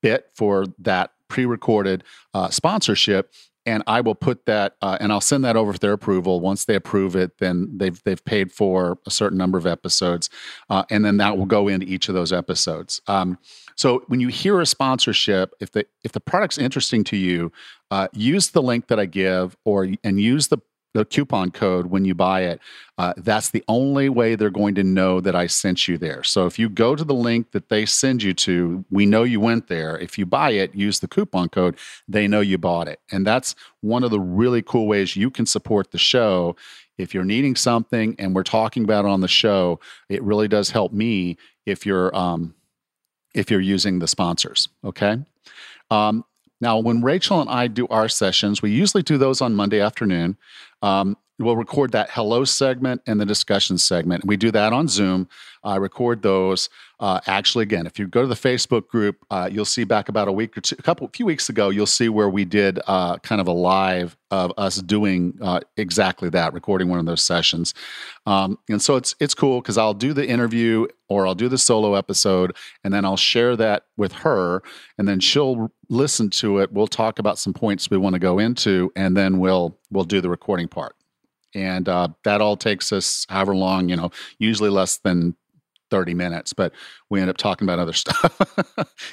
bit 0.03 0.30
for 0.34 0.66
that 0.80 1.12
pre 1.28 1.47
recorded 1.47 2.05
uh, 2.34 2.51
sponsorship. 2.51 3.32
and 3.64 3.82
I 3.86 4.01
will 4.01 4.14
put 4.14 4.47
that, 4.47 4.74
uh, 4.82 4.99
and 5.01 5.12
I'll 5.12 5.20
send 5.20 5.45
that 5.45 5.57
over 5.57 5.72
for 5.72 5.78
their 5.78 5.93
approval. 5.93 6.40
Once 6.40 6.64
they 6.64 6.74
approve 6.74 7.14
it, 7.14 7.38
then 7.38 7.70
they've 7.76 8.03
they've 8.05 8.24
paid 8.24 8.53
for 8.53 8.99
a 9.07 9.11
certain 9.11 9.38
number 9.38 9.59
of 9.59 9.66
episodes, 9.66 10.28
uh, 10.68 10.84
and 10.90 11.05
then 11.05 11.18
that 11.18 11.38
will 11.38 11.47
go 11.47 11.68
into 11.68 11.86
each 11.86 12.09
of 12.09 12.14
those 12.14 12.32
episodes. 12.32 13.01
Um, 13.07 13.38
so 13.77 14.03
when 14.09 14.20
you 14.20 14.29
hear 14.29 14.61
a 14.61 14.66
sponsorship, 14.66 15.55
if 15.61 15.73
the 15.73 15.87
if 16.05 16.12
the 16.12 16.20
product's 16.20 16.59
interesting 16.59 17.05
to 17.05 17.16
you, 17.16 17.53
uh, 17.91 18.09
use 18.12 18.51
the 18.51 18.62
link 18.62 18.89
that 18.89 18.99
I 18.99 19.07
give, 19.07 19.57
or 19.64 19.89
and 20.05 20.20
use 20.20 20.49
the 20.49 20.59
the 20.95 21.05
coupon 21.05 21.51
code 21.51 21.87
when 21.87 22.05
you 22.05 22.14
buy 22.14 22.43
it. 22.43 22.61
Uh, 22.99 23.14
that's 23.16 23.51
the 23.51 23.64
only 23.66 24.09
way 24.09 24.35
they're 24.35 24.51
going 24.51 24.75
to 24.75 24.85
know 24.85 25.20
that 25.20 25.35
I 25.35 25.47
sent 25.47 25.89
you 25.89 25.97
there. 25.97 26.23
So 26.23 26.47
if 26.47 26.59
you 26.59 26.68
go 26.68 26.95
to 26.95 27.05
the 27.05 27.14
link 27.14 27.53
that 27.53 27.68
they 27.68 27.87
send 27.87 28.23
you 28.23 28.35
to, 28.35 28.85
we 28.91 29.07
know 29.07 29.23
you 29.23 29.41
went 29.41 29.68
there. 29.68 29.99
If 29.99 30.18
you 30.18 30.27
buy 30.27 30.51
it, 30.51 30.75
use 30.75 31.01
the 31.01 31.09
coupon 31.09 31.49
code, 31.49 31.77
they 32.07 32.29
know 32.29 32.41
you 32.41 32.59
bought 32.59 32.89
it. 32.89 33.01
And 33.11 33.27
that's 33.27 33.55
one 33.81 34.05
of 34.05 34.11
the 34.11 34.20
really 34.20 34.62
cool 34.62 34.87
ways 34.87 35.16
you 35.16 35.31
can 35.31 35.47
support 35.47 35.91
the 35.91 35.99
show. 35.99 36.57
If 36.99 37.14
you're 37.14 37.25
needing 37.25 37.57
something 37.57 38.14
and 38.18 38.35
we're 38.35 38.43
talking 38.43 38.85
about 38.85 39.07
it 39.07 39.11
on 39.11 39.23
the 39.23 39.29
show, 39.29 39.81
it 40.09 40.23
really 40.23 40.49
does 40.49 40.70
help 40.70 40.93
me 40.93 41.39
if 41.64 41.87
you're 41.87 42.14
um, 42.14 42.55
if 43.35 43.51
you're 43.51 43.61
using 43.61 43.99
the 43.99 44.09
sponsors. 44.09 44.68
Okay. 44.85 45.18
Um, 45.91 46.24
now, 46.61 46.78
when 46.78 47.03
Rachel 47.03 47.41
and 47.41 47.51
I 47.51 47.66
do 47.66 47.89
our 47.89 48.09
sessions, 48.09 48.62
we 48.62 48.70
usually 48.70 49.03
do 49.03 49.18
those 49.18 49.41
on 49.41 49.55
Monday 49.55 49.80
afternoon. 49.80 50.37
Um, 50.80 51.16
we'll 51.39 51.57
record 51.57 51.91
that 51.93 52.11
hello 52.11 52.45
segment 52.45 53.03
and 53.07 53.20
the 53.20 53.26
discussion 53.26 53.78
segment. 53.78 54.24
We 54.24 54.37
do 54.37 54.51
that 54.53 54.72
on 54.72 54.87
Zoom. 54.87 55.28
I 55.64 55.76
record 55.76 56.22
those. 56.22 56.68
Uh, 57.03 57.18
actually, 57.26 57.64
again, 57.64 57.84
if 57.84 57.98
you 57.98 58.07
go 58.07 58.22
to 58.22 58.28
the 58.28 58.34
Facebook 58.36 58.86
group, 58.86 59.16
uh, 59.28 59.48
you'll 59.50 59.64
see 59.64 59.82
back 59.82 60.09
about 60.09 60.28
a 60.28 60.32
week 60.32 60.57
or 60.57 60.61
two, 60.61 60.76
a 60.78 60.82
couple, 60.82 61.05
a 61.05 61.11
few 61.11 61.26
weeks 61.26 61.48
ago, 61.48 61.68
you'll 61.68 61.84
see 61.84 62.09
where 62.09 62.28
we 62.28 62.44
did 62.44 62.78
uh, 62.86 63.18
kind 63.18 63.40
of 63.40 63.48
a 63.48 63.53
live 63.53 64.16
of 64.30 64.53
us 64.57 64.76
doing 64.76 65.36
uh, 65.42 65.59
exactly 65.76 66.28
that, 66.28 66.55
recording 66.55 66.88
one 66.88 67.00
of 67.00 67.07
those 67.07 67.20
sessions. 67.20 67.74
Um, 68.24 68.57
and 68.68 68.80
so 68.80 68.94
it's 68.94 69.16
it's 69.18 69.34
cool 69.34 69.61
because 69.61 69.76
I'll 69.76 69.94
do 69.94 70.12
the 70.12 70.24
interview 70.24 70.86
or 71.09 71.26
I'll 71.26 71.34
do 71.34 71.48
the 71.48 71.59
solo 71.59 71.94
episode, 71.96 72.55
and 72.84 72.94
then 72.94 73.05
I'll 73.05 73.16
share 73.16 73.57
that 73.57 73.86
with 73.96 74.12
her, 74.12 74.62
and 74.96 75.09
then 75.09 75.18
she'll 75.18 75.72
listen 75.88 76.30
to 76.30 76.61
it. 76.61 76.72
We'll 76.72 76.86
talk 76.86 77.18
about 77.18 77.36
some 77.36 77.53
points 77.53 77.90
we 77.90 77.98
want 77.98 78.14
to 78.14 78.20
go 78.20 78.38
into, 78.38 78.92
and 78.94 79.16
then 79.16 79.40
we'll 79.40 79.76
we'll 79.90 80.05
do 80.05 80.20
the 80.20 80.30
recording 80.30 80.68
part 80.68 80.94
and 81.55 81.86
uh, 81.86 82.09
that 82.24 82.40
all 82.40 82.57
takes 82.57 82.92
us 82.92 83.26
however 83.28 83.55
long 83.55 83.88
you 83.88 83.96
know 83.96 84.11
usually 84.38 84.70
less 84.70 84.96
than 84.98 85.36
30 85.93 86.14
minutes, 86.14 86.55
but 86.55 86.72
we 87.11 87.20
end 87.20 87.28
up 87.28 87.36
talking 87.36 87.66
about 87.66 87.78
other 87.78 87.93
stuff 88.05 88.38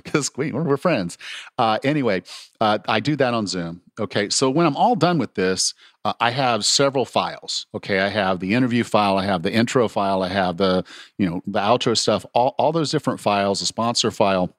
because 0.02 0.32
we, 0.38 0.54
we're, 0.54 0.78
friends. 0.78 1.18
Uh, 1.58 1.78
anyway, 1.84 2.24
uh, 2.62 2.80
I 2.88 3.02
do 3.02 3.18
that 3.18 3.34
on 3.34 3.48
Zoom. 3.48 3.82
Okay. 4.00 4.30
So 4.30 4.50
when 4.50 4.66
I'm 4.66 4.78
all 4.78 4.96
done 4.96 5.18
with 5.18 5.34
this, 5.34 5.74
uh, 6.06 6.14
I 6.22 6.32
have 6.32 6.64
several 6.64 7.04
files. 7.04 7.68
Okay. 7.76 8.00
I 8.00 8.08
have 8.08 8.40
the 8.40 8.54
interview 8.54 8.86
file, 8.86 9.18
I 9.18 9.26
have 9.26 9.44
the 9.44 9.52
intro 9.52 9.90
file, 9.90 10.24
I 10.24 10.30
have 10.30 10.56
the, 10.56 10.86
you 11.18 11.30
know, 11.30 11.42
the 11.46 11.60
outro 11.60 11.98
stuff, 11.98 12.26
all, 12.34 12.56
all 12.58 12.72
those 12.72 12.92
different 12.92 13.20
files, 13.20 13.60
the 13.60 13.66
sponsor 13.66 14.10
file. 14.10 14.56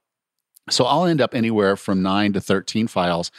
So 0.68 0.85
I'll 0.85 1.07
end 1.07 1.23
up 1.23 1.35
anywhere 1.35 1.75
from 1.75 2.03
nine 2.03 2.35
to 2.35 2.41
13 2.41 2.87
files. 2.87 3.31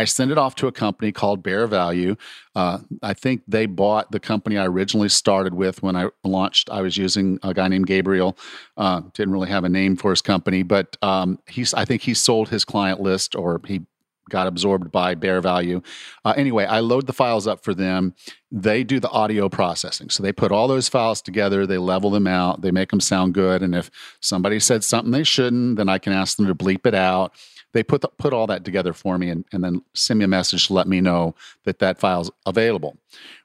I 0.00 0.04
send 0.04 0.30
it 0.30 0.38
off 0.38 0.54
to 0.56 0.66
a 0.66 0.72
company 0.72 1.12
called 1.12 1.42
Bear 1.42 1.66
Value. 1.66 2.16
Uh, 2.54 2.78
I 3.02 3.12
think 3.12 3.42
they 3.46 3.66
bought 3.66 4.10
the 4.10 4.18
company 4.18 4.56
I 4.56 4.64
originally 4.64 5.10
started 5.10 5.52
with 5.52 5.82
when 5.82 5.94
I 5.94 6.08
launched. 6.24 6.70
I 6.70 6.80
was 6.80 6.96
using 6.96 7.38
a 7.42 7.52
guy 7.52 7.68
named 7.68 7.86
Gabriel. 7.86 8.38
Uh, 8.78 9.02
didn't 9.12 9.34
really 9.34 9.50
have 9.50 9.64
a 9.64 9.68
name 9.68 9.96
for 9.96 10.08
his 10.08 10.22
company, 10.22 10.62
but 10.62 10.96
um, 11.02 11.38
he's. 11.46 11.74
I 11.74 11.84
think 11.84 12.00
he 12.00 12.14
sold 12.14 12.48
his 12.48 12.64
client 12.64 13.00
list 13.00 13.34
or 13.36 13.60
he 13.66 13.82
got 14.30 14.46
absorbed 14.46 14.90
by 14.90 15.14
Bear 15.14 15.42
Value. 15.42 15.82
Uh, 16.24 16.32
anyway, 16.34 16.64
I 16.64 16.80
load 16.80 17.06
the 17.06 17.12
files 17.12 17.46
up 17.46 17.62
for 17.62 17.74
them. 17.74 18.14
They 18.50 18.84
do 18.84 19.00
the 19.00 19.10
audio 19.10 19.50
processing. 19.50 20.08
So 20.08 20.22
they 20.22 20.32
put 20.32 20.50
all 20.50 20.66
those 20.66 20.88
files 20.88 21.20
together, 21.20 21.66
they 21.66 21.78
level 21.78 22.10
them 22.10 22.26
out, 22.26 22.62
they 22.62 22.70
make 22.70 22.90
them 22.90 23.00
sound 23.00 23.34
good. 23.34 23.60
And 23.62 23.74
if 23.74 23.90
somebody 24.20 24.60
said 24.60 24.82
something 24.82 25.10
they 25.10 25.24
shouldn't, 25.24 25.76
then 25.76 25.88
I 25.90 25.98
can 25.98 26.12
ask 26.14 26.38
them 26.38 26.46
to 26.46 26.54
bleep 26.54 26.86
it 26.86 26.94
out 26.94 27.34
they 27.72 27.82
put 27.82 28.00
the, 28.00 28.08
put 28.18 28.32
all 28.32 28.46
that 28.46 28.64
together 28.64 28.92
for 28.92 29.18
me 29.18 29.30
and, 29.30 29.44
and 29.52 29.62
then 29.62 29.82
send 29.94 30.18
me 30.18 30.24
a 30.24 30.28
message 30.28 30.66
to 30.66 30.72
let 30.72 30.88
me 30.88 31.00
know 31.00 31.34
that 31.64 31.78
that 31.78 31.98
file's 31.98 32.30
available. 32.46 32.96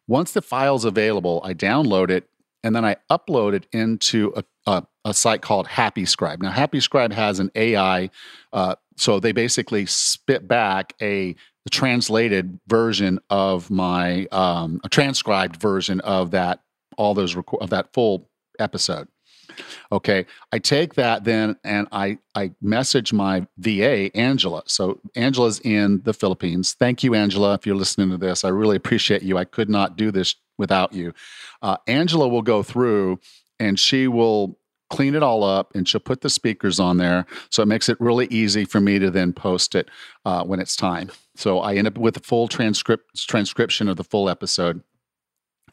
Once 0.07 0.31
the 0.31 0.41
file's 0.41 0.85
available, 0.85 1.41
I 1.43 1.53
download 1.53 2.09
it 2.09 2.29
and 2.63 2.75
then 2.75 2.83
I 2.83 2.95
upload 3.11 3.53
it 3.53 3.67
into 3.71 4.33
a, 4.35 4.43
a, 4.65 4.83
a 5.05 5.13
site 5.13 5.41
called 5.41 5.67
Happy 5.67 6.05
Scribe. 6.05 6.41
Now, 6.41 6.49
Happy 6.49 6.79
Scribe 6.79 7.13
has 7.13 7.39
an 7.39 7.51
AI, 7.53 8.09
uh, 8.53 8.75
so 8.97 9.19
they 9.19 9.31
basically 9.31 9.85
spit 9.85 10.47
back 10.47 10.93
a 11.01 11.35
translated 11.71 12.59
version 12.67 13.19
of 13.29 13.69
my 13.71 14.27
um, 14.31 14.79
a 14.83 14.89
transcribed 14.89 15.55
version 15.55 15.99
of 16.01 16.31
that 16.31 16.61
all 16.97 17.13
those 17.13 17.35
of 17.35 17.69
that 17.71 17.91
full 17.93 18.29
episode. 18.59 19.07
Okay. 19.91 20.25
I 20.51 20.59
take 20.59 20.95
that 20.95 21.23
then 21.23 21.55
and 21.63 21.87
I, 21.91 22.17
I 22.33 22.51
message 22.61 23.13
my 23.13 23.47
VA, 23.57 24.15
Angela. 24.15 24.63
So 24.65 24.99
Angela's 25.15 25.59
in 25.59 26.01
the 26.03 26.13
Philippines. 26.13 26.75
Thank 26.77 27.03
you, 27.03 27.15
Angela, 27.15 27.53
if 27.53 27.65
you're 27.65 27.75
listening 27.75 28.09
to 28.11 28.17
this. 28.17 28.43
I 28.43 28.49
really 28.49 28.75
appreciate 28.77 29.23
you. 29.23 29.37
I 29.37 29.45
could 29.45 29.69
not 29.69 29.97
do 29.97 30.11
this 30.11 30.35
without 30.57 30.93
you. 30.93 31.13
Uh, 31.61 31.77
Angela 31.87 32.27
will 32.27 32.41
go 32.41 32.63
through 32.63 33.19
and 33.59 33.79
she 33.79 34.07
will 34.07 34.57
clean 34.89 35.15
it 35.15 35.23
all 35.23 35.43
up 35.43 35.73
and 35.75 35.87
she'll 35.87 35.99
put 35.99 36.21
the 36.21 36.29
speakers 36.29 36.79
on 36.79 36.97
there. 36.97 37.25
So 37.49 37.63
it 37.63 37.67
makes 37.67 37.89
it 37.89 37.99
really 37.99 38.27
easy 38.27 38.65
for 38.65 38.79
me 38.79 38.99
to 38.99 39.09
then 39.09 39.33
post 39.33 39.75
it 39.75 39.89
uh, 40.25 40.43
when 40.43 40.59
it's 40.59 40.75
time. 40.75 41.11
So 41.35 41.59
I 41.59 41.75
end 41.75 41.87
up 41.87 41.97
with 41.97 42.17
a 42.17 42.21
full 42.21 42.47
transcript 42.47 43.27
transcription 43.27 43.89
of 43.89 43.97
the 43.97 44.03
full 44.03 44.29
episode. 44.29 44.81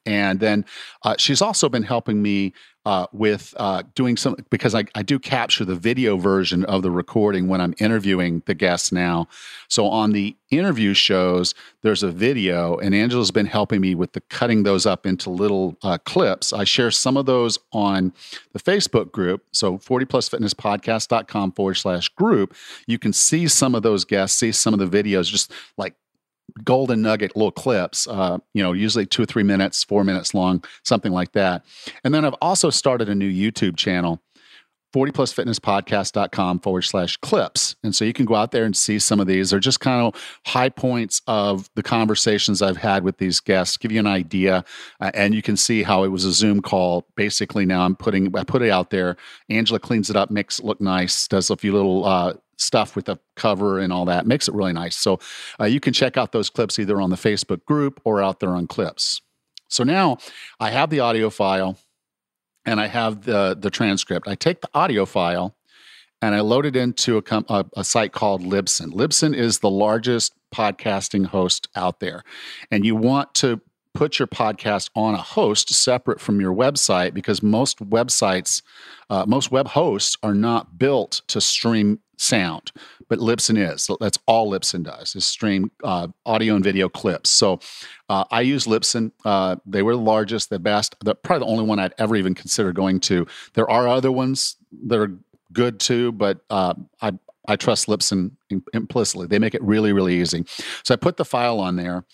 And 0.05 0.41
then 0.41 0.65
uh, 1.03 1.15
she's 1.19 1.41
also 1.41 1.69
been 1.69 1.85
helping 1.85 2.23
me 2.23 2.53
uh, 2.85 3.07
with 3.13 3.55
uh, 3.59 3.83
doing 3.95 4.17
some 4.17 4.35
because 4.51 4.75
I, 4.75 4.85
I 4.95 5.03
do 5.03 5.19
capture 5.19 5.65
the 5.65 5.77
video 5.77 6.17
version 6.17 6.65
of 6.65 6.83
the 6.83 6.91
recording 6.91 7.47
when 7.47 7.61
I'm 7.61 7.75
interviewing 7.79 8.43
the 8.47 8.55
guests 8.55 8.91
now. 8.91 9.29
So 9.69 9.87
on 9.87 10.11
the 10.11 10.37
interview 10.51 10.93
shows, 10.93 11.55
there's 11.83 12.03
a 12.03 12.11
video, 12.11 12.77
and 12.77 12.95
Angela's 12.95 13.31
been 13.31 13.47
helping 13.47 13.81
me 13.81 13.95
with 13.95 14.13
the 14.13 14.21
cutting 14.23 14.65
those 14.65 14.85
up 14.85 15.07
into 15.07 15.31
little 15.31 15.77
uh, 15.83 15.99
clips. 15.99 16.53
I 16.53 16.65
share 16.65 16.91
some 16.91 17.17
of 17.17 17.27
those 17.27 17.59
on 17.73 18.13
the 18.53 18.59
Facebook 18.59 19.13
group. 19.13 19.45
So 19.53 19.79
40plusfitnesspodcast.com 19.79 21.53
forward 21.53 21.75
slash 21.75 22.09
group. 22.09 22.55
You 22.89 22.99
can 22.99 23.13
see 23.13 23.47
some 23.47 23.77
of 23.77 23.85
those 23.85 24.05
guests, 24.05 24.39
see 24.39 24.51
some 24.51 24.75
of 24.75 24.81
the 24.81 25.03
videos, 25.03 25.27
just 25.31 25.53
like 25.79 25.95
golden 26.65 27.03
nugget 27.03 27.37
little 27.37 27.53
clips, 27.53 28.07
uh, 28.07 28.39
you 28.55 28.63
know, 28.63 28.73
usually 28.73 29.07
two 29.07 29.23
or 29.23 29.27
three 29.27 29.43
minutes, 29.43 29.85
four 29.85 30.05
minutes 30.05 30.35
long, 30.35 30.65
something 30.85 31.13
like 31.13 31.33
that. 31.33 31.65
And 32.05 32.15
then 32.15 32.25
I've 32.25 32.35
also 32.41 32.71
started 32.71 33.09
a 33.09 33.15
new 33.15 33.31
YouTube 33.31 33.77
channel, 33.77 34.23
40plusfitnesspodcast.com 34.95 36.61
forward 36.61 36.83
slash 36.83 37.17
clips. 37.19 37.77
And 37.83 37.95
so 37.95 38.05
you 38.05 38.13
can 38.13 38.27
go 38.27 38.35
out 38.35 38.53
there 38.53 38.65
and 38.65 38.77
see 38.77 38.99
some 38.99 39.21
of 39.21 39.27
these. 39.27 39.51
They're 39.51 39.61
just 39.61 39.81
kind 39.81 40.03
of 40.03 40.21
high 40.47 40.69
points 40.69 41.23
of 41.27 41.71
the 41.75 41.83
conversations 41.83 42.61
I've 42.61 42.77
had 42.77 43.03
with 43.03 43.17
these 43.17 43.41
guests, 43.41 43.77
give 43.77 43.91
you 43.91 44.01
an 44.01 44.07
idea. 44.07 44.65
Uh, 45.01 45.11
and 45.15 45.35
you 45.35 45.43
can 45.43 45.57
see 45.57 45.83
how 45.83 46.05
it 46.05 46.09
was 46.09 46.25
a 46.25 46.33
Zoom 46.33 46.61
call. 46.61 47.07
Basically, 47.17 47.65
now 47.65 47.85
I'm 47.85 47.97
putting, 47.97 48.37
I 48.37 48.45
put 48.45 48.63
it 48.63 48.71
out 48.71 48.91
there. 48.91 49.17
Angela 49.49 49.79
cleans 49.79 50.11
it 50.11 50.17
up, 50.17 50.31
makes 50.31 50.59
it 50.59 50.65
look 50.65 50.81
nice, 50.81 51.27
does 51.27 51.49
a 51.49 51.57
few 51.57 51.73
little, 51.73 52.05
uh, 52.05 52.35
stuff 52.59 52.95
with 52.95 53.07
the 53.07 53.19
cover 53.37 53.79
and 53.79 53.93
all 53.93 54.05
that 54.05 54.27
makes 54.27 54.49
it 54.49 54.55
really 54.55 54.73
nice. 54.73 54.97
So 54.97 55.19
uh, 55.61 55.65
you 55.65 55.81
can 55.81 55.93
check 55.93 56.17
out 56.17 56.33
those 56.33 56.51
clips 56.51 56.79
either 56.79 57.01
on 57.01 57.11
the 57.11 57.17
Facebook 57.17 57.65
group 57.65 58.01
or 58.05 58.23
out 58.23 58.41
there 58.41 58.55
on 58.55 58.67
Clips. 58.67 59.21
So 59.69 59.85
now 59.85 60.19
I 60.61 60.71
have 60.71 60.91
the 60.91 61.01
audio 61.01 61.31
file 61.31 61.79
and 62.65 62.81
I 62.81 62.87
have 62.87 63.23
the 63.23 63.57
the 63.59 63.71
transcript. 63.71 64.29
I 64.29 64.35
take 64.35 64.61
the 64.61 64.69
audio 64.75 65.07
file 65.07 65.57
and 66.21 66.35
I 66.35 66.41
load 66.41 66.67
it 66.67 66.77
into 66.77 67.19
a, 67.19 67.45
a, 67.49 67.65
a 67.79 67.85
site 67.85 68.13
called 68.13 68.43
Libsyn. 68.43 68.93
Libsyn 68.93 69.35
is 69.35 69.59
the 69.59 69.71
largest 69.71 70.35
podcasting 70.55 71.27
host 71.27 71.69
out 71.75 72.01
there, 72.01 72.23
and 72.71 72.85
you 72.85 72.95
want 72.95 73.35
to 73.37 73.61
put 73.95 74.19
your 74.19 74.29
podcast 74.29 74.91
on 74.95 75.15
a 75.15 75.19
host 75.19 75.73
separate 75.73 76.21
from 76.21 76.41
your 76.41 76.55
website 76.55 77.15
because 77.15 77.43
most 77.43 77.79
websites, 77.79 78.63
uh, 79.11 79.25
most 79.27 79.51
web 79.51 79.69
hosts 79.69 80.17
are 80.23 80.35
not 80.35 80.79
built 80.79 81.23
to 81.29 81.41
stream 81.41 82.01
sound, 82.17 82.73
but 83.09 83.19
Libsyn 83.19 83.59
is. 83.59 83.91
That's 84.01 84.19
all 84.27 84.51
Libsyn 84.51 84.85
does 84.85 85.15
is 85.15 85.25
stream 85.25 85.71
uh, 85.83 86.09
audio 86.25 86.55
and 86.55 86.65
video 86.65 86.89
clips. 86.89 87.31
So 87.31 87.61
uh, 88.09 88.25
I 88.31 88.43
use 88.43 88.67
Libsyn. 88.67 89.13
Uh, 89.25 89.57
they 89.67 89.83
were 89.83 89.97
the 89.97 90.03
largest, 90.03 90.49
the 90.49 90.59
best, 90.59 90.95
the, 91.05 91.15
probably 91.15 91.47
the 91.47 91.53
only 91.53 91.65
one 91.65 91.79
I'd 91.79 91.95
ever 91.99 92.17
even 92.17 92.35
consider 92.35 92.73
going 92.73 93.01
to. 93.01 93.27
There 93.55 93.69
are 93.69 93.89
other 93.89 94.13
ones 94.13 94.57
that 94.87 94.99
are 94.99 95.13
good 95.53 95.81
too, 95.81 96.13
but 96.13 96.41
uh, 96.49 96.75
I 97.01 97.13
I 97.49 97.57
trust 97.57 97.89
Libsyn 97.89 98.31
implicitly. 98.73 99.27
They 99.27 99.41
make 99.41 99.55
it 99.55 99.63
really 99.63 99.93
really 99.93 100.21
easy. 100.21 100.45
So 100.85 100.95
I 100.95 100.97
put 100.97 101.17
the 101.17 101.25
file 101.25 101.59
on 101.59 101.77
there 101.77 102.05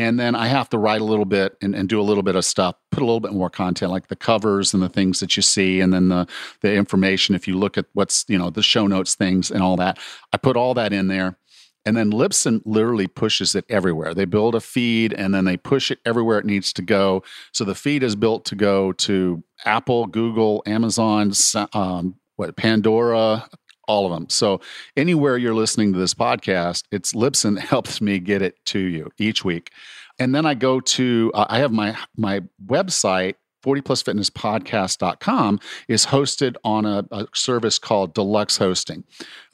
and 0.00 0.18
then 0.18 0.34
I 0.34 0.46
have 0.46 0.70
to 0.70 0.78
write 0.78 1.02
a 1.02 1.04
little 1.04 1.26
bit 1.26 1.58
and, 1.60 1.74
and, 1.74 1.86
do 1.86 2.00
a 2.00 2.02
little 2.02 2.22
bit 2.22 2.34
of 2.34 2.46
stuff, 2.46 2.74
put 2.90 3.02
a 3.02 3.04
little 3.04 3.20
bit 3.20 3.32
more 3.32 3.50
content, 3.50 3.92
like 3.92 4.08
the 4.08 4.16
covers 4.16 4.72
and 4.72 4.82
the 4.82 4.88
things 4.88 5.20
that 5.20 5.36
you 5.36 5.42
see, 5.42 5.80
and 5.80 5.92
then 5.92 6.08
the 6.08 6.26
the 6.62 6.74
information. 6.74 7.34
If 7.34 7.46
you 7.46 7.58
look 7.58 7.76
at 7.76 7.84
what's 7.92 8.24
you 8.26 8.38
know 8.38 8.48
the 8.48 8.62
show 8.62 8.86
notes 8.86 9.14
things 9.14 9.50
and 9.50 9.62
all 9.62 9.76
that, 9.76 9.98
I 10.32 10.38
put 10.38 10.56
all 10.56 10.72
that 10.74 10.94
in 10.94 11.08
there, 11.08 11.36
And 11.84 11.96
then 11.96 12.10
Libsyn 12.12 12.62
literally 12.64 13.08
pushes 13.08 13.54
it 13.54 13.64
everywhere. 13.68 14.14
They 14.14 14.24
build 14.24 14.54
a 14.54 14.60
feed 14.60 15.12
and 15.12 15.34
then 15.34 15.44
they 15.44 15.56
push 15.56 15.90
it 15.90 15.98
everywhere 16.06 16.38
it 16.38 16.46
needs 16.46 16.72
to 16.74 16.82
go. 16.82 17.22
So 17.52 17.64
the 17.64 17.74
feed 17.74 18.02
is 18.02 18.16
built 18.16 18.44
to 18.46 18.54
go 18.54 18.92
to 18.92 19.42
Apple, 19.64 20.06
Google, 20.06 20.62
Amazon, 20.66 21.32
um, 21.74 22.16
what 22.36 22.56
Pandora, 22.56 23.48
all 23.90 24.06
of 24.06 24.12
them. 24.12 24.28
So 24.28 24.60
anywhere 24.96 25.36
you're 25.36 25.54
listening 25.54 25.92
to 25.92 25.98
this 25.98 26.14
podcast, 26.14 26.84
it's 26.92 27.12
Libsyn 27.12 27.58
helps 27.72 28.00
me 28.00 28.20
get 28.20 28.40
it 28.40 28.64
to 28.66 28.78
you 28.78 29.10
each 29.18 29.44
week. 29.44 29.72
And 30.20 30.32
then 30.32 30.46
I 30.46 30.54
go 30.54 30.78
to 30.80 31.32
uh, 31.34 31.46
I 31.48 31.58
have 31.58 31.72
my 31.72 31.96
my 32.16 32.42
website 32.64 33.34
40plusfitnesspodcast.com 33.64 35.60
is 35.86 36.06
hosted 36.06 36.54
on 36.64 36.86
a, 36.86 37.04
a, 37.10 37.26
service 37.34 37.78
called 37.78 38.14
Deluxe 38.14 38.56
Hosting. 38.56 39.04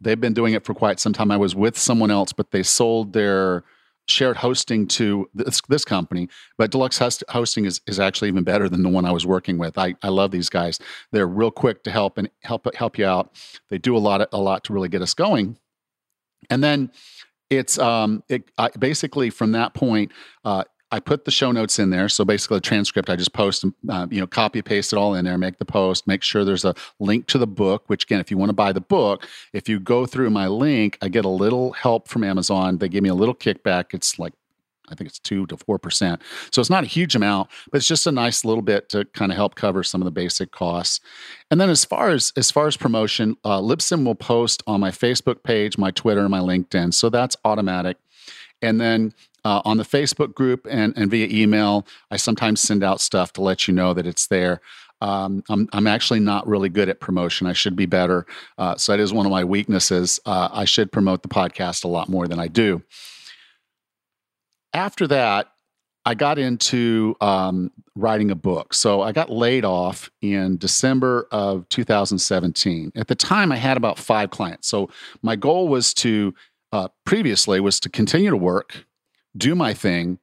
They've 0.01 0.21
been 0.21 0.33
doing 0.33 0.55
it 0.55 0.65
for 0.65 0.75
quite 0.75 1.01
some 1.01 1.13
time. 1.13 1.33
I 1.33 1.37
was 1.37 1.57
with 1.57 1.77
someone 1.77 2.13
else, 2.13 2.33
but 2.33 2.53
they 2.53 2.63
sold 2.63 3.15
their 3.15 3.65
shared 4.07 4.37
hosting 4.37 4.87
to 4.87 5.29
this, 5.35 5.61
this 5.69 5.85
company. 5.85 6.29
But 6.59 6.71
Deluxe 6.71 6.99
host, 6.99 7.25
Hosting 7.29 7.65
is, 7.65 7.81
is 7.87 8.01
actually 8.01 8.29
even 8.29 8.45
better 8.45 8.69
than 8.69 8.83
the 8.83 8.89
one 8.89 9.05
I 9.05 9.13
was 9.13 9.27
working 9.27 9.59
with. 9.59 9.79
I, 9.79 9.95
I 10.03 10.09
love 10.09 10.31
these 10.31 10.49
guys. 10.49 10.79
They're 11.13 11.27
real 11.27 11.51
quick 11.51 11.83
to 11.85 11.91
help 11.91 12.19
and 12.19 12.31
help 12.43 12.73
help 12.75 12.99
you 12.99 13.07
out. 13.07 13.37
They 13.69 13.79
do 13.79 13.97
a 13.97 13.99
lot 13.99 14.21
of, 14.21 14.29
a 14.33 14.39
lot 14.39 14.65
to 14.65 14.73
really 14.73 14.89
get 14.89 15.03
us 15.03 15.15
going. 15.15 15.59
And 16.51 16.63
then 16.63 16.93
it's 17.51 17.79
um, 17.79 18.23
it, 18.29 18.51
I, 18.59 18.71
basically 18.71 19.31
from 19.31 19.53
that 19.53 19.75
point, 19.75 20.13
uh, 20.45 20.65
I 20.93 21.01
put 21.01 21.25
the 21.25 21.31
show 21.31 21.51
notes 21.51 21.79
in 21.79 21.91
there. 21.91 22.09
So 22.09 22.25
basically, 22.25 22.59
a 22.59 22.61
transcript, 22.61 23.11
I 23.11 23.17
just 23.17 23.33
post, 23.33 23.65
uh, 23.89 24.07
you 24.11 24.21
know, 24.21 24.27
copy 24.27 24.63
paste 24.63 24.93
it 24.93 24.97
all 24.97 25.15
in 25.15 25.25
there, 25.25 25.37
make 25.37 25.59
the 25.59 25.65
post, 25.65 26.07
make 26.07 26.23
sure 26.23 26.45
there's 26.45 26.65
a 26.65 26.75
link 27.01 27.27
to 27.29 27.39
the 27.39 27.47
book. 27.47 27.85
Which 27.89 28.05
again, 28.05 28.21
if 28.21 28.31
you 28.31 28.39
want 28.39 28.51
to 28.51 28.55
buy 28.55 28.73
the 28.73 28.81
book, 28.81 29.27
if 29.53 29.69
you 29.69 29.81
go 29.81 30.07
through 30.07 30.31
my 30.31 30.47
link, 30.47 30.97
I 31.03 31.09
get 31.09 31.25
a 31.25 31.31
little 31.31 31.73
help 31.73 32.09
from 32.09 32.23
Amazon. 32.23 32.79
They 32.79 32.89
give 32.89 33.03
me 33.03 33.09
a 33.09 33.15
little 33.15 33.35
kickback. 33.35 33.95
It's 33.95 34.19
like 34.19 34.33
I 34.89 34.95
think 34.95 35.09
it's 35.09 35.19
two 35.19 35.47
to 35.47 35.57
four 35.57 35.79
percent. 35.79 36.23
So 36.53 36.61
it's 36.61 36.71
not 36.71 36.85
a 36.85 36.87
huge 36.87 37.15
amount, 37.15 37.51
but 37.71 37.79
it's 37.79 37.89
just 37.89 38.07
a 38.07 38.13
nice 38.13 38.45
little 38.45 38.63
bit 38.63 38.89
to 38.91 39.05
kind 39.07 39.33
of 39.33 39.37
help 39.37 39.55
cover 39.55 39.83
some 39.83 40.01
of 40.01 40.05
the 40.05 40.11
basic 40.11 40.53
costs. 40.53 41.01
And 41.51 41.61
then 41.61 41.71
as 41.71 41.85
far 41.85 42.11
as 42.11 42.33
as 42.37 42.51
far 42.51 42.67
as 42.67 42.77
promotion, 42.77 43.37
uh, 43.45 43.61
will 43.61 44.15
post 44.15 44.63
on 44.67 44.81
my 44.81 44.91
Facebook 44.91 45.43
page, 45.43 45.79
my 45.79 45.91
Twitter, 45.91 46.29
my 46.29 46.41
LinkedIn. 46.41 46.95
So 46.95 47.09
that's 47.11 47.37
automatic. 47.45 47.97
And 48.67 48.81
then 48.81 49.15
uh, 49.47 49.63
on 49.65 49.77
the 49.77 49.85
Facebook 49.85 50.35
group 50.35 50.67
and, 50.69 50.93
and 50.97 51.09
via 51.09 51.29
email. 51.31 51.87
I 52.11 52.17
sometimes 52.17 52.61
send 52.61 52.83
out 52.83 53.01
stuff 53.01 53.33
to 53.35 53.43
let 53.43 53.69
you 53.69 53.75
know 53.75 53.95
that 53.95 54.05
it's 54.05 54.27
there. 54.27 54.61
Um, 55.01 55.45
I'm, 55.49 55.69
I'm 55.73 55.87
actually 55.87 56.19
not 56.19 56.49
really 56.49 56.69
good 56.69 56.89
at 56.89 56.99
promotion. 56.99 57.47
I 57.47 57.53
should 57.53 57.77
be 57.77 57.87
better. 57.87 58.27
Uh, 58.59 58.75
so 58.75 58.91
that 58.91 59.01
is 59.01 59.13
one 59.13 59.25
of 59.25 59.31
my 59.31 59.45
weaknesses. 59.45 60.19
Uh, 60.27 60.49
I 60.51 60.65
should 60.65 60.91
promote 60.91 61.23
the 61.23 61.29
podcast 61.29 61.85
a 61.85 61.89
lot 61.89 62.09
more 62.09 62.27
than 62.27 62.41
I 62.41 62.49
do. 62.49 62.83
After 64.73 65.07
that, 65.07 65.53
I 66.05 66.15
got 66.15 66.41
into 66.41 67.15
um, 67.21 67.71
writing 67.95 68.33
a 68.33 68.37
book. 68.37 68.75
So 68.75 69.03
I 69.03 69.13
got 69.13 69.31
laid 69.31 69.65
off 69.65 70.11
in 70.23 70.57
December 70.57 71.29
of 71.31 71.69
2017. 71.69 72.93
At 72.97 73.07
the 73.07 73.15
time, 73.15 73.53
I 73.53 73.57
had 73.57 73.77
about 73.77 73.99
five 73.99 74.31
clients. 74.31 74.67
So 74.67 74.91
my 75.23 75.37
goal 75.37 75.69
was 75.69 75.95
to 75.95 76.35
uh, 76.73 76.89
previously 77.05 77.61
was 77.61 77.81
to 77.81 77.89
continue 77.89 78.31
to 78.31 78.37
work 78.37 78.87
do 79.37 79.55
my 79.55 79.75
thing 79.75 80.19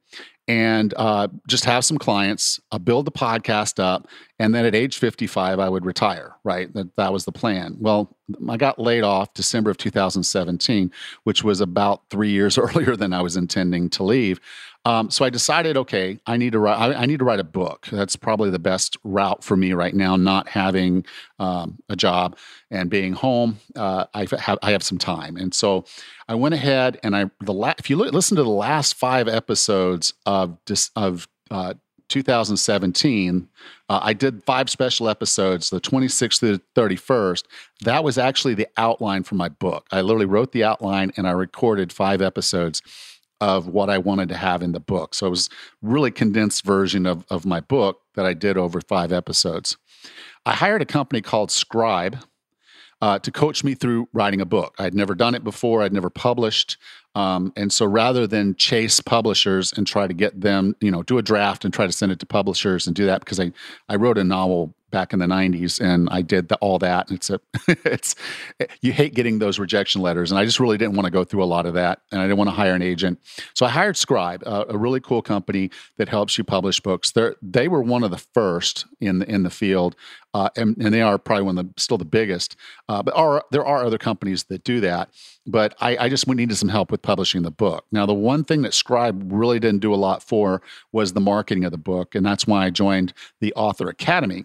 and 0.46 0.92
uh, 0.98 1.28
just 1.48 1.64
have 1.64 1.84
some 1.86 1.96
clients, 1.96 2.60
uh, 2.70 2.78
build 2.78 3.06
the 3.06 3.12
podcast 3.12 3.82
up, 3.82 4.06
and 4.38 4.54
then 4.54 4.66
at 4.66 4.74
age 4.74 4.98
55, 4.98 5.58
I 5.58 5.68
would 5.70 5.86
retire, 5.86 6.34
right? 6.44 6.72
That, 6.74 6.94
that 6.96 7.14
was 7.14 7.24
the 7.24 7.32
plan. 7.32 7.76
Well, 7.80 8.14
I 8.48 8.58
got 8.58 8.78
laid 8.78 9.04
off 9.04 9.32
December 9.32 9.70
of 9.70 9.78
2017, 9.78 10.92
which 11.22 11.42
was 11.42 11.62
about 11.62 12.02
three 12.10 12.30
years 12.30 12.58
earlier 12.58 12.94
than 12.94 13.14
I 13.14 13.22
was 13.22 13.36
intending 13.36 13.88
to 13.90 14.02
leave. 14.02 14.38
Um, 14.86 15.10
so 15.10 15.24
I 15.24 15.30
decided, 15.30 15.78
okay, 15.78 16.18
I 16.26 16.36
need 16.36 16.52
to 16.52 16.58
write. 16.58 16.94
I, 16.94 17.06
need 17.06 17.18
to 17.20 17.24
write 17.24 17.40
a 17.40 17.44
book. 17.44 17.88
That's 17.90 18.16
probably 18.16 18.50
the 18.50 18.58
best 18.58 18.98
route 19.02 19.42
for 19.42 19.56
me 19.56 19.72
right 19.72 19.94
now. 19.94 20.16
Not 20.16 20.48
having 20.48 21.06
um, 21.38 21.78
a 21.88 21.96
job 21.96 22.36
and 22.70 22.90
being 22.90 23.14
home, 23.14 23.58
uh, 23.76 24.04
I 24.12 24.26
have 24.40 24.58
I 24.62 24.72
have 24.72 24.82
some 24.82 24.98
time, 24.98 25.36
and 25.36 25.54
so 25.54 25.86
I 26.28 26.34
went 26.34 26.54
ahead 26.54 27.00
and 27.02 27.16
I 27.16 27.30
the 27.40 27.54
la- 27.54 27.74
if 27.78 27.88
you 27.88 27.96
listen 27.96 28.36
to 28.36 28.42
the 28.42 28.50
last 28.50 28.94
five 28.94 29.26
episodes 29.26 30.12
of 30.26 30.58
of 30.96 31.28
uh, 31.50 31.74
2017, 32.08 33.48
uh, 33.88 34.00
I 34.02 34.12
did 34.12 34.44
five 34.44 34.68
special 34.68 35.08
episodes, 35.08 35.70
the 35.70 35.80
26th 35.80 36.40
to 36.40 36.58
the 36.58 36.62
31st. 36.80 37.44
That 37.82 38.04
was 38.04 38.18
actually 38.18 38.54
the 38.54 38.68
outline 38.76 39.22
for 39.22 39.34
my 39.34 39.48
book. 39.48 39.86
I 39.90 40.02
literally 40.02 40.26
wrote 40.26 40.52
the 40.52 40.64
outline 40.64 41.12
and 41.16 41.26
I 41.26 41.32
recorded 41.32 41.92
five 41.92 42.20
episodes 42.20 42.82
of 43.44 43.68
what 43.68 43.90
I 43.90 43.98
wanted 43.98 44.30
to 44.30 44.36
have 44.36 44.62
in 44.62 44.72
the 44.72 44.80
book. 44.80 45.14
So 45.14 45.26
it 45.26 45.30
was 45.30 45.50
really 45.82 46.10
condensed 46.10 46.64
version 46.64 47.04
of, 47.04 47.26
of 47.28 47.44
my 47.44 47.60
book 47.60 48.00
that 48.14 48.24
I 48.24 48.32
did 48.32 48.56
over 48.56 48.80
five 48.80 49.12
episodes. 49.12 49.76
I 50.46 50.54
hired 50.54 50.80
a 50.80 50.86
company 50.86 51.20
called 51.20 51.50
Scribe 51.50 52.16
uh, 53.02 53.18
to 53.18 53.30
coach 53.30 53.62
me 53.62 53.74
through 53.74 54.08
writing 54.14 54.40
a 54.40 54.46
book. 54.46 54.74
I'd 54.78 54.94
never 54.94 55.14
done 55.14 55.34
it 55.34 55.44
before, 55.44 55.82
I'd 55.82 55.92
never 55.92 56.08
published. 56.08 56.78
Um, 57.14 57.52
and 57.54 57.70
so 57.70 57.84
rather 57.84 58.26
than 58.26 58.54
chase 58.54 59.00
publishers 59.00 59.74
and 59.76 59.86
try 59.86 60.06
to 60.06 60.14
get 60.14 60.40
them, 60.40 60.74
you 60.80 60.90
know, 60.90 61.02
do 61.02 61.18
a 61.18 61.22
draft 61.22 61.66
and 61.66 61.74
try 61.74 61.86
to 61.86 61.92
send 61.92 62.12
it 62.12 62.20
to 62.20 62.26
publishers 62.26 62.86
and 62.86 62.96
do 62.96 63.04
that, 63.04 63.20
because 63.20 63.38
I, 63.38 63.52
I 63.90 63.96
wrote 63.96 64.16
a 64.16 64.24
novel 64.24 64.74
back 64.94 65.12
in 65.12 65.18
the 65.18 65.26
90s 65.26 65.80
and 65.80 66.08
I 66.08 66.22
did 66.22 66.48
the, 66.48 66.56
all 66.58 66.78
that. 66.78 67.08
And 67.10 67.16
it's 67.16 67.28
a, 67.28 67.40
it's, 67.84 68.14
you 68.80 68.92
hate 68.92 69.12
getting 69.12 69.40
those 69.40 69.58
rejection 69.58 70.00
letters. 70.00 70.30
And 70.30 70.38
I 70.38 70.44
just 70.44 70.60
really 70.60 70.78
didn't 70.78 70.94
want 70.94 71.06
to 71.06 71.10
go 71.10 71.24
through 71.24 71.42
a 71.42 71.46
lot 71.46 71.66
of 71.66 71.74
that. 71.74 72.02
And 72.12 72.20
I 72.20 72.24
didn't 72.24 72.38
want 72.38 72.48
to 72.48 72.54
hire 72.54 72.74
an 72.74 72.80
agent. 72.80 73.18
So 73.54 73.66
I 73.66 73.70
hired 73.70 73.96
Scribe, 73.96 74.44
a, 74.46 74.66
a 74.68 74.78
really 74.78 75.00
cool 75.00 75.20
company 75.20 75.72
that 75.96 76.08
helps 76.08 76.38
you 76.38 76.44
publish 76.44 76.78
books. 76.78 77.10
They're, 77.10 77.34
they 77.42 77.66
were 77.66 77.82
one 77.82 78.04
of 78.04 78.12
the 78.12 78.18
first 78.18 78.86
in 79.00 79.18
the, 79.18 79.28
in 79.28 79.42
the 79.42 79.50
field. 79.50 79.96
Uh, 80.34 80.50
and, 80.56 80.76
and, 80.78 80.92
they 80.92 81.00
are 81.00 81.16
probably 81.16 81.44
one 81.44 81.56
of 81.56 81.66
the, 81.66 81.80
still 81.80 81.96
the 81.96 82.04
biggest. 82.04 82.56
Uh, 82.88 83.02
but 83.02 83.14
are, 83.16 83.44
there 83.52 83.64
are 83.64 83.84
other 83.84 83.98
companies 83.98 84.44
that 84.44 84.64
do 84.64 84.80
that. 84.80 85.08
But 85.46 85.74
I, 85.80 85.96
I 85.96 86.08
just 86.08 86.26
needed 86.26 86.56
some 86.56 86.68
help 86.68 86.90
with 86.90 87.02
publishing 87.02 87.42
the 87.42 87.50
book. 87.50 87.86
Now, 87.92 88.04
the 88.04 88.14
one 88.14 88.44
thing 88.44 88.62
that 88.62 88.74
Scribe 88.74 89.32
really 89.32 89.60
didn't 89.60 89.80
do 89.80 89.94
a 89.94 89.96
lot 89.96 90.22
for 90.22 90.60
was 90.90 91.12
the 91.12 91.20
marketing 91.20 91.64
of 91.64 91.70
the 91.70 91.78
book. 91.78 92.14
And 92.14 92.26
that's 92.26 92.46
why 92.46 92.66
I 92.66 92.70
joined 92.70 93.14
the 93.40 93.52
Author 93.54 93.88
Academy 93.88 94.44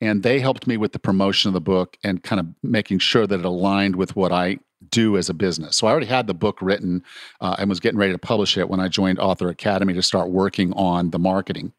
and 0.00 0.22
they 0.22 0.40
helped 0.40 0.66
me 0.66 0.76
with 0.76 0.92
the 0.92 0.98
promotion 0.98 1.48
of 1.48 1.54
the 1.54 1.60
book 1.60 1.96
and 2.02 2.22
kind 2.22 2.40
of 2.40 2.46
making 2.62 2.98
sure 2.98 3.26
that 3.26 3.40
it 3.40 3.44
aligned 3.44 3.96
with 3.96 4.16
what 4.16 4.32
I 4.32 4.58
do 4.88 5.16
as 5.16 5.28
a 5.28 5.34
business. 5.34 5.76
So 5.76 5.86
I 5.86 5.90
already 5.90 6.06
had 6.06 6.26
the 6.26 6.34
book 6.34 6.58
written 6.62 7.02
uh, 7.40 7.56
and 7.58 7.68
was 7.68 7.80
getting 7.80 7.98
ready 7.98 8.12
to 8.12 8.18
publish 8.18 8.56
it 8.56 8.68
when 8.68 8.80
I 8.80 8.88
joined 8.88 9.18
Author 9.18 9.48
Academy 9.50 9.92
to 9.94 10.02
start 10.02 10.30
working 10.30 10.72
on 10.72 11.10
the 11.10 11.18
marketing. 11.18 11.72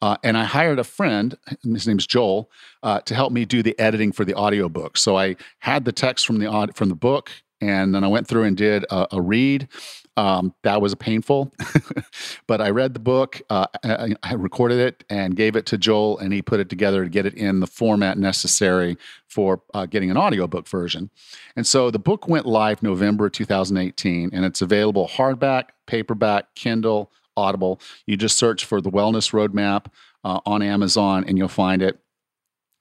Uh, 0.00 0.16
and 0.22 0.36
I 0.36 0.44
hired 0.44 0.78
a 0.78 0.84
friend, 0.84 1.36
his 1.62 1.88
name's 1.88 2.06
Joel, 2.06 2.50
uh, 2.82 3.00
to 3.00 3.14
help 3.14 3.32
me 3.32 3.44
do 3.44 3.62
the 3.62 3.78
editing 3.78 4.12
for 4.12 4.24
the 4.24 4.34
audiobook. 4.34 4.96
So 4.96 5.16
I 5.16 5.36
had 5.58 5.84
the 5.84 5.92
text 5.92 6.26
from 6.26 6.38
the 6.38 6.70
from 6.74 6.88
the 6.88 6.94
book, 6.94 7.30
and 7.60 7.94
then 7.94 8.04
I 8.04 8.08
went 8.08 8.28
through 8.28 8.44
and 8.44 8.56
did 8.56 8.84
a, 8.90 9.08
a 9.12 9.20
read. 9.20 9.68
Um, 10.16 10.52
that 10.64 10.80
was 10.80 10.96
painful, 10.96 11.52
but 12.48 12.60
I 12.60 12.70
read 12.70 12.92
the 12.92 12.98
book, 12.98 13.40
uh, 13.50 13.66
I, 13.84 14.16
I, 14.24 14.34
recorded 14.34 14.80
it, 14.80 15.04
and 15.08 15.36
gave 15.36 15.54
it 15.54 15.64
to 15.66 15.78
Joel, 15.78 16.18
and 16.18 16.32
he 16.32 16.42
put 16.42 16.58
it 16.58 16.68
together 16.68 17.04
to 17.04 17.08
get 17.08 17.24
it 17.24 17.34
in 17.34 17.60
the 17.60 17.68
format 17.68 18.18
necessary 18.18 18.96
for 19.28 19.62
uh, 19.74 19.86
getting 19.86 20.10
an 20.10 20.16
audiobook 20.16 20.66
version. 20.66 21.10
And 21.54 21.64
so 21.64 21.92
the 21.92 22.00
book 22.00 22.26
went 22.26 22.46
live 22.46 22.82
November 22.82 23.30
2018, 23.30 24.30
and 24.32 24.44
it's 24.44 24.60
available 24.60 25.06
hardback, 25.06 25.66
paperback, 25.86 26.52
Kindle, 26.56 27.12
Audible. 27.38 27.80
You 28.06 28.16
just 28.16 28.36
search 28.36 28.64
for 28.64 28.80
the 28.80 28.90
Wellness 28.90 29.32
Roadmap 29.32 29.86
uh, 30.24 30.40
on 30.44 30.62
Amazon, 30.62 31.24
and 31.26 31.38
you'll 31.38 31.48
find 31.48 31.82
it. 31.82 31.98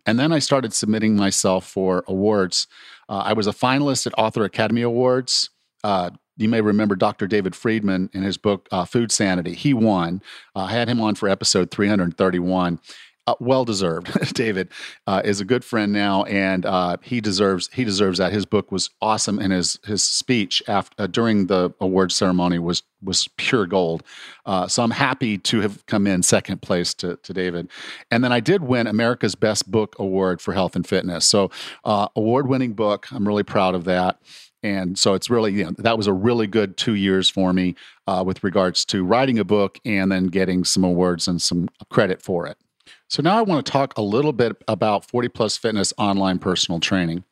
And 0.05 0.17
then 0.17 0.31
I 0.31 0.39
started 0.39 0.73
submitting 0.73 1.15
myself 1.15 1.67
for 1.67 2.03
awards. 2.07 2.67
Uh, 3.09 3.23
I 3.25 3.34
was 3.34 3.45
a 3.45 3.51
finalist 3.51 4.07
at 4.07 4.13
Author 4.17 4.43
Academy 4.43 4.81
Awards. 4.81 5.49
Uh, 5.84 6.11
you 6.38 6.47
may 6.47 6.61
remember 6.61 6.95
Dr. 6.95 7.27
David 7.27 7.55
Friedman 7.55 8.09
in 8.13 8.23
his 8.23 8.38
book 8.38 8.67
uh, 8.71 8.85
Food 8.85 9.11
Sanity. 9.11 9.53
He 9.53 9.73
won. 9.73 10.21
Uh, 10.55 10.61
I 10.61 10.71
had 10.71 10.88
him 10.88 11.01
on 11.01 11.15
for 11.15 11.27
episode 11.27 11.71
331. 11.71 12.79
Uh, 13.27 13.35
well 13.41 13.65
deserved. 13.65 14.33
David 14.33 14.69
uh, 15.05 15.21
is 15.25 15.41
a 15.41 15.45
good 15.45 15.65
friend 15.65 15.91
now, 15.91 16.23
and 16.23 16.65
uh, 16.65 16.95
he 17.03 17.19
deserves 17.19 17.69
he 17.73 17.83
deserves 17.83 18.19
that. 18.19 18.31
His 18.31 18.45
book 18.45 18.71
was 18.71 18.89
awesome, 19.01 19.37
and 19.37 19.51
his 19.51 19.77
his 19.85 20.01
speech 20.01 20.63
after 20.69 21.03
uh, 21.03 21.07
during 21.07 21.47
the 21.47 21.73
award 21.81 22.13
ceremony 22.13 22.57
was 22.57 22.83
was 23.03 23.27
pure 23.35 23.65
gold. 23.65 24.01
Uh, 24.45 24.69
so 24.69 24.81
I'm 24.81 24.91
happy 24.91 25.37
to 25.39 25.59
have 25.59 25.85
come 25.87 26.07
in 26.07 26.23
second 26.23 26.61
place 26.61 26.93
to 26.95 27.17
to 27.17 27.33
David, 27.33 27.69
and 28.09 28.23
then 28.23 28.31
I 28.31 28.39
did 28.39 28.63
win 28.63 28.87
America's 28.87 29.35
Best 29.35 29.69
Book 29.69 29.97
Award 29.99 30.39
for 30.39 30.53
Health 30.53 30.77
and 30.77 30.87
Fitness. 30.87 31.25
So 31.25 31.51
uh, 31.83 32.07
award 32.15 32.47
winning 32.47 32.73
book. 32.73 33.11
I'm 33.11 33.27
really 33.27 33.43
proud 33.43 33.75
of 33.75 33.83
that 33.83 34.21
and 34.63 34.97
so 34.97 35.13
it's 35.13 35.29
really 35.29 35.53
you 35.53 35.65
know 35.65 35.71
that 35.77 35.97
was 35.97 36.07
a 36.07 36.13
really 36.13 36.47
good 36.47 36.77
two 36.77 36.95
years 36.95 37.29
for 37.29 37.53
me 37.53 37.75
with 38.25 38.43
regards 38.43 38.85
to 38.85 39.05
writing 39.05 39.37
a 39.37 39.43
book 39.43 39.77
and 39.85 40.11
then 40.11 40.27
getting 40.27 40.63
some 40.63 40.83
awards 40.83 41.27
and 41.27 41.39
some 41.39 41.69
credit 41.91 42.23
for 42.23 42.47
it 42.47 42.57
So 43.09 43.23
now 43.23 43.38
I 43.38 43.41
want 43.41 43.65
to 43.65 43.71
talk 43.71 43.97
a 43.97 44.01
little 44.01 44.34
bit 44.34 44.61
about 44.67 45.05
40 45.05 45.29
Plus 45.29 45.55
Fitness 45.57 45.93
online 45.97 46.39
personal 46.39 46.79
training. 46.79 47.23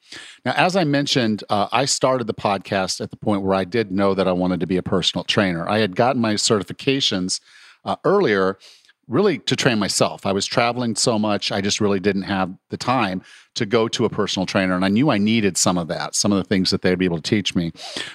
Now, 0.45 0.53
as 0.53 0.75
I 0.75 0.85
mentioned, 0.85 1.43
uh, 1.49 1.67
I 1.71 1.85
started 1.85 2.27
the 2.27 2.33
podcast 2.33 3.01
at 3.01 3.11
the 3.11 3.17
point 3.17 3.41
where 3.41 3.55
I 3.55 3.65
did 3.65 3.91
know 3.91 4.13
that 4.13 4.27
I 4.27 4.31
wanted 4.31 4.61
to 4.61 4.67
be 4.67 4.77
a 4.77 4.83
personal 4.83 5.25
trainer. 5.25 5.67
I 5.69 5.79
had 5.79 5.95
gotten 5.95 6.21
my 6.21 6.35
certifications 6.35 7.41
uh, 7.83 7.97
earlier, 8.05 8.57
really 9.07 9.37
to 9.39 9.55
train 9.55 9.77
myself. 9.77 10.25
I 10.25 10.31
was 10.31 10.45
traveling 10.45 10.95
so 10.95 11.19
much, 11.19 11.51
I 11.51 11.61
just 11.61 11.79
really 11.79 11.99
didn't 11.99 12.23
have 12.23 12.53
the 12.69 12.77
time 12.77 13.21
to 13.55 13.65
go 13.65 13.87
to 13.87 14.05
a 14.05 14.09
personal 14.09 14.45
trainer. 14.45 14.75
And 14.75 14.83
I 14.83 14.89
knew 14.89 15.09
I 15.09 15.17
needed 15.17 15.57
some 15.57 15.77
of 15.77 15.87
that, 15.89 16.15
some 16.15 16.31
of 16.31 16.37
the 16.37 16.43
things 16.43 16.71
that 16.71 16.81
they'd 16.81 16.97
be 16.97 17.05
able 17.05 17.21
to 17.21 17.29
teach 17.29 17.53
me. 17.53 17.71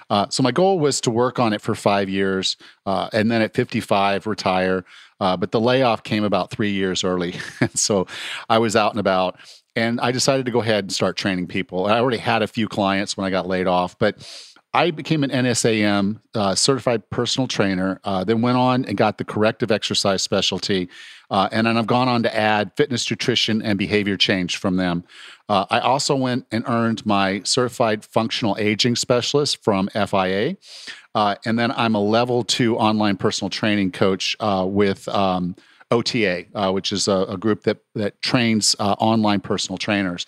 Uh, 0.08 0.26
so 0.30 0.42
my 0.42 0.50
goal 0.50 0.78
was 0.78 1.00
to 1.02 1.10
work 1.10 1.38
on 1.38 1.52
it 1.52 1.60
for 1.60 1.74
five 1.74 2.08
years 2.08 2.56
uh, 2.86 3.08
and 3.12 3.30
then 3.30 3.42
at 3.42 3.54
55, 3.54 4.26
retire. 4.26 4.84
Uh, 5.20 5.36
but 5.36 5.50
the 5.50 5.60
layoff 5.60 6.02
came 6.02 6.24
about 6.24 6.50
three 6.50 6.72
years 6.72 7.04
early. 7.04 7.34
and 7.60 7.78
so 7.78 8.06
I 8.48 8.58
was 8.58 8.76
out 8.76 8.92
and 8.92 9.00
about. 9.00 9.38
And 9.76 10.00
I 10.00 10.10
decided 10.10 10.46
to 10.46 10.52
go 10.52 10.60
ahead 10.60 10.84
and 10.84 10.92
start 10.92 11.16
training 11.16 11.46
people. 11.46 11.86
I 11.86 12.00
already 12.00 12.18
had 12.18 12.42
a 12.42 12.48
few 12.48 12.66
clients 12.66 13.16
when 13.16 13.24
I 13.24 13.30
got 13.30 13.46
laid 13.46 13.68
off, 13.68 13.96
but 13.98 14.16
I 14.72 14.92
became 14.92 15.24
an 15.24 15.30
NASM 15.30 16.20
uh, 16.34 16.54
certified 16.54 17.10
personal 17.10 17.48
trainer, 17.48 18.00
uh, 18.04 18.22
then 18.22 18.40
went 18.40 18.56
on 18.56 18.84
and 18.84 18.96
got 18.96 19.18
the 19.18 19.24
corrective 19.24 19.72
exercise 19.72 20.22
specialty. 20.22 20.88
Uh, 21.28 21.48
and 21.50 21.66
then 21.66 21.76
I've 21.76 21.88
gone 21.88 22.06
on 22.06 22.22
to 22.22 22.36
add 22.36 22.70
fitness, 22.76 23.10
nutrition, 23.10 23.62
and 23.62 23.78
behavior 23.78 24.16
change 24.16 24.58
from 24.58 24.76
them. 24.76 25.04
Uh, 25.48 25.66
I 25.70 25.80
also 25.80 26.14
went 26.14 26.46
and 26.52 26.62
earned 26.68 27.04
my 27.04 27.42
certified 27.44 28.04
functional 28.04 28.56
aging 28.60 28.94
specialist 28.94 29.62
from 29.62 29.88
FIA. 29.88 30.56
Uh, 31.16 31.34
and 31.44 31.58
then 31.58 31.72
I'm 31.72 31.96
a 31.96 32.02
level 32.02 32.44
two 32.44 32.76
online 32.76 33.16
personal 33.16 33.50
training 33.50 33.90
coach 33.90 34.36
uh, 34.38 34.64
with 34.68 35.08
um, 35.08 35.56
OTA, 35.90 36.46
which 36.72 36.92
is 36.92 37.08
a, 37.08 37.26
a, 37.30 37.36
group 37.36 37.64
that, 37.64 37.78
that 37.96 38.22
trains 38.22 38.76
online 38.78 39.40
personal 39.40 39.78
trainers. 39.78 40.26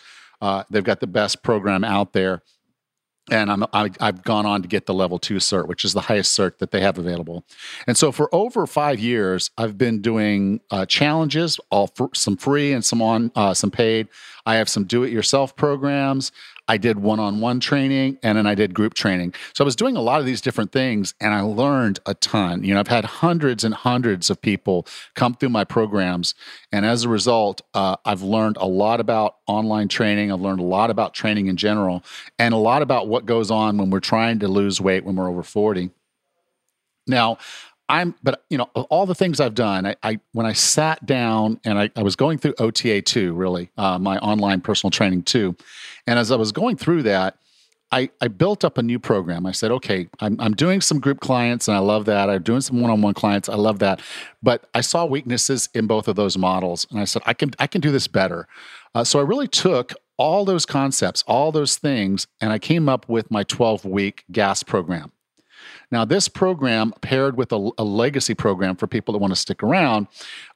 they've 0.71 0.83
got 0.83 0.99
the 0.99 1.07
best 1.07 1.45
program 1.45 1.85
out 1.85 2.13
there 2.13 2.43
and 3.31 3.51
I'm, 3.51 3.63
I, 3.73 3.91
i 4.01 4.07
have 4.07 4.25
gone 4.25 4.47
on 4.47 4.63
to 4.63 4.69
get 4.69 4.87
the 4.87 4.95
level 4.95 5.19
two 5.19 5.37
cert, 5.37 5.69
which 5.69 5.85
is 5.85 5.93
the 5.93 6.01
highest 6.01 6.37
cert 6.37 6.59
that 6.59 6.71
they 6.71 6.81
have 6.81 6.99
available. 6.99 7.45
And 7.87 7.97
so 7.97 8.11
for 8.11 8.33
over 8.35 8.67
five 8.67 8.99
years, 8.99 9.51
I've 9.57 9.79
been 9.79 10.01
doing 10.01 10.61
uh, 10.71 10.87
challenges, 10.87 11.61
all 11.71 11.87
for, 11.87 12.11
some 12.15 12.37
free 12.37 12.73
and 12.73 12.85
some 12.85 13.01
on 13.01 13.31
uh, 13.37 13.55
some 13.55 13.71
paid. 13.71 14.09
I 14.45 14.57
have 14.57 14.69
some 14.69 14.85
do-it-yourself 14.85 15.55
programs. 15.55 16.33
I 16.73 16.79
did 16.79 17.01
one 17.01 17.21
on 17.21 17.41
one 17.41 17.61
training 17.61 18.17
and 18.23 18.39
then 18.39 18.47
I 18.47 18.55
did 18.55 18.73
group 18.73 18.95
training. 18.95 19.35
So 19.53 19.63
I 19.63 19.67
was 19.67 19.77
doing 19.77 19.95
a 19.95 20.01
lot 20.01 20.21
of 20.21 20.27
these 20.27 20.41
different 20.41 20.73
things 20.73 21.13
and 21.21 21.35
I 21.35 21.43
learned 21.43 22.01
a 22.07 22.15
ton. 22.15 22.65
You 22.65 22.73
know, 22.73 22.81
I've 22.81 22.89
had 22.89 23.05
hundreds 23.05 23.63
and 23.63 23.75
hundreds 23.75 24.31
of 24.31 24.41
people 24.41 24.87
come 25.15 25.35
through 25.35 25.51
my 25.51 25.65
programs. 25.65 26.35
And 26.73 26.87
as 26.87 27.05
a 27.05 27.11
result, 27.11 27.61
uh, 27.75 27.97
I've 28.07 28.23
learned 28.23 28.57
a 28.59 28.67
lot 28.67 29.01
about 29.01 29.37
online 29.47 29.89
training. 29.89 30.33
I've 30.33 30.41
learned 30.41 30.61
a 30.61 30.65
lot 30.65 30.89
about 30.89 31.13
training 31.13 31.49
in 31.49 31.59
general 31.59 32.03
and 32.39 32.55
a 32.55 32.57
lot 32.57 32.81
about 32.81 33.07
what 33.07 33.27
goes 33.27 33.51
on 33.51 33.77
when 33.77 33.91
we're 33.91 34.01
trying 34.01 34.39
to 34.39 34.49
lose 34.49 34.81
weight 34.81 35.05
when 35.05 35.17
we're 35.17 35.29
over 35.29 35.43
40. 35.43 35.91
Now, 37.07 37.37
I'm, 37.87 38.15
but 38.23 38.45
you 38.49 38.57
know, 38.57 38.71
all 38.89 39.05
the 39.05 39.15
things 39.15 39.41
I've 39.41 39.55
done, 39.55 39.85
I, 39.85 39.97
I 40.03 40.21
when 40.33 40.47
I 40.47 40.55
sat 40.55 41.05
down 41.05 41.61
and 41.65 41.79
I, 41.79 41.91
I 41.95 42.03
was 42.03 42.17
going 42.17 42.39
through 42.39 42.55
OTA 42.59 43.03
too, 43.03 43.35
really, 43.35 43.71
uh, 43.77 43.99
my 43.99 44.17
online 44.21 44.63
personal 44.63 44.91
training 44.91 45.25
too, 45.25 45.55
and 46.07 46.19
as 46.19 46.31
I 46.31 46.37
was 46.37 46.53
going 46.53 46.77
through 46.77 47.05
that, 47.05 47.37
I, 47.93 48.09
I 48.23 48.29
built 48.29 48.65
up 48.65 48.79
a 48.79 48.83
new 48.83 48.99
program. 48.99 49.45
I 49.45 49.53
said, 49.53 49.71
okay, 49.71 50.09
I'm, 50.19 50.41
I'm 50.41 50.55
doing 50.55 50.81
some 50.81 50.99
group 50.99 51.21
clients 51.21 51.69
and 51.69 51.77
I 51.77 51.81
love 51.81 52.07
that. 52.07 52.31
I'm 52.31 52.43
doing 52.43 52.63
some 52.63 52.81
one-on-one 52.81 53.13
clients. 53.13 53.51
I 53.51 53.55
love 53.55 53.81
that. 53.81 54.01
But 54.43 54.67
I 54.73 54.81
saw 54.81 55.05
weaknesses 55.05 55.69
in 55.75 55.87
both 55.87 56.09
of 56.09 56.17
those 56.17 56.39
models. 56.39 56.87
And 56.91 56.99
I 56.99 57.05
said, 57.05 57.21
I 57.27 57.35
can, 57.35 57.51
I 57.59 57.67
can 57.67 57.83
do 57.83 57.91
this 57.91 58.09
better. 58.09 58.49
Uh, 58.95 59.05
so 59.05 59.19
I 59.19 59.23
really 59.23 59.47
took 59.47 59.93
all 60.17 60.47
those 60.47 60.65
concepts, 60.65 61.23
all 61.27 61.53
those 61.53 61.77
things, 61.77 62.27
and 62.41 62.51
I 62.51 62.59
came 62.59 62.89
up 62.89 63.09
with 63.09 63.31
my 63.31 63.43
12 63.43 63.85
week 63.85 64.25
GAS 64.33 64.63
program. 64.63 65.13
Now, 65.91 66.07
this 66.07 66.29
program, 66.29 66.93
paired 67.03 67.37
with 67.37 67.53
a, 67.53 67.71
a 67.77 67.85
legacy 67.85 68.35
program 68.35 68.77
for 68.77 68.87
people 68.87 69.13
that 69.13 69.19
want 69.19 69.33
to 69.33 69.39
stick 69.39 69.63
around, 69.63 70.07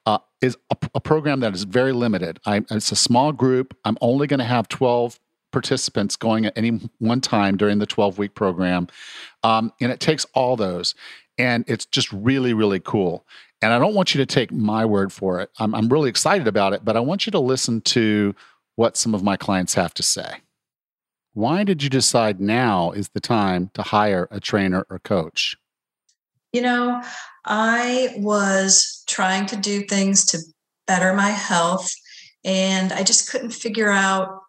uh, 0.07 0.17
is 0.41 0.57
a, 0.71 0.77
a, 0.95 0.99
program 0.99 1.41
that 1.41 1.53
is 1.53 1.63
very 1.63 1.93
limited. 1.93 2.39
I, 2.45 2.63
it's 2.71 2.91
a 2.91 2.95
small 2.95 3.31
group. 3.31 3.77
I'm 3.85 3.97
only 4.01 4.25
going 4.25 4.39
to 4.39 4.45
have 4.45 4.67
12 4.67 5.19
participants 5.51 6.15
going 6.15 6.45
at 6.45 6.57
any 6.57 6.89
one 6.99 7.21
time 7.21 7.57
during 7.57 7.79
the 7.79 7.85
12 7.85 8.17
week 8.17 8.35
program. 8.35 8.87
Um, 9.43 9.71
and 9.79 9.91
it 9.91 9.99
takes 9.99 10.25
all 10.33 10.55
those. 10.55 10.95
And 11.37 11.63
it's 11.67 11.85
just 11.85 12.11
really, 12.11 12.53
really 12.53 12.79
cool. 12.79 13.25
And 13.61 13.73
I 13.73 13.79
don't 13.79 13.95
want 13.95 14.13
you 14.13 14.19
to 14.19 14.25
take 14.25 14.51
my 14.51 14.85
word 14.85 15.11
for 15.11 15.39
it. 15.41 15.49
I'm, 15.59 15.73
I'm 15.73 15.89
really 15.89 16.09
excited 16.09 16.47
about 16.47 16.73
it, 16.73 16.85
but 16.85 16.97
I 16.97 16.99
want 16.99 17.25
you 17.25 17.31
to 17.31 17.39
listen 17.39 17.81
to 17.81 18.35
what 18.75 18.97
some 18.97 19.15
of 19.15 19.23
my 19.23 19.37
clients 19.37 19.73
have 19.73 19.93
to 19.95 20.03
say. 20.03 20.41
Why 21.33 21.63
did 21.63 21.83
you 21.83 21.89
decide 21.89 22.39
now 22.39 22.91
is 22.91 23.09
the 23.09 23.19
time 23.19 23.69
to 23.73 23.83
hire 23.83 24.27
a 24.31 24.39
trainer 24.39 24.85
or 24.89 24.99
coach? 24.99 25.55
You 26.53 26.61
know, 26.61 27.03
I 27.45 28.15
was 28.17 29.03
trying 29.07 29.45
to 29.47 29.55
do 29.55 29.81
things 29.81 30.25
to 30.27 30.39
better 30.87 31.13
my 31.13 31.29
health, 31.29 31.91
and 32.43 32.91
I 32.93 33.03
just 33.03 33.29
couldn't 33.29 33.51
figure 33.51 33.91
out 33.91 34.41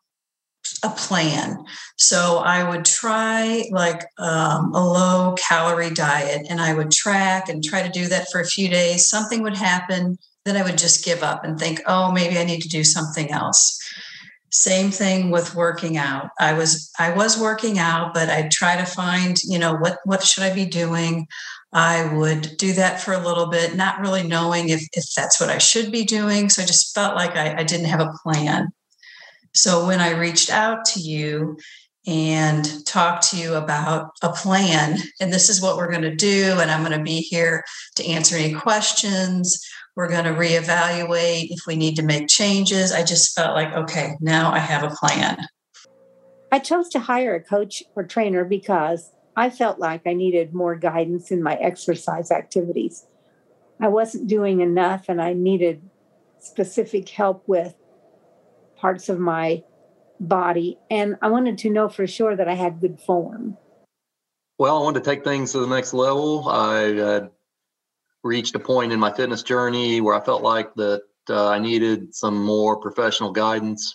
a 0.83 0.91
plan. 0.91 1.65
So 1.97 2.39
I 2.39 2.69
would 2.69 2.85
try 2.85 3.65
like 3.71 4.05
um, 4.19 4.73
a 4.75 4.85
low 4.85 5.35
calorie 5.37 5.91
diet 5.91 6.47
and 6.49 6.61
I 6.61 6.75
would 6.75 6.91
track 6.91 7.49
and 7.49 7.65
try 7.65 7.83
to 7.83 7.89
do 7.89 8.07
that 8.09 8.29
for 8.31 8.41
a 8.41 8.47
few 8.47 8.69
days. 8.69 9.09
Something 9.09 9.43
would 9.43 9.57
happen, 9.57 10.19
then 10.45 10.57
I 10.57 10.63
would 10.63 10.79
just 10.79 11.05
give 11.05 11.23
up 11.23 11.45
and 11.45 11.59
think, 11.59 11.81
oh, 11.87 12.13
maybe 12.13 12.39
I 12.39 12.45
need 12.45 12.63
to 12.63 12.69
do 12.69 12.85
something 12.85 13.31
else. 13.31 13.79
Same 14.51 14.91
thing 14.91 15.31
with 15.31 15.55
working 15.55 15.99
out. 15.99 16.31
I 16.41 16.55
was 16.55 16.91
i 16.99 17.11
was 17.11 17.39
working 17.39 17.79
out 17.79 18.15
but 18.15 18.31
i'd 18.31 18.51
try 18.51 18.79
to 18.79 18.87
find 18.87 19.37
you 19.45 19.59
know 19.59 19.75
what 19.77 19.99
what 20.05 20.23
should 20.23 20.43
i 20.43 20.55
be 20.55 20.65
doing? 20.65 21.27
I 21.71 22.15
would 22.15 22.57
do 22.57 22.73
that 22.73 22.99
for 22.99 23.13
a 23.13 23.23
little 23.23 23.51
bit 23.51 23.77
not 23.77 24.01
really 24.01 24.23
knowing 24.23 24.71
if 24.71 24.83
if 24.93 25.05
that's 25.15 25.39
what 25.39 25.51
i 25.51 25.59
should 25.59 25.93
be 25.93 26.05
doing. 26.05 26.49
So 26.49 26.63
i 26.63 26.67
just 26.67 26.95
felt 26.95 27.15
like 27.15 27.37
i, 27.37 27.57
I 27.61 27.63
didn't 27.63 27.87
have 27.87 28.01
a 28.01 28.15
plan 28.23 28.73
so 29.55 29.87
when 29.87 30.01
i 30.01 30.11
reached 30.11 30.51
out 30.51 30.85
to 30.85 31.01
you 31.01 31.57
and 32.07 32.87
talked 32.87 33.29
to 33.31 33.37
you 33.37 33.55
about 33.55 34.11
a 34.23 34.33
plan 34.33 34.99
and 35.21 35.33
this 35.33 35.49
is 35.49 35.61
what 35.61 35.77
we're 35.77 35.91
going 35.91 36.03
to 36.03 36.15
do 36.15 36.57
and 36.61 36.71
i'm 36.71 36.85
going 36.85 36.97
to 36.97 37.05
be 37.05 37.21
here 37.21 37.65
to 37.95 38.07
answer 38.07 38.37
any 38.37 38.55
questions 38.55 39.65
we're 39.99 40.09
going 40.09 40.27
to 40.27 40.31
reevaluate 40.31 41.49
if 41.51 41.67
we 41.67 41.75
need 41.75 41.97
to 41.97 42.05
make 42.05 42.29
changes. 42.29 42.93
I 42.93 43.03
just 43.03 43.35
felt 43.35 43.57
like, 43.57 43.75
okay, 43.75 44.15
now 44.21 44.53
I 44.53 44.61
have 44.61 44.85
a 44.85 44.95
plan. 44.95 45.45
I 46.53 46.61
chose 46.61 46.89
to 46.91 47.01
hire 47.01 47.35
a 47.35 47.43
coach 47.43 47.83
or 47.97 48.05
trainer 48.05 48.45
because 48.45 49.11
I 49.35 49.51
felt 49.51 49.81
like 49.81 50.03
I 50.07 50.13
needed 50.13 50.55
more 50.55 50.77
guidance 50.77 51.33
in 51.33 51.43
my 51.43 51.55
exercise 51.55 52.31
activities. 52.31 53.07
I 53.81 53.89
wasn't 53.89 54.29
doing 54.29 54.61
enough 54.61 55.07
and 55.09 55.21
I 55.21 55.33
needed 55.33 55.83
specific 56.39 57.09
help 57.09 57.43
with 57.49 57.75
parts 58.79 59.09
of 59.09 59.19
my 59.19 59.63
body. 60.21 60.79
And 60.91 61.17
I 61.23 61.29
wanted 61.29 61.59
to 61.59 61.71
know 61.71 61.89
for 61.89 62.07
sure 62.07 62.35
that 62.35 62.49
I 62.49 62.55
had 62.55 62.81
good 62.81 63.01
form. 63.01 63.57
Well, 64.59 64.79
I 64.79 64.83
wanted 64.83 65.05
to 65.05 65.11
take 65.11 65.25
things 65.25 65.53
to 65.53 65.61
the 65.61 65.67
next 65.67 65.93
level. 65.93 66.49
I 66.49 66.93
uh, 66.95 67.29
reached 68.25 68.55
a 68.55 68.59
point 68.59 68.93
in 68.93 68.99
my 68.99 69.13
fitness 69.13 69.43
journey 69.43 70.01
where 70.01 70.15
I 70.15 70.25
felt 70.25 70.43
like 70.43 70.75
that 70.75 71.03
uh, 71.31 71.49
I 71.49 71.59
needed 71.59 72.15
some 72.15 72.43
more 72.45 72.77
professional 72.77 73.31
guidance. 73.31 73.95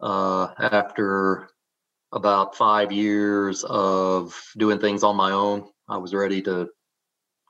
Uh, 0.00 0.48
after 0.58 1.50
about 2.12 2.56
five 2.56 2.90
years 2.90 3.64
of 3.64 4.40
doing 4.56 4.78
things 4.78 5.04
on 5.04 5.14
my 5.14 5.30
own, 5.32 5.68
I 5.88 5.98
was 5.98 6.14
ready 6.14 6.42
to 6.42 6.68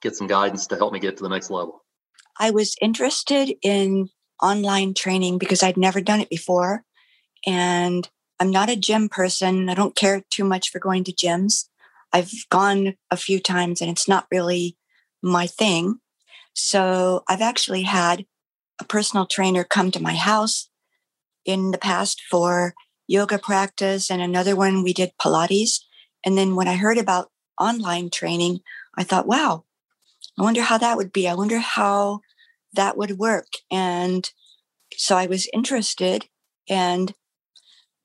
get 0.02 0.16
some 0.16 0.26
guidance 0.26 0.66
to 0.66 0.76
help 0.76 0.92
me 0.92 0.98
get 0.98 1.16
to 1.18 1.22
the 1.22 1.28
next 1.28 1.50
level. 1.50 1.84
I 2.38 2.50
was 2.50 2.74
interested 2.80 3.52
in 3.62 4.08
online 4.42 4.94
training 4.94 5.38
because 5.38 5.62
I'd 5.62 5.76
never 5.76 6.00
done 6.00 6.20
it 6.20 6.30
before. 6.30 6.84
And 7.46 8.08
I'm 8.38 8.50
not 8.50 8.70
a 8.70 8.76
gym 8.76 9.08
person. 9.08 9.68
I 9.68 9.74
don't 9.74 9.96
care 9.96 10.22
too 10.30 10.44
much 10.44 10.70
for 10.70 10.78
going 10.78 11.04
to 11.04 11.12
gyms. 11.12 11.66
I've 12.12 12.32
gone 12.50 12.94
a 13.10 13.16
few 13.16 13.40
times 13.40 13.80
and 13.80 13.90
it's 13.90 14.08
not 14.08 14.26
really 14.30 14.76
my 15.22 15.46
thing. 15.46 16.00
So 16.54 17.22
I've 17.28 17.42
actually 17.42 17.82
had 17.82 18.26
a 18.80 18.84
personal 18.84 19.26
trainer 19.26 19.62
come 19.62 19.90
to 19.90 20.02
my 20.02 20.14
house 20.14 20.68
in 21.44 21.70
the 21.70 21.78
past 21.78 22.22
for 22.30 22.74
yoga 23.06 23.38
practice 23.38 24.10
and 24.10 24.22
another 24.22 24.56
one 24.56 24.82
we 24.82 24.92
did 24.92 25.12
Pilates. 25.20 25.80
And 26.24 26.36
then 26.36 26.56
when 26.56 26.68
I 26.68 26.76
heard 26.76 26.98
about 26.98 27.30
online 27.60 28.10
training, 28.10 28.60
I 28.96 29.04
thought, 29.04 29.26
wow, 29.26 29.64
I 30.38 30.42
wonder 30.42 30.62
how 30.62 30.78
that 30.78 30.96
would 30.96 31.12
be. 31.12 31.28
I 31.28 31.34
wonder 31.34 31.58
how 31.58 32.20
that 32.72 32.96
would 32.96 33.18
work. 33.18 33.48
And 33.70 34.30
so 34.96 35.16
I 35.16 35.26
was 35.26 35.48
interested 35.52 36.26
and 36.68 37.14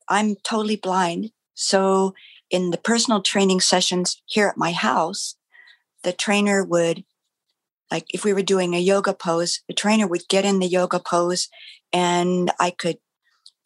I'm 0.09 0.35
totally 0.43 0.75
blind. 0.75 1.31
So 1.53 2.13
in 2.49 2.71
the 2.71 2.77
personal 2.77 3.21
training 3.21 3.61
sessions 3.61 4.21
here 4.25 4.47
at 4.47 4.57
my 4.57 4.71
house, 4.71 5.35
the 6.03 6.13
trainer 6.13 6.63
would 6.63 7.03
like 7.91 8.05
if 8.09 8.23
we 8.23 8.33
were 8.33 8.41
doing 8.41 8.73
a 8.73 8.79
yoga 8.79 9.13
pose, 9.13 9.61
the 9.67 9.73
trainer 9.73 10.07
would 10.07 10.27
get 10.27 10.45
in 10.45 10.59
the 10.59 10.67
yoga 10.67 10.99
pose 10.99 11.49
and 11.93 12.51
I 12.59 12.71
could, 12.71 12.97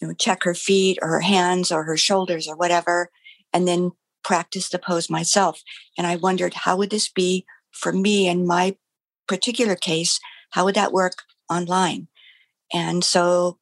you 0.02 0.08
know, 0.08 0.14
check 0.14 0.44
her 0.44 0.54
feet 0.54 1.00
or 1.02 1.08
her 1.10 1.22
hands 1.22 1.72
or 1.72 1.84
her 1.84 1.98
shoulders 1.98 2.48
or 2.48 2.56
whatever, 2.56 3.10
and 3.54 3.68
then 3.68 3.92
practice 4.24 4.70
the 4.70 4.80
pose 4.80 5.10
myself. 5.10 5.62
And 5.98 6.06
I 6.06 6.18
wondered, 6.18 6.54
how 6.54 6.78
would 6.78 6.90
this 6.90 7.10
be 7.10 7.46
for 7.72 7.92
me 7.92 8.28
in 8.28 8.46
my 8.46 8.76
particular 9.28 9.76
case? 9.76 10.20
How 10.50 10.66
would 10.66 10.76
that 10.76 10.92
work 10.92 11.24
online? 11.50 12.08
And 12.74 13.04
so 13.04 13.58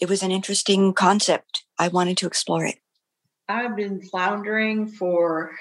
it 0.00 0.08
was 0.08 0.22
an 0.22 0.30
interesting 0.30 0.92
concept. 0.92 1.64
I 1.78 1.88
wanted 1.88 2.16
to 2.18 2.26
explore 2.26 2.64
it. 2.64 2.78
I've 3.48 3.76
been 3.76 4.02
floundering 4.02 4.88
for 4.88 5.52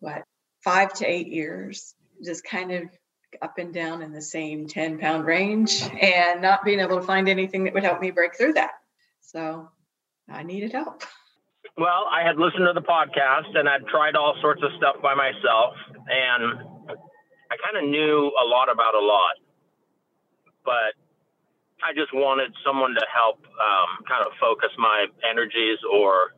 what, 0.00 0.24
five 0.64 0.92
to 0.94 1.06
eight 1.06 1.28
years, 1.28 1.94
just 2.24 2.44
kind 2.44 2.72
of 2.72 2.84
up 3.42 3.58
and 3.58 3.72
down 3.72 4.02
in 4.02 4.12
the 4.12 4.22
same 4.22 4.66
10 4.66 4.98
pound 4.98 5.26
range 5.26 5.82
and 6.00 6.40
not 6.40 6.64
being 6.64 6.80
able 6.80 6.98
to 6.98 7.06
find 7.06 7.28
anything 7.28 7.64
that 7.64 7.74
would 7.74 7.84
help 7.84 8.00
me 8.00 8.10
break 8.10 8.36
through 8.36 8.54
that. 8.54 8.72
So 9.20 9.68
I 10.30 10.42
needed 10.42 10.72
help. 10.72 11.02
Well, 11.78 12.08
I 12.10 12.26
had 12.26 12.38
listened 12.38 12.64
to 12.64 12.72
the 12.72 12.80
podcast 12.80 13.52
and 13.54 13.68
I'd 13.68 13.86
tried 13.88 14.16
all 14.16 14.34
sorts 14.40 14.62
of 14.62 14.70
stuff 14.78 14.96
by 15.02 15.14
myself, 15.14 15.74
and 16.08 16.58
I 17.50 17.56
kind 17.60 17.76
of 17.76 17.90
knew 17.90 18.32
a 18.32 18.46
lot 18.48 18.72
about 18.72 18.94
a 18.94 19.04
lot, 19.04 19.36
but 20.66 20.98
I 21.80 21.94
just 21.94 22.12
wanted 22.12 22.50
someone 22.66 22.94
to 22.98 23.06
help 23.06 23.38
um, 23.46 24.02
kind 24.10 24.26
of 24.26 24.34
focus 24.40 24.70
my 24.76 25.06
energies 25.22 25.78
or, 25.86 26.34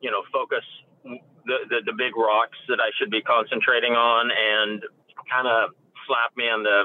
you 0.00 0.10
know, 0.10 0.22
focus 0.32 0.64
the, 1.04 1.68
the, 1.68 1.78
the 1.86 1.92
big 1.92 2.16
rocks 2.16 2.56
that 2.68 2.80
I 2.80 2.90
should 2.98 3.10
be 3.10 3.20
concentrating 3.20 3.92
on 3.92 4.30
and 4.32 4.82
kind 5.30 5.46
of 5.46 5.76
slap 6.08 6.32
me 6.36 6.44
on 6.44 6.62
the 6.62 6.84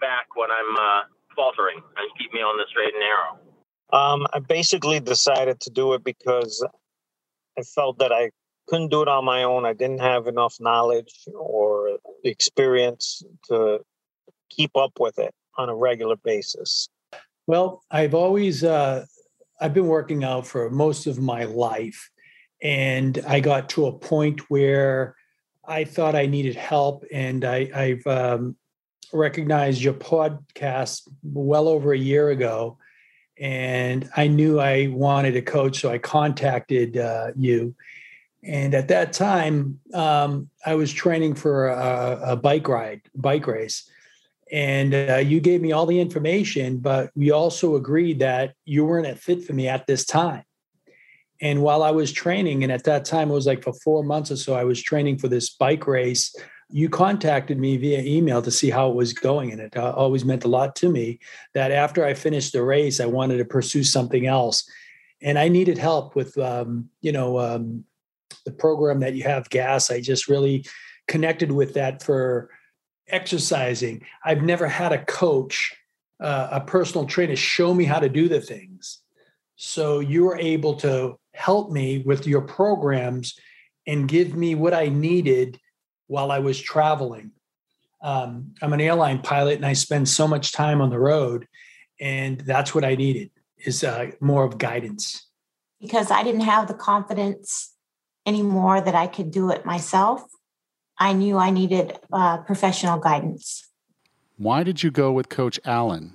back 0.00 0.36
when 0.36 0.50
I'm 0.50 0.76
uh, 0.76 1.02
faltering 1.34 1.76
and 1.78 2.06
keep 2.18 2.32
me 2.32 2.40
on 2.40 2.58
the 2.58 2.64
straight 2.68 2.92
and 2.92 3.00
narrow. 3.00 3.40
Um, 3.92 4.26
I 4.32 4.38
basically 4.38 5.00
decided 5.00 5.60
to 5.60 5.70
do 5.70 5.94
it 5.94 6.04
because 6.04 6.64
I 7.58 7.62
felt 7.62 7.98
that 7.98 8.12
I 8.12 8.30
couldn't 8.68 8.90
do 8.90 9.02
it 9.02 9.08
on 9.08 9.24
my 9.24 9.42
own. 9.42 9.64
I 9.64 9.72
didn't 9.72 10.00
have 10.00 10.26
enough 10.26 10.56
knowledge 10.60 11.12
or 11.34 11.98
experience 12.24 13.22
to 13.48 13.80
keep 14.48 14.76
up 14.76 14.92
with 15.00 15.18
it 15.18 15.34
on 15.60 15.68
a 15.68 15.74
regular 15.74 16.16
basis. 16.16 16.88
Well, 17.46 17.82
I've 17.90 18.14
always 18.14 18.64
uh, 18.64 19.04
I've 19.60 19.74
been 19.74 19.86
working 19.86 20.24
out 20.24 20.46
for 20.46 20.70
most 20.70 21.06
of 21.06 21.18
my 21.18 21.44
life, 21.44 22.10
and 22.62 23.18
I 23.26 23.40
got 23.40 23.68
to 23.70 23.86
a 23.86 23.92
point 23.92 24.50
where 24.50 25.16
I 25.64 25.84
thought 25.84 26.14
I 26.16 26.26
needed 26.26 26.56
help, 26.56 27.04
and 27.12 27.44
I, 27.44 27.70
I've 27.74 28.06
um, 28.06 28.56
recognized 29.12 29.82
your 29.82 29.94
podcast 29.94 31.08
well 31.22 31.68
over 31.68 31.92
a 31.92 31.98
year 31.98 32.30
ago, 32.30 32.78
and 33.38 34.08
I 34.16 34.28
knew 34.28 34.58
I 34.60 34.88
wanted 34.88 35.36
a 35.36 35.42
coach, 35.42 35.80
so 35.80 35.90
I 35.90 35.98
contacted 35.98 36.96
uh, 36.96 37.32
you. 37.36 37.74
And 38.42 38.74
at 38.74 38.88
that 38.88 39.12
time, 39.12 39.80
um, 39.92 40.48
I 40.64 40.74
was 40.74 40.92
training 40.92 41.34
for 41.34 41.68
a, 41.68 42.20
a, 42.32 42.36
bike 42.36 42.66
ride, 42.68 43.02
bike 43.14 43.46
race, 43.46 43.88
and 44.52 44.94
uh, 44.94 45.16
you 45.16 45.40
gave 45.40 45.60
me 45.60 45.72
all 45.72 45.86
the 45.86 46.00
information. 46.00 46.78
But 46.78 47.10
we 47.14 47.30
also 47.30 47.76
agreed 47.76 48.18
that 48.20 48.54
you 48.64 48.84
weren't 48.84 49.06
a 49.06 49.14
fit 49.14 49.44
for 49.44 49.52
me 49.52 49.68
at 49.68 49.86
this 49.86 50.04
time. 50.04 50.44
And 51.40 51.62
while 51.62 51.82
I 51.82 51.90
was 51.90 52.12
training, 52.12 52.64
and 52.64 52.72
at 52.72 52.84
that 52.84 53.04
time 53.04 53.30
it 53.30 53.34
was 53.34 53.46
like 53.46 53.62
for 53.62 53.72
four 53.72 54.04
months 54.04 54.30
or 54.30 54.36
so, 54.36 54.54
I 54.54 54.64
was 54.64 54.82
training 54.82 55.18
for 55.18 55.28
this 55.28 55.50
bike 55.50 55.86
race 55.86 56.34
you 56.72 56.88
contacted 56.88 57.58
me 57.58 57.76
via 57.76 58.00
email 58.00 58.40
to 58.42 58.50
see 58.50 58.70
how 58.70 58.88
it 58.90 58.94
was 58.94 59.12
going 59.12 59.52
and 59.52 59.60
it 59.60 59.76
uh, 59.76 59.92
always 59.96 60.24
meant 60.24 60.44
a 60.44 60.48
lot 60.48 60.76
to 60.76 60.88
me 60.88 61.18
that 61.54 61.72
after 61.72 62.04
i 62.04 62.14
finished 62.14 62.52
the 62.52 62.62
race 62.62 63.00
i 63.00 63.06
wanted 63.06 63.38
to 63.38 63.44
pursue 63.44 63.82
something 63.82 64.26
else 64.26 64.68
and 65.22 65.38
i 65.38 65.48
needed 65.48 65.76
help 65.76 66.14
with 66.14 66.36
um, 66.38 66.88
you 67.00 67.12
know 67.12 67.38
um, 67.38 67.84
the 68.44 68.52
program 68.52 69.00
that 69.00 69.14
you 69.14 69.22
have 69.22 69.50
gas 69.50 69.90
i 69.90 70.00
just 70.00 70.28
really 70.28 70.64
connected 71.08 71.50
with 71.50 71.74
that 71.74 72.02
for 72.02 72.50
exercising 73.10 74.02
i've 74.24 74.42
never 74.42 74.66
had 74.66 74.92
a 74.92 75.04
coach 75.04 75.74
uh, 76.20 76.48
a 76.52 76.60
personal 76.60 77.06
trainer 77.06 77.36
show 77.36 77.72
me 77.72 77.84
how 77.84 77.98
to 77.98 78.08
do 78.08 78.28
the 78.28 78.40
things 78.40 79.00
so 79.56 80.00
you 80.00 80.24
were 80.24 80.38
able 80.38 80.74
to 80.74 81.18
help 81.34 81.70
me 81.70 81.98
with 81.98 82.26
your 82.26 82.42
programs 82.42 83.38
and 83.86 84.08
give 84.08 84.34
me 84.34 84.54
what 84.54 84.74
i 84.74 84.88
needed 84.88 85.58
while 86.10 86.32
I 86.32 86.40
was 86.40 86.60
traveling. 86.60 87.30
Um, 88.02 88.54
I'm 88.60 88.72
an 88.72 88.80
airline 88.80 89.20
pilot 89.22 89.54
and 89.54 89.64
I 89.64 89.74
spend 89.74 90.08
so 90.08 90.26
much 90.26 90.52
time 90.52 90.80
on 90.80 90.90
the 90.90 90.98
road, 90.98 91.46
and 92.00 92.40
that's 92.40 92.74
what 92.74 92.84
I 92.84 92.96
needed 92.96 93.30
is 93.58 93.84
uh, 93.84 94.10
more 94.20 94.42
of 94.42 94.58
guidance. 94.58 95.28
Because 95.80 96.10
I 96.10 96.24
didn't 96.24 96.40
have 96.40 96.66
the 96.66 96.74
confidence 96.74 97.74
anymore 98.26 98.80
that 98.80 98.96
I 98.96 99.06
could 99.06 99.30
do 99.30 99.50
it 99.50 99.64
myself. 99.64 100.24
I 101.00 101.14
knew 101.14 101.38
I 101.38 101.50
needed 101.50 101.98
uh, 102.12 102.38
professional 102.38 102.98
guidance. 102.98 103.66
Why 104.36 104.62
did 104.62 104.82
you 104.82 104.90
go 104.90 105.10
with 105.10 105.30
Coach 105.30 105.58
Allan? 105.64 106.12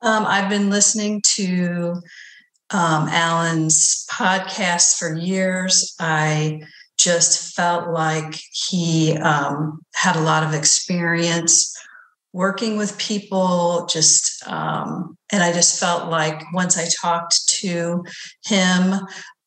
Um, 0.00 0.24
I've 0.26 0.48
been 0.48 0.70
listening 0.70 1.22
to 1.34 1.96
um, 2.70 3.08
Allan's 3.08 4.06
podcast 4.10 4.96
for 4.96 5.14
years. 5.14 5.94
I 6.00 6.62
just 6.98 7.54
felt 7.54 7.90
like 7.90 8.40
he 8.52 9.16
um, 9.18 9.80
had 9.94 10.16
a 10.16 10.20
lot 10.20 10.44
of 10.44 10.54
experience 10.54 11.76
working 12.32 12.76
with 12.76 12.96
people 12.98 13.86
just 13.92 14.46
um, 14.48 15.16
and 15.30 15.42
i 15.42 15.52
just 15.52 15.78
felt 15.78 16.08
like 16.08 16.42
once 16.54 16.78
i 16.78 16.86
talked 17.00 17.46
to 17.46 18.02
him 18.46 18.94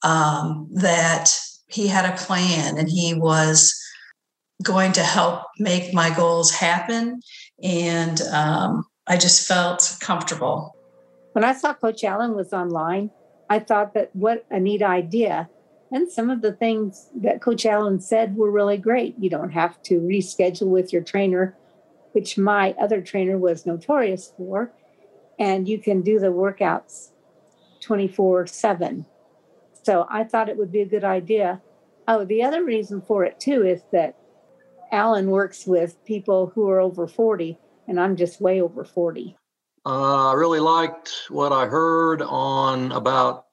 um, 0.04 0.68
that 0.72 1.36
he 1.68 1.88
had 1.88 2.06
a 2.06 2.18
plan 2.18 2.78
and 2.78 2.90
he 2.90 3.16
was 3.16 3.74
going 4.64 4.92
to 4.92 5.04
help 5.04 5.44
make 5.60 5.94
my 5.94 6.14
goals 6.16 6.52
happen 6.52 7.20
and 7.62 8.22
um, 8.34 8.86
i 9.08 9.18
just 9.18 9.48
felt 9.48 9.98
comfortable 10.00 10.76
when 11.34 11.44
i 11.44 11.54
saw 11.54 11.74
coach 11.74 12.04
allan 12.04 12.36
was 12.36 12.54
online 12.54 13.10
i 13.50 13.60
thought 13.60 13.94
that 13.94 14.10
what 14.14 14.46
a 14.50 14.60
neat 14.60 14.82
idea 14.82 15.50
and 15.92 16.12
some 16.12 16.30
of 16.30 16.42
the 16.42 16.52
things 16.52 17.10
that 17.16 17.42
Coach 17.42 17.66
Allan 17.66 18.00
said 18.00 18.36
were 18.36 18.52
really 18.52 18.78
great. 18.78 19.16
You 19.20 19.30
don't 19.30 19.52
have 19.52 19.82
to 19.84 20.02
reschedule 20.02 20.68
with 20.68 20.92
your 20.92 21.04
trainer, 21.04 21.56
which 22.14 22.38
my 22.38 22.74
other 22.82 23.02
trainer 23.02 23.38
was 23.38 23.66
notorious 23.66 24.34
for. 24.36 24.74
And 25.38 25.70
you 25.70 25.80
can 25.80 26.02
do 26.02 26.20
the 26.20 26.34
workouts 26.34 27.12
24 27.82 28.48
7. 28.48 29.06
So 29.84 30.08
I 30.10 30.24
thought 30.24 30.50
it 30.50 30.58
would 30.58 30.72
be 30.72 30.82
a 30.82 30.86
good 30.86 31.04
idea. 31.04 31.62
Oh, 32.08 32.26
the 32.26 32.44
other 32.44 32.64
reason 32.64 33.02
for 33.02 33.24
it 33.24 33.40
too 33.40 33.64
is 33.66 33.82
that 33.92 34.18
Allan 34.96 35.30
works 35.30 35.68
with 35.68 36.04
people 36.06 36.48
who 36.56 36.70
are 36.70 36.80
over 36.80 37.06
40, 37.06 37.58
and 37.88 38.00
I'm 38.00 38.16
just 38.16 38.40
way 38.40 38.62
over 38.62 38.86
40. 38.86 39.36
Uh, 39.86 40.30
I 40.30 40.34
really 40.34 40.62
liked 40.62 41.12
what 41.30 41.52
I 41.52 41.66
heard 41.66 42.22
on 42.22 42.94
about 42.94 43.46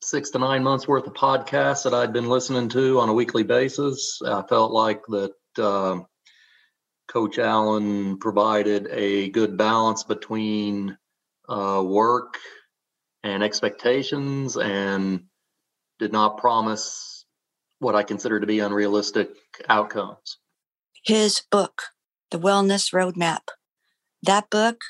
six 0.00 0.30
to 0.30 0.38
nine 0.38 0.62
months 0.62 0.88
worth 0.88 1.06
of 1.06 1.12
podcasts 1.12 1.84
that 1.84 1.92
I'd 1.92 2.14
been 2.14 2.28
listening 2.28 2.70
to 2.70 3.00
on 3.00 3.10
a 3.10 3.12
weekly 3.12 3.42
basis. 3.42 4.20
I 4.26 4.42
felt 4.42 4.72
like 4.72 5.02
that 5.08 5.34
uh, 5.58 6.00
Coach 7.06 7.38
Allan 7.38 8.18
provided 8.18 8.88
a 8.90 9.28
good 9.28 9.58
balance 9.58 10.04
between 10.04 10.96
uh, 11.48 11.82
work 11.84 12.38
and 13.22 13.42
expectations 13.42 14.56
and 14.56 15.24
did 15.98 16.12
not 16.12 16.38
promise 16.38 17.26
what 17.78 17.94
I 17.94 18.04
consider 18.04 18.40
to 18.40 18.46
be 18.46 18.60
unrealistic 18.60 19.30
outcomes. 19.68 20.38
His 21.08 21.42
book, 21.50 21.82
The 22.30 22.38
Wellness 22.38 22.92
Roadmap, 22.92 23.48
that 24.22 24.50
book 24.50 24.82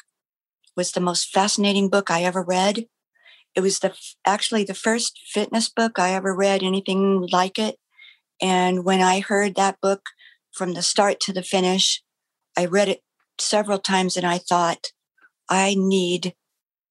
was 0.76 0.92
the 0.92 1.00
most 1.00 1.30
fascinating 1.32 1.88
book 1.88 2.10
I 2.10 2.24
ever 2.24 2.42
read 2.42 2.86
it 3.58 3.60
was 3.60 3.80
the 3.80 3.92
actually 4.24 4.62
the 4.62 4.72
first 4.72 5.20
fitness 5.26 5.68
book 5.68 5.98
I 5.98 6.12
ever 6.12 6.32
read, 6.32 6.62
anything 6.62 7.28
like 7.32 7.58
it. 7.58 7.76
And 8.40 8.84
when 8.84 9.00
I 9.00 9.18
heard 9.18 9.56
that 9.56 9.80
book 9.80 10.02
from 10.52 10.74
the 10.74 10.82
start 10.82 11.18
to 11.22 11.32
the 11.32 11.42
finish, 11.42 12.02
I 12.56 12.66
read 12.66 12.88
it 12.88 13.02
several 13.38 13.78
times 13.78 14.16
and 14.16 14.24
I 14.24 14.38
thought, 14.38 14.92
I 15.48 15.74
need 15.76 16.34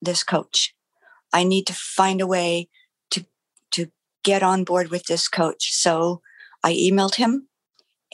this 0.02 0.24
coach. 0.24 0.76
I 1.32 1.46
need 1.46 1.68
to 1.68 1.74
find 1.74 2.20
a 2.20 2.28
way 2.28 2.68
to 3.12 3.26
to 3.72 3.92
get 4.26 4.44
on 4.44 4.66
board 4.66 4.90
with 4.90 5.06
this 5.06 5.30
coach. 5.30 5.74
So 5.74 6.22
I 6.66 6.74
emailed 6.74 7.16
him 7.16 7.48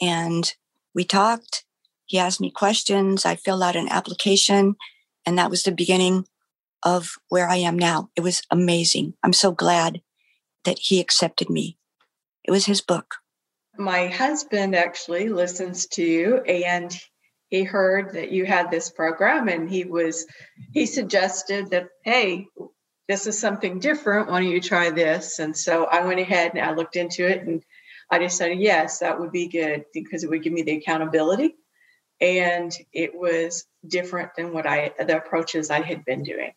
and 0.00 0.54
we 0.94 1.04
talked. 1.04 1.64
He 2.06 2.18
asked 2.18 2.40
me 2.40 2.50
questions. 2.50 3.24
I 3.24 3.36
filled 3.36 3.62
out 3.62 3.76
an 3.76 3.88
application, 3.88 4.76
and 5.26 5.38
that 5.38 5.50
was 5.50 5.62
the 5.62 5.72
beginning 5.72 6.26
of 6.82 7.16
where 7.28 7.48
I 7.48 7.56
am 7.56 7.78
now. 7.78 8.10
It 8.14 8.20
was 8.20 8.42
amazing. 8.50 9.14
I'm 9.22 9.32
so 9.32 9.52
glad 9.52 10.02
that 10.64 10.78
he 10.78 11.00
accepted 11.00 11.48
me. 11.50 11.78
It 12.44 12.50
was 12.50 12.66
his 12.66 12.80
book. 12.80 13.16
My 13.76 14.06
husband 14.08 14.76
actually 14.76 15.28
listens 15.28 15.86
to 15.88 16.02
you 16.02 16.36
and 16.42 16.96
he 17.48 17.62
heard 17.62 18.14
that 18.14 18.30
you 18.32 18.44
had 18.44 18.70
this 18.70 18.90
program 18.90 19.48
and 19.48 19.70
he 19.70 19.84
was 19.84 20.26
he 20.72 20.86
suggested 20.86 21.70
that 21.70 21.88
hey 22.04 22.46
this 23.08 23.26
is 23.26 23.38
something 23.38 23.78
different 23.78 24.28
why 24.28 24.40
don't 24.40 24.50
you 24.50 24.60
try 24.60 24.90
this 24.90 25.38
and 25.38 25.56
so 25.56 25.84
i 25.84 26.04
went 26.04 26.20
ahead 26.20 26.52
and 26.54 26.64
i 26.64 26.72
looked 26.72 26.96
into 26.96 27.26
it 27.26 27.42
and 27.42 27.62
i 28.14 28.18
decided 28.18 28.58
yes 28.60 28.98
that 28.98 29.18
would 29.18 29.32
be 29.32 29.46
good 29.48 29.84
because 29.92 30.24
it 30.24 30.30
would 30.30 30.42
give 30.42 30.52
me 30.52 30.62
the 30.62 30.76
accountability 30.76 31.54
and 32.20 32.72
it 32.92 33.14
was 33.14 33.66
different 33.86 34.30
than 34.36 34.52
what 34.52 34.66
i 34.66 34.92
the 34.98 35.16
approaches 35.16 35.70
i 35.70 35.80
had 35.80 36.04
been 36.04 36.22
doing 36.22 36.52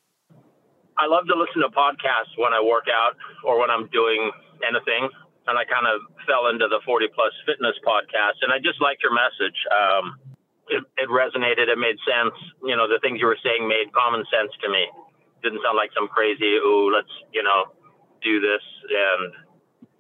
i 0.97 1.05
love 1.07 1.25
to 1.27 1.35
listen 1.35 1.61
to 1.61 1.69
podcasts 1.69 2.33
when 2.37 2.53
i 2.53 2.61
work 2.61 2.85
out 2.93 3.15
or 3.43 3.59
when 3.59 3.69
i'm 3.69 3.87
doing 3.87 4.31
anything 4.67 5.09
and 5.47 5.57
i 5.57 5.63
kind 5.65 5.87
of 5.87 6.01
fell 6.25 6.47
into 6.47 6.67
the 6.67 6.79
40 6.85 7.07
plus 7.15 7.33
fitness 7.45 7.75
podcast 7.85 8.39
and 8.41 8.53
i 8.53 8.57
just 8.57 8.81
liked 8.81 9.01
your 9.01 9.13
message 9.13 9.57
um, 9.71 10.15
it, 10.69 10.83
it 10.97 11.09
resonated. 11.09 11.71
It 11.71 11.79
made 11.79 11.95
sense. 12.03 12.35
You 12.63 12.75
know, 12.75 12.87
the 12.87 12.99
things 12.99 13.19
you 13.19 13.27
were 13.27 13.39
saying 13.43 13.67
made 13.67 13.91
common 13.93 14.23
sense 14.31 14.51
to 14.63 14.69
me. 14.69 14.87
Didn't 15.43 15.61
sound 15.63 15.77
like 15.77 15.91
some 15.95 16.07
crazy, 16.07 16.59
oh, 16.59 16.91
let's, 16.91 17.11
you 17.31 17.43
know, 17.43 17.71
do 18.23 18.41
this 18.41 18.63
and 18.89 19.46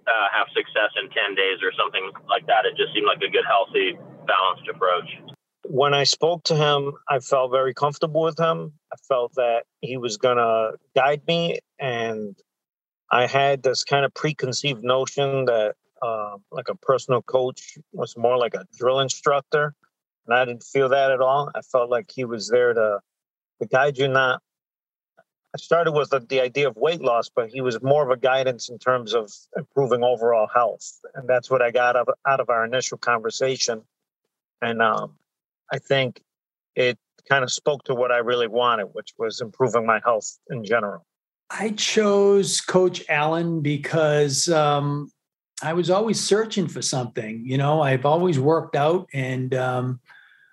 uh, 0.07 0.27
have 0.33 0.47
success 0.53 0.91
in 1.01 1.09
10 1.09 1.35
days 1.35 1.59
or 1.61 1.71
something 1.77 2.11
like 2.29 2.45
that. 2.47 2.65
It 2.65 2.75
just 2.77 2.93
seemed 2.93 3.05
like 3.05 3.21
a 3.21 3.29
good, 3.29 3.45
healthy, 3.47 3.97
balanced 4.25 4.69
approach. 4.69 5.09
When 5.65 5.93
I 5.93 6.05
spoke 6.05 6.43
to 6.45 6.55
him, 6.55 6.93
I 7.09 7.19
felt 7.19 7.51
very 7.51 7.73
comfortable 7.73 8.21
with 8.21 8.39
him. 8.39 8.73
I 8.91 8.95
felt 9.07 9.33
that 9.35 9.63
he 9.81 9.97
was 9.97 10.17
going 10.17 10.37
to 10.37 10.73
guide 10.95 11.21
me. 11.27 11.59
And 11.79 12.35
I 13.11 13.27
had 13.27 13.63
this 13.63 13.83
kind 13.83 14.05
of 14.05 14.13
preconceived 14.13 14.83
notion 14.83 15.45
that 15.45 15.75
uh, 16.01 16.37
like 16.51 16.69
a 16.69 16.75
personal 16.75 17.21
coach 17.21 17.77
was 17.91 18.15
more 18.15 18.37
like 18.37 18.53
a 18.53 18.65
drill 18.77 18.99
instructor 18.99 19.73
and 20.27 20.37
I 20.37 20.45
didn't 20.45 20.63
feel 20.63 20.89
that 20.89 21.11
at 21.11 21.21
all. 21.21 21.49
I 21.55 21.61
felt 21.61 21.89
like 21.89 22.11
he 22.13 22.25
was 22.25 22.49
there 22.49 22.73
to, 22.73 22.99
to 23.61 23.67
guide 23.67 23.97
you. 23.97 24.07
Not, 24.07 24.41
started 25.55 25.93
with 25.93 26.09
the, 26.09 26.19
the 26.19 26.41
idea 26.41 26.67
of 26.67 26.75
weight 26.75 27.01
loss, 27.01 27.29
but 27.33 27.49
he 27.49 27.61
was 27.61 27.81
more 27.81 28.03
of 28.03 28.11
a 28.11 28.17
guidance 28.17 28.69
in 28.69 28.77
terms 28.77 29.13
of 29.13 29.31
improving 29.55 30.03
overall 30.03 30.47
health, 30.53 30.99
and 31.15 31.27
that's 31.27 31.49
what 31.49 31.61
I 31.61 31.71
got 31.71 31.95
out 31.95 32.09
of, 32.09 32.15
out 32.27 32.39
of 32.39 32.49
our 32.49 32.65
initial 32.65 32.97
conversation. 32.97 33.81
And 34.61 34.81
um, 34.81 35.15
I 35.71 35.77
think 35.77 36.21
it 36.75 36.97
kind 37.29 37.43
of 37.43 37.51
spoke 37.51 37.83
to 37.85 37.95
what 37.95 38.11
I 38.11 38.17
really 38.17 38.47
wanted, 38.47 38.87
which 38.93 39.13
was 39.17 39.41
improving 39.41 39.85
my 39.85 40.01
health 40.03 40.37
in 40.49 40.63
general. 40.63 41.05
I 41.49 41.71
chose 41.71 42.59
Coach 42.59 43.03
Allan 43.07 43.61
because 43.61 44.49
um, 44.49 45.11
I 45.63 45.73
was 45.73 45.89
always 45.89 46.19
searching 46.19 46.67
for 46.67 46.81
something. 46.81 47.43
You 47.45 47.57
know, 47.57 47.81
I've 47.81 48.05
always 48.05 48.39
worked 48.39 48.75
out, 48.75 49.07
and 49.13 49.53
um, 49.55 49.99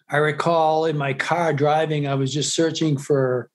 I 0.09 0.19
recall 0.19 0.85
in 0.85 0.97
my 0.97 1.13
car 1.13 1.53
driving, 1.53 2.07
I 2.07 2.15
was 2.15 2.33
just 2.33 2.55
searching 2.55 2.97
for, 2.97 3.51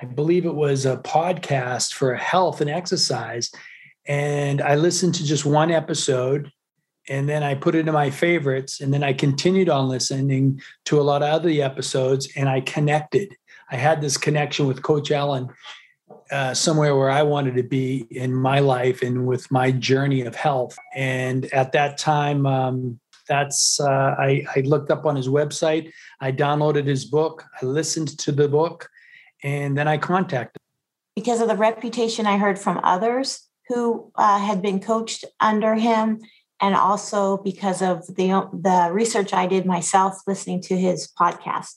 I 0.00 0.04
believe 0.04 0.46
it 0.46 0.54
was 0.54 0.86
a 0.86 0.98
podcast 0.98 1.92
for 1.92 2.14
health 2.14 2.60
and 2.60 2.70
exercise. 2.70 3.50
And 4.06 4.62
I 4.62 4.76
listened 4.76 5.14
to 5.16 5.24
just 5.24 5.44
one 5.44 5.70
episode 5.70 6.50
and 7.08 7.28
then 7.28 7.42
I 7.42 7.54
put 7.54 7.74
it 7.74 7.88
in 7.88 7.94
my 7.94 8.10
favorites. 8.10 8.80
And 8.80 8.92
then 8.92 9.02
I 9.02 9.12
continued 9.12 9.68
on 9.68 9.88
listening 9.88 10.60
to 10.84 11.00
a 11.00 11.02
lot 11.02 11.22
of 11.22 11.30
other 11.30 11.48
episodes 11.48 12.28
and 12.36 12.48
I 12.48 12.60
connected. 12.60 13.34
I 13.70 13.76
had 13.76 14.00
this 14.00 14.16
connection 14.16 14.66
with 14.66 14.82
Coach 14.82 15.10
Allan 15.10 15.48
uh, 16.30 16.54
somewhere 16.54 16.96
where 16.96 17.10
I 17.10 17.22
wanted 17.22 17.56
to 17.56 17.62
be 17.62 18.06
in 18.10 18.34
my 18.34 18.60
life 18.60 19.02
and 19.02 19.26
with 19.26 19.50
my 19.50 19.70
journey 19.70 20.22
of 20.22 20.34
health. 20.34 20.78
And 20.94 21.46
at 21.52 21.72
that 21.72 21.98
time, 21.98 22.46
um, 22.46 23.00
that's 23.26 23.78
uh, 23.80 24.14
I, 24.18 24.44
I 24.56 24.60
looked 24.60 24.90
up 24.90 25.04
on 25.06 25.16
his 25.16 25.28
website. 25.28 25.92
I 26.20 26.32
downloaded 26.32 26.86
his 26.86 27.04
book. 27.04 27.44
I 27.60 27.66
listened 27.66 28.18
to 28.18 28.32
the 28.32 28.48
book, 28.48 28.88
and 29.42 29.76
then 29.76 29.88
I 29.88 29.98
contacted. 29.98 30.60
Because 31.14 31.40
of 31.40 31.48
the 31.48 31.56
reputation 31.56 32.26
I 32.26 32.38
heard 32.38 32.58
from 32.58 32.80
others 32.82 33.48
who 33.68 34.10
uh, 34.14 34.38
had 34.38 34.62
been 34.62 34.80
coached 34.80 35.24
under 35.40 35.74
him, 35.74 36.20
and 36.60 36.74
also 36.74 37.38
because 37.38 37.82
of 37.82 38.06
the 38.06 38.48
the 38.52 38.88
research 38.92 39.32
I 39.32 39.46
did 39.46 39.66
myself 39.66 40.14
listening 40.26 40.60
to 40.62 40.76
his 40.76 41.12
podcast. 41.18 41.74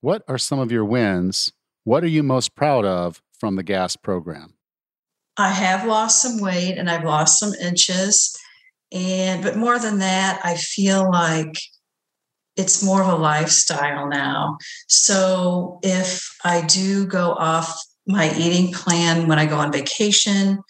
What 0.00 0.22
are 0.28 0.38
some 0.38 0.58
of 0.58 0.72
your 0.72 0.84
wins? 0.84 1.52
What 1.84 2.02
are 2.04 2.08
you 2.08 2.22
most 2.22 2.54
proud 2.54 2.84
of 2.84 3.22
from 3.38 3.56
the 3.56 3.62
GAS 3.62 3.96
program? 3.96 4.54
I 5.36 5.50
have 5.50 5.86
lost 5.86 6.20
some 6.20 6.40
weight 6.40 6.76
and 6.76 6.90
I've 6.90 7.04
lost 7.04 7.38
some 7.38 7.54
inches. 7.54 8.36
And 8.90 9.42
but 9.42 9.56
more 9.56 9.78
than 9.78 9.98
that, 9.98 10.40
I 10.44 10.56
feel 10.56 11.10
like 11.10 11.54
it's 12.56 12.82
more 12.82 13.02
of 13.02 13.08
a 13.08 13.16
lifestyle 13.16 14.08
now. 14.08 14.58
So 14.88 15.78
if 15.82 16.36
I 16.44 16.62
do 16.62 17.06
go 17.06 17.32
off 17.32 17.74
my 18.06 18.34
eating 18.36 18.72
plan 18.72 19.28
when 19.28 19.38
I 19.38 19.46
go 19.46 19.56
on 19.56 19.72
vacation, 19.72 20.62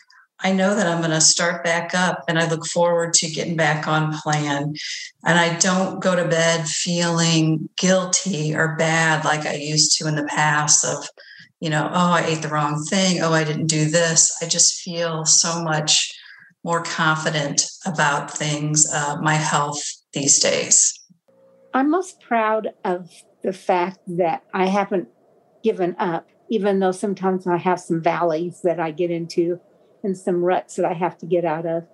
I 0.44 0.52
know 0.52 0.74
that 0.74 0.86
I'm 0.86 0.98
going 0.98 1.10
to 1.12 1.20
start 1.20 1.62
back 1.62 1.94
up 1.94 2.24
and 2.28 2.38
I 2.38 2.48
look 2.48 2.66
forward 2.66 3.14
to 3.14 3.30
getting 3.30 3.56
back 3.56 3.86
on 3.86 4.12
plan. 4.12 4.74
And 5.24 5.38
I 5.38 5.56
don't 5.59 6.02
go 6.02 6.16
to 6.16 6.26
bed 6.26 6.66
feeling 6.66 7.68
guilty 7.78 8.54
or 8.54 8.76
bad 8.76 9.24
like 9.24 9.46
I 9.46 9.54
used 9.54 9.96
to 9.98 10.09
in 10.09 10.16
the 10.16 10.24
past 10.24 10.84
of, 10.84 11.09
you 11.60 11.70
know, 11.70 11.88
oh, 11.92 12.12
I 12.12 12.24
ate 12.26 12.42
the 12.42 12.48
wrong 12.48 12.84
thing. 12.84 13.20
Oh, 13.22 13.32
I 13.32 13.44
didn't 13.44 13.68
do 13.68 13.88
this. 13.88 14.36
I 14.42 14.48
just 14.48 14.80
feel 14.80 15.24
so 15.24 15.62
much 15.62 16.12
more 16.64 16.82
confident 16.82 17.64
about 17.86 18.30
things, 18.30 18.92
uh, 18.92 19.16
my 19.20 19.34
health 19.34 19.80
these 20.12 20.40
days. 20.40 21.01
I'm 21.74 21.90
most 21.90 22.20
proud 22.20 22.68
of 22.84 23.10
the 23.42 23.52
fact 23.52 23.98
that 24.06 24.44
I 24.52 24.66
haven't 24.66 25.08
given 25.64 25.96
up, 25.98 26.28
even 26.48 26.80
though 26.80 26.92
sometimes 26.92 27.46
I 27.46 27.56
have 27.56 27.80
some 27.80 28.02
valleys 28.02 28.60
that 28.62 28.78
I 28.78 28.90
get 28.90 29.10
into 29.10 29.60
and 30.02 30.16
some 30.16 30.44
ruts 30.44 30.76
that 30.76 30.84
I 30.84 30.94
have 30.94 31.16
to 31.18 31.26
get 31.26 31.44
out 31.44 31.66
of. 31.66 31.86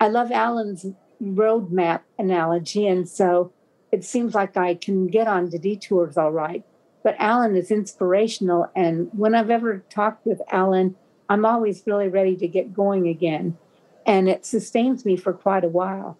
I 0.00 0.08
love 0.08 0.30
Allan's 0.30 0.86
roadmap 1.22 2.00
analogy, 2.18 2.86
and 2.86 3.08
so 3.08 3.52
it 3.92 4.04
seems 4.04 4.34
like 4.34 4.56
I 4.56 4.74
can 4.74 5.06
get 5.06 5.28
on 5.28 5.50
the 5.50 5.58
detours 5.58 6.16
all 6.16 6.32
right. 6.32 6.64
But 7.02 7.16
Allan 7.18 7.56
is 7.56 7.70
inspirational, 7.70 8.70
and 8.74 9.10
when 9.12 9.34
I've 9.34 9.50
ever 9.50 9.84
talked 9.90 10.26
with 10.26 10.40
Allan, 10.50 10.96
I'm 11.28 11.44
always 11.44 11.82
really 11.86 12.08
ready 12.08 12.36
to 12.36 12.48
get 12.48 12.74
going 12.74 13.08
again 13.08 13.58
and 14.06 14.28
it 14.28 14.44
sustains 14.44 15.04
me 15.04 15.16
for 15.16 15.32
quite 15.32 15.64
a 15.64 15.68
while. 15.68 16.18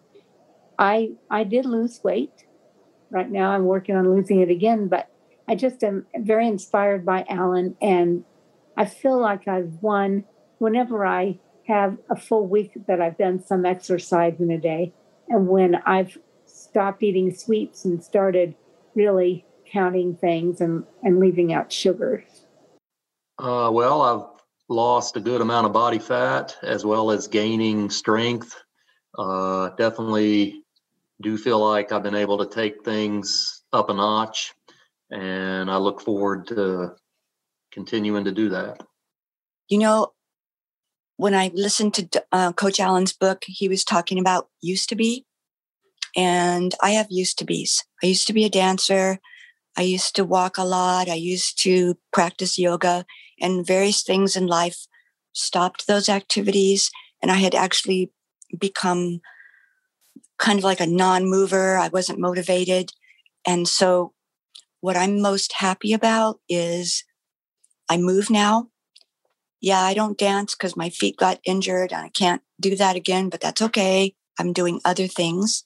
I 0.78 1.12
I 1.30 1.44
did 1.44 1.66
lose 1.66 2.02
weight. 2.02 2.46
Right 3.14 3.30
now 3.30 3.52
I'm 3.52 3.64
working 3.64 3.94
on 3.94 4.12
losing 4.12 4.40
it 4.40 4.50
again, 4.50 4.88
but 4.88 5.08
I 5.46 5.54
just 5.54 5.84
am 5.84 6.04
very 6.16 6.48
inspired 6.48 7.06
by 7.06 7.24
Allan. 7.28 7.76
and 7.80 8.24
I 8.76 8.86
feel 8.86 9.20
like 9.20 9.46
I've 9.46 9.72
won 9.80 10.24
whenever 10.58 11.06
I 11.06 11.38
have 11.68 11.96
a 12.10 12.16
full 12.16 12.48
week 12.48 12.72
that 12.88 13.00
I've 13.00 13.16
done 13.16 13.40
some 13.40 13.64
exercise 13.64 14.40
in 14.40 14.50
a 14.50 14.58
day 14.58 14.92
and 15.28 15.46
when 15.46 15.76
I've 15.86 16.18
stopped 16.44 17.04
eating 17.04 17.32
sweets 17.32 17.84
and 17.84 18.02
started 18.02 18.56
really 18.96 19.44
counting 19.70 20.16
things 20.16 20.60
and, 20.60 20.82
and 21.04 21.20
leaving 21.20 21.52
out 21.52 21.72
sugars. 21.72 22.24
Uh, 23.38 23.70
well, 23.72 24.02
I've 24.02 24.42
lost 24.68 25.16
a 25.16 25.20
good 25.20 25.40
amount 25.40 25.66
of 25.66 25.72
body 25.72 26.00
fat 26.00 26.56
as 26.64 26.84
well 26.84 27.12
as 27.12 27.28
gaining 27.28 27.90
strength. 27.90 28.60
Uh, 29.16 29.68
definitely 29.76 30.63
do 31.24 31.38
feel 31.38 31.58
like 31.58 31.90
I've 31.90 32.02
been 32.02 32.14
able 32.14 32.38
to 32.38 32.46
take 32.46 32.84
things 32.84 33.62
up 33.72 33.88
a 33.88 33.94
notch, 33.94 34.54
and 35.10 35.70
I 35.70 35.78
look 35.78 36.00
forward 36.00 36.46
to 36.48 36.92
continuing 37.72 38.24
to 38.24 38.32
do 38.32 38.50
that. 38.50 38.80
You 39.68 39.78
know, 39.78 40.12
when 41.16 41.34
I 41.34 41.50
listened 41.54 41.94
to 41.94 42.24
uh, 42.30 42.52
Coach 42.52 42.78
Allan's 42.78 43.12
book, 43.12 43.44
he 43.46 43.68
was 43.68 43.82
talking 43.84 44.18
about 44.18 44.48
used 44.60 44.88
to 44.90 44.94
be. 44.94 45.24
And 46.16 46.74
I 46.80 46.90
have 46.90 47.08
used 47.10 47.38
to 47.38 47.44
be's. 47.44 47.84
I 48.02 48.06
used 48.06 48.26
to 48.28 48.32
be 48.32 48.44
a 48.44 48.50
dancer. 48.50 49.18
I 49.76 49.82
used 49.82 50.14
to 50.16 50.24
walk 50.24 50.58
a 50.58 50.62
lot. 50.62 51.08
I 51.08 51.14
used 51.14 51.60
to 51.64 51.98
practice 52.12 52.58
yoga 52.58 53.04
and 53.40 53.66
various 53.66 54.02
things 54.02 54.36
in 54.36 54.46
life 54.46 54.86
stopped 55.32 55.86
those 55.86 56.08
activities. 56.08 56.90
And 57.20 57.32
I 57.32 57.36
had 57.36 57.54
actually 57.54 58.12
become 58.56 59.20
kind 60.38 60.58
of 60.58 60.64
like 60.64 60.80
a 60.80 60.86
non 60.86 61.28
mover. 61.28 61.76
I 61.76 61.88
wasn't 61.88 62.20
motivated. 62.20 62.92
And 63.46 63.68
so, 63.68 64.12
what 64.80 64.96
I'm 64.96 65.20
most 65.20 65.54
happy 65.54 65.92
about 65.92 66.40
is 66.48 67.04
I 67.88 67.96
move 67.96 68.30
now. 68.30 68.68
Yeah, 69.60 69.80
I 69.80 69.94
don't 69.94 70.18
dance 70.18 70.54
because 70.54 70.76
my 70.76 70.90
feet 70.90 71.16
got 71.16 71.40
injured 71.44 71.92
and 71.92 72.04
I 72.04 72.10
can't 72.10 72.42
do 72.60 72.76
that 72.76 72.96
again, 72.96 73.30
but 73.30 73.40
that's 73.40 73.62
okay. 73.62 74.14
I'm 74.38 74.52
doing 74.52 74.80
other 74.84 75.06
things. 75.06 75.64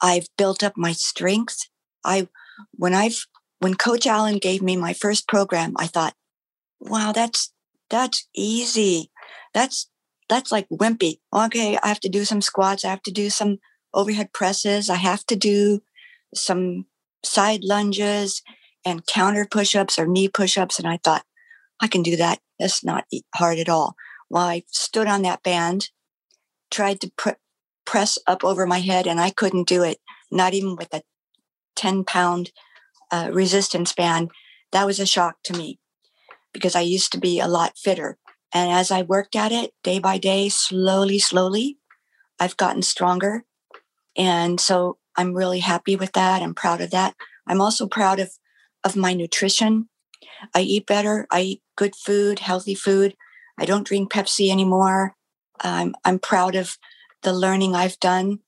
I've 0.00 0.26
built 0.36 0.62
up 0.62 0.74
my 0.76 0.92
strength. 0.92 1.68
I, 2.04 2.28
when 2.72 2.94
I've, 2.94 3.24
when 3.60 3.74
Coach 3.74 4.06
Allan 4.06 4.38
gave 4.38 4.62
me 4.62 4.76
my 4.76 4.92
first 4.92 5.26
program, 5.26 5.72
I 5.78 5.86
thought, 5.86 6.14
wow, 6.80 7.12
that's 7.12 7.52
that's 7.90 8.28
easy. 8.34 9.10
That's 9.54 9.88
that's 10.28 10.52
like 10.52 10.68
wimpy. 10.68 11.20
Okay, 11.34 11.78
I 11.82 11.88
have 11.88 12.00
to 12.00 12.08
do 12.08 12.24
some 12.24 12.40
squats. 12.40 12.84
I 12.84 12.90
have 12.90 13.02
to 13.02 13.10
do 13.10 13.30
some 13.30 13.58
overhead 13.94 14.32
presses. 14.32 14.90
I 14.90 14.96
have 14.96 15.24
to 15.26 15.36
do 15.36 15.80
some 16.34 16.86
side 17.24 17.60
lunges 17.64 18.42
and 18.84 19.06
counter 19.06 19.46
push 19.50 19.74
ups 19.74 19.98
or 19.98 20.06
knee 20.06 20.28
push 20.28 20.58
ups. 20.58 20.78
And 20.78 20.86
I 20.86 20.98
thought, 21.02 21.24
I 21.80 21.88
can 21.88 22.02
do 22.02 22.16
that. 22.16 22.40
That's 22.58 22.84
not 22.84 23.04
hard 23.34 23.58
at 23.58 23.68
all. 23.68 23.94
Well, 24.30 24.44
I 24.44 24.64
stood 24.68 25.06
on 25.06 25.22
that 25.22 25.42
band, 25.42 25.90
tried 26.70 27.00
to 27.00 27.12
pr- 27.16 27.40
press 27.86 28.18
up 28.26 28.44
over 28.44 28.66
my 28.66 28.80
head, 28.80 29.06
and 29.06 29.20
I 29.20 29.30
couldn't 29.30 29.68
do 29.68 29.82
it, 29.82 29.98
not 30.30 30.54
even 30.54 30.76
with 30.76 30.92
a 30.92 31.02
10 31.76 32.04
pound 32.04 32.50
uh, 33.10 33.30
resistance 33.32 33.92
band. 33.92 34.30
That 34.72 34.86
was 34.86 35.00
a 35.00 35.06
shock 35.06 35.36
to 35.44 35.56
me 35.56 35.78
because 36.52 36.76
I 36.76 36.80
used 36.80 37.12
to 37.12 37.18
be 37.18 37.40
a 37.40 37.48
lot 37.48 37.78
fitter. 37.78 38.18
And 38.52 38.70
as 38.70 38.90
I 38.90 39.02
worked 39.02 39.36
at 39.36 39.52
it 39.52 39.72
day 39.82 39.98
by 39.98 40.18
day, 40.18 40.48
slowly, 40.48 41.18
slowly, 41.18 41.78
I've 42.40 42.56
gotten 42.56 42.82
stronger. 42.82 43.44
And 44.16 44.60
so 44.60 44.98
I'm 45.16 45.34
really 45.34 45.60
happy 45.60 45.96
with 45.96 46.12
that. 46.12 46.42
I'm 46.42 46.54
proud 46.54 46.80
of 46.80 46.90
that. 46.90 47.14
I'm 47.46 47.60
also 47.60 47.86
proud 47.86 48.20
of, 48.20 48.32
of 48.84 48.96
my 48.96 49.14
nutrition. 49.14 49.88
I 50.54 50.60
eat 50.60 50.86
better. 50.86 51.26
I 51.30 51.40
eat 51.40 51.62
good 51.76 51.94
food, 51.96 52.38
healthy 52.38 52.74
food. 52.74 53.16
I 53.58 53.64
don't 53.64 53.86
drink 53.86 54.12
Pepsi 54.12 54.50
anymore. 54.50 55.14
I'm, 55.60 55.94
I'm 56.04 56.18
proud 56.18 56.54
of 56.54 56.78
the 57.22 57.32
learning 57.32 57.74
I've 57.74 57.98
done 57.98 58.40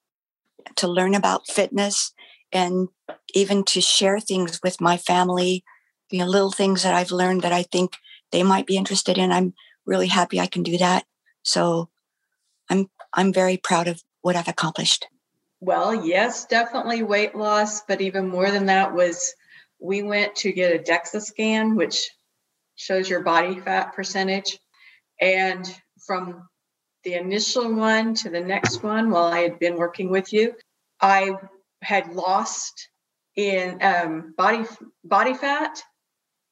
to 0.76 0.88
learn 0.88 1.14
about 1.14 1.48
fitness 1.48 2.12
and 2.52 2.88
even 3.34 3.64
to 3.64 3.80
share 3.80 4.20
things 4.20 4.60
with 4.62 4.80
my 4.80 4.96
family, 4.96 5.64
you 6.10 6.20
know, 6.20 6.26
little 6.26 6.52
things 6.52 6.82
that 6.82 6.94
I've 6.94 7.10
learned 7.10 7.42
that 7.42 7.52
I 7.52 7.62
think 7.64 7.96
they 8.32 8.42
might 8.42 8.66
be 8.66 8.76
interested 8.76 9.18
in. 9.18 9.32
I'm 9.32 9.54
really 9.90 10.06
happy 10.06 10.40
I 10.40 10.46
can 10.46 10.62
do 10.62 10.78
that. 10.78 11.04
So 11.42 11.90
I'm 12.70 12.88
I'm 13.12 13.32
very 13.32 13.56
proud 13.58 13.88
of 13.88 14.02
what 14.22 14.36
I've 14.36 14.48
accomplished. 14.48 15.06
Well, 15.60 16.06
yes, 16.06 16.46
definitely 16.46 17.02
weight 17.02 17.34
loss, 17.34 17.82
but 17.82 18.00
even 18.00 18.28
more 18.28 18.50
than 18.50 18.66
that 18.66 18.94
was 18.94 19.34
we 19.80 20.02
went 20.02 20.36
to 20.36 20.52
get 20.52 20.74
a 20.74 20.82
DEXA 20.82 21.20
scan, 21.20 21.74
which 21.74 22.08
shows 22.76 23.10
your 23.10 23.20
body 23.20 23.58
fat 23.60 23.94
percentage. 23.94 24.58
And 25.20 25.66
from 26.06 26.48
the 27.04 27.14
initial 27.14 27.74
one 27.74 28.14
to 28.14 28.30
the 28.30 28.40
next 28.40 28.82
one, 28.82 29.10
while 29.10 29.24
I 29.24 29.40
had 29.40 29.58
been 29.58 29.76
working 29.76 30.10
with 30.10 30.32
you, 30.32 30.54
I 31.00 31.32
had 31.82 32.14
lost 32.14 32.88
in 33.36 33.78
um, 33.82 34.34
body 34.36 34.64
body 35.04 35.34
fat, 35.34 35.82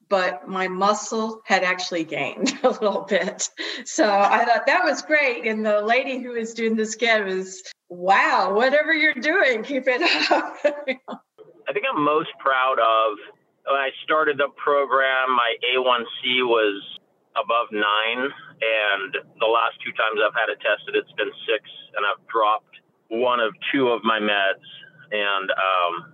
but 0.08 0.48
my 0.48 0.68
muscle 0.68 1.40
had 1.44 1.62
actually 1.62 2.04
gained 2.04 2.58
a 2.62 2.70
little 2.70 3.02
bit. 3.02 3.48
So 3.84 4.08
I 4.08 4.44
thought 4.44 4.66
that 4.66 4.84
was 4.84 5.02
great. 5.02 5.46
And 5.46 5.64
the 5.64 5.80
lady 5.82 6.18
who 6.22 6.32
was 6.32 6.54
doing 6.54 6.76
the 6.76 6.86
scan 6.86 7.24
was, 7.24 7.62
"Wow, 7.88 8.54
whatever 8.54 8.92
you're 8.92 9.14
doing, 9.14 9.62
keep 9.62 9.84
it 9.86 10.02
up." 10.30 10.56
I 10.64 11.72
think 11.72 11.84
I'm 11.92 12.02
most 12.02 12.30
proud 12.38 12.78
of 12.78 13.18
when 13.66 13.76
I 13.76 13.90
started 14.04 14.38
the 14.38 14.48
program. 14.56 15.30
My 15.30 15.54
A1C 15.74 16.46
was 16.46 16.82
above 17.36 17.68
nine, 17.70 18.24
and 18.24 19.16
the 19.38 19.46
last 19.46 19.76
two 19.84 19.92
times 19.92 20.18
I've 20.24 20.34
had 20.34 20.48
it 20.48 20.58
tested, 20.58 20.96
it's 20.96 21.12
been 21.12 21.30
six, 21.46 21.62
and 21.96 22.04
I've 22.06 22.26
dropped 22.26 22.64
one 23.08 23.40
of 23.40 23.54
two 23.72 23.88
of 23.88 24.02
my 24.02 24.18
meds 24.18 24.64
and 25.10 25.50
um, 25.50 26.12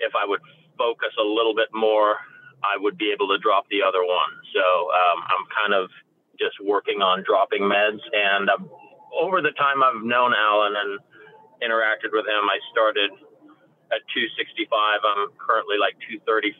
if 0.00 0.12
I 0.16 0.24
would 0.26 0.40
focus 0.78 1.12
a 1.20 1.26
little 1.26 1.54
bit 1.54 1.68
more, 1.74 2.16
I 2.62 2.78
would 2.78 2.96
be 2.96 3.10
able 3.10 3.28
to 3.28 3.38
drop 3.38 3.66
the 3.70 3.82
other 3.82 4.02
one. 4.06 4.32
So 4.54 4.62
um, 4.62 5.18
I'm 5.26 5.44
kind 5.50 5.74
of 5.74 5.90
just 6.38 6.56
working 6.62 7.02
on 7.02 7.22
dropping 7.26 7.62
meds. 7.62 8.00
And 8.14 8.50
um, 8.50 8.70
over 9.12 9.42
the 9.42 9.52
time 9.58 9.82
I've 9.82 10.02
known 10.02 10.32
Allan 10.34 10.74
and 10.78 10.92
interacted 11.62 12.10
with 12.14 12.26
him, 12.26 12.44
I 12.46 12.58
started 12.70 13.10
at 13.92 14.00
265. 14.14 14.70
I'm 14.70 15.28
currently 15.38 15.76
like 15.78 15.94
235. 16.08 16.54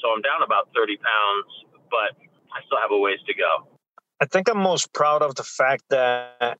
So 0.00 0.12
I'm 0.12 0.22
down 0.22 0.42
about 0.42 0.68
30 0.74 0.96
pounds, 0.96 1.50
but 1.90 2.16
I 2.52 2.64
still 2.66 2.80
have 2.80 2.90
a 2.90 2.98
ways 2.98 3.20
to 3.26 3.34
go. 3.34 3.68
I 4.20 4.26
think 4.26 4.48
I'm 4.48 4.58
most 4.58 4.92
proud 4.92 5.22
of 5.22 5.34
the 5.34 5.44
fact 5.44 5.84
that 5.90 6.58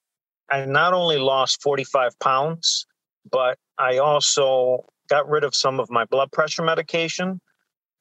I 0.50 0.64
not 0.64 0.94
only 0.94 1.18
lost 1.18 1.62
45 1.62 2.18
pounds, 2.18 2.86
but 3.30 3.58
I 3.78 3.98
also 3.98 4.84
got 5.08 5.28
rid 5.28 5.44
of 5.44 5.54
some 5.54 5.80
of 5.80 5.90
my 5.90 6.04
blood 6.04 6.32
pressure 6.32 6.62
medication 6.62 7.40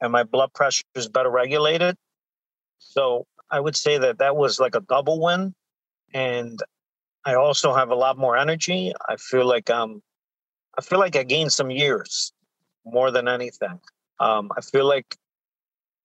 and 0.02 0.12
my 0.12 0.24
blood 0.24 0.54
pressure 0.54 0.84
is 0.96 1.08
better 1.08 1.30
regulated. 1.30 1.96
So 2.80 3.26
I 3.52 3.60
would 3.60 3.76
say 3.76 3.98
that 3.98 4.20
that 4.20 4.36
was 4.36 4.60
like 4.60 4.76
a 4.76 4.82
double 4.82 5.22
win. 5.22 5.54
And 6.14 6.60
I 7.26 7.36
also 7.36 7.74
have 7.74 7.90
a 7.90 7.96
lot 7.96 8.18
more 8.18 8.38
energy. 8.38 8.94
I 9.08 9.18
feel 9.18 9.46
like 9.46 9.70
um, 9.70 10.02
I 10.78 10.82
feel 10.82 11.00
like 11.00 11.16
I 11.16 11.24
gained 11.24 11.52
some 11.52 11.70
years 11.70 12.32
more 12.86 13.12
than 13.12 13.28
anything. 13.28 13.80
Um, 14.20 14.50
I 14.58 14.62
feel 14.62 14.88
like 14.88 15.16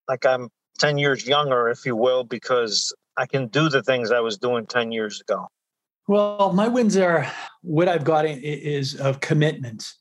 like 0.09 0.27
I'm 0.27 0.51
10 0.81 0.99
years 0.99 1.27
younger, 1.27 1.69
if 1.69 1.87
you 1.87 1.97
will, 1.97 2.25
because 2.25 2.93
I 3.16 3.27
can 3.27 3.49
do 3.49 3.69
the 3.69 3.83
things 3.83 4.11
I 4.11 4.21
was 4.21 4.37
doing 4.37 4.66
10 4.66 4.93
years 4.93 5.21
ago. 5.21 5.47
Well, 6.07 6.53
my 6.53 6.69
wins 6.69 6.97
are 6.97 7.31
what 7.62 7.89
I've 7.89 8.05
got 8.05 8.27
is 8.27 8.97
of 8.97 9.21
commitment. 9.21 9.95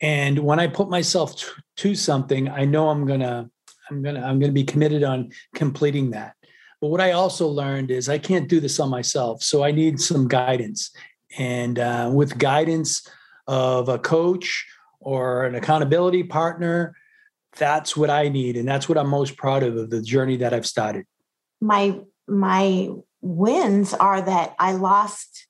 And 0.00 0.38
when 0.40 0.60
I 0.60 0.66
put 0.66 0.90
myself 0.90 1.36
to, 1.36 1.46
to 1.76 1.94
something, 1.94 2.48
I 2.48 2.64
know 2.64 2.88
I'm 2.88 3.06
gonna, 3.06 3.48
I'm 3.90 4.02
gonna, 4.02 4.20
I'm 4.20 4.38
gonna 4.38 4.52
be 4.52 4.64
committed 4.64 5.02
on 5.02 5.30
completing 5.54 6.10
that. 6.10 6.34
But 6.80 6.88
what 6.88 7.00
I 7.00 7.12
also 7.12 7.48
learned 7.48 7.90
is 7.90 8.08
I 8.08 8.18
can't 8.18 8.48
do 8.48 8.60
this 8.60 8.78
on 8.78 8.90
myself, 8.90 9.42
so 9.42 9.64
I 9.64 9.70
need 9.70 10.00
some 10.00 10.28
guidance. 10.28 10.90
And 11.38 11.78
uh, 11.78 12.10
with 12.12 12.38
guidance 12.38 13.08
of 13.46 13.88
a 13.88 13.98
coach 13.98 14.66
or 15.00 15.44
an 15.44 15.54
accountability 15.54 16.24
partner, 16.24 16.94
that's 17.56 17.96
what 17.96 18.10
I 18.10 18.28
need, 18.28 18.56
and 18.56 18.68
that's 18.68 18.88
what 18.88 18.98
I'm 18.98 19.08
most 19.08 19.36
proud 19.36 19.62
of 19.62 19.76
of 19.76 19.88
the 19.88 20.02
journey 20.02 20.36
that 20.38 20.52
I've 20.52 20.66
started. 20.66 21.06
My 21.60 22.00
my 22.28 22.90
wins 23.22 23.94
are 23.94 24.20
that 24.20 24.54
I 24.58 24.72
lost 24.72 25.45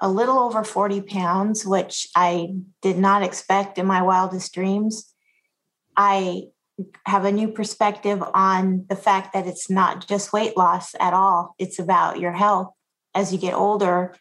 a 0.00 0.10
little 0.10 0.38
over 0.38 0.64
40 0.64 1.02
pounds, 1.02 1.64
which 1.64 2.08
I 2.16 2.54
did 2.82 2.98
not 2.98 3.22
expect 3.22 3.78
in 3.78 3.86
my 3.86 4.02
wildest 4.02 4.52
dreams. 4.52 5.12
I 5.96 6.44
have 7.06 7.24
a 7.24 7.32
new 7.32 7.48
perspective 7.48 8.22
on 8.34 8.86
the 8.88 8.96
fact 8.96 9.32
that 9.32 9.46
it's 9.46 9.70
not 9.70 10.06
just 10.08 10.32
weight 10.32 10.56
loss 10.56 10.94
at 10.98 11.14
all, 11.14 11.54
it's 11.58 11.78
about 11.78 12.18
your 12.18 12.32
health 12.32 12.72
as 13.14 13.32
you 13.32 13.38
get 13.38 13.54
older 13.54 14.14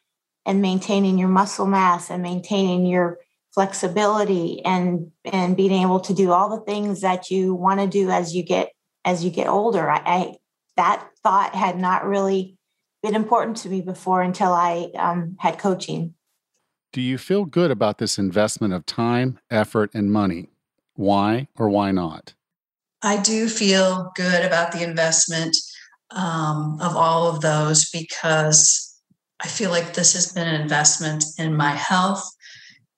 and 0.46 0.62
maintaining 0.62 1.18
your 1.18 1.30
muscle 1.30 1.66
mass 1.66 2.10
and 2.10 2.22
maintaining 2.22 2.86
your 2.86 3.20
flexibility 3.54 4.64
and 4.66 5.12
and 5.26 5.56
being 5.56 5.72
able 5.72 6.00
to 6.00 6.14
do 6.14 6.32
all 6.32 6.50
the 6.50 6.66
things 6.66 7.02
that 7.02 7.30
you 7.30 7.54
want 7.54 7.80
to 7.80 7.88
do 7.88 8.10
as 8.10 8.36
you 8.36 8.44
get 8.44 8.72
as 9.06 9.24
you 9.24 9.30
get 9.30 9.48
older 9.48 9.90
I, 9.90 10.02
I 10.06 10.36
that 10.76 11.08
thought 11.22 11.54
had 11.54 11.78
not 11.78 12.06
really 12.06 12.58
been 13.04 13.16
important 13.16 13.58
to 13.58 13.70
me 13.70 13.82
before 13.82 14.22
until 14.22 14.54
I 14.54 14.90
um, 14.98 15.36
had 15.40 15.60
coaching. 15.60 16.16
Do 16.94 17.02
you 17.02 17.18
feel 17.18 17.46
good 17.46 17.70
about 17.70 17.98
this 17.98 18.18
investment 18.18 18.74
of 18.74 18.86
time, 18.86 19.40
effort, 19.52 19.92
and 19.94 20.12
money? 20.12 20.50
Why 20.96 21.48
or 21.58 21.70
why 21.70 21.92
not? 21.92 22.34
I 23.02 23.22
do 23.22 23.50
feel 23.50 24.12
good 24.16 24.46
about 24.46 24.72
the 24.72 24.84
investment 24.84 25.58
um, 26.12 26.80
of 26.82 26.96
all 26.96 27.28
of 27.28 27.42
those 27.42 27.90
because 27.90 28.98
I 29.42 29.48
feel 29.48 29.72
like 29.72 29.94
this 29.94 30.14
has 30.14 30.32
been 30.32 30.48
an 30.48 30.62
investment 30.62 31.26
in 31.38 31.58
my 31.58 31.72
health. 31.72 32.24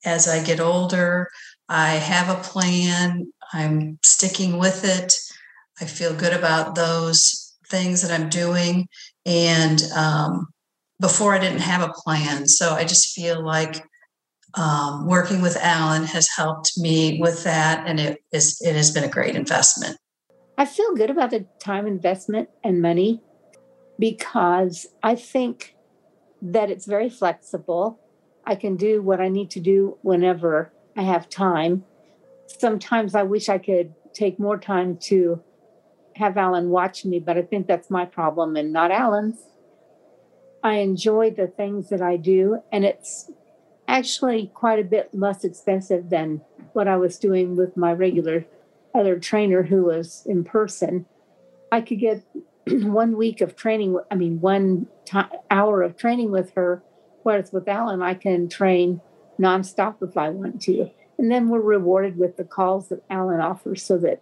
As 0.06 0.28
I 0.28 0.44
get 0.44 0.60
older, 0.60 1.30
I 1.68 1.94
have 1.94 2.30
a 2.30 2.44
plan, 2.44 3.32
I'm 3.54 3.98
sticking 4.04 4.60
with 4.60 4.84
it. 4.84 5.14
I 5.82 5.86
feel 5.86 6.14
good 6.14 6.34
about 6.34 6.76
those 6.76 7.56
things 7.70 8.02
that 8.02 8.12
I'm 8.12 8.30
doing. 8.30 8.88
And 9.26 9.82
um, 9.96 10.48
before 11.00 11.34
I 11.34 11.40
didn't 11.40 11.60
have 11.60 11.82
a 11.82 11.94
plan. 11.94 12.48
So 12.48 12.74
I 12.74 12.84
just 12.84 13.14
feel 13.14 13.44
like 13.44 13.84
um, 14.54 15.06
working 15.08 15.42
with 15.42 15.58
Allan 15.58 16.06
has 16.06 16.30
helped 16.36 16.78
me 16.78 17.20
with 17.20 17.44
that. 17.44 17.88
And 17.88 18.00
it, 18.00 18.20
is, 18.32 18.62
it 18.62 18.76
has 18.76 18.92
been 18.92 19.04
a 19.04 19.10
great 19.10 19.36
investment. 19.36 19.98
I 20.58 20.66
feel 20.66 20.96
good 20.96 21.10
about 21.10 21.32
the 21.32 21.46
time 21.60 21.86
investment 21.86 22.50
and 22.64 22.82
money 22.82 23.22
because 24.00 24.88
I 25.04 25.16
think 25.16 25.76
that 26.42 26.70
it's 26.70 26.86
very 26.86 27.10
flexible. 27.10 28.00
I 28.46 28.56
can 28.56 28.78
do 28.78 29.02
what 29.02 29.20
I 29.20 29.28
need 29.28 29.50
to 29.52 29.60
do 29.60 29.98
whenever 30.02 30.72
I 30.96 31.02
have 31.02 31.30
time. 31.30 31.84
Sometimes 32.48 33.16
I 33.16 33.24
wish 33.24 33.50
I 33.50 33.58
could 33.58 33.94
take 34.14 34.40
more 34.40 34.58
time 34.58 34.98
to 34.98 35.42
have 36.16 36.38
Allan 36.38 36.70
watch 36.70 37.06
me, 37.06 37.20
but 37.20 37.38
I 37.38 37.42
think 37.42 37.68
that's 37.68 37.90
my 37.90 38.06
problem 38.06 38.56
and 38.56 38.72
not 38.72 38.92
Allan's. 38.92 39.38
I 40.64 40.76
enjoy 40.76 41.32
the 41.32 41.48
things 41.48 41.90
that 41.90 42.02
I 42.02 42.18
do, 42.18 42.62
and 42.72 42.86
it's 42.86 43.30
actually 43.88 44.52
quite 44.54 44.80
a 44.80 44.84
bit 44.84 45.10
less 45.14 45.44
expensive 45.44 46.10
than 46.10 46.42
what 46.74 46.88
I 46.88 46.98
was 46.98 47.20
doing 47.20 47.56
with 47.56 47.78
my 47.78 47.94
regular 47.94 48.46
other 48.94 49.20
trainer 49.20 49.64
who 49.64 49.84
was 49.84 50.24
in 50.26 50.44
person. 50.44 51.06
I 51.72 51.82
could 51.82 52.00
get 52.00 52.24
one 52.68 53.18
week 53.18 53.42
of 53.42 53.56
training, 53.56 54.00
I 54.10 54.16
mean, 54.16 54.40
one 54.40 54.88
hour 55.52 55.82
of 55.84 55.98
training 55.98 56.32
with 56.32 56.54
her, 56.54 56.82
whereas 57.24 57.52
with 57.52 57.68
Allan, 57.68 58.02
I 58.02 58.14
can 58.14 58.48
train 58.50 59.02
nonstop 59.40 60.02
if 60.02 60.18
I 60.18 60.30
want 60.30 60.62
to. 60.64 60.90
And 61.18 61.32
then 61.32 61.50
we're 61.50 61.62
rewarded 61.62 62.18
with 62.18 62.38
the 62.38 62.44
calls 62.44 62.90
that 62.90 63.04
Allan 63.10 63.40
offers 63.40 63.84
so 63.84 63.98
that 64.00 64.22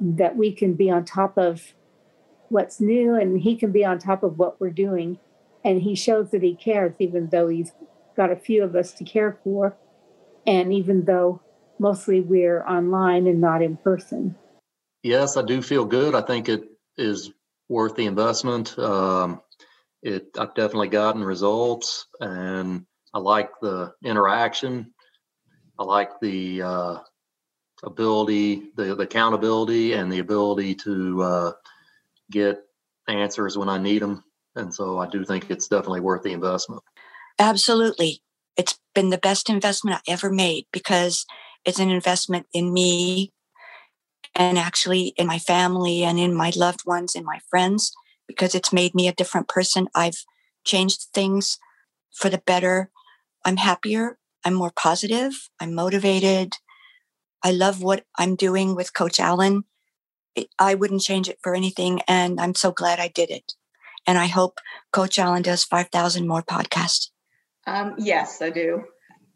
that 0.00 0.36
we 0.36 0.52
can 0.52 0.74
be 0.74 0.90
on 0.90 1.04
top 1.04 1.36
of 1.36 1.74
what's 2.48 2.80
new 2.80 3.14
and 3.14 3.40
he 3.40 3.56
can 3.56 3.72
be 3.72 3.84
on 3.84 3.98
top 3.98 4.22
of 4.22 4.38
what 4.38 4.60
we're 4.60 4.70
doing. 4.70 5.18
And 5.64 5.82
he 5.82 5.94
shows 5.94 6.30
that 6.30 6.42
he 6.42 6.54
cares, 6.54 6.94
even 6.98 7.28
though 7.28 7.48
he's 7.48 7.72
got 8.16 8.30
a 8.30 8.36
few 8.36 8.62
of 8.62 8.74
us 8.74 8.92
to 8.94 9.04
care 9.04 9.38
for. 9.44 9.76
And 10.46 10.72
even 10.72 11.04
though 11.04 11.42
mostly 11.78 12.20
we're 12.20 12.64
online 12.64 13.26
and 13.26 13.40
not 13.40 13.62
in 13.62 13.76
person. 13.76 14.36
Yes, 15.02 15.36
I 15.36 15.42
do 15.42 15.62
feel 15.62 15.84
good. 15.84 16.14
I 16.14 16.22
think 16.22 16.48
it 16.48 16.64
is 16.96 17.30
worth 17.68 17.94
the 17.94 18.06
investment. 18.06 18.78
Um, 18.78 19.40
it 20.02 20.28
I've 20.38 20.54
definitely 20.54 20.88
gotten 20.88 21.22
results, 21.22 22.06
and 22.20 22.86
I 23.14 23.18
like 23.18 23.50
the 23.60 23.92
interaction. 24.02 24.92
I 25.78 25.84
like 25.84 26.20
the 26.20 26.62
uh, 26.62 26.98
ability, 27.84 28.70
the, 28.76 28.94
the 28.94 29.02
accountability, 29.02 29.92
and 29.92 30.10
the 30.10 30.18
ability 30.18 30.74
to 30.76 31.22
uh, 31.22 31.52
get 32.30 32.62
answers 33.08 33.56
when 33.56 33.68
I 33.68 33.78
need 33.78 34.02
them. 34.02 34.24
And 34.56 34.74
so 34.74 34.98
I 34.98 35.08
do 35.08 35.24
think 35.24 35.50
it's 35.50 35.68
definitely 35.68 36.00
worth 36.00 36.22
the 36.22 36.32
investment. 36.32 36.82
Absolutely. 37.38 38.22
It's 38.56 38.78
been 38.94 39.10
the 39.10 39.18
best 39.18 39.48
investment 39.48 39.98
I 39.98 40.12
ever 40.12 40.30
made 40.30 40.66
because 40.72 41.24
it's 41.64 41.78
an 41.78 41.90
investment 41.90 42.46
in 42.52 42.72
me 42.72 43.32
and 44.34 44.58
actually 44.58 45.14
in 45.16 45.26
my 45.26 45.38
family 45.38 46.02
and 46.02 46.18
in 46.18 46.34
my 46.34 46.52
loved 46.56 46.84
ones 46.86 47.14
and 47.14 47.24
my 47.24 47.38
friends 47.48 47.92
because 48.26 48.54
it's 48.54 48.72
made 48.72 48.94
me 48.94 49.08
a 49.08 49.12
different 49.12 49.48
person. 49.48 49.88
I've 49.94 50.24
changed 50.64 51.06
things 51.14 51.58
for 52.12 52.28
the 52.28 52.38
better. 52.38 52.90
I'm 53.44 53.56
happier. 53.56 54.18
I'm 54.44 54.54
more 54.54 54.72
positive. 54.74 55.48
I'm 55.60 55.74
motivated. 55.74 56.54
I 57.42 57.52
love 57.52 57.82
what 57.82 58.04
I'm 58.16 58.36
doing 58.36 58.74
with 58.74 58.94
Coach 58.94 59.20
Allan. 59.20 59.64
I 60.58 60.74
wouldn't 60.74 61.02
change 61.02 61.28
it 61.28 61.38
for 61.42 61.54
anything. 61.54 62.00
And 62.06 62.40
I'm 62.40 62.54
so 62.54 62.72
glad 62.72 63.00
I 63.00 63.08
did 63.08 63.30
it. 63.30 63.54
And 64.06 64.18
I 64.18 64.26
hope 64.26 64.58
Coach 64.92 65.18
Allan 65.18 65.42
does 65.42 65.64
5,000 65.64 66.26
more 66.26 66.42
podcasts. 66.42 67.10
Um, 67.66 67.96
yes, 67.98 68.40
I 68.40 68.50
do. 68.50 68.84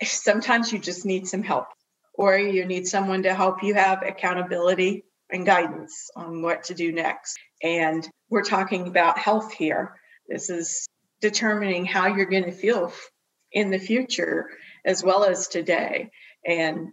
Sometimes 0.03 0.73
you 0.73 0.79
just 0.79 1.05
need 1.05 1.29
some 1.29 1.43
help, 1.43 1.67
or 2.15 2.37
you 2.37 2.65
need 2.65 2.87
someone 2.87 3.25
to 3.25 3.35
help 3.35 3.63
you 3.63 3.75
have 3.75 4.03
accountability 4.03 5.05
and 5.31 5.47
guidance 5.47 6.11
on 6.17 6.43
what 6.43 6.65
to 6.65 6.75
do 6.75 6.93
next. 6.93 7.37
And 7.63 8.09
we're 8.31 8.45
talking 8.45 8.87
about 8.89 9.19
health 9.19 9.53
here. 9.53 9.95
This 10.29 10.51
is 10.51 10.87
determining 11.21 11.85
how 11.85 12.07
you're 12.07 12.27
going 12.27 12.45
to 12.45 12.53
feel 12.53 12.93
in 13.53 13.71
the 13.71 13.79
future 13.79 14.51
as 14.85 15.05
well 15.05 15.25
as 15.25 15.49
today. 15.49 16.11
And 16.45 16.93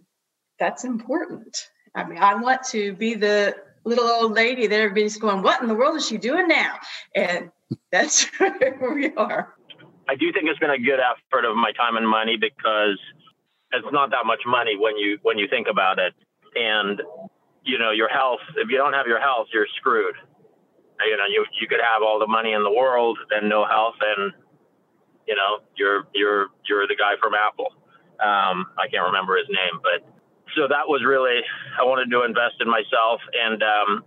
that's 0.60 0.84
important. 0.84 1.68
I 1.94 2.04
mean, 2.04 2.18
I 2.18 2.36
want 2.36 2.62
to 2.70 2.92
be 2.94 3.14
the 3.14 3.56
little 3.84 4.06
old 4.06 4.32
lady 4.32 4.68
that 4.68 4.78
everybody's 4.78 5.16
going, 5.16 5.42
What 5.42 5.60
in 5.62 5.68
the 5.68 5.74
world 5.74 5.96
is 5.96 6.06
she 6.06 6.18
doing 6.18 6.46
now? 6.46 6.76
And 7.16 7.50
that's 7.90 8.24
where 8.38 8.92
we 8.94 9.12
are. 9.14 9.54
I 10.08 10.14
do 10.14 10.32
think 10.32 10.46
it's 10.48 10.58
been 10.58 10.70
a 10.70 10.78
good 10.78 11.00
effort 11.00 11.44
of 11.44 11.56
my 11.56 11.72
time 11.72 11.96
and 11.96 12.06
money 12.06 12.36
because 12.36 12.98
it's 13.72 13.86
not 13.92 14.10
that 14.10 14.26
much 14.26 14.40
money 14.46 14.76
when 14.76 14.96
you 14.96 15.18
when 15.22 15.38
you 15.38 15.48
think 15.48 15.66
about 15.68 15.98
it. 15.98 16.12
And 16.54 17.00
you 17.64 17.78
know, 17.78 17.90
your 17.90 18.08
health, 18.08 18.40
if 18.56 18.68
you 18.68 18.76
don't 18.76 18.92
have 18.92 19.06
your 19.06 19.20
health, 19.20 19.48
you're 19.52 19.66
screwed. 19.76 20.14
You 21.00 21.16
know, 21.16 21.24
you 21.28 21.46
you 21.60 21.66
could 21.66 21.80
have 21.80 22.02
all 22.02 22.18
the 22.18 22.26
money 22.26 22.52
in 22.52 22.62
the 22.62 22.72
world 22.72 23.18
and 23.30 23.48
no 23.48 23.64
health 23.64 23.96
and 24.00 24.32
you 25.26 25.36
know, 25.36 25.62
you're 25.76 26.04
you're 26.14 26.48
you're 26.68 26.86
the 26.86 26.96
guy 26.96 27.14
from 27.22 27.32
Apple. 27.34 27.70
Um, 28.18 28.66
I 28.76 28.88
can't 28.90 29.06
remember 29.06 29.36
his 29.36 29.48
name, 29.48 29.80
but 29.80 30.19
so 30.56 30.68
that 30.68 30.86
was 30.88 31.02
really 31.04 31.40
I 31.78 31.84
wanted 31.84 32.10
to 32.10 32.24
invest 32.24 32.60
in 32.60 32.68
myself, 32.68 33.20
and 33.34 33.62
um, 33.62 34.04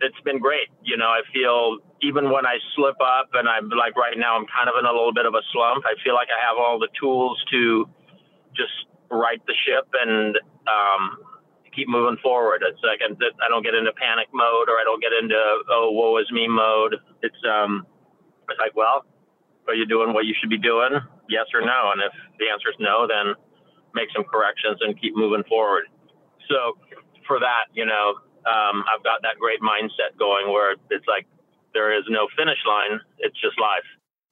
it's 0.00 0.20
been 0.24 0.38
great. 0.38 0.68
You 0.82 0.96
know, 0.96 1.08
I 1.08 1.22
feel 1.32 1.78
even 2.02 2.30
when 2.30 2.46
I 2.46 2.58
slip 2.76 2.96
up, 3.02 3.30
and 3.34 3.48
I'm 3.48 3.68
like 3.70 3.96
right 3.96 4.16
now, 4.16 4.36
I'm 4.36 4.46
kind 4.46 4.68
of 4.68 4.74
in 4.78 4.86
a 4.86 4.92
little 4.92 5.12
bit 5.12 5.26
of 5.26 5.34
a 5.34 5.42
slump. 5.52 5.84
I 5.86 5.94
feel 6.02 6.14
like 6.14 6.28
I 6.30 6.40
have 6.40 6.56
all 6.58 6.78
the 6.78 6.88
tools 7.00 7.38
to 7.52 7.88
just 8.54 8.88
right 9.10 9.40
the 9.46 9.56
ship 9.66 9.88
and 9.94 10.36
um, 10.68 11.18
keep 11.74 11.88
moving 11.88 12.18
forward. 12.22 12.62
It's 12.66 12.80
like 12.82 13.00
I 13.02 13.46
don't 13.48 13.62
get 13.62 13.74
into 13.74 13.92
panic 13.92 14.28
mode 14.32 14.68
or 14.68 14.76
I 14.78 14.84
don't 14.84 15.00
get 15.00 15.12
into 15.12 15.38
oh 15.70 15.90
woe 15.92 16.18
is 16.18 16.30
me 16.30 16.46
mode. 16.48 16.96
It's 17.22 17.42
um, 17.46 17.86
it's 18.48 18.60
like 18.60 18.76
well, 18.76 19.04
are 19.66 19.74
you 19.74 19.86
doing 19.86 20.12
what 20.12 20.24
you 20.24 20.34
should 20.38 20.50
be 20.50 20.58
doing? 20.58 20.98
Yes 21.28 21.46
or 21.54 21.60
no? 21.60 21.92
And 21.92 22.00
if 22.02 22.12
the 22.38 22.48
answer 22.48 22.70
is 22.70 22.78
no, 22.80 23.06
then 23.06 23.34
make 23.94 24.08
some 24.14 24.24
corrections 24.24 24.78
and 24.80 25.00
keep 25.00 25.16
moving 25.16 25.44
forward. 25.48 25.84
So 26.48 26.78
for 27.26 27.38
that, 27.40 27.66
you 27.72 27.84
know, 27.84 28.14
um, 28.46 28.84
I've 28.88 29.04
got 29.04 29.22
that 29.22 29.36
great 29.38 29.60
mindset 29.60 30.18
going 30.18 30.52
where 30.52 30.72
it's 30.90 31.06
like 31.06 31.26
there 31.74 31.96
is 31.96 32.04
no 32.08 32.28
finish 32.36 32.58
line. 32.66 33.00
It's 33.18 33.38
just 33.40 33.58
life. 33.60 33.84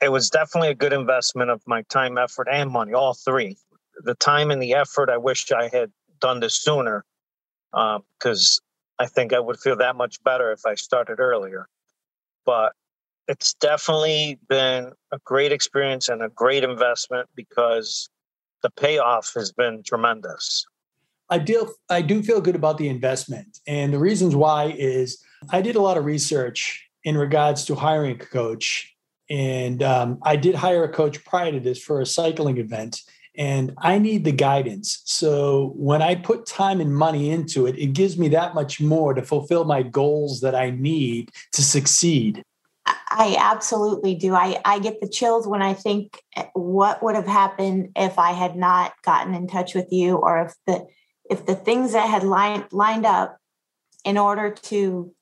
It 0.03 0.11
was 0.11 0.31
definitely 0.31 0.71
a 0.71 0.75
good 0.75 0.93
investment 0.93 1.51
of 1.51 1.63
my 1.67 1.83
time, 1.83 2.19
effort, 2.19 2.49
and 2.51 2.71
money, 2.71 2.93
all 2.93 3.15
three. 3.15 3.57
The 4.05 4.15
time 4.15 4.51
and 4.51 4.63
the 4.63 4.75
effort, 4.75 5.09
I 5.09 5.17
wish 5.17 5.51
I 5.53 5.69
had 5.73 5.91
done 6.21 6.41
this 6.41 6.55
sooner 6.55 7.05
because 7.73 8.61
um, 9.01 9.05
I 9.05 9.09
think 9.09 9.33
I 9.33 9.41
would 9.41 9.59
feel 9.59 9.77
that 9.77 9.97
much 9.97 10.23
better 10.23 10.53
if 10.53 10.67
I 10.67 10.75
started 10.75 11.19
earlier. 11.19 11.69
But 12.45 12.73
it's 13.29 13.55
definitely 13.55 14.39
been 14.49 14.93
a 15.13 15.19
great 15.25 15.53
experience 15.53 16.09
and 16.09 16.23
a 16.23 16.29
great 16.29 16.63
investment 16.63 17.29
because 17.35 18.09
the 18.67 18.81
payoff 18.81 19.33
has 19.35 19.53
been 19.53 19.81
tremendous. 19.85 20.67
I 21.31 21.39
do 21.39 21.73
I 21.89 22.03
do 22.03 22.23
feel 22.23 22.41
good 22.41 22.57
about 22.57 22.79
the 22.79 22.89
investment, 22.89 23.61
and 23.67 23.93
the 23.93 23.99
reasons 23.99 24.35
why 24.35 24.75
is 24.77 25.23
I 25.51 25.61
did 25.63 25.77
a 25.77 25.81
lot 25.81 25.97
of 25.97 26.05
research 26.05 26.85
in 27.05 27.17
regards 27.17 27.65
to 27.67 27.77
hiring 27.77 28.13
a 28.13 28.25
coach, 28.25 28.93
and 29.31 29.83
um, 29.83 30.19
I 30.23 30.35
did 30.35 30.57
hire 30.57 30.83
a 30.83 30.93
coach 30.93 31.25
prior 31.25 31.53
to 31.53 31.61
this 31.61 31.81
for 31.81 32.01
a 32.01 32.07
cycling 32.07 32.59
event, 32.59 33.03
and 33.37 33.73
I 33.79 33.99
need 33.99 34.25
the 34.25 34.33
guidance. 34.33 35.03
So 35.05 35.73
when 35.77 36.03
I 36.03 36.17
put 36.17 36.47
time 36.47 36.81
and 36.81 36.97
money 36.97 37.31
into 37.31 37.67
it, 37.67 37.79
it 37.79 37.93
gives 37.93 38.19
me 38.19 38.29
that 38.29 38.55
much 38.55 38.81
more 38.81 39.15
to 39.15 39.23
fulfill 39.23 39.65
my 39.65 39.83
goals 39.83 40.41
that 40.41 40.57
I 40.57 40.71
need 40.71 41.31
to 41.53 41.63
succeed. 41.63 42.43
I 43.09 43.37
absolutely 43.39 44.15
do. 44.15 44.35
I, 44.35 44.61
I 44.65 44.79
get 44.81 45.01
the 45.01 45.09
chills 45.09 45.47
when 45.47 45.63
I 45.63 45.75
think 45.75 46.21
eh, 46.37 46.47
what 46.55 47.03
would 47.03 47.15
have 47.15 47.27
happened 47.27 47.91
if 47.95 48.19
I 48.19 48.33
had 48.33 48.57
not 48.57 48.95
gotten 49.05 49.35
in 49.35 49.47
touch 49.47 49.75
with 49.75 49.93
you 49.93 50.17
or 50.17 50.47
if 50.47 50.55
the 50.67 50.87
if 51.29 51.47
the 51.47 51.55
things 51.55 51.93
that 51.93 52.09
had 52.09 52.23
lined 52.23 52.67
lined 52.73 53.07
up 53.07 53.39
in 54.05 54.19
order 54.19 54.51
to 54.51 55.13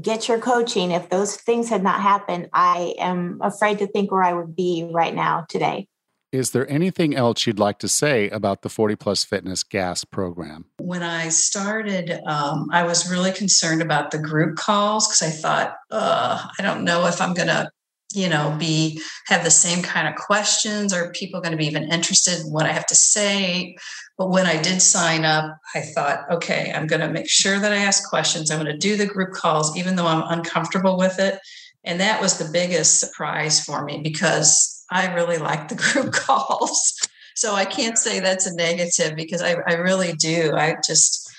get 0.00 0.28
your 0.28 0.38
coaching, 0.38 0.90
if 0.90 1.10
those 1.10 1.36
things 1.36 1.68
had 1.68 1.82
not 1.82 2.00
happened, 2.00 2.48
I 2.52 2.94
am 2.98 3.38
afraid 3.42 3.78
to 3.80 3.86
think 3.86 4.10
where 4.10 4.22
I 4.22 4.32
would 4.32 4.56
be 4.56 4.88
right 4.90 5.14
now 5.14 5.44
today. 5.48 5.88
Is 6.32 6.52
there 6.52 6.68
anything 6.70 7.14
else 7.14 7.46
you'd 7.46 7.58
like 7.58 7.78
to 7.80 7.88
say 7.88 8.30
about 8.30 8.62
the 8.62 8.70
40 8.70 8.96
Plus 8.96 9.22
Fitness 9.22 9.62
Gas 9.62 10.02
program? 10.02 10.64
When 10.78 11.02
I 11.02 11.28
started, 11.28 12.10
um, 12.26 12.70
I 12.72 12.84
was 12.84 13.10
really 13.10 13.32
concerned 13.32 13.82
about 13.82 14.12
the 14.12 14.18
group 14.18 14.56
calls 14.56 15.06
because 15.06 15.22
I 15.22 15.30
thought, 15.30 15.76
I 15.90 16.62
don't 16.62 16.84
know 16.84 17.06
if 17.06 17.20
I'm 17.20 17.34
going 17.34 17.48
to 17.48 17.70
you 18.14 18.28
know 18.28 18.54
be 18.58 19.00
have 19.26 19.44
the 19.44 19.50
same 19.50 19.82
kind 19.82 20.08
of 20.08 20.14
questions. 20.14 20.92
Are 20.92 21.12
people 21.12 21.40
going 21.40 21.52
to 21.52 21.56
be 21.58 21.66
even 21.66 21.90
interested 21.90 22.40
in 22.40 22.52
what 22.52 22.66
i 22.66 22.72
have 22.72 22.86
to 22.86 22.94
say? 22.94 23.76
But 24.18 24.28
when 24.28 24.44
i 24.44 24.60
did 24.60 24.82
sign 24.82 25.24
up 25.24 25.56
i 25.74 25.80
thought 25.80 26.30
okay 26.30 26.70
i'm 26.74 26.86
going 26.86 27.00
to 27.00 27.08
make 27.08 27.30
sure 27.30 27.58
that 27.58 27.72
i 27.72 27.76
ask 27.76 28.08
questions. 28.08 28.50
I'm 28.50 28.62
going 28.62 28.70
to 28.70 28.76
do 28.76 28.96
the 28.96 29.06
group 29.06 29.32
calls 29.32 29.74
even 29.78 29.96
though 29.96 30.06
i'm 30.06 30.24
uncomfortable 30.38 30.98
with 30.98 31.18
it. 31.18 31.38
And 31.84 32.00
that 32.00 32.20
was 32.20 32.38
the 32.38 32.50
biggest 32.52 33.00
surprise 33.00 33.64
for 33.64 33.82
me 33.84 34.00
because 34.02 34.81
I 34.92 35.12
really 35.14 35.38
like 35.38 35.68
the 35.68 35.74
group 35.92 36.12
calls. 36.12 36.94
So 37.34 37.54
I 37.54 37.64
can't 37.64 37.98
say 37.98 38.20
that's 38.20 38.46
a 38.46 38.54
negative 38.54 39.16
because 39.16 39.42
I, 39.42 39.56
I 39.66 39.74
really 39.74 40.12
do. 40.12 40.52
I 40.54 40.76
just, 40.86 41.30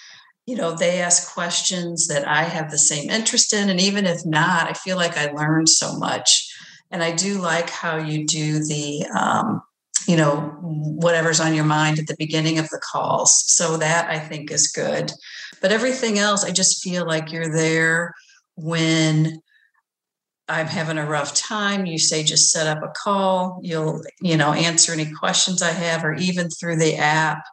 you 0.45 0.55
know, 0.55 0.75
they 0.75 0.99
ask 1.01 1.33
questions 1.33 2.07
that 2.07 2.27
I 2.27 2.43
have 2.43 2.71
the 2.71 2.77
same 2.77 3.09
interest 3.09 3.53
in. 3.53 3.69
And 3.69 3.79
even 3.79 4.05
if 4.05 4.25
not, 4.25 4.69
I 4.69 4.73
feel 4.73 4.97
like 4.97 5.17
I 5.17 5.31
learned 5.31 5.69
so 5.69 5.95
much. 5.97 6.49
And 6.91 7.03
I 7.03 7.11
do 7.11 7.39
like 7.39 7.69
how 7.69 7.97
you 7.97 8.25
do 8.25 8.59
the, 8.59 9.05
um, 9.17 9.61
you 10.07 10.17
know, 10.17 10.37
whatever's 10.61 11.39
on 11.39 11.53
your 11.53 11.63
mind 11.63 11.99
at 11.99 12.07
the 12.07 12.15
beginning 12.17 12.59
of 12.59 12.69
the 12.69 12.81
calls. 12.91 13.43
So 13.47 13.77
that 13.77 14.09
I 14.09 14.19
think 14.19 14.51
is 14.51 14.67
good. 14.67 15.11
But 15.61 15.71
everything 15.71 16.19
else, 16.19 16.43
I 16.43 16.51
just 16.51 16.83
feel 16.83 17.05
like 17.05 17.31
you're 17.31 17.55
there 17.55 18.13
when 18.55 19.41
I'm 20.49 20.67
having 20.67 20.97
a 20.97 21.05
rough 21.05 21.33
time, 21.33 21.85
you 21.85 21.97
say 21.97 22.23
just 22.23 22.51
set 22.51 22.67
up 22.67 22.83
a 22.83 22.91
call. 22.95 23.59
You'll, 23.63 24.01
you 24.21 24.35
know, 24.35 24.51
answer 24.51 24.91
any 24.91 25.11
questions 25.11 25.61
I 25.61 25.71
have, 25.71 26.03
or 26.03 26.13
even 26.15 26.49
through 26.49 26.77
the 26.77 26.95
app, 26.95 27.43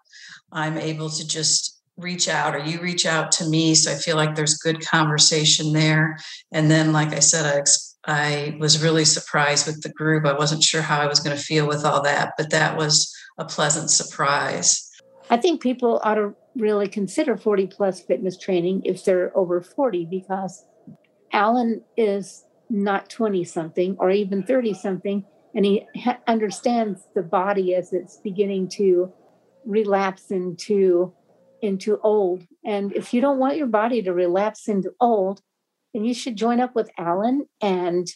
I'm 0.52 0.76
able 0.76 1.08
to 1.10 1.26
just 1.26 1.80
reach 1.96 2.28
out 2.28 2.54
or 2.54 2.58
you 2.58 2.80
reach 2.80 3.06
out 3.06 3.30
to 3.30 3.48
me. 3.48 3.74
So 3.74 3.92
I 3.92 3.94
feel 3.94 4.16
like 4.16 4.34
there's 4.34 4.54
good 4.54 4.84
conversation 4.84 5.72
there. 5.72 6.18
And 6.50 6.70
then, 6.70 6.92
like 6.92 7.12
I 7.12 7.20
said, 7.20 7.64
I, 8.06 8.12
I 8.12 8.56
was 8.58 8.82
really 8.82 9.04
surprised 9.04 9.66
with 9.66 9.82
the 9.82 9.90
group. 9.90 10.26
I 10.26 10.32
wasn't 10.32 10.64
sure 10.64 10.82
how 10.82 11.00
I 11.00 11.06
was 11.06 11.20
going 11.20 11.36
to 11.36 11.42
feel 11.42 11.68
with 11.68 11.84
all 11.84 12.02
that, 12.02 12.32
but 12.36 12.50
that 12.50 12.76
was 12.76 13.14
a 13.38 13.44
pleasant 13.44 13.90
surprise. 13.90 14.90
I 15.28 15.36
think 15.36 15.62
people 15.62 16.00
ought 16.02 16.14
to 16.14 16.34
really 16.56 16.88
consider 16.88 17.36
40 17.36 17.68
plus 17.68 18.00
fitness 18.00 18.36
training 18.36 18.82
if 18.84 19.04
they're 19.04 19.36
over 19.36 19.60
40 19.60 20.06
because 20.06 20.64
Allan 21.32 21.82
is 21.96 22.44
not 22.70 23.10
20 23.10 23.44
something 23.44 23.96
or 23.98 24.10
even 24.10 24.42
30 24.42 24.74
something 24.74 25.24
and 25.54 25.64
he 25.64 25.86
ha- 25.96 26.20
understands 26.28 27.02
the 27.14 27.22
body 27.22 27.74
as 27.74 27.92
it's 27.92 28.18
beginning 28.18 28.68
to 28.68 29.12
relapse 29.66 30.30
into 30.30 31.12
into 31.62 31.98
old. 32.02 32.46
And 32.64 32.90
if 32.94 33.12
you 33.12 33.20
don't 33.20 33.38
want 33.38 33.58
your 33.58 33.66
body 33.66 34.00
to 34.02 34.14
relapse 34.14 34.68
into 34.68 34.92
old 35.00 35.42
then 35.92 36.04
you 36.04 36.14
should 36.14 36.36
join 36.36 36.60
up 36.60 36.74
with 36.74 36.90
Allan 36.96 37.46
and 37.60 38.06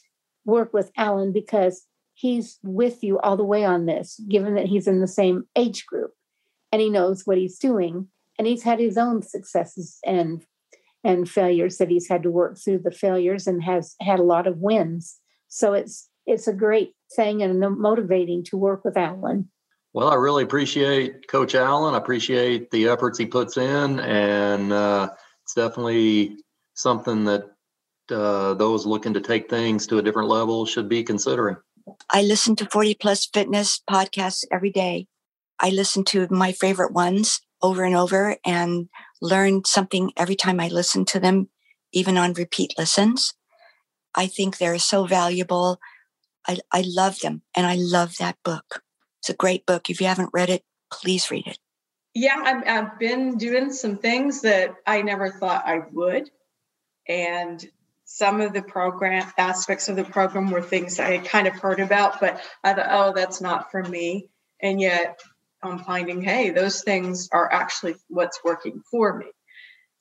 work 0.45 0.73
with 0.73 0.93
Allan 0.97 1.33
because 1.33 1.87
he's 2.15 2.59
with 2.63 3.03
you 3.03 3.19
all 3.19 3.37
the 3.37 3.45
way 3.45 3.65
on 3.65 3.87
this 3.87 4.21
given 4.29 4.55
that 4.55 4.67
he's 4.67 4.87
in 4.87 5.01
the 5.01 5.09
same 5.09 5.45
age 5.57 5.85
group. 5.85 6.13
And 6.71 6.81
he 6.81 6.91
knows 6.91 7.27
what 7.27 7.39
he's 7.39 7.59
doing 7.59 8.09
and 8.39 8.47
he's 8.47 8.63
had 8.63 8.79
his 8.79 8.97
own 8.97 9.23
successes 9.23 9.99
and 10.05 10.45
and 11.05 11.29
failures 11.29 11.77
that 11.77 11.91
he's 11.91 12.09
had 12.09 12.23
to 12.23 12.31
work 12.31 12.59
through 12.59 12.79
the 12.79 12.91
failures 12.91 13.47
and 13.47 13.63
has 13.63 13.95
had 14.01 14.19
a 14.19 14.25
lot 14.25 14.47
of 14.47 14.59
wins. 14.59 15.21
So 15.49 15.75
it's 15.75 16.09
it's 16.27 16.49
a 16.49 16.55
great 16.55 16.95
thing 17.15 17.43
and 17.43 17.61
motivating 17.79 18.43
to 18.45 18.57
work 18.57 18.85
with 18.85 18.97
allan. 18.97 19.51
Well 19.93 20.09
i 20.09 20.15
really 20.15 20.43
appreciate 20.43 21.29
coach 21.29 21.55
allan 21.55 21.95
i 21.95 21.99
appreciate 21.99 22.71
the 22.73 22.89
efforts 22.89 23.19
he 23.19 23.27
puts 23.27 23.57
in 23.57 24.01
and 24.01 24.73
uh, 24.73 25.11
it's 25.45 25.55
definitely 25.55 26.39
something 26.75 27.25
that 27.25 27.45
uh, 28.11 28.55
those 28.55 28.87
looking 28.87 29.15
to 29.15 29.21
take 29.21 29.49
things 29.49 29.87
to 29.87 29.99
a 29.99 30.03
different 30.03 30.29
level 30.29 30.67
should 30.67 30.89
be 30.89 31.03
considering. 31.03 31.57
I 32.11 32.23
listen 32.23 32.57
to 32.57 32.67
40 32.67 32.95
plus 32.95 33.27
fitness 33.27 33.81
podcasts 33.89 34.45
every 34.51 34.71
day. 34.71 35.07
I 35.61 35.71
listen 35.71 36.05
to 36.05 36.27
my 36.31 36.53
favorite 36.53 36.93
ones 36.93 37.41
over 37.63 37.85
and 37.85 37.95
over 37.95 38.37
and 38.45 38.89
learn 39.21 39.65
something 39.65 40.13
every 40.17 40.37
time 40.37 40.61
I 40.61 40.69
listen 40.69 41.05
to 41.07 41.21
them, 41.21 41.49
even 41.93 42.17
on 42.19 42.33
repeat 42.35 42.75
listens. 42.79 43.35
I 44.15 44.27
think 44.27 44.59
they're 44.59 44.79
so 44.79 45.07
valuable. 45.07 45.81
I, 46.47 46.59
I 46.73 46.85
love 46.87 47.21
them 47.21 47.43
and 47.57 47.67
I 47.67 47.77
love 47.77 48.17
that 48.19 48.37
book. 48.45 48.83
It's 49.21 49.31
a 49.31 49.35
great 49.35 49.67
book. 49.67 49.91
If 49.91 50.01
you 50.01 50.07
haven't 50.07 50.31
read 50.33 50.51
it, 50.51 50.63
please 50.93 51.31
read 51.31 51.47
it. 51.47 51.59
Yeah, 52.15 52.41
I've, 52.45 52.69
I've 52.69 52.99
been 52.99 53.39
doing 53.39 53.73
some 53.73 53.99
things 53.99 54.43
that 54.43 54.75
I 54.87 55.03
never 55.03 55.31
thought 55.31 55.67
I 55.67 55.81
would. 55.91 56.31
And 57.09 57.65
some 58.05 58.41
of 58.41 58.53
the 58.53 58.63
program 58.63 59.27
aspects 59.37 59.89
of 59.89 59.97
the 59.97 60.05
program 60.05 60.51
were 60.51 60.63
things 60.63 61.01
I 61.01 61.17
had 61.17 61.27
kind 61.27 61.49
of 61.49 61.55
heard 61.55 61.81
about, 61.81 62.21
but 62.21 62.41
I 62.63 62.75
thought, 62.75 62.87
oh, 62.89 63.13
that's 63.15 63.41
not 63.41 63.71
for 63.71 63.83
me. 63.83 64.31
And 64.61 64.81
yet 64.81 65.21
I'm 65.65 65.79
finding, 65.79 66.23
hey, 66.23 66.51
those 66.51 66.83
things 66.83 67.29
are 67.33 67.51
actually 67.53 67.97
what's 68.09 68.41
working 68.45 68.83
for 68.91 69.17
me. 69.19 69.27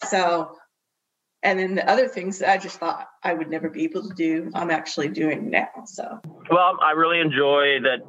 So, 0.06 0.56
and 1.42 1.60
then 1.60 1.76
the 1.76 1.90
other 1.90 2.08
things 2.08 2.40
that 2.40 2.50
I 2.50 2.58
just 2.58 2.80
thought 2.80 3.08
I 3.24 3.34
would 3.34 3.50
never 3.50 3.70
be 3.70 3.84
able 3.84 4.08
to 4.08 4.14
do, 4.16 4.52
I'm 4.54 4.72
actually 4.72 5.10
doing 5.10 5.50
now. 5.50 5.70
So, 5.86 6.20
well, 6.50 6.78
I 6.82 6.92
really 6.92 7.20
enjoy 7.20 7.80
that, 7.84 8.00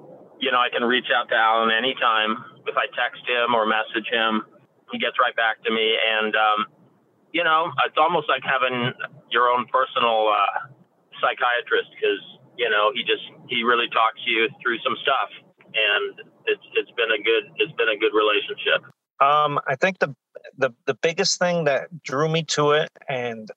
you 0.40 0.50
know, 0.50 0.58
I 0.58 0.68
can 0.70 0.82
reach 0.86 1.06
out 1.14 1.28
to 1.30 1.34
Allan 1.34 1.70
anytime. 1.70 2.36
If 2.66 2.76
I 2.76 2.86
text 2.94 3.22
him 3.26 3.54
or 3.54 3.66
message 3.66 4.08
him, 4.10 4.42
he 4.92 4.98
gets 4.98 5.18
right 5.20 5.34
back 5.34 5.62
to 5.64 5.70
me. 5.72 5.96
And, 5.98 6.34
um, 6.34 6.66
you 7.32 7.42
know, 7.42 7.72
it's 7.86 7.98
almost 7.98 8.28
like 8.28 8.42
having 8.46 8.92
your 9.30 9.50
own 9.50 9.66
personal 9.66 10.30
uh, 10.30 10.70
psychiatrist 11.20 11.90
because, 11.94 12.22
you 12.56 12.70
know, 12.70 12.92
he 12.94 13.02
just, 13.02 13.26
he 13.48 13.62
really 13.64 13.88
talks 13.90 14.22
you 14.26 14.48
through 14.62 14.78
some 14.86 14.94
stuff. 15.02 15.30
And 15.74 16.30
it's 16.46 16.62
it's 16.74 16.90
been 16.92 17.10
a 17.10 17.22
good 17.22 17.44
it's 17.56 17.72
been 17.72 17.88
a 17.88 17.96
good 17.96 18.12
relationship. 18.14 18.84
Um, 19.20 19.58
I 19.66 19.76
think 19.76 19.98
the 19.98 20.14
the 20.58 20.70
the 20.86 20.94
biggest 20.94 21.38
thing 21.38 21.64
that 21.64 22.02
drew 22.02 22.28
me 22.28 22.42
to 22.44 22.72
it, 22.72 22.90
and 23.08 23.50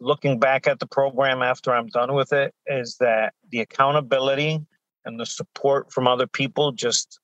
looking 0.00 0.38
back 0.38 0.66
at 0.66 0.78
the 0.78 0.86
program 0.86 1.42
after 1.42 1.72
I'm 1.72 1.88
done 1.88 2.14
with 2.14 2.32
it, 2.32 2.54
is 2.66 2.96
that 3.00 3.34
the 3.50 3.60
accountability 3.60 4.64
and 5.04 5.18
the 5.18 5.26
support 5.26 5.92
from 5.92 6.06
other 6.06 6.26
people, 6.26 6.72
just 6.72 7.18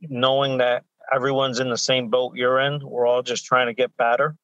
knowing 0.00 0.58
that 0.58 0.84
everyone's 1.14 1.60
in 1.60 1.70
the 1.70 1.78
same 1.78 2.08
boat 2.08 2.34
you're 2.34 2.60
in, 2.60 2.80
we're 2.84 3.06
all 3.06 3.22
just 3.22 3.44
trying 3.44 3.66
to 3.66 3.74
get 3.74 3.96
better. 3.96 4.36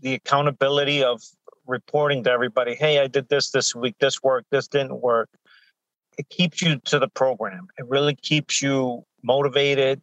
The 0.00 0.14
accountability 0.14 1.02
of 1.02 1.22
reporting 1.66 2.24
to 2.24 2.30
everybody, 2.30 2.74
hey, 2.74 3.00
I 3.00 3.06
did 3.06 3.28
this 3.28 3.50
this 3.50 3.74
week, 3.74 3.96
this 3.98 4.22
worked, 4.22 4.50
this 4.50 4.68
didn't 4.68 5.00
work 5.00 5.28
it 6.18 6.28
keeps 6.28 6.62
you 6.62 6.78
to 6.80 6.98
the 6.98 7.08
program. 7.08 7.68
It 7.78 7.86
really 7.86 8.14
keeps 8.14 8.62
you 8.62 9.04
motivated 9.22 10.02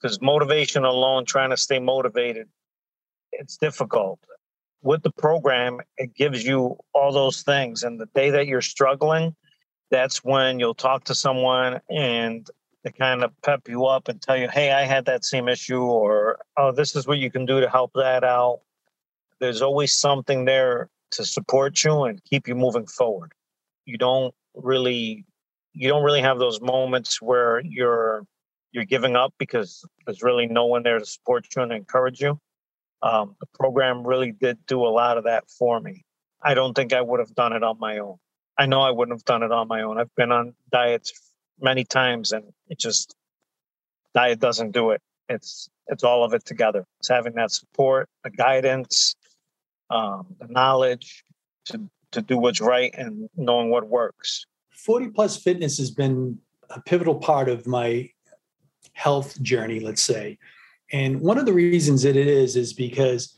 because 0.00 0.20
motivation 0.20 0.84
alone, 0.84 1.24
trying 1.24 1.50
to 1.50 1.56
stay 1.56 1.78
motivated, 1.78 2.48
it's 3.32 3.56
difficult. 3.56 4.20
With 4.82 5.02
the 5.02 5.10
program, 5.10 5.80
it 5.96 6.14
gives 6.14 6.44
you 6.44 6.78
all 6.94 7.12
those 7.12 7.42
things. 7.42 7.82
And 7.82 7.98
the 8.00 8.06
day 8.14 8.30
that 8.30 8.46
you're 8.46 8.62
struggling, 8.62 9.34
that's 9.90 10.22
when 10.22 10.60
you'll 10.60 10.74
talk 10.74 11.04
to 11.04 11.14
someone 11.14 11.80
and 11.90 12.48
they 12.84 12.92
kind 12.92 13.24
of 13.24 13.32
pep 13.42 13.68
you 13.68 13.86
up 13.86 14.08
and 14.08 14.22
tell 14.22 14.36
you, 14.36 14.48
hey, 14.48 14.70
I 14.70 14.82
had 14.84 15.04
that 15.06 15.24
same 15.24 15.48
issue, 15.48 15.82
or 15.82 16.38
oh, 16.56 16.70
this 16.70 16.94
is 16.94 17.06
what 17.06 17.18
you 17.18 17.30
can 17.30 17.44
do 17.44 17.60
to 17.60 17.68
help 17.68 17.90
that 17.94 18.22
out. 18.22 18.60
There's 19.40 19.62
always 19.62 19.92
something 19.98 20.44
there 20.44 20.88
to 21.12 21.24
support 21.24 21.82
you 21.82 22.04
and 22.04 22.22
keep 22.24 22.46
you 22.46 22.54
moving 22.54 22.86
forward. 22.86 23.32
You 23.84 23.98
don't 23.98 24.34
really 24.54 25.24
you 25.72 25.88
don't 25.88 26.02
really 26.02 26.20
have 26.22 26.38
those 26.38 26.60
moments 26.60 27.20
where 27.20 27.60
you're 27.60 28.24
you're 28.72 28.84
giving 28.84 29.16
up 29.16 29.32
because 29.38 29.84
there's 30.06 30.22
really 30.22 30.46
no 30.46 30.66
one 30.66 30.82
there 30.82 30.98
to 30.98 31.06
support 31.06 31.46
you 31.54 31.62
and 31.62 31.72
encourage 31.72 32.20
you. 32.20 32.38
Um, 33.02 33.36
the 33.40 33.46
program 33.58 34.06
really 34.06 34.32
did 34.32 34.58
do 34.66 34.84
a 34.84 34.88
lot 34.88 35.16
of 35.18 35.24
that 35.24 35.48
for 35.50 35.80
me. 35.80 36.04
I 36.42 36.54
don't 36.54 36.74
think 36.74 36.92
I 36.92 37.00
would 37.00 37.20
have 37.20 37.34
done 37.34 37.52
it 37.52 37.62
on 37.62 37.78
my 37.78 37.98
own. 37.98 38.16
I 38.58 38.66
know 38.66 38.80
I 38.80 38.90
wouldn't 38.90 39.16
have 39.16 39.24
done 39.24 39.42
it 39.42 39.52
on 39.52 39.68
my 39.68 39.82
own. 39.82 39.98
I've 39.98 40.14
been 40.16 40.32
on 40.32 40.54
diets 40.70 41.12
many 41.60 41.84
times 41.84 42.32
and 42.32 42.44
it 42.68 42.78
just 42.78 43.14
diet 44.14 44.40
doesn't 44.40 44.72
do 44.72 44.90
it. 44.90 45.00
It's 45.28 45.68
it's 45.86 46.04
all 46.04 46.24
of 46.24 46.34
it 46.34 46.44
together. 46.44 46.84
It's 47.00 47.08
having 47.08 47.34
that 47.34 47.50
support, 47.50 48.08
the 48.24 48.30
guidance, 48.30 49.16
um, 49.90 50.34
the 50.38 50.48
knowledge 50.48 51.24
to 51.66 51.88
to 52.12 52.22
do 52.22 52.38
what's 52.38 52.60
right 52.60 52.94
and 52.96 53.28
knowing 53.36 53.70
what 53.70 53.86
works. 53.86 54.46
40 54.78 55.08
plus 55.08 55.36
fitness 55.36 55.76
has 55.78 55.90
been 55.90 56.38
a 56.70 56.80
pivotal 56.80 57.16
part 57.16 57.48
of 57.48 57.66
my 57.66 58.08
health 58.92 59.40
journey, 59.42 59.80
let's 59.80 60.02
say. 60.02 60.38
And 60.92 61.20
one 61.20 61.36
of 61.36 61.46
the 61.46 61.52
reasons 61.52 62.02
that 62.02 62.16
it 62.16 62.28
is, 62.28 62.56
is 62.56 62.72
because 62.72 63.36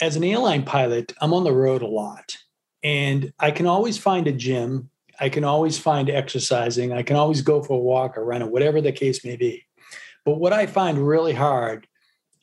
as 0.00 0.16
an 0.16 0.24
airline 0.24 0.64
pilot, 0.64 1.12
I'm 1.20 1.34
on 1.34 1.44
the 1.44 1.52
road 1.52 1.82
a 1.82 1.86
lot. 1.86 2.36
And 2.82 3.32
I 3.38 3.50
can 3.50 3.66
always 3.66 3.98
find 3.98 4.26
a 4.26 4.32
gym. 4.32 4.88
I 5.20 5.28
can 5.28 5.44
always 5.44 5.78
find 5.78 6.08
exercising. 6.08 6.92
I 6.92 7.02
can 7.02 7.16
always 7.16 7.42
go 7.42 7.62
for 7.62 7.74
a 7.74 7.78
walk 7.78 8.16
or 8.16 8.24
run 8.24 8.42
or 8.42 8.48
whatever 8.48 8.80
the 8.80 8.90
case 8.90 9.22
may 9.22 9.36
be. 9.36 9.66
But 10.24 10.38
what 10.38 10.54
I 10.54 10.66
find 10.66 10.98
really 10.98 11.34
hard 11.34 11.86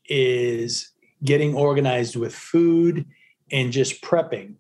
is 0.06 0.92
getting 1.24 1.56
organized 1.56 2.16
with 2.16 2.36
food 2.36 3.06
and 3.52 3.72
just 3.72 4.04
prepping. 4.04 4.56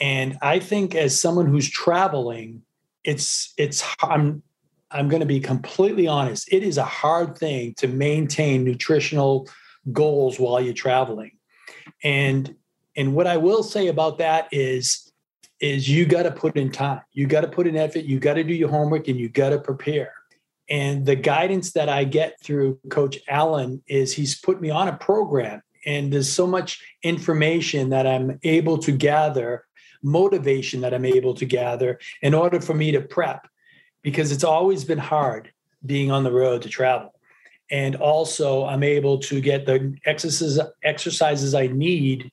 And 0.00 0.38
I 0.40 0.60
think 0.60 0.94
as 0.94 1.20
someone 1.20 1.46
who's 1.46 1.68
traveling, 1.70 2.62
it's 3.06 3.54
it's 3.56 3.82
i'm 4.02 4.42
i'm 4.90 5.08
going 5.08 5.20
to 5.20 5.26
be 5.26 5.40
completely 5.40 6.06
honest. 6.06 6.52
It 6.52 6.62
is 6.62 6.76
a 6.76 6.84
hard 6.84 7.38
thing 7.38 7.74
to 7.78 7.88
maintain 7.88 8.64
nutritional 8.64 9.48
goals 9.92 10.38
while 10.38 10.60
you're 10.60 10.74
traveling. 10.74 11.32
And 12.04 12.54
and 12.96 13.14
what 13.14 13.26
i 13.26 13.36
will 13.36 13.62
say 13.62 13.86
about 13.86 14.18
that 14.18 14.48
is 14.52 15.12
is 15.60 15.88
you 15.88 16.04
got 16.04 16.24
to 16.24 16.30
put 16.30 16.56
in 16.56 16.70
time. 16.70 17.00
You 17.12 17.26
got 17.26 17.40
to 17.40 17.48
put 17.48 17.66
in 17.66 17.76
effort. 17.76 18.04
You 18.04 18.18
got 18.20 18.34
to 18.34 18.44
do 18.44 18.52
your 18.52 18.68
homework 18.68 19.08
and 19.08 19.18
you 19.18 19.30
got 19.30 19.50
to 19.50 19.58
prepare. 19.58 20.12
And 20.68 21.06
the 21.06 21.16
guidance 21.16 21.72
that 21.72 21.88
i 21.88 22.04
get 22.04 22.40
through 22.42 22.78
coach 22.90 23.18
allan 23.28 23.82
is 23.86 24.12
he's 24.12 24.38
put 24.38 24.60
me 24.60 24.70
on 24.70 24.88
a 24.88 24.96
program 24.96 25.62
and 25.86 26.12
there's 26.12 26.32
so 26.32 26.46
much 26.46 26.84
information 27.04 27.90
that 27.90 28.06
i'm 28.06 28.40
able 28.42 28.78
to 28.78 28.90
gather 28.90 29.65
motivation 30.06 30.80
that 30.80 30.94
I'm 30.94 31.04
able 31.04 31.34
to 31.34 31.44
gather 31.44 31.98
in 32.22 32.32
order 32.32 32.60
for 32.60 32.74
me 32.74 32.92
to 32.92 33.00
prep 33.00 33.48
because 34.02 34.30
it's 34.30 34.44
always 34.44 34.84
been 34.84 34.98
hard 34.98 35.50
being 35.84 36.10
on 36.12 36.22
the 36.22 36.30
road 36.30 36.62
to 36.62 36.68
travel. 36.68 37.12
And 37.70 37.96
also, 37.96 38.64
I'm 38.64 38.84
able 38.84 39.18
to 39.18 39.40
get 39.40 39.66
the 39.66 39.96
exercises, 40.04 40.60
exercises 40.84 41.54
I 41.54 41.66
need 41.66 42.30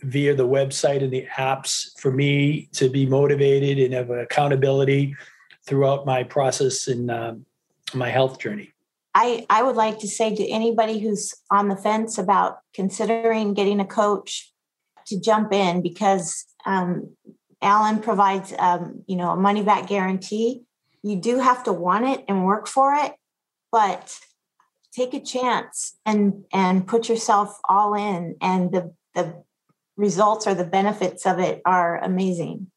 via 0.00 0.34
the 0.34 0.46
website 0.46 1.04
and 1.04 1.12
the 1.12 1.28
apps 1.36 1.98
for 2.00 2.10
me 2.10 2.68
to 2.72 2.90
be 2.90 3.06
motivated 3.06 3.78
and 3.78 3.94
have 3.94 4.10
accountability 4.10 5.14
throughout 5.64 6.04
my 6.04 6.24
process 6.24 6.88
and 6.88 7.08
um, 7.08 7.46
my 7.94 8.08
health 8.08 8.40
journey. 8.40 8.72
I, 9.14 9.46
I 9.48 9.62
would 9.62 9.76
like 9.76 10.00
to 10.00 10.08
say 10.08 10.34
to 10.34 10.48
anybody 10.48 10.98
who's 10.98 11.32
on 11.50 11.68
the 11.68 11.76
fence 11.76 12.18
about 12.18 12.58
considering 12.74 13.54
getting 13.54 13.78
a 13.78 13.84
coach 13.84 14.52
to 15.06 15.20
jump 15.20 15.52
in 15.52 15.82
because 15.82 16.46
um, 16.64 17.14
Allan 17.60 18.00
provides, 18.00 18.52
um, 18.58 19.04
you 19.06 19.16
know, 19.16 19.30
a 19.30 19.36
money 19.36 19.62
back 19.62 19.88
guarantee. 19.88 20.62
You 21.02 21.16
do 21.16 21.38
have 21.38 21.64
to 21.64 21.72
want 21.72 22.06
it 22.06 22.24
and 22.28 22.44
work 22.44 22.66
for 22.66 22.94
it, 22.94 23.14
but 23.70 24.18
take 24.92 25.14
a 25.14 25.20
chance 25.20 25.96
and 26.04 26.44
and 26.52 26.86
put 26.86 27.08
yourself 27.08 27.58
all 27.68 27.94
in 27.94 28.36
and 28.40 28.70
the 28.72 28.94
the 29.14 29.42
results 29.96 30.46
or 30.46 30.54
the 30.54 30.64
benefits 30.64 31.26
of 31.26 31.38
it 31.38 31.62
are 31.64 31.98
amazing 32.04 32.70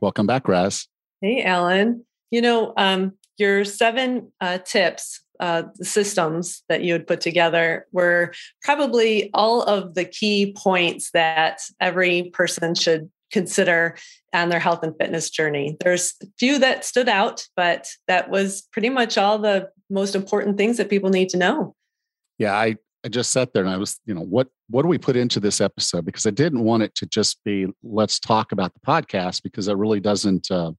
welcome 0.00 0.26
back 0.26 0.48
raz 0.48 0.88
hey 1.20 1.42
Allan. 1.42 2.04
you 2.30 2.40
know 2.40 2.72
um, 2.78 3.12
your 3.36 3.64
seven 3.64 4.32
uh, 4.40 4.58
tips 4.58 5.20
uh, 5.42 5.64
systems 5.82 6.62
that 6.68 6.84
you 6.84 6.92
had 6.92 7.04
put 7.04 7.20
together 7.20 7.84
were 7.90 8.32
probably 8.62 9.28
all 9.34 9.62
of 9.62 9.94
the 9.94 10.04
key 10.04 10.54
points 10.56 11.10
that 11.14 11.60
every 11.80 12.30
person 12.32 12.76
should 12.76 13.10
consider 13.32 13.96
on 14.32 14.50
their 14.50 14.60
health 14.60 14.84
and 14.84 14.94
fitness 14.96 15.30
journey. 15.30 15.76
There's 15.80 16.14
a 16.22 16.26
few 16.38 16.60
that 16.60 16.84
stood 16.84 17.08
out, 17.08 17.44
but 17.56 17.88
that 18.06 18.30
was 18.30 18.62
pretty 18.70 18.88
much 18.88 19.18
all 19.18 19.36
the 19.40 19.68
most 19.90 20.14
important 20.14 20.58
things 20.58 20.76
that 20.76 20.88
people 20.88 21.10
need 21.10 21.28
to 21.30 21.38
know. 21.38 21.74
Yeah, 22.38 22.54
I 22.54 22.76
I 23.04 23.08
just 23.08 23.32
sat 23.32 23.52
there 23.52 23.64
and 23.64 23.72
I 23.72 23.78
was, 23.78 23.98
you 24.06 24.14
know, 24.14 24.22
what 24.22 24.46
what 24.70 24.82
do 24.82 24.88
we 24.88 24.96
put 24.96 25.16
into 25.16 25.40
this 25.40 25.60
episode? 25.60 26.04
Because 26.04 26.24
I 26.24 26.30
didn't 26.30 26.62
want 26.62 26.84
it 26.84 26.94
to 26.96 27.06
just 27.06 27.42
be 27.42 27.66
let's 27.82 28.20
talk 28.20 28.52
about 28.52 28.74
the 28.74 28.80
podcast 28.86 29.42
because 29.42 29.66
it 29.66 29.76
really 29.76 29.98
doesn't. 29.98 30.52
Uh, 30.52 30.70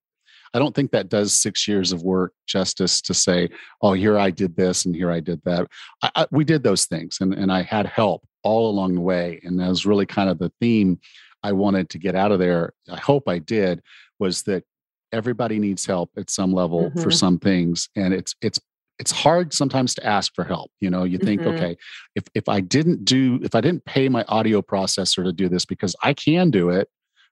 I 0.54 0.60
don't 0.60 0.76
think 0.76 0.92
that 0.92 1.10
does 1.10 1.34
six 1.34 1.68
years 1.68 1.92
of 1.92 2.04
work 2.04 2.34
justice 2.48 3.02
to 3.02 3.14
say, 3.14 3.50
oh, 3.82 3.94
here 3.94 4.18
I 4.18 4.30
did 4.30 4.56
this 4.56 4.86
and 4.86 4.96
here 4.96 5.12
I 5.12 5.20
did 5.20 5.42
that. 5.46 5.68
I, 6.02 6.12
I, 6.16 6.28
we 6.32 6.44
did 6.44 6.64
those 6.64 6.86
things, 6.86 7.18
and 7.22 7.34
and 7.34 7.52
I 7.52 7.64
had 7.64 7.86
help 7.86 8.26
all 8.44 8.70
along 8.70 8.96
the 8.96 9.02
way, 9.02 9.40
and 9.44 9.60
that 9.60 9.70
was 9.70 9.86
really 9.86 10.06
kind 10.06 10.30
of 10.30 10.40
the 10.40 10.52
theme 10.60 11.00
I 11.44 11.52
wanted 11.52 11.90
to 11.90 12.00
get 12.00 12.16
out 12.16 12.32
of 12.32 12.40
there, 12.40 12.74
I 12.90 12.98
hope 12.98 13.28
I 13.28 13.40
did, 13.40 13.82
was 14.18 14.44
that 14.44 14.64
everybody 15.12 15.60
needs 15.60 15.86
help 15.86 16.10
at 16.18 16.30
some 16.30 16.54
level 16.54 16.90
mm-hmm. 16.90 17.02
for 17.02 17.12
some 17.12 17.38
things. 17.38 17.90
And 17.96 18.14
it's 18.14 18.34
it's 18.42 18.60
it's 19.00 19.12
hard 19.12 19.54
sometimes 19.54 19.94
to 19.96 20.06
ask 20.06 20.34
for 20.34 20.46
help. 20.46 20.72
You 20.80 20.90
know, 20.90 21.04
you 21.04 21.18
think, 21.18 21.42
mm-hmm. 21.42 21.56
okay, 21.56 21.78
if 22.16 22.24
if 22.34 22.48
I 22.48 22.62
didn't 22.62 23.04
do 23.04 23.40
if 23.44 23.54
I 23.56 23.62
didn't 23.62 23.86
pay 23.86 24.08
my 24.08 24.24
audio 24.28 24.62
processor 24.62 25.24
to 25.24 25.34
do 25.34 25.50
this 25.50 25.66
because 25.66 25.96
I 26.02 26.14
can 26.14 26.50
do 26.50 26.70
it, 26.70 26.88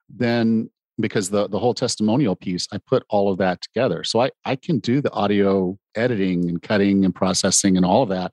then 0.08 0.70
because 1.02 1.28
the 1.28 1.48
the 1.48 1.58
whole 1.58 1.74
testimonial 1.74 2.34
piece 2.34 2.66
i 2.72 2.78
put 2.78 3.04
all 3.10 3.30
of 3.30 3.38
that 3.38 3.60
together 3.60 4.02
so 4.04 4.20
i 4.20 4.30
i 4.44 4.56
can 4.56 4.78
do 4.78 5.00
the 5.00 5.12
audio 5.12 5.76
editing 5.94 6.48
and 6.48 6.62
cutting 6.62 7.04
and 7.04 7.14
processing 7.14 7.76
and 7.76 7.84
all 7.84 8.02
of 8.02 8.08
that 8.08 8.32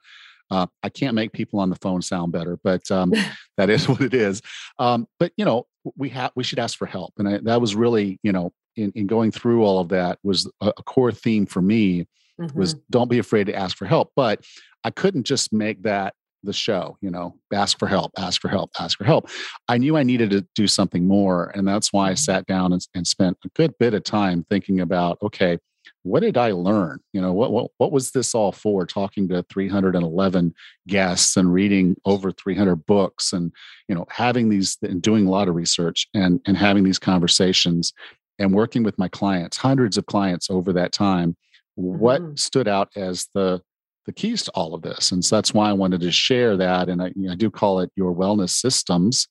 uh, 0.52 0.66
I 0.82 0.90
can't 0.90 1.14
make 1.14 1.32
people 1.32 1.60
on 1.60 1.70
the 1.70 1.76
phone 1.76 2.02
sound 2.02 2.32
better, 2.32 2.58
but 2.64 2.90
um, 2.90 3.14
that 3.58 3.70
is 3.70 3.88
what 3.90 4.02
it 4.02 4.14
is. 4.14 4.42
Um, 4.80 5.08
but 5.20 5.32
you 5.38 5.46
know, 5.46 5.68
we 5.96 6.10
have 6.10 6.32
we 6.36 6.44
should 6.44 6.60
ask 6.60 6.78
for 6.78 6.88
help, 6.88 7.14
and 7.18 7.30
I, 7.30 7.38
that 7.44 7.62
was 7.62 7.76
really 7.76 8.20
you 8.24 8.32
know 8.32 8.52
in, 8.76 8.92
in 8.96 9.08
going 9.08 9.32
through 9.32 9.64
all 9.64 9.80
of 9.80 9.90
that 9.90 10.20
was 10.24 10.50
a, 10.62 10.70
a 10.70 10.84
core 10.84 11.12
theme 11.12 11.46
for 11.46 11.62
me 11.62 12.08
mm-hmm. 12.40 12.58
was 12.58 12.76
don't 12.90 13.10
be 13.10 13.20
afraid 13.20 13.46
to 13.46 13.56
ask 13.56 13.78
for 13.78 13.86
help. 13.86 14.12
But 14.16 14.44
I 14.84 14.92
couldn't 14.92 15.24
just 15.24 15.52
make 15.54 15.84
that 15.84 16.14
the 16.44 16.54
show 16.54 16.98
you 17.02 17.10
know 17.10 17.36
ask 17.54 17.78
for 17.78 17.88
help 17.88 18.12
ask 18.18 18.42
for 18.42 18.48
help 18.48 18.72
ask 18.80 18.98
for 18.98 19.04
help 19.04 19.30
i 19.68 19.78
knew 19.78 19.98
i 19.98 20.04
needed 20.04 20.30
to 20.30 20.46
do 20.56 20.68
something 20.68 21.08
more 21.08 21.52
and 21.56 21.68
that's 21.68 21.92
why 21.92 22.08
i 22.08 22.12
mm-hmm. 22.12 22.18
sat 22.18 22.46
down 22.46 22.74
and, 22.74 22.88
and 22.96 23.06
spent 23.06 23.38
a 23.46 23.50
good 23.50 23.74
bit 23.78 23.94
of 23.94 24.04
time 24.04 24.46
thinking 24.50 24.80
about 24.80 25.18
okay 25.22 25.58
what 26.04 26.22
did 26.22 26.38
I 26.38 26.52
learn? 26.52 27.00
You 27.14 27.22
know, 27.22 27.34
what, 27.34 27.52
what, 27.52 27.72
what 27.78 27.92
was 27.92 28.12
this 28.12 28.34
all 28.34 28.52
for? 28.52 28.86
Talking 28.86 29.28
to 29.30 29.44
311 29.52 30.54
guests 30.88 31.36
and 31.36 31.54
reading 31.54 31.96
over 32.06 32.32
300 32.32 32.86
books 32.86 33.34
and, 33.34 33.52
you 33.88 33.96
know, 33.96 34.06
having 34.10 34.50
these 34.50 34.78
and 34.82 35.02
doing 35.02 35.28
a 35.28 35.30
lot 35.30 35.48
of 35.48 35.56
research 35.56 36.08
and, 36.14 36.40
and 36.46 36.58
having 36.58 36.84
these 36.84 37.00
conversations 37.00 37.94
and 38.38 38.54
working 38.54 38.84
with 38.84 38.98
my 38.98 39.10
clients, 39.10 39.58
hundreds 39.58 39.98
of 39.98 40.06
clients 40.06 40.50
over 40.50 40.72
that 40.74 40.92
time. 40.92 41.36
Mm-hmm. 41.78 42.00
What 42.00 42.40
stood 42.40 42.68
out 42.68 42.90
as 42.96 43.28
the, 43.34 43.62
the 44.06 44.14
keys 44.14 44.44
to 44.44 44.52
all 44.52 44.74
of 44.74 44.82
this? 44.82 45.12
And 45.12 45.24
so 45.24 45.36
that's 45.36 45.54
why 45.54 45.70
I 45.70 45.74
wanted 45.74 46.02
to 46.02 46.12
share 46.12 46.58
that. 46.58 46.90
And 46.90 47.02
I, 47.02 47.12
I 47.30 47.36
do 47.36 47.50
call 47.50 47.80
it 47.80 47.92
your 47.96 48.14
wellness 48.14 48.52
systems 48.52 49.28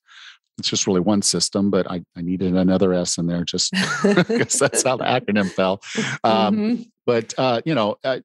it's 0.59 0.69
just 0.69 0.85
really 0.85 0.99
one 0.99 1.21
system, 1.21 1.71
but 1.71 1.89
I, 1.89 2.03
I 2.15 2.21
needed 2.21 2.55
another 2.55 2.93
S 2.93 3.17
in 3.17 3.25
there 3.25 3.43
just 3.43 3.71
because 4.03 4.59
that's 4.59 4.83
how 4.83 4.97
the 4.97 5.05
acronym 5.05 5.49
fell. 5.49 5.81
Um, 6.23 6.55
mm-hmm. 6.55 6.81
But 7.05 7.33
uh, 7.37 7.61
you 7.65 7.73
know, 7.73 7.97
I, 8.03 8.21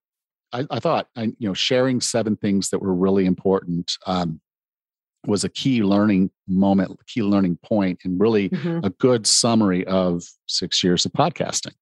I, 0.52 0.66
I, 0.70 0.80
thought 0.80 1.08
I, 1.16 1.22
you 1.38 1.48
know 1.48 1.54
sharing 1.54 2.00
seven 2.00 2.36
things 2.36 2.70
that 2.70 2.80
were 2.80 2.94
really 2.94 3.24
important 3.24 3.96
um, 4.06 4.40
was 5.26 5.44
a 5.44 5.48
key 5.48 5.82
learning 5.82 6.30
moment, 6.46 6.98
key 7.06 7.22
learning 7.22 7.58
point, 7.64 8.00
and 8.04 8.20
really 8.20 8.50
mm-hmm. 8.50 8.84
a 8.84 8.90
good 8.90 9.26
summary 9.26 9.86
of 9.86 10.24
six 10.46 10.84
years 10.84 11.06
of 11.06 11.12
podcasting. 11.12 11.72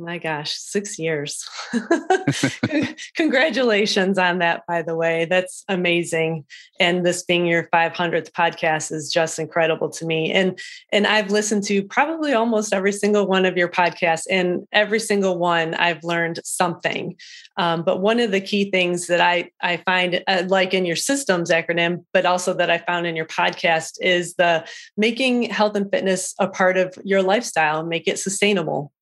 My 0.00 0.16
gosh, 0.16 0.52
six 0.52 0.98
years. 0.98 1.46
Congratulations 3.16 4.16
on 4.16 4.38
that, 4.38 4.66
by 4.66 4.80
the 4.80 4.96
way. 4.96 5.26
That's 5.26 5.62
amazing. 5.68 6.46
And 6.80 7.04
this 7.04 7.22
being 7.22 7.44
your 7.44 7.64
500th 7.64 8.30
podcast 8.30 8.92
is 8.92 9.12
just 9.12 9.38
incredible 9.38 9.90
to 9.90 10.06
me. 10.06 10.32
And 10.32 10.58
and 10.90 11.06
I've 11.06 11.30
listened 11.30 11.64
to 11.64 11.82
probably 11.82 12.32
almost 12.32 12.72
every 12.72 12.92
single 12.92 13.26
one 13.26 13.44
of 13.44 13.58
your 13.58 13.68
podcasts, 13.68 14.24
and 14.30 14.66
every 14.72 15.00
single 15.00 15.36
one 15.36 15.74
I've 15.74 16.02
learned 16.02 16.40
something. 16.44 17.16
Um, 17.58 17.82
but 17.82 18.00
one 18.00 18.20
of 18.20 18.30
the 18.30 18.40
key 18.40 18.70
things 18.70 19.06
that 19.08 19.20
I 19.20 19.50
I 19.60 19.76
find 19.84 20.24
uh, 20.26 20.44
like 20.48 20.72
in 20.72 20.86
your 20.86 20.96
systems 20.96 21.50
acronym, 21.50 22.06
but 22.14 22.24
also 22.24 22.54
that 22.54 22.70
I 22.70 22.78
found 22.78 23.06
in 23.06 23.16
your 23.16 23.26
podcast 23.26 23.98
is 24.00 24.34
the 24.36 24.66
making 24.96 25.42
health 25.42 25.76
and 25.76 25.90
fitness 25.90 26.34
a 26.38 26.48
part 26.48 26.78
of 26.78 26.96
your 27.04 27.22
lifestyle, 27.22 27.84
make 27.84 28.08
it 28.08 28.18
sustainable 28.18 28.92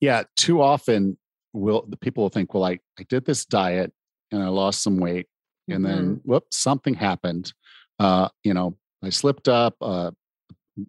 yeah 0.00 0.22
too 0.36 0.60
often 0.60 1.16
will 1.52 1.84
the 1.88 1.96
people 1.96 2.22
will 2.22 2.30
think 2.30 2.54
well 2.54 2.64
i 2.64 2.78
i 2.98 3.04
did 3.08 3.24
this 3.24 3.44
diet 3.44 3.92
and 4.32 4.42
i 4.42 4.48
lost 4.48 4.82
some 4.82 4.98
weight 4.98 5.26
and 5.68 5.84
mm-hmm. 5.84 5.94
then 5.94 6.20
whoops 6.24 6.56
something 6.56 6.94
happened 6.94 7.52
uh 7.98 8.28
you 8.44 8.54
know 8.54 8.76
i 9.02 9.08
slipped 9.08 9.48
up 9.48 9.74
uh, 9.80 10.10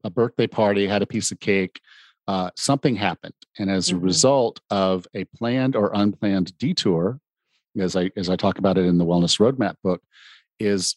a 0.03 0.09
birthday 0.09 0.47
party 0.47 0.87
had 0.87 1.01
a 1.01 1.07
piece 1.07 1.31
of 1.31 1.39
cake 1.39 1.79
uh, 2.27 2.49
something 2.55 2.95
happened 2.95 3.33
and 3.59 3.69
as 3.69 3.87
mm-hmm. 3.87 3.97
a 3.97 4.01
result 4.01 4.61
of 4.69 5.07
a 5.15 5.25
planned 5.35 5.75
or 5.75 5.91
unplanned 5.93 6.55
detour 6.57 7.19
as 7.79 7.95
i 7.95 8.09
as 8.15 8.29
i 8.29 8.35
talk 8.35 8.57
about 8.57 8.77
it 8.77 8.85
in 8.85 8.97
the 8.97 9.05
wellness 9.05 9.39
roadmap 9.39 9.75
book 9.83 10.01
is 10.59 10.95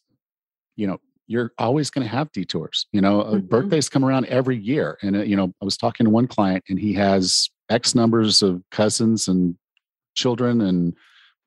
you 0.76 0.86
know 0.86 0.98
you're 1.26 1.52
always 1.58 1.90
going 1.90 2.06
to 2.06 2.10
have 2.10 2.30
detours 2.32 2.86
you 2.92 3.00
know 3.00 3.22
mm-hmm. 3.22 3.46
birthdays 3.46 3.88
come 3.88 4.04
around 4.04 4.26
every 4.26 4.56
year 4.56 4.98
and 5.02 5.16
uh, 5.16 5.22
you 5.22 5.36
know 5.36 5.52
i 5.60 5.64
was 5.64 5.76
talking 5.76 6.04
to 6.04 6.10
one 6.10 6.26
client 6.26 6.62
and 6.68 6.78
he 6.78 6.92
has 6.92 7.48
X 7.70 7.94
numbers 7.94 8.42
of 8.42 8.62
cousins 8.70 9.28
and 9.28 9.56
children 10.14 10.60
and 10.60 10.94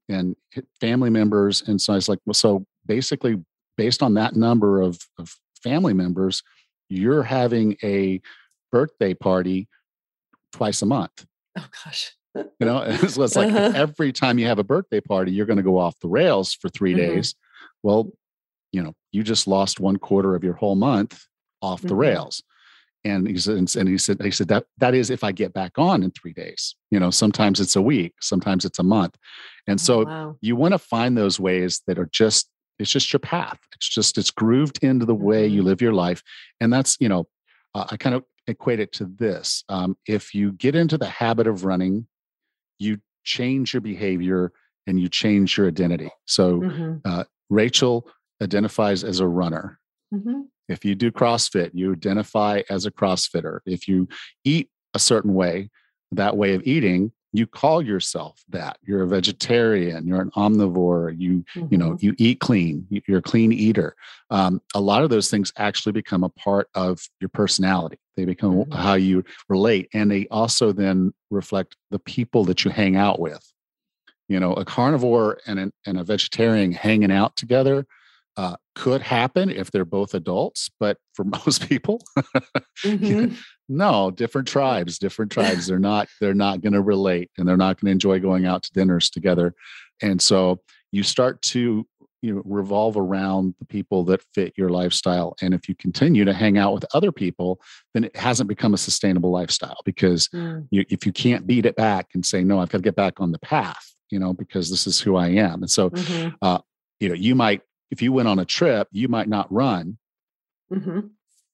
and 0.09 0.35
family 0.79 1.09
members. 1.09 1.61
And 1.67 1.81
so 1.81 1.93
I 1.93 1.97
was 1.97 2.07
like, 2.07 2.19
well, 2.25 2.33
so 2.33 2.65
basically, 2.85 3.43
based 3.77 4.01
on 4.01 4.13
that 4.15 4.35
number 4.35 4.81
of, 4.81 4.99
of 5.17 5.35
family 5.61 5.93
members, 5.93 6.43
you're 6.89 7.23
having 7.23 7.75
a 7.83 8.21
birthday 8.71 9.13
party 9.13 9.67
twice 10.53 10.81
a 10.81 10.85
month. 10.85 11.25
Oh 11.57 11.67
gosh. 11.83 12.13
you 12.35 12.45
know, 12.61 12.81
it's, 12.87 13.17
it's 13.17 13.35
like 13.35 13.51
uh-huh. 13.51 13.73
every 13.75 14.13
time 14.13 14.39
you 14.39 14.47
have 14.47 14.59
a 14.59 14.63
birthday 14.63 15.01
party, 15.01 15.31
you're 15.31 15.45
going 15.45 15.57
to 15.57 15.63
go 15.63 15.77
off 15.77 15.99
the 15.99 16.07
rails 16.07 16.53
for 16.53 16.69
3 16.69 16.93
mm-hmm. 16.93 16.99
days. 16.99 17.35
Well, 17.83 18.11
you 18.71 18.81
know, 18.81 18.93
you 19.11 19.23
just 19.23 19.47
lost 19.47 19.79
one 19.79 19.97
quarter 19.97 20.35
of 20.35 20.43
your 20.43 20.53
whole 20.53 20.75
month 20.75 21.25
off 21.61 21.81
the 21.81 21.89
mm-hmm. 21.89 21.97
rails 21.97 22.43
and 23.07 23.27
he 23.27 23.37
said 23.37 23.57
and 23.57 23.89
he 23.89 23.97
said 23.97 24.21
he 24.21 24.31
said 24.31 24.47
that 24.47 24.65
that 24.77 24.93
is 24.93 25.09
if 25.09 25.23
i 25.23 25.31
get 25.31 25.53
back 25.53 25.71
on 25.77 26.03
in 26.03 26.11
three 26.11 26.33
days 26.33 26.75
you 26.91 26.99
know 26.99 27.09
sometimes 27.09 27.59
it's 27.59 27.75
a 27.75 27.81
week 27.81 28.13
sometimes 28.21 28.65
it's 28.65 28.79
a 28.79 28.83
month 28.83 29.15
and 29.67 29.79
oh, 29.79 29.83
so 29.83 30.01
oh, 30.01 30.05
wow. 30.05 30.35
you 30.41 30.55
want 30.55 30.73
to 30.73 30.79
find 30.79 31.17
those 31.17 31.39
ways 31.39 31.81
that 31.87 31.97
are 31.97 32.09
just 32.11 32.49
it's 32.79 32.91
just 32.91 33.11
your 33.11 33.19
path 33.19 33.59
it's 33.73 33.87
just 33.87 34.17
it's 34.17 34.31
grooved 34.31 34.83
into 34.83 35.05
the 35.05 35.15
way 35.15 35.47
you 35.47 35.59
mm-hmm. 35.59 35.67
live 35.67 35.81
your 35.81 35.93
life 35.93 36.21
and 36.59 36.71
that's 36.71 36.97
you 36.99 37.09
know 37.09 37.27
uh, 37.75 37.85
i 37.89 37.97
kind 37.97 38.15
of 38.15 38.23
equate 38.47 38.79
it 38.79 38.91
to 38.93 39.05
this 39.05 39.63
um, 39.67 39.97
if 40.07 40.33
you 40.33 40.53
get 40.53 40.75
into 40.75 40.97
the 40.97 41.09
habit 41.09 41.47
of 41.47 41.65
running 41.65 42.07
you 42.79 42.97
change 43.23 43.73
your 43.73 43.81
behavior 43.81 44.51
and 44.85 44.99
you 44.99 45.09
change 45.09 45.57
your 45.57 45.67
identity 45.67 46.09
so 46.25 46.61
mm-hmm. 46.61 46.95
uh, 47.05 47.23
rachel 47.49 48.07
identifies 48.41 49.03
as 49.03 49.19
a 49.19 49.27
runner 49.27 49.79
mm-hmm. 50.13 50.41
If 50.67 50.83
you 50.83 50.95
do 50.95 51.11
CrossFit, 51.11 51.71
you 51.73 51.93
identify 51.93 52.61
as 52.69 52.85
a 52.85 52.91
CrossFitter. 52.91 53.59
If 53.65 53.87
you 53.87 54.07
eat 54.43 54.69
a 54.93 54.99
certain 54.99 55.33
way, 55.33 55.69
that 56.11 56.37
way 56.37 56.53
of 56.53 56.63
eating, 56.65 57.11
you 57.33 57.45
call 57.45 57.81
yourself 57.81 58.43
that. 58.49 58.77
You're 58.83 59.03
a 59.03 59.07
vegetarian. 59.07 60.07
You're 60.07 60.21
an 60.21 60.31
omnivore. 60.31 61.15
You 61.17 61.45
mm-hmm. 61.55 61.67
you 61.69 61.77
know 61.77 61.91
mm-hmm. 61.91 62.05
you 62.05 62.15
eat 62.17 62.39
clean. 62.39 62.87
You're 62.89 63.19
a 63.19 63.21
clean 63.21 63.51
eater. 63.51 63.95
Um, 64.29 64.61
a 64.73 64.81
lot 64.81 65.03
of 65.03 65.09
those 65.09 65.29
things 65.29 65.51
actually 65.57 65.91
become 65.91 66.23
a 66.23 66.29
part 66.29 66.69
of 66.73 66.99
your 67.19 67.29
personality. 67.29 67.99
They 68.15 68.25
become 68.25 68.55
mm-hmm. 68.55 68.71
how 68.71 68.93
you 68.93 69.23
relate, 69.49 69.89
and 69.93 70.09
they 70.09 70.27
also 70.31 70.71
then 70.71 71.13
reflect 71.29 71.75
the 71.91 71.99
people 71.99 72.45
that 72.45 72.63
you 72.65 72.71
hang 72.71 72.95
out 72.95 73.19
with. 73.19 73.43
You 74.29 74.39
know, 74.41 74.53
a 74.53 74.65
carnivore 74.65 75.39
and, 75.47 75.57
an, 75.57 75.73
and 75.85 75.97
a 75.97 76.03
vegetarian 76.03 76.73
hanging 76.73 77.11
out 77.11 77.37
together 77.37 77.85
uh, 78.37 78.55
could 78.75 79.01
happen 79.01 79.49
if 79.49 79.71
they're 79.71 79.83
both 79.83 80.13
adults, 80.13 80.69
but 80.79 80.97
for 81.13 81.23
most 81.45 81.67
people, 81.67 82.01
mm-hmm. 82.83 83.33
no, 83.67 84.11
different 84.11 84.47
tribes, 84.47 84.99
different 84.99 85.31
tribes. 85.31 85.67
They're 85.67 85.79
not 85.79 86.07
they're 86.21 86.33
not 86.33 86.61
going 86.61 86.73
to 86.73 86.81
relate, 86.81 87.31
and 87.37 87.47
they're 87.47 87.57
not 87.57 87.81
going 87.81 87.87
to 87.87 87.91
enjoy 87.91 88.19
going 88.19 88.45
out 88.45 88.63
to 88.63 88.71
dinners 88.73 89.09
together. 89.09 89.53
And 90.01 90.21
so 90.21 90.61
you 90.91 91.03
start 91.03 91.41
to 91.41 91.85
you 92.21 92.35
know 92.35 92.41
revolve 92.45 92.97
around 92.97 93.55
the 93.59 93.65
people 93.65 94.03
that 94.05 94.21
fit 94.33 94.53
your 94.57 94.69
lifestyle 94.69 95.35
and 95.41 95.53
if 95.53 95.69
you 95.69 95.75
continue 95.75 96.25
to 96.25 96.33
hang 96.33 96.57
out 96.57 96.73
with 96.73 96.83
other 96.95 97.11
people 97.11 97.61
then 97.93 98.03
it 98.05 98.15
hasn't 98.15 98.49
become 98.49 98.73
a 98.73 98.77
sustainable 98.77 99.29
lifestyle 99.29 99.77
because 99.85 100.27
mm. 100.29 100.67
you, 100.71 100.83
if 100.89 101.05
you 101.05 101.11
can't 101.11 101.45
beat 101.45 101.65
it 101.65 101.75
back 101.75 102.07
and 102.15 102.25
say 102.25 102.43
no 102.43 102.59
i've 102.59 102.69
got 102.69 102.79
to 102.79 102.83
get 102.83 102.95
back 102.95 103.19
on 103.19 103.31
the 103.31 103.39
path 103.39 103.93
you 104.09 104.17
know 104.17 104.33
because 104.33 104.69
this 104.71 104.87
is 104.87 104.99
who 104.99 105.15
i 105.15 105.27
am 105.27 105.61
and 105.61 105.69
so 105.69 105.91
mm-hmm. 105.91 106.29
uh, 106.41 106.57
you 106.99 107.07
know 107.07 107.15
you 107.15 107.35
might 107.35 107.61
if 107.91 108.01
you 108.01 108.11
went 108.11 108.27
on 108.27 108.39
a 108.39 108.45
trip 108.45 108.87
you 108.91 109.07
might 109.07 109.27
not 109.27 109.51
run 109.51 109.97
mm-hmm. 110.71 110.99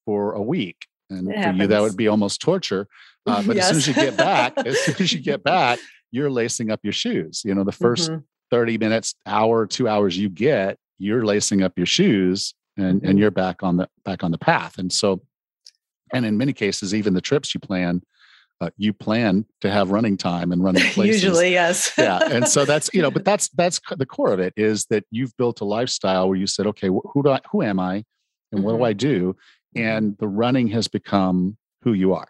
for 0.05 0.34
a 0.34 0.41
week 0.41 0.88
and 1.10 1.27
it 1.27 1.34
for 1.34 1.38
happens. 1.38 1.61
you 1.61 1.68
that 1.68 1.81
would 1.81 1.97
be 1.97 2.07
almost 2.07 2.41
torture 2.41 2.88
uh, 3.26 3.41
but 3.43 3.55
yes. 3.55 3.72
as 3.72 3.85
soon 3.85 3.93
as 3.93 3.97
you 3.97 4.03
get 4.03 4.18
back 4.18 4.53
as 4.65 4.80
soon 4.80 4.95
as 4.99 5.14
you 5.14 5.19
get 5.19 5.43
back 5.43 5.80
you're 6.11 6.31
lacing 6.31 6.72
up 6.72 6.80
your 6.84 6.93
shoes 6.93 7.41
you 7.45 7.53
know 7.53 7.64
the 7.64 7.72
1st 7.72 8.10
mm-hmm. 8.10 8.19
30 8.51 8.77
minutes 8.77 9.15
hour 9.26 9.65
two 9.65 9.88
hours 9.88 10.18
you 10.18 10.30
get 10.30 10.77
you're 10.99 11.26
lacing 11.26 11.64
up 11.64 11.73
your 11.77 11.85
shoes 11.85 12.53
and 12.77 12.85
and 12.85 13.01
mm-hmm. 13.01 13.18
you're 13.18 13.31
back 13.31 13.64
on 13.64 13.77
the 13.77 13.89
back 14.03 14.23
on 14.23 14.31
the 14.31 14.38
path 14.38 14.77
and 14.77 14.91
so 14.91 15.22
and 16.14 16.26
in 16.26 16.38
many 16.38 16.53
cases 16.53 16.93
even 16.93 17.14
the 17.14 17.22
trips 17.22 17.53
you 17.53 17.60
plan 17.60 18.01
uh, 18.62 18.70
you 18.78 18.94
plan 18.94 19.46
to 19.62 19.70
have 19.70 19.92
running 19.92 20.18
time 20.18 20.52
and 20.52 20.64
running 20.64 20.84
places. 20.92 21.24
Usually, 21.24 21.52
yes. 21.52 21.92
yeah, 21.98 22.20
and 22.24 22.48
so 22.48 22.66
that's 22.66 22.90
you 22.94 23.02
know, 23.02 23.12
but 23.18 23.26
that's 23.26 23.50
that's 23.50 23.80
the 23.98 24.06
core 24.06 24.34
of 24.34 24.40
it 24.40 24.54
is 24.56 24.86
that 24.86 25.04
you've 25.12 25.36
built 25.38 25.62
a 25.62 25.66
lifestyle 25.66 26.28
where 26.28 26.38
you 26.38 26.48
said, 26.48 26.68
okay, 26.68 26.88
who 26.88 27.24
do 27.24 27.30
I, 27.30 27.40
who 27.52 27.62
am 27.62 27.80
I, 27.80 27.96
and 28.52 28.62
mm-hmm. 28.62 28.64
what 28.64 28.72
do 28.72 28.76
mm-hmm. 28.76 28.84
I 28.84 28.94
do, 28.94 29.36
and 29.76 30.18
the 30.18 30.28
running 30.28 30.68
has 30.70 30.88
become 30.88 31.58
who 31.84 31.94
you 31.94 32.14
are. 32.14 32.28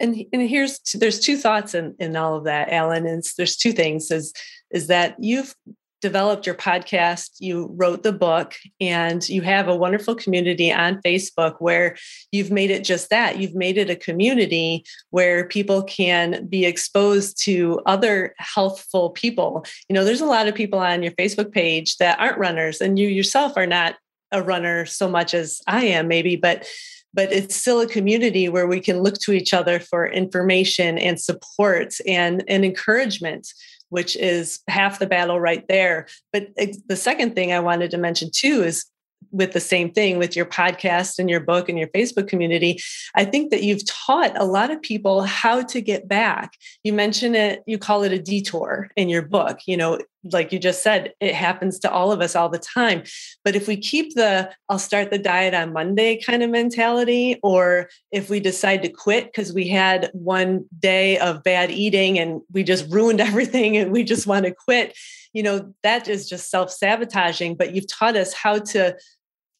And 0.00 0.24
and 0.32 0.42
here's 0.42 0.80
there's 0.94 1.20
two 1.20 1.36
thoughts 1.36 1.74
in 1.74 1.94
in 1.98 2.16
all 2.16 2.36
of 2.36 2.44
that, 2.44 2.70
Allan. 2.70 3.06
And 3.06 3.22
there's 3.36 3.56
two 3.56 3.72
things 3.72 4.10
is 4.10 4.32
is 4.70 4.86
that 4.86 5.16
you've 5.18 5.54
developed 6.00 6.46
your 6.46 6.54
podcast, 6.54 7.36
you 7.38 7.70
wrote 7.74 8.02
the 8.02 8.12
book, 8.12 8.54
and 8.80 9.28
you 9.28 9.42
have 9.42 9.68
a 9.68 9.76
wonderful 9.76 10.14
community 10.14 10.72
on 10.72 11.00
Facebook 11.02 11.56
where 11.58 11.96
you've 12.32 12.50
made 12.50 12.70
it 12.70 12.84
just 12.84 13.10
that. 13.10 13.38
You've 13.38 13.54
made 13.54 13.78
it 13.78 13.90
a 13.90 13.96
community 13.96 14.84
where 15.10 15.46
people 15.46 15.82
can 15.82 16.46
be 16.46 16.64
exposed 16.64 17.42
to 17.44 17.80
other 17.86 18.34
healthful 18.38 19.10
people. 19.10 19.64
You 19.88 19.94
know, 19.94 20.04
there's 20.04 20.20
a 20.20 20.26
lot 20.26 20.48
of 20.48 20.54
people 20.54 20.78
on 20.78 21.02
your 21.02 21.12
Facebook 21.12 21.52
page 21.52 21.96
that 21.98 22.18
aren't 22.18 22.38
runners, 22.38 22.80
and 22.80 22.98
you 22.98 23.08
yourself 23.08 23.52
are 23.56 23.66
not 23.66 23.96
a 24.32 24.42
runner 24.42 24.86
so 24.86 25.08
much 25.08 25.34
as 25.34 25.60
I 25.66 25.86
am, 25.86 26.08
maybe, 26.08 26.36
but 26.36 26.66
but 27.12 27.32
it's 27.32 27.56
still 27.56 27.80
a 27.80 27.88
community 27.88 28.48
where 28.48 28.68
we 28.68 28.80
can 28.80 29.02
look 29.02 29.18
to 29.18 29.32
each 29.32 29.52
other 29.52 29.80
for 29.80 30.06
information 30.06 30.96
and 30.96 31.20
support 31.20 31.94
and, 32.06 32.44
and 32.46 32.64
encouragement 32.64 33.52
which 33.90 34.16
is 34.16 34.60
half 34.68 34.98
the 34.98 35.06
battle 35.06 35.38
right 35.38 35.66
there. 35.68 36.06
But 36.32 36.48
eh, 36.56 36.72
the 36.88 36.96
second 36.96 37.34
thing 37.34 37.52
I 37.52 37.60
wanted 37.60 37.90
to 37.92 37.98
mention 37.98 38.30
too 38.32 38.62
is 38.62 38.86
with 39.32 39.52
the 39.52 39.60
same 39.60 39.92
thing 39.92 40.18
with 40.18 40.34
your 40.34 40.46
podcast 40.46 41.18
and 41.18 41.28
your 41.28 41.40
book 41.40 41.68
and 41.68 41.78
your 41.78 41.88
Facebook 41.88 42.26
community, 42.26 42.80
I 43.14 43.24
think 43.24 43.50
that 43.50 43.62
you've 43.62 43.86
taught 43.86 44.36
a 44.36 44.44
lot 44.44 44.70
of 44.70 44.82
people 44.82 45.22
how 45.22 45.62
to 45.62 45.80
get 45.80 46.08
back. 46.08 46.54
You 46.82 46.92
mention 46.92 47.34
it, 47.34 47.62
you 47.66 47.78
call 47.78 48.02
it 48.02 48.12
a 48.12 48.18
detour 48.18 48.90
in 48.96 49.08
your 49.08 49.22
book. 49.22 49.58
You 49.66 49.76
know, 49.76 50.00
like 50.24 50.52
you 50.52 50.58
just 50.58 50.82
said, 50.82 51.14
it 51.20 51.34
happens 51.34 51.78
to 51.80 51.90
all 51.90 52.12
of 52.12 52.20
us 52.20 52.36
all 52.36 52.48
the 52.48 52.58
time. 52.58 53.02
But 53.44 53.56
if 53.56 53.66
we 53.66 53.76
keep 53.76 54.14
the 54.14 54.50
I'll 54.68 54.78
start 54.78 55.10
the 55.10 55.18
diet 55.18 55.54
on 55.54 55.72
Monday 55.72 56.20
kind 56.20 56.42
of 56.42 56.50
mentality, 56.50 57.38
or 57.42 57.88
if 58.12 58.28
we 58.28 58.40
decide 58.40 58.82
to 58.82 58.88
quit 58.88 59.26
because 59.26 59.52
we 59.52 59.68
had 59.68 60.10
one 60.12 60.66
day 60.78 61.18
of 61.18 61.42
bad 61.42 61.70
eating 61.70 62.18
and 62.18 62.42
we 62.52 62.62
just 62.62 62.90
ruined 62.90 63.20
everything 63.20 63.76
and 63.76 63.92
we 63.92 64.04
just 64.04 64.26
want 64.26 64.44
to 64.44 64.54
quit, 64.54 64.96
you 65.32 65.42
know, 65.42 65.72
that 65.82 66.08
is 66.08 66.28
just 66.28 66.50
self 66.50 66.70
sabotaging. 66.70 67.56
But 67.56 67.74
you've 67.74 67.88
taught 67.88 68.16
us 68.16 68.32
how 68.34 68.58
to 68.58 68.96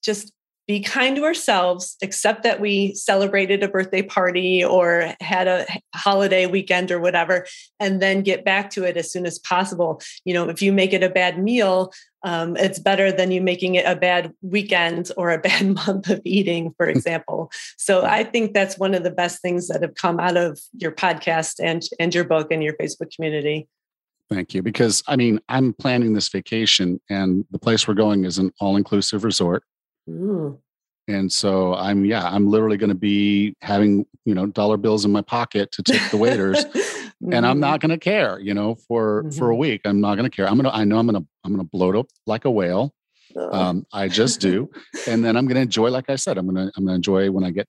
just 0.03 0.33
be 0.71 0.79
kind 0.79 1.17
to 1.17 1.25
ourselves, 1.25 1.97
accept 2.01 2.45
that 2.45 2.61
we 2.61 2.95
celebrated 2.95 3.61
a 3.65 3.69
birthday 3.69 4.03
party 4.03 4.65
or 4.65 5.17
had 5.21 5.49
a 5.49 5.67
holiday 5.97 6.47
weekend 6.47 6.93
or 6.93 7.01
whatever, 7.01 7.45
and 7.81 8.01
then 8.01 8.23
get 8.23 8.45
back 8.45 8.71
to 8.71 8.85
it 8.85 8.97
as 8.97 9.11
soon 9.11 9.27
as 9.27 9.37
possible. 9.41 10.01
You 10.25 10.33
know, 10.33 10.49
if 10.49 10.63
you 10.63 10.73
make 10.73 10.93
it 10.93 11.03
a 11.03 11.11
bad 11.11 11.43
meal, 11.43 11.93
um, 12.23 12.57
it's 12.57 12.79
better 12.79 13.11
than 13.11 13.33
you 13.33 13.41
making 13.41 13.75
it 13.75 13.85
a 13.85 13.97
bad 13.97 14.33
weekend 14.43 15.11
or 15.17 15.33
a 15.33 15.39
bad 15.49 15.67
month 15.67 16.09
of 16.09 16.21
eating, 16.25 16.73
for 16.77 16.87
example. 16.87 17.51
so 17.77 18.05
I 18.05 18.23
think 18.23 18.55
that's 18.55 18.79
one 18.79 18.95
of 18.95 19.03
the 19.03 19.11
best 19.11 19.43
things 19.43 19.67
that 19.69 19.83
have 19.83 19.97
come 19.97 20.21
out 20.21 20.37
of 20.37 20.61
your 20.79 20.93
podcast 20.93 21.57
and 21.61 21.83
and 21.99 22.15
your 22.15 22.25
book 22.25 22.53
and 22.53 22.63
your 22.63 22.75
Facebook 22.75 23.13
community. 23.13 23.67
Thank 24.31 24.55
you. 24.55 24.63
Because 24.63 25.03
I 25.09 25.17
mean, 25.17 25.41
I'm 25.49 25.73
planning 25.73 26.13
this 26.13 26.29
vacation, 26.29 27.01
and 27.11 27.45
the 27.51 27.59
place 27.59 27.89
we're 27.89 27.95
going 27.95 28.25
is 28.25 28.39
an 28.39 28.53
all 28.61 28.77
inclusive 28.77 29.25
resort. 29.25 29.65
Ooh. 30.09 30.59
And 31.09 31.31
so 31.33 31.75
I'm, 31.75 32.05
yeah, 32.05 32.25
I'm 32.25 32.49
literally 32.49 32.77
going 32.77 32.91
to 32.91 32.95
be 32.95 33.55
having, 33.63 34.07
you 34.25 34.35
know, 34.35 34.47
dollar 34.47 34.77
bills 34.77 35.05
in 35.05 35.11
my 35.11 35.23
pocket 35.23 35.73
to 35.73 35.83
tip 35.83 36.01
the 36.11 36.17
waiters. 36.17 36.65
mm-hmm. 36.65 36.97
And 37.23 37.45
I'm 37.45 37.57
mm-hmm. 37.57 37.61
not 37.61 37.81
going 37.81 37.91
to 37.91 37.99
care, 37.99 38.41
you 38.41 38.55
know, 38.55 38.77
for, 38.77 39.25
mm-hmm. 39.25 39.39
for 39.39 39.51
a 39.51 39.53
mm-hmm. 39.53 39.61
week. 39.61 39.81
I'm 39.85 40.01
not 40.01 40.15
going 40.15 40.25
to 40.25 40.35
care. 40.35 40.49
I'm 40.49 40.55
going 40.55 40.65
to, 40.65 40.75
I 40.75 40.85
know 40.85 40.97
I'm 40.97 41.07
going 41.07 41.23
to, 41.23 41.29
I'm 41.45 41.55
going 41.55 41.63
to 41.63 41.71
bloat 41.71 41.95
up 41.95 42.07
like 42.27 42.47
a 42.47 42.51
whale. 42.51 42.95
Um, 43.37 43.87
I 43.93 44.09
just 44.09 44.41
do. 44.51 44.71
and 45.07 45.23
then 45.23 45.37
I'm 45.37 45.45
going 45.45 45.57
to 45.57 45.61
enjoy, 45.61 45.91
like 45.91 46.09
I 46.09 46.17
said, 46.17 46.39
I'm 46.39 46.47
going 46.47 46.57
to, 46.69 46.73
I'm 46.75 46.85
going 46.85 46.93
to 46.93 46.95
enjoy 46.95 47.31
when 47.31 47.45
I 47.45 47.51
get 47.51 47.69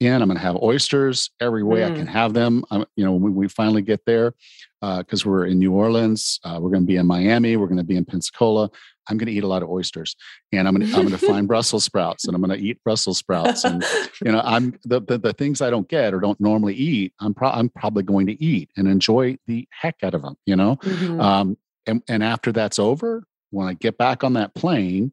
in. 0.00 0.22
I'm 0.22 0.28
going 0.28 0.36
to 0.36 0.42
have 0.42 0.56
oysters 0.56 1.30
every 1.40 1.62
way 1.62 1.80
mm. 1.80 1.86
I 1.86 1.94
can 1.94 2.06
mm. 2.06 2.10
have 2.10 2.34
them. 2.34 2.64
I'm, 2.70 2.84
you 2.96 3.04
know, 3.04 3.12
when 3.12 3.34
we 3.34 3.48
finally 3.48 3.82
get 3.82 4.04
there, 4.04 4.34
because 4.80 5.26
uh, 5.26 5.30
we're 5.30 5.46
in 5.46 5.58
New 5.58 5.72
Orleans, 5.72 6.38
uh, 6.44 6.58
we're 6.60 6.70
going 6.70 6.82
to 6.82 6.86
be 6.86 6.96
in 6.96 7.06
Miami, 7.06 7.56
we're 7.56 7.66
going 7.66 7.78
to 7.78 7.84
be 7.84 7.96
in 7.96 8.04
Pensacola. 8.04 8.70
I'm 9.08 9.16
going 9.18 9.26
to 9.26 9.32
eat 9.32 9.44
a 9.44 9.48
lot 9.48 9.62
of 9.62 9.70
oysters, 9.70 10.16
and 10.52 10.66
I'm 10.66 10.74
going 10.74 10.88
to 10.88 10.96
I'm 10.96 11.06
going 11.06 11.18
to 11.18 11.26
find 11.26 11.46
Brussels 11.46 11.84
sprouts, 11.84 12.26
and 12.26 12.34
I'm 12.34 12.42
going 12.42 12.58
to 12.58 12.64
eat 12.64 12.82
Brussels 12.82 13.18
sprouts, 13.18 13.64
and 13.64 13.84
you 14.24 14.32
know, 14.32 14.42
I'm 14.44 14.78
the, 14.84 15.00
the, 15.00 15.18
the 15.18 15.32
things 15.32 15.62
I 15.62 15.70
don't 15.70 15.88
get 15.88 16.12
or 16.12 16.20
don't 16.20 16.40
normally 16.40 16.74
eat. 16.74 17.12
I'm 17.20 17.32
pro- 17.32 17.50
I'm 17.50 17.68
probably 17.68 18.02
going 18.02 18.26
to 18.26 18.42
eat 18.42 18.70
and 18.76 18.88
enjoy 18.88 19.38
the 19.46 19.66
heck 19.70 19.96
out 20.02 20.14
of 20.14 20.22
them. 20.22 20.36
You 20.44 20.56
know, 20.56 20.76
mm-hmm. 20.76 21.20
um, 21.20 21.56
and 21.86 22.02
and 22.08 22.22
after 22.22 22.50
that's 22.50 22.78
over, 22.78 23.22
when 23.50 23.68
I 23.68 23.74
get 23.74 23.96
back 23.96 24.24
on 24.24 24.32
that 24.34 24.54
plane 24.54 25.12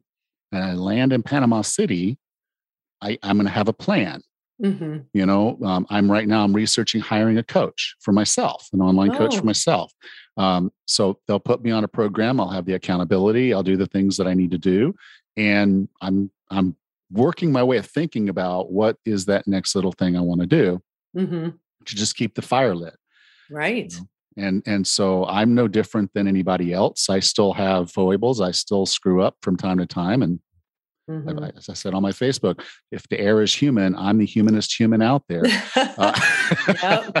and 0.50 0.64
I 0.64 0.74
land 0.74 1.12
in 1.12 1.22
Panama 1.22 1.62
City, 1.62 2.18
I, 3.00 3.18
I'm 3.22 3.36
going 3.36 3.46
to 3.46 3.52
have 3.52 3.68
a 3.68 3.72
plan. 3.72 4.22
Mm-hmm. 4.64 4.98
You 5.12 5.26
know, 5.26 5.58
um, 5.62 5.86
I'm 5.90 6.10
right 6.10 6.26
now. 6.26 6.42
I'm 6.42 6.54
researching 6.54 7.00
hiring 7.00 7.36
a 7.36 7.42
coach 7.42 7.96
for 8.00 8.12
myself, 8.12 8.68
an 8.72 8.80
online 8.80 9.10
oh. 9.10 9.18
coach 9.18 9.36
for 9.36 9.42
oh. 9.42 9.46
myself. 9.46 9.92
Um, 10.36 10.72
so 10.86 11.20
they'll 11.28 11.38
put 11.38 11.62
me 11.62 11.70
on 11.70 11.84
a 11.84 11.88
program. 11.88 12.40
I'll 12.40 12.50
have 12.50 12.64
the 12.64 12.72
accountability. 12.74 13.52
I'll 13.52 13.62
do 13.62 13.76
the 13.76 13.86
things 13.86 14.16
that 14.16 14.26
I 14.26 14.34
need 14.34 14.50
to 14.52 14.58
do, 14.58 14.94
and 15.36 15.88
I'm 16.00 16.30
I'm 16.50 16.76
working 17.12 17.52
my 17.52 17.62
way 17.62 17.76
of 17.76 17.86
thinking 17.86 18.28
about 18.28 18.72
what 18.72 18.96
is 19.04 19.26
that 19.26 19.46
next 19.46 19.74
little 19.74 19.92
thing 19.92 20.16
I 20.16 20.20
want 20.20 20.40
to 20.40 20.46
do 20.46 20.82
mm-hmm. 21.16 21.50
to 21.84 21.94
just 21.94 22.16
keep 22.16 22.34
the 22.34 22.42
fire 22.42 22.74
lit. 22.74 22.96
Right. 23.50 23.92
You 23.92 23.98
know? 23.98 24.06
And 24.36 24.62
and 24.66 24.86
so 24.86 25.26
I'm 25.26 25.54
no 25.54 25.68
different 25.68 26.12
than 26.14 26.26
anybody 26.26 26.72
else. 26.72 27.08
I 27.08 27.20
still 27.20 27.52
have 27.52 27.92
foibles. 27.92 28.40
I 28.40 28.50
still 28.50 28.86
screw 28.86 29.22
up 29.22 29.36
from 29.42 29.56
time 29.56 29.78
to 29.78 29.86
time, 29.86 30.22
and 30.22 30.40
Mm-hmm. 31.10 31.58
As 31.58 31.68
I 31.68 31.74
said 31.74 31.92
on 31.92 32.02
my 32.02 32.12
Facebook, 32.12 32.64
if 32.90 33.06
the 33.08 33.20
air 33.20 33.42
is 33.42 33.54
human, 33.54 33.94
I'm 33.94 34.18
the 34.18 34.26
humanest 34.26 34.78
human 34.78 35.02
out 35.02 35.22
there. 35.28 35.42
uh, 35.76 37.10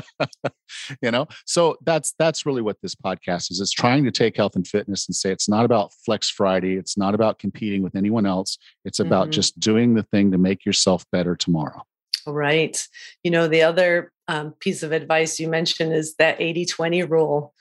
you 1.02 1.10
know, 1.10 1.26
so 1.44 1.76
that's 1.84 2.14
that's 2.18 2.46
really 2.46 2.62
what 2.62 2.78
this 2.80 2.94
podcast 2.94 3.50
is. 3.50 3.60
It's 3.60 3.72
trying 3.72 4.04
to 4.04 4.10
take 4.10 4.36
health 4.36 4.56
and 4.56 4.66
fitness 4.66 5.06
and 5.06 5.14
say 5.14 5.30
it's 5.30 5.48
not 5.48 5.66
about 5.66 5.92
Flex 6.04 6.30
Friday. 6.30 6.76
It's 6.76 6.96
not 6.96 7.14
about 7.14 7.38
competing 7.38 7.82
with 7.82 7.94
anyone 7.94 8.24
else. 8.24 8.56
It's 8.84 9.00
about 9.00 9.24
mm-hmm. 9.24 9.32
just 9.32 9.60
doing 9.60 9.94
the 9.94 10.02
thing 10.02 10.32
to 10.32 10.38
make 10.38 10.64
yourself 10.64 11.04
better 11.12 11.36
tomorrow. 11.36 11.82
Right. 12.26 12.82
You 13.22 13.30
know, 13.30 13.48
the 13.48 13.62
other 13.62 14.12
um, 14.28 14.52
piece 14.52 14.82
of 14.82 14.92
advice 14.92 15.38
you 15.38 15.48
mentioned 15.48 15.92
is 15.92 16.14
that 16.16 16.40
80 16.40 16.64
20 16.66 17.02
rule 17.02 17.54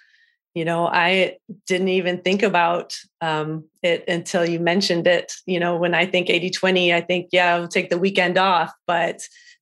you 0.53 0.65
know 0.65 0.87
i 0.87 1.37
didn't 1.67 1.89
even 1.89 2.21
think 2.21 2.43
about 2.43 2.95
um, 3.21 3.65
it 3.81 4.03
until 4.07 4.47
you 4.47 4.59
mentioned 4.59 5.07
it 5.07 5.33
you 5.45 5.59
know 5.59 5.75
when 5.77 5.93
i 5.93 6.05
think 6.05 6.29
80 6.29 6.49
20 6.51 6.93
i 6.93 7.01
think 7.01 7.29
yeah 7.31 7.55
i'll 7.55 7.67
take 7.67 7.89
the 7.89 7.97
weekend 7.97 8.37
off 8.37 8.71
but 8.87 9.21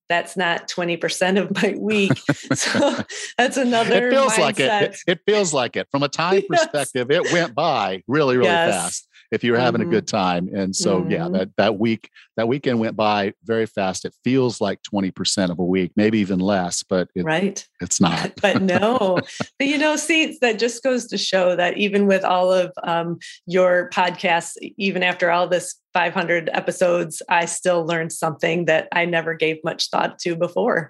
that's 0.10 0.36
not 0.36 0.68
20% 0.68 1.42
of 1.42 1.64
my 1.64 1.74
week 1.80 2.18
so 2.54 2.98
that's 3.38 3.56
another 3.56 4.08
it 4.08 4.12
feels 4.12 4.34
mindset. 4.34 4.40
like 4.40 4.60
it. 4.60 4.70
it. 4.70 4.98
it 5.08 5.22
feels 5.26 5.54
like 5.54 5.78
it 5.78 5.88
from 5.90 6.04
a 6.04 6.10
time 6.10 6.34
yes. 6.50 6.66
perspective 6.66 7.10
it 7.10 7.32
went 7.32 7.56
by 7.56 8.04
really 8.08 8.36
really 8.36 8.50
yes. 8.50 8.74
fast 8.74 9.08
if 9.32 9.44
you're 9.44 9.58
having 9.58 9.82
Mhm. 9.82 9.88
a 9.88 9.90
good 9.90 10.08
time. 10.08 10.50
And 10.54 10.76
so, 10.76 11.08
yeah, 11.10 11.28
Mhm. 11.28 11.34
that 11.34 11.56
that 11.58 11.80
week 11.80 12.10
that 12.38 12.48
weekend 12.48 12.80
went 12.80 12.96
by 12.96 13.34
very 13.44 13.66
fast. 13.66 14.06
It 14.06 14.14
feels 14.24 14.60
like 14.60 14.82
twenty 14.84 15.12
percent 15.12 15.52
of 15.52 15.60
a 15.60 15.64
week, 15.66 15.92
maybe 15.96 16.20
even 16.20 16.40
less, 16.40 16.84
but 16.84 17.10
it, 17.16 17.24
right. 17.24 17.66
it's 17.82 18.02
not. 18.02 18.34
but 18.42 18.62
no 18.62 19.22
but 19.58 19.68
you 19.68 19.78
know 19.78 19.96
see 19.96 20.38
that 20.42 20.60
just 20.60 20.84
goes 20.84 21.08
to 21.08 21.18
show 21.18 21.56
that 21.56 21.78
even 21.78 22.08
with 22.08 22.24
all 22.24 22.52
of 22.52 22.72
um, 22.84 23.18
your 23.46 23.90
podcasts 23.94 24.56
even 24.78 25.04
after 25.04 25.32
all 25.32 25.48
this 25.48 25.76
500 25.94 26.50
episodes 26.54 27.22
i 27.30 27.46
still 27.46 27.86
learned 27.86 28.12
something 28.14 28.66
that 28.66 28.88
i 28.94 29.04
never 29.06 29.34
gave 29.34 29.58
much 29.64 29.90
thought 29.90 30.18
to 30.20 30.36
before 30.36 30.90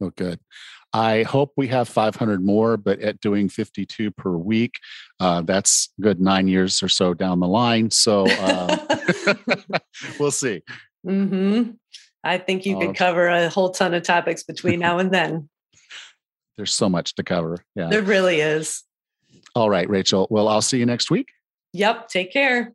Oh, 0.00 0.10
good. 0.10 0.38
I 0.98 1.22
hope 1.22 1.52
we 1.56 1.68
have 1.68 1.88
500 1.88 2.42
more, 2.44 2.76
but 2.76 2.98
at 3.00 3.20
doing 3.20 3.48
52 3.48 4.10
per 4.10 4.32
week, 4.36 4.80
uh, 5.20 5.42
that's 5.42 5.90
good 6.00 6.20
nine 6.20 6.48
years 6.48 6.82
or 6.82 6.88
so 6.88 7.14
down 7.14 7.38
the 7.38 7.46
line. 7.46 7.90
So 7.92 8.26
uh, 8.28 8.76
we'll 10.18 10.32
see. 10.32 10.62
hmm 11.04 11.70
i 12.24 12.36
think 12.36 12.66
you 12.66 12.76
could 12.80 12.96
cover 12.96 13.28
a 13.28 13.48
whole 13.48 13.70
ton 13.70 13.94
of 13.94 14.02
topics 14.02 14.42
between 14.42 14.80
now 14.86 14.98
and 14.98 15.12
then 15.14 15.48
There's 16.56 16.74
so 16.74 16.88
much 16.88 17.14
to 17.14 17.22
cover. 17.22 17.58
Yeah. 17.76 17.88
there 17.88 18.02
really 18.02 18.40
is 18.40 18.82
All 19.54 19.70
right, 19.70 19.88
Rachel. 19.88 20.26
Well, 20.28 20.48
I'll 20.48 20.60
see 20.60 20.78
you 20.78 20.86
next 20.86 21.10
week. 21.12 21.28
yep 21.72 22.08
take 22.08 22.32
care 22.32 22.72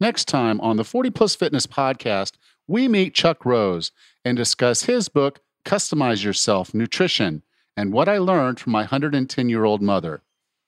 Next 0.00 0.26
time 0.26 0.58
on 0.62 0.78
the 0.78 0.84
40 0.84 1.10
Plus 1.10 1.36
Fitness 1.36 1.66
podcast, 1.66 2.32
we 2.66 2.88
meet 2.88 3.14
Chuck 3.14 3.44
Rose 3.44 3.92
and 4.24 4.36
discuss 4.36 4.82
his 4.84 5.08
book, 5.08 5.38
Customize 5.64 6.24
Yourself 6.24 6.74
Nutrition, 6.74 7.42
and 7.76 7.92
what 7.92 8.08
I 8.08 8.18
learned 8.18 8.58
from 8.60 8.72
my 8.72 8.82
110 8.82 9.48
year 9.48 9.64
old 9.64 9.82
mother. 9.82 10.22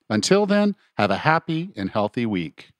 Until 0.08 0.46
then, 0.46 0.76
have 0.96 1.10
a 1.10 1.18
happy 1.18 1.70
and 1.76 1.90
healthy 1.90 2.26
week. 2.26 2.70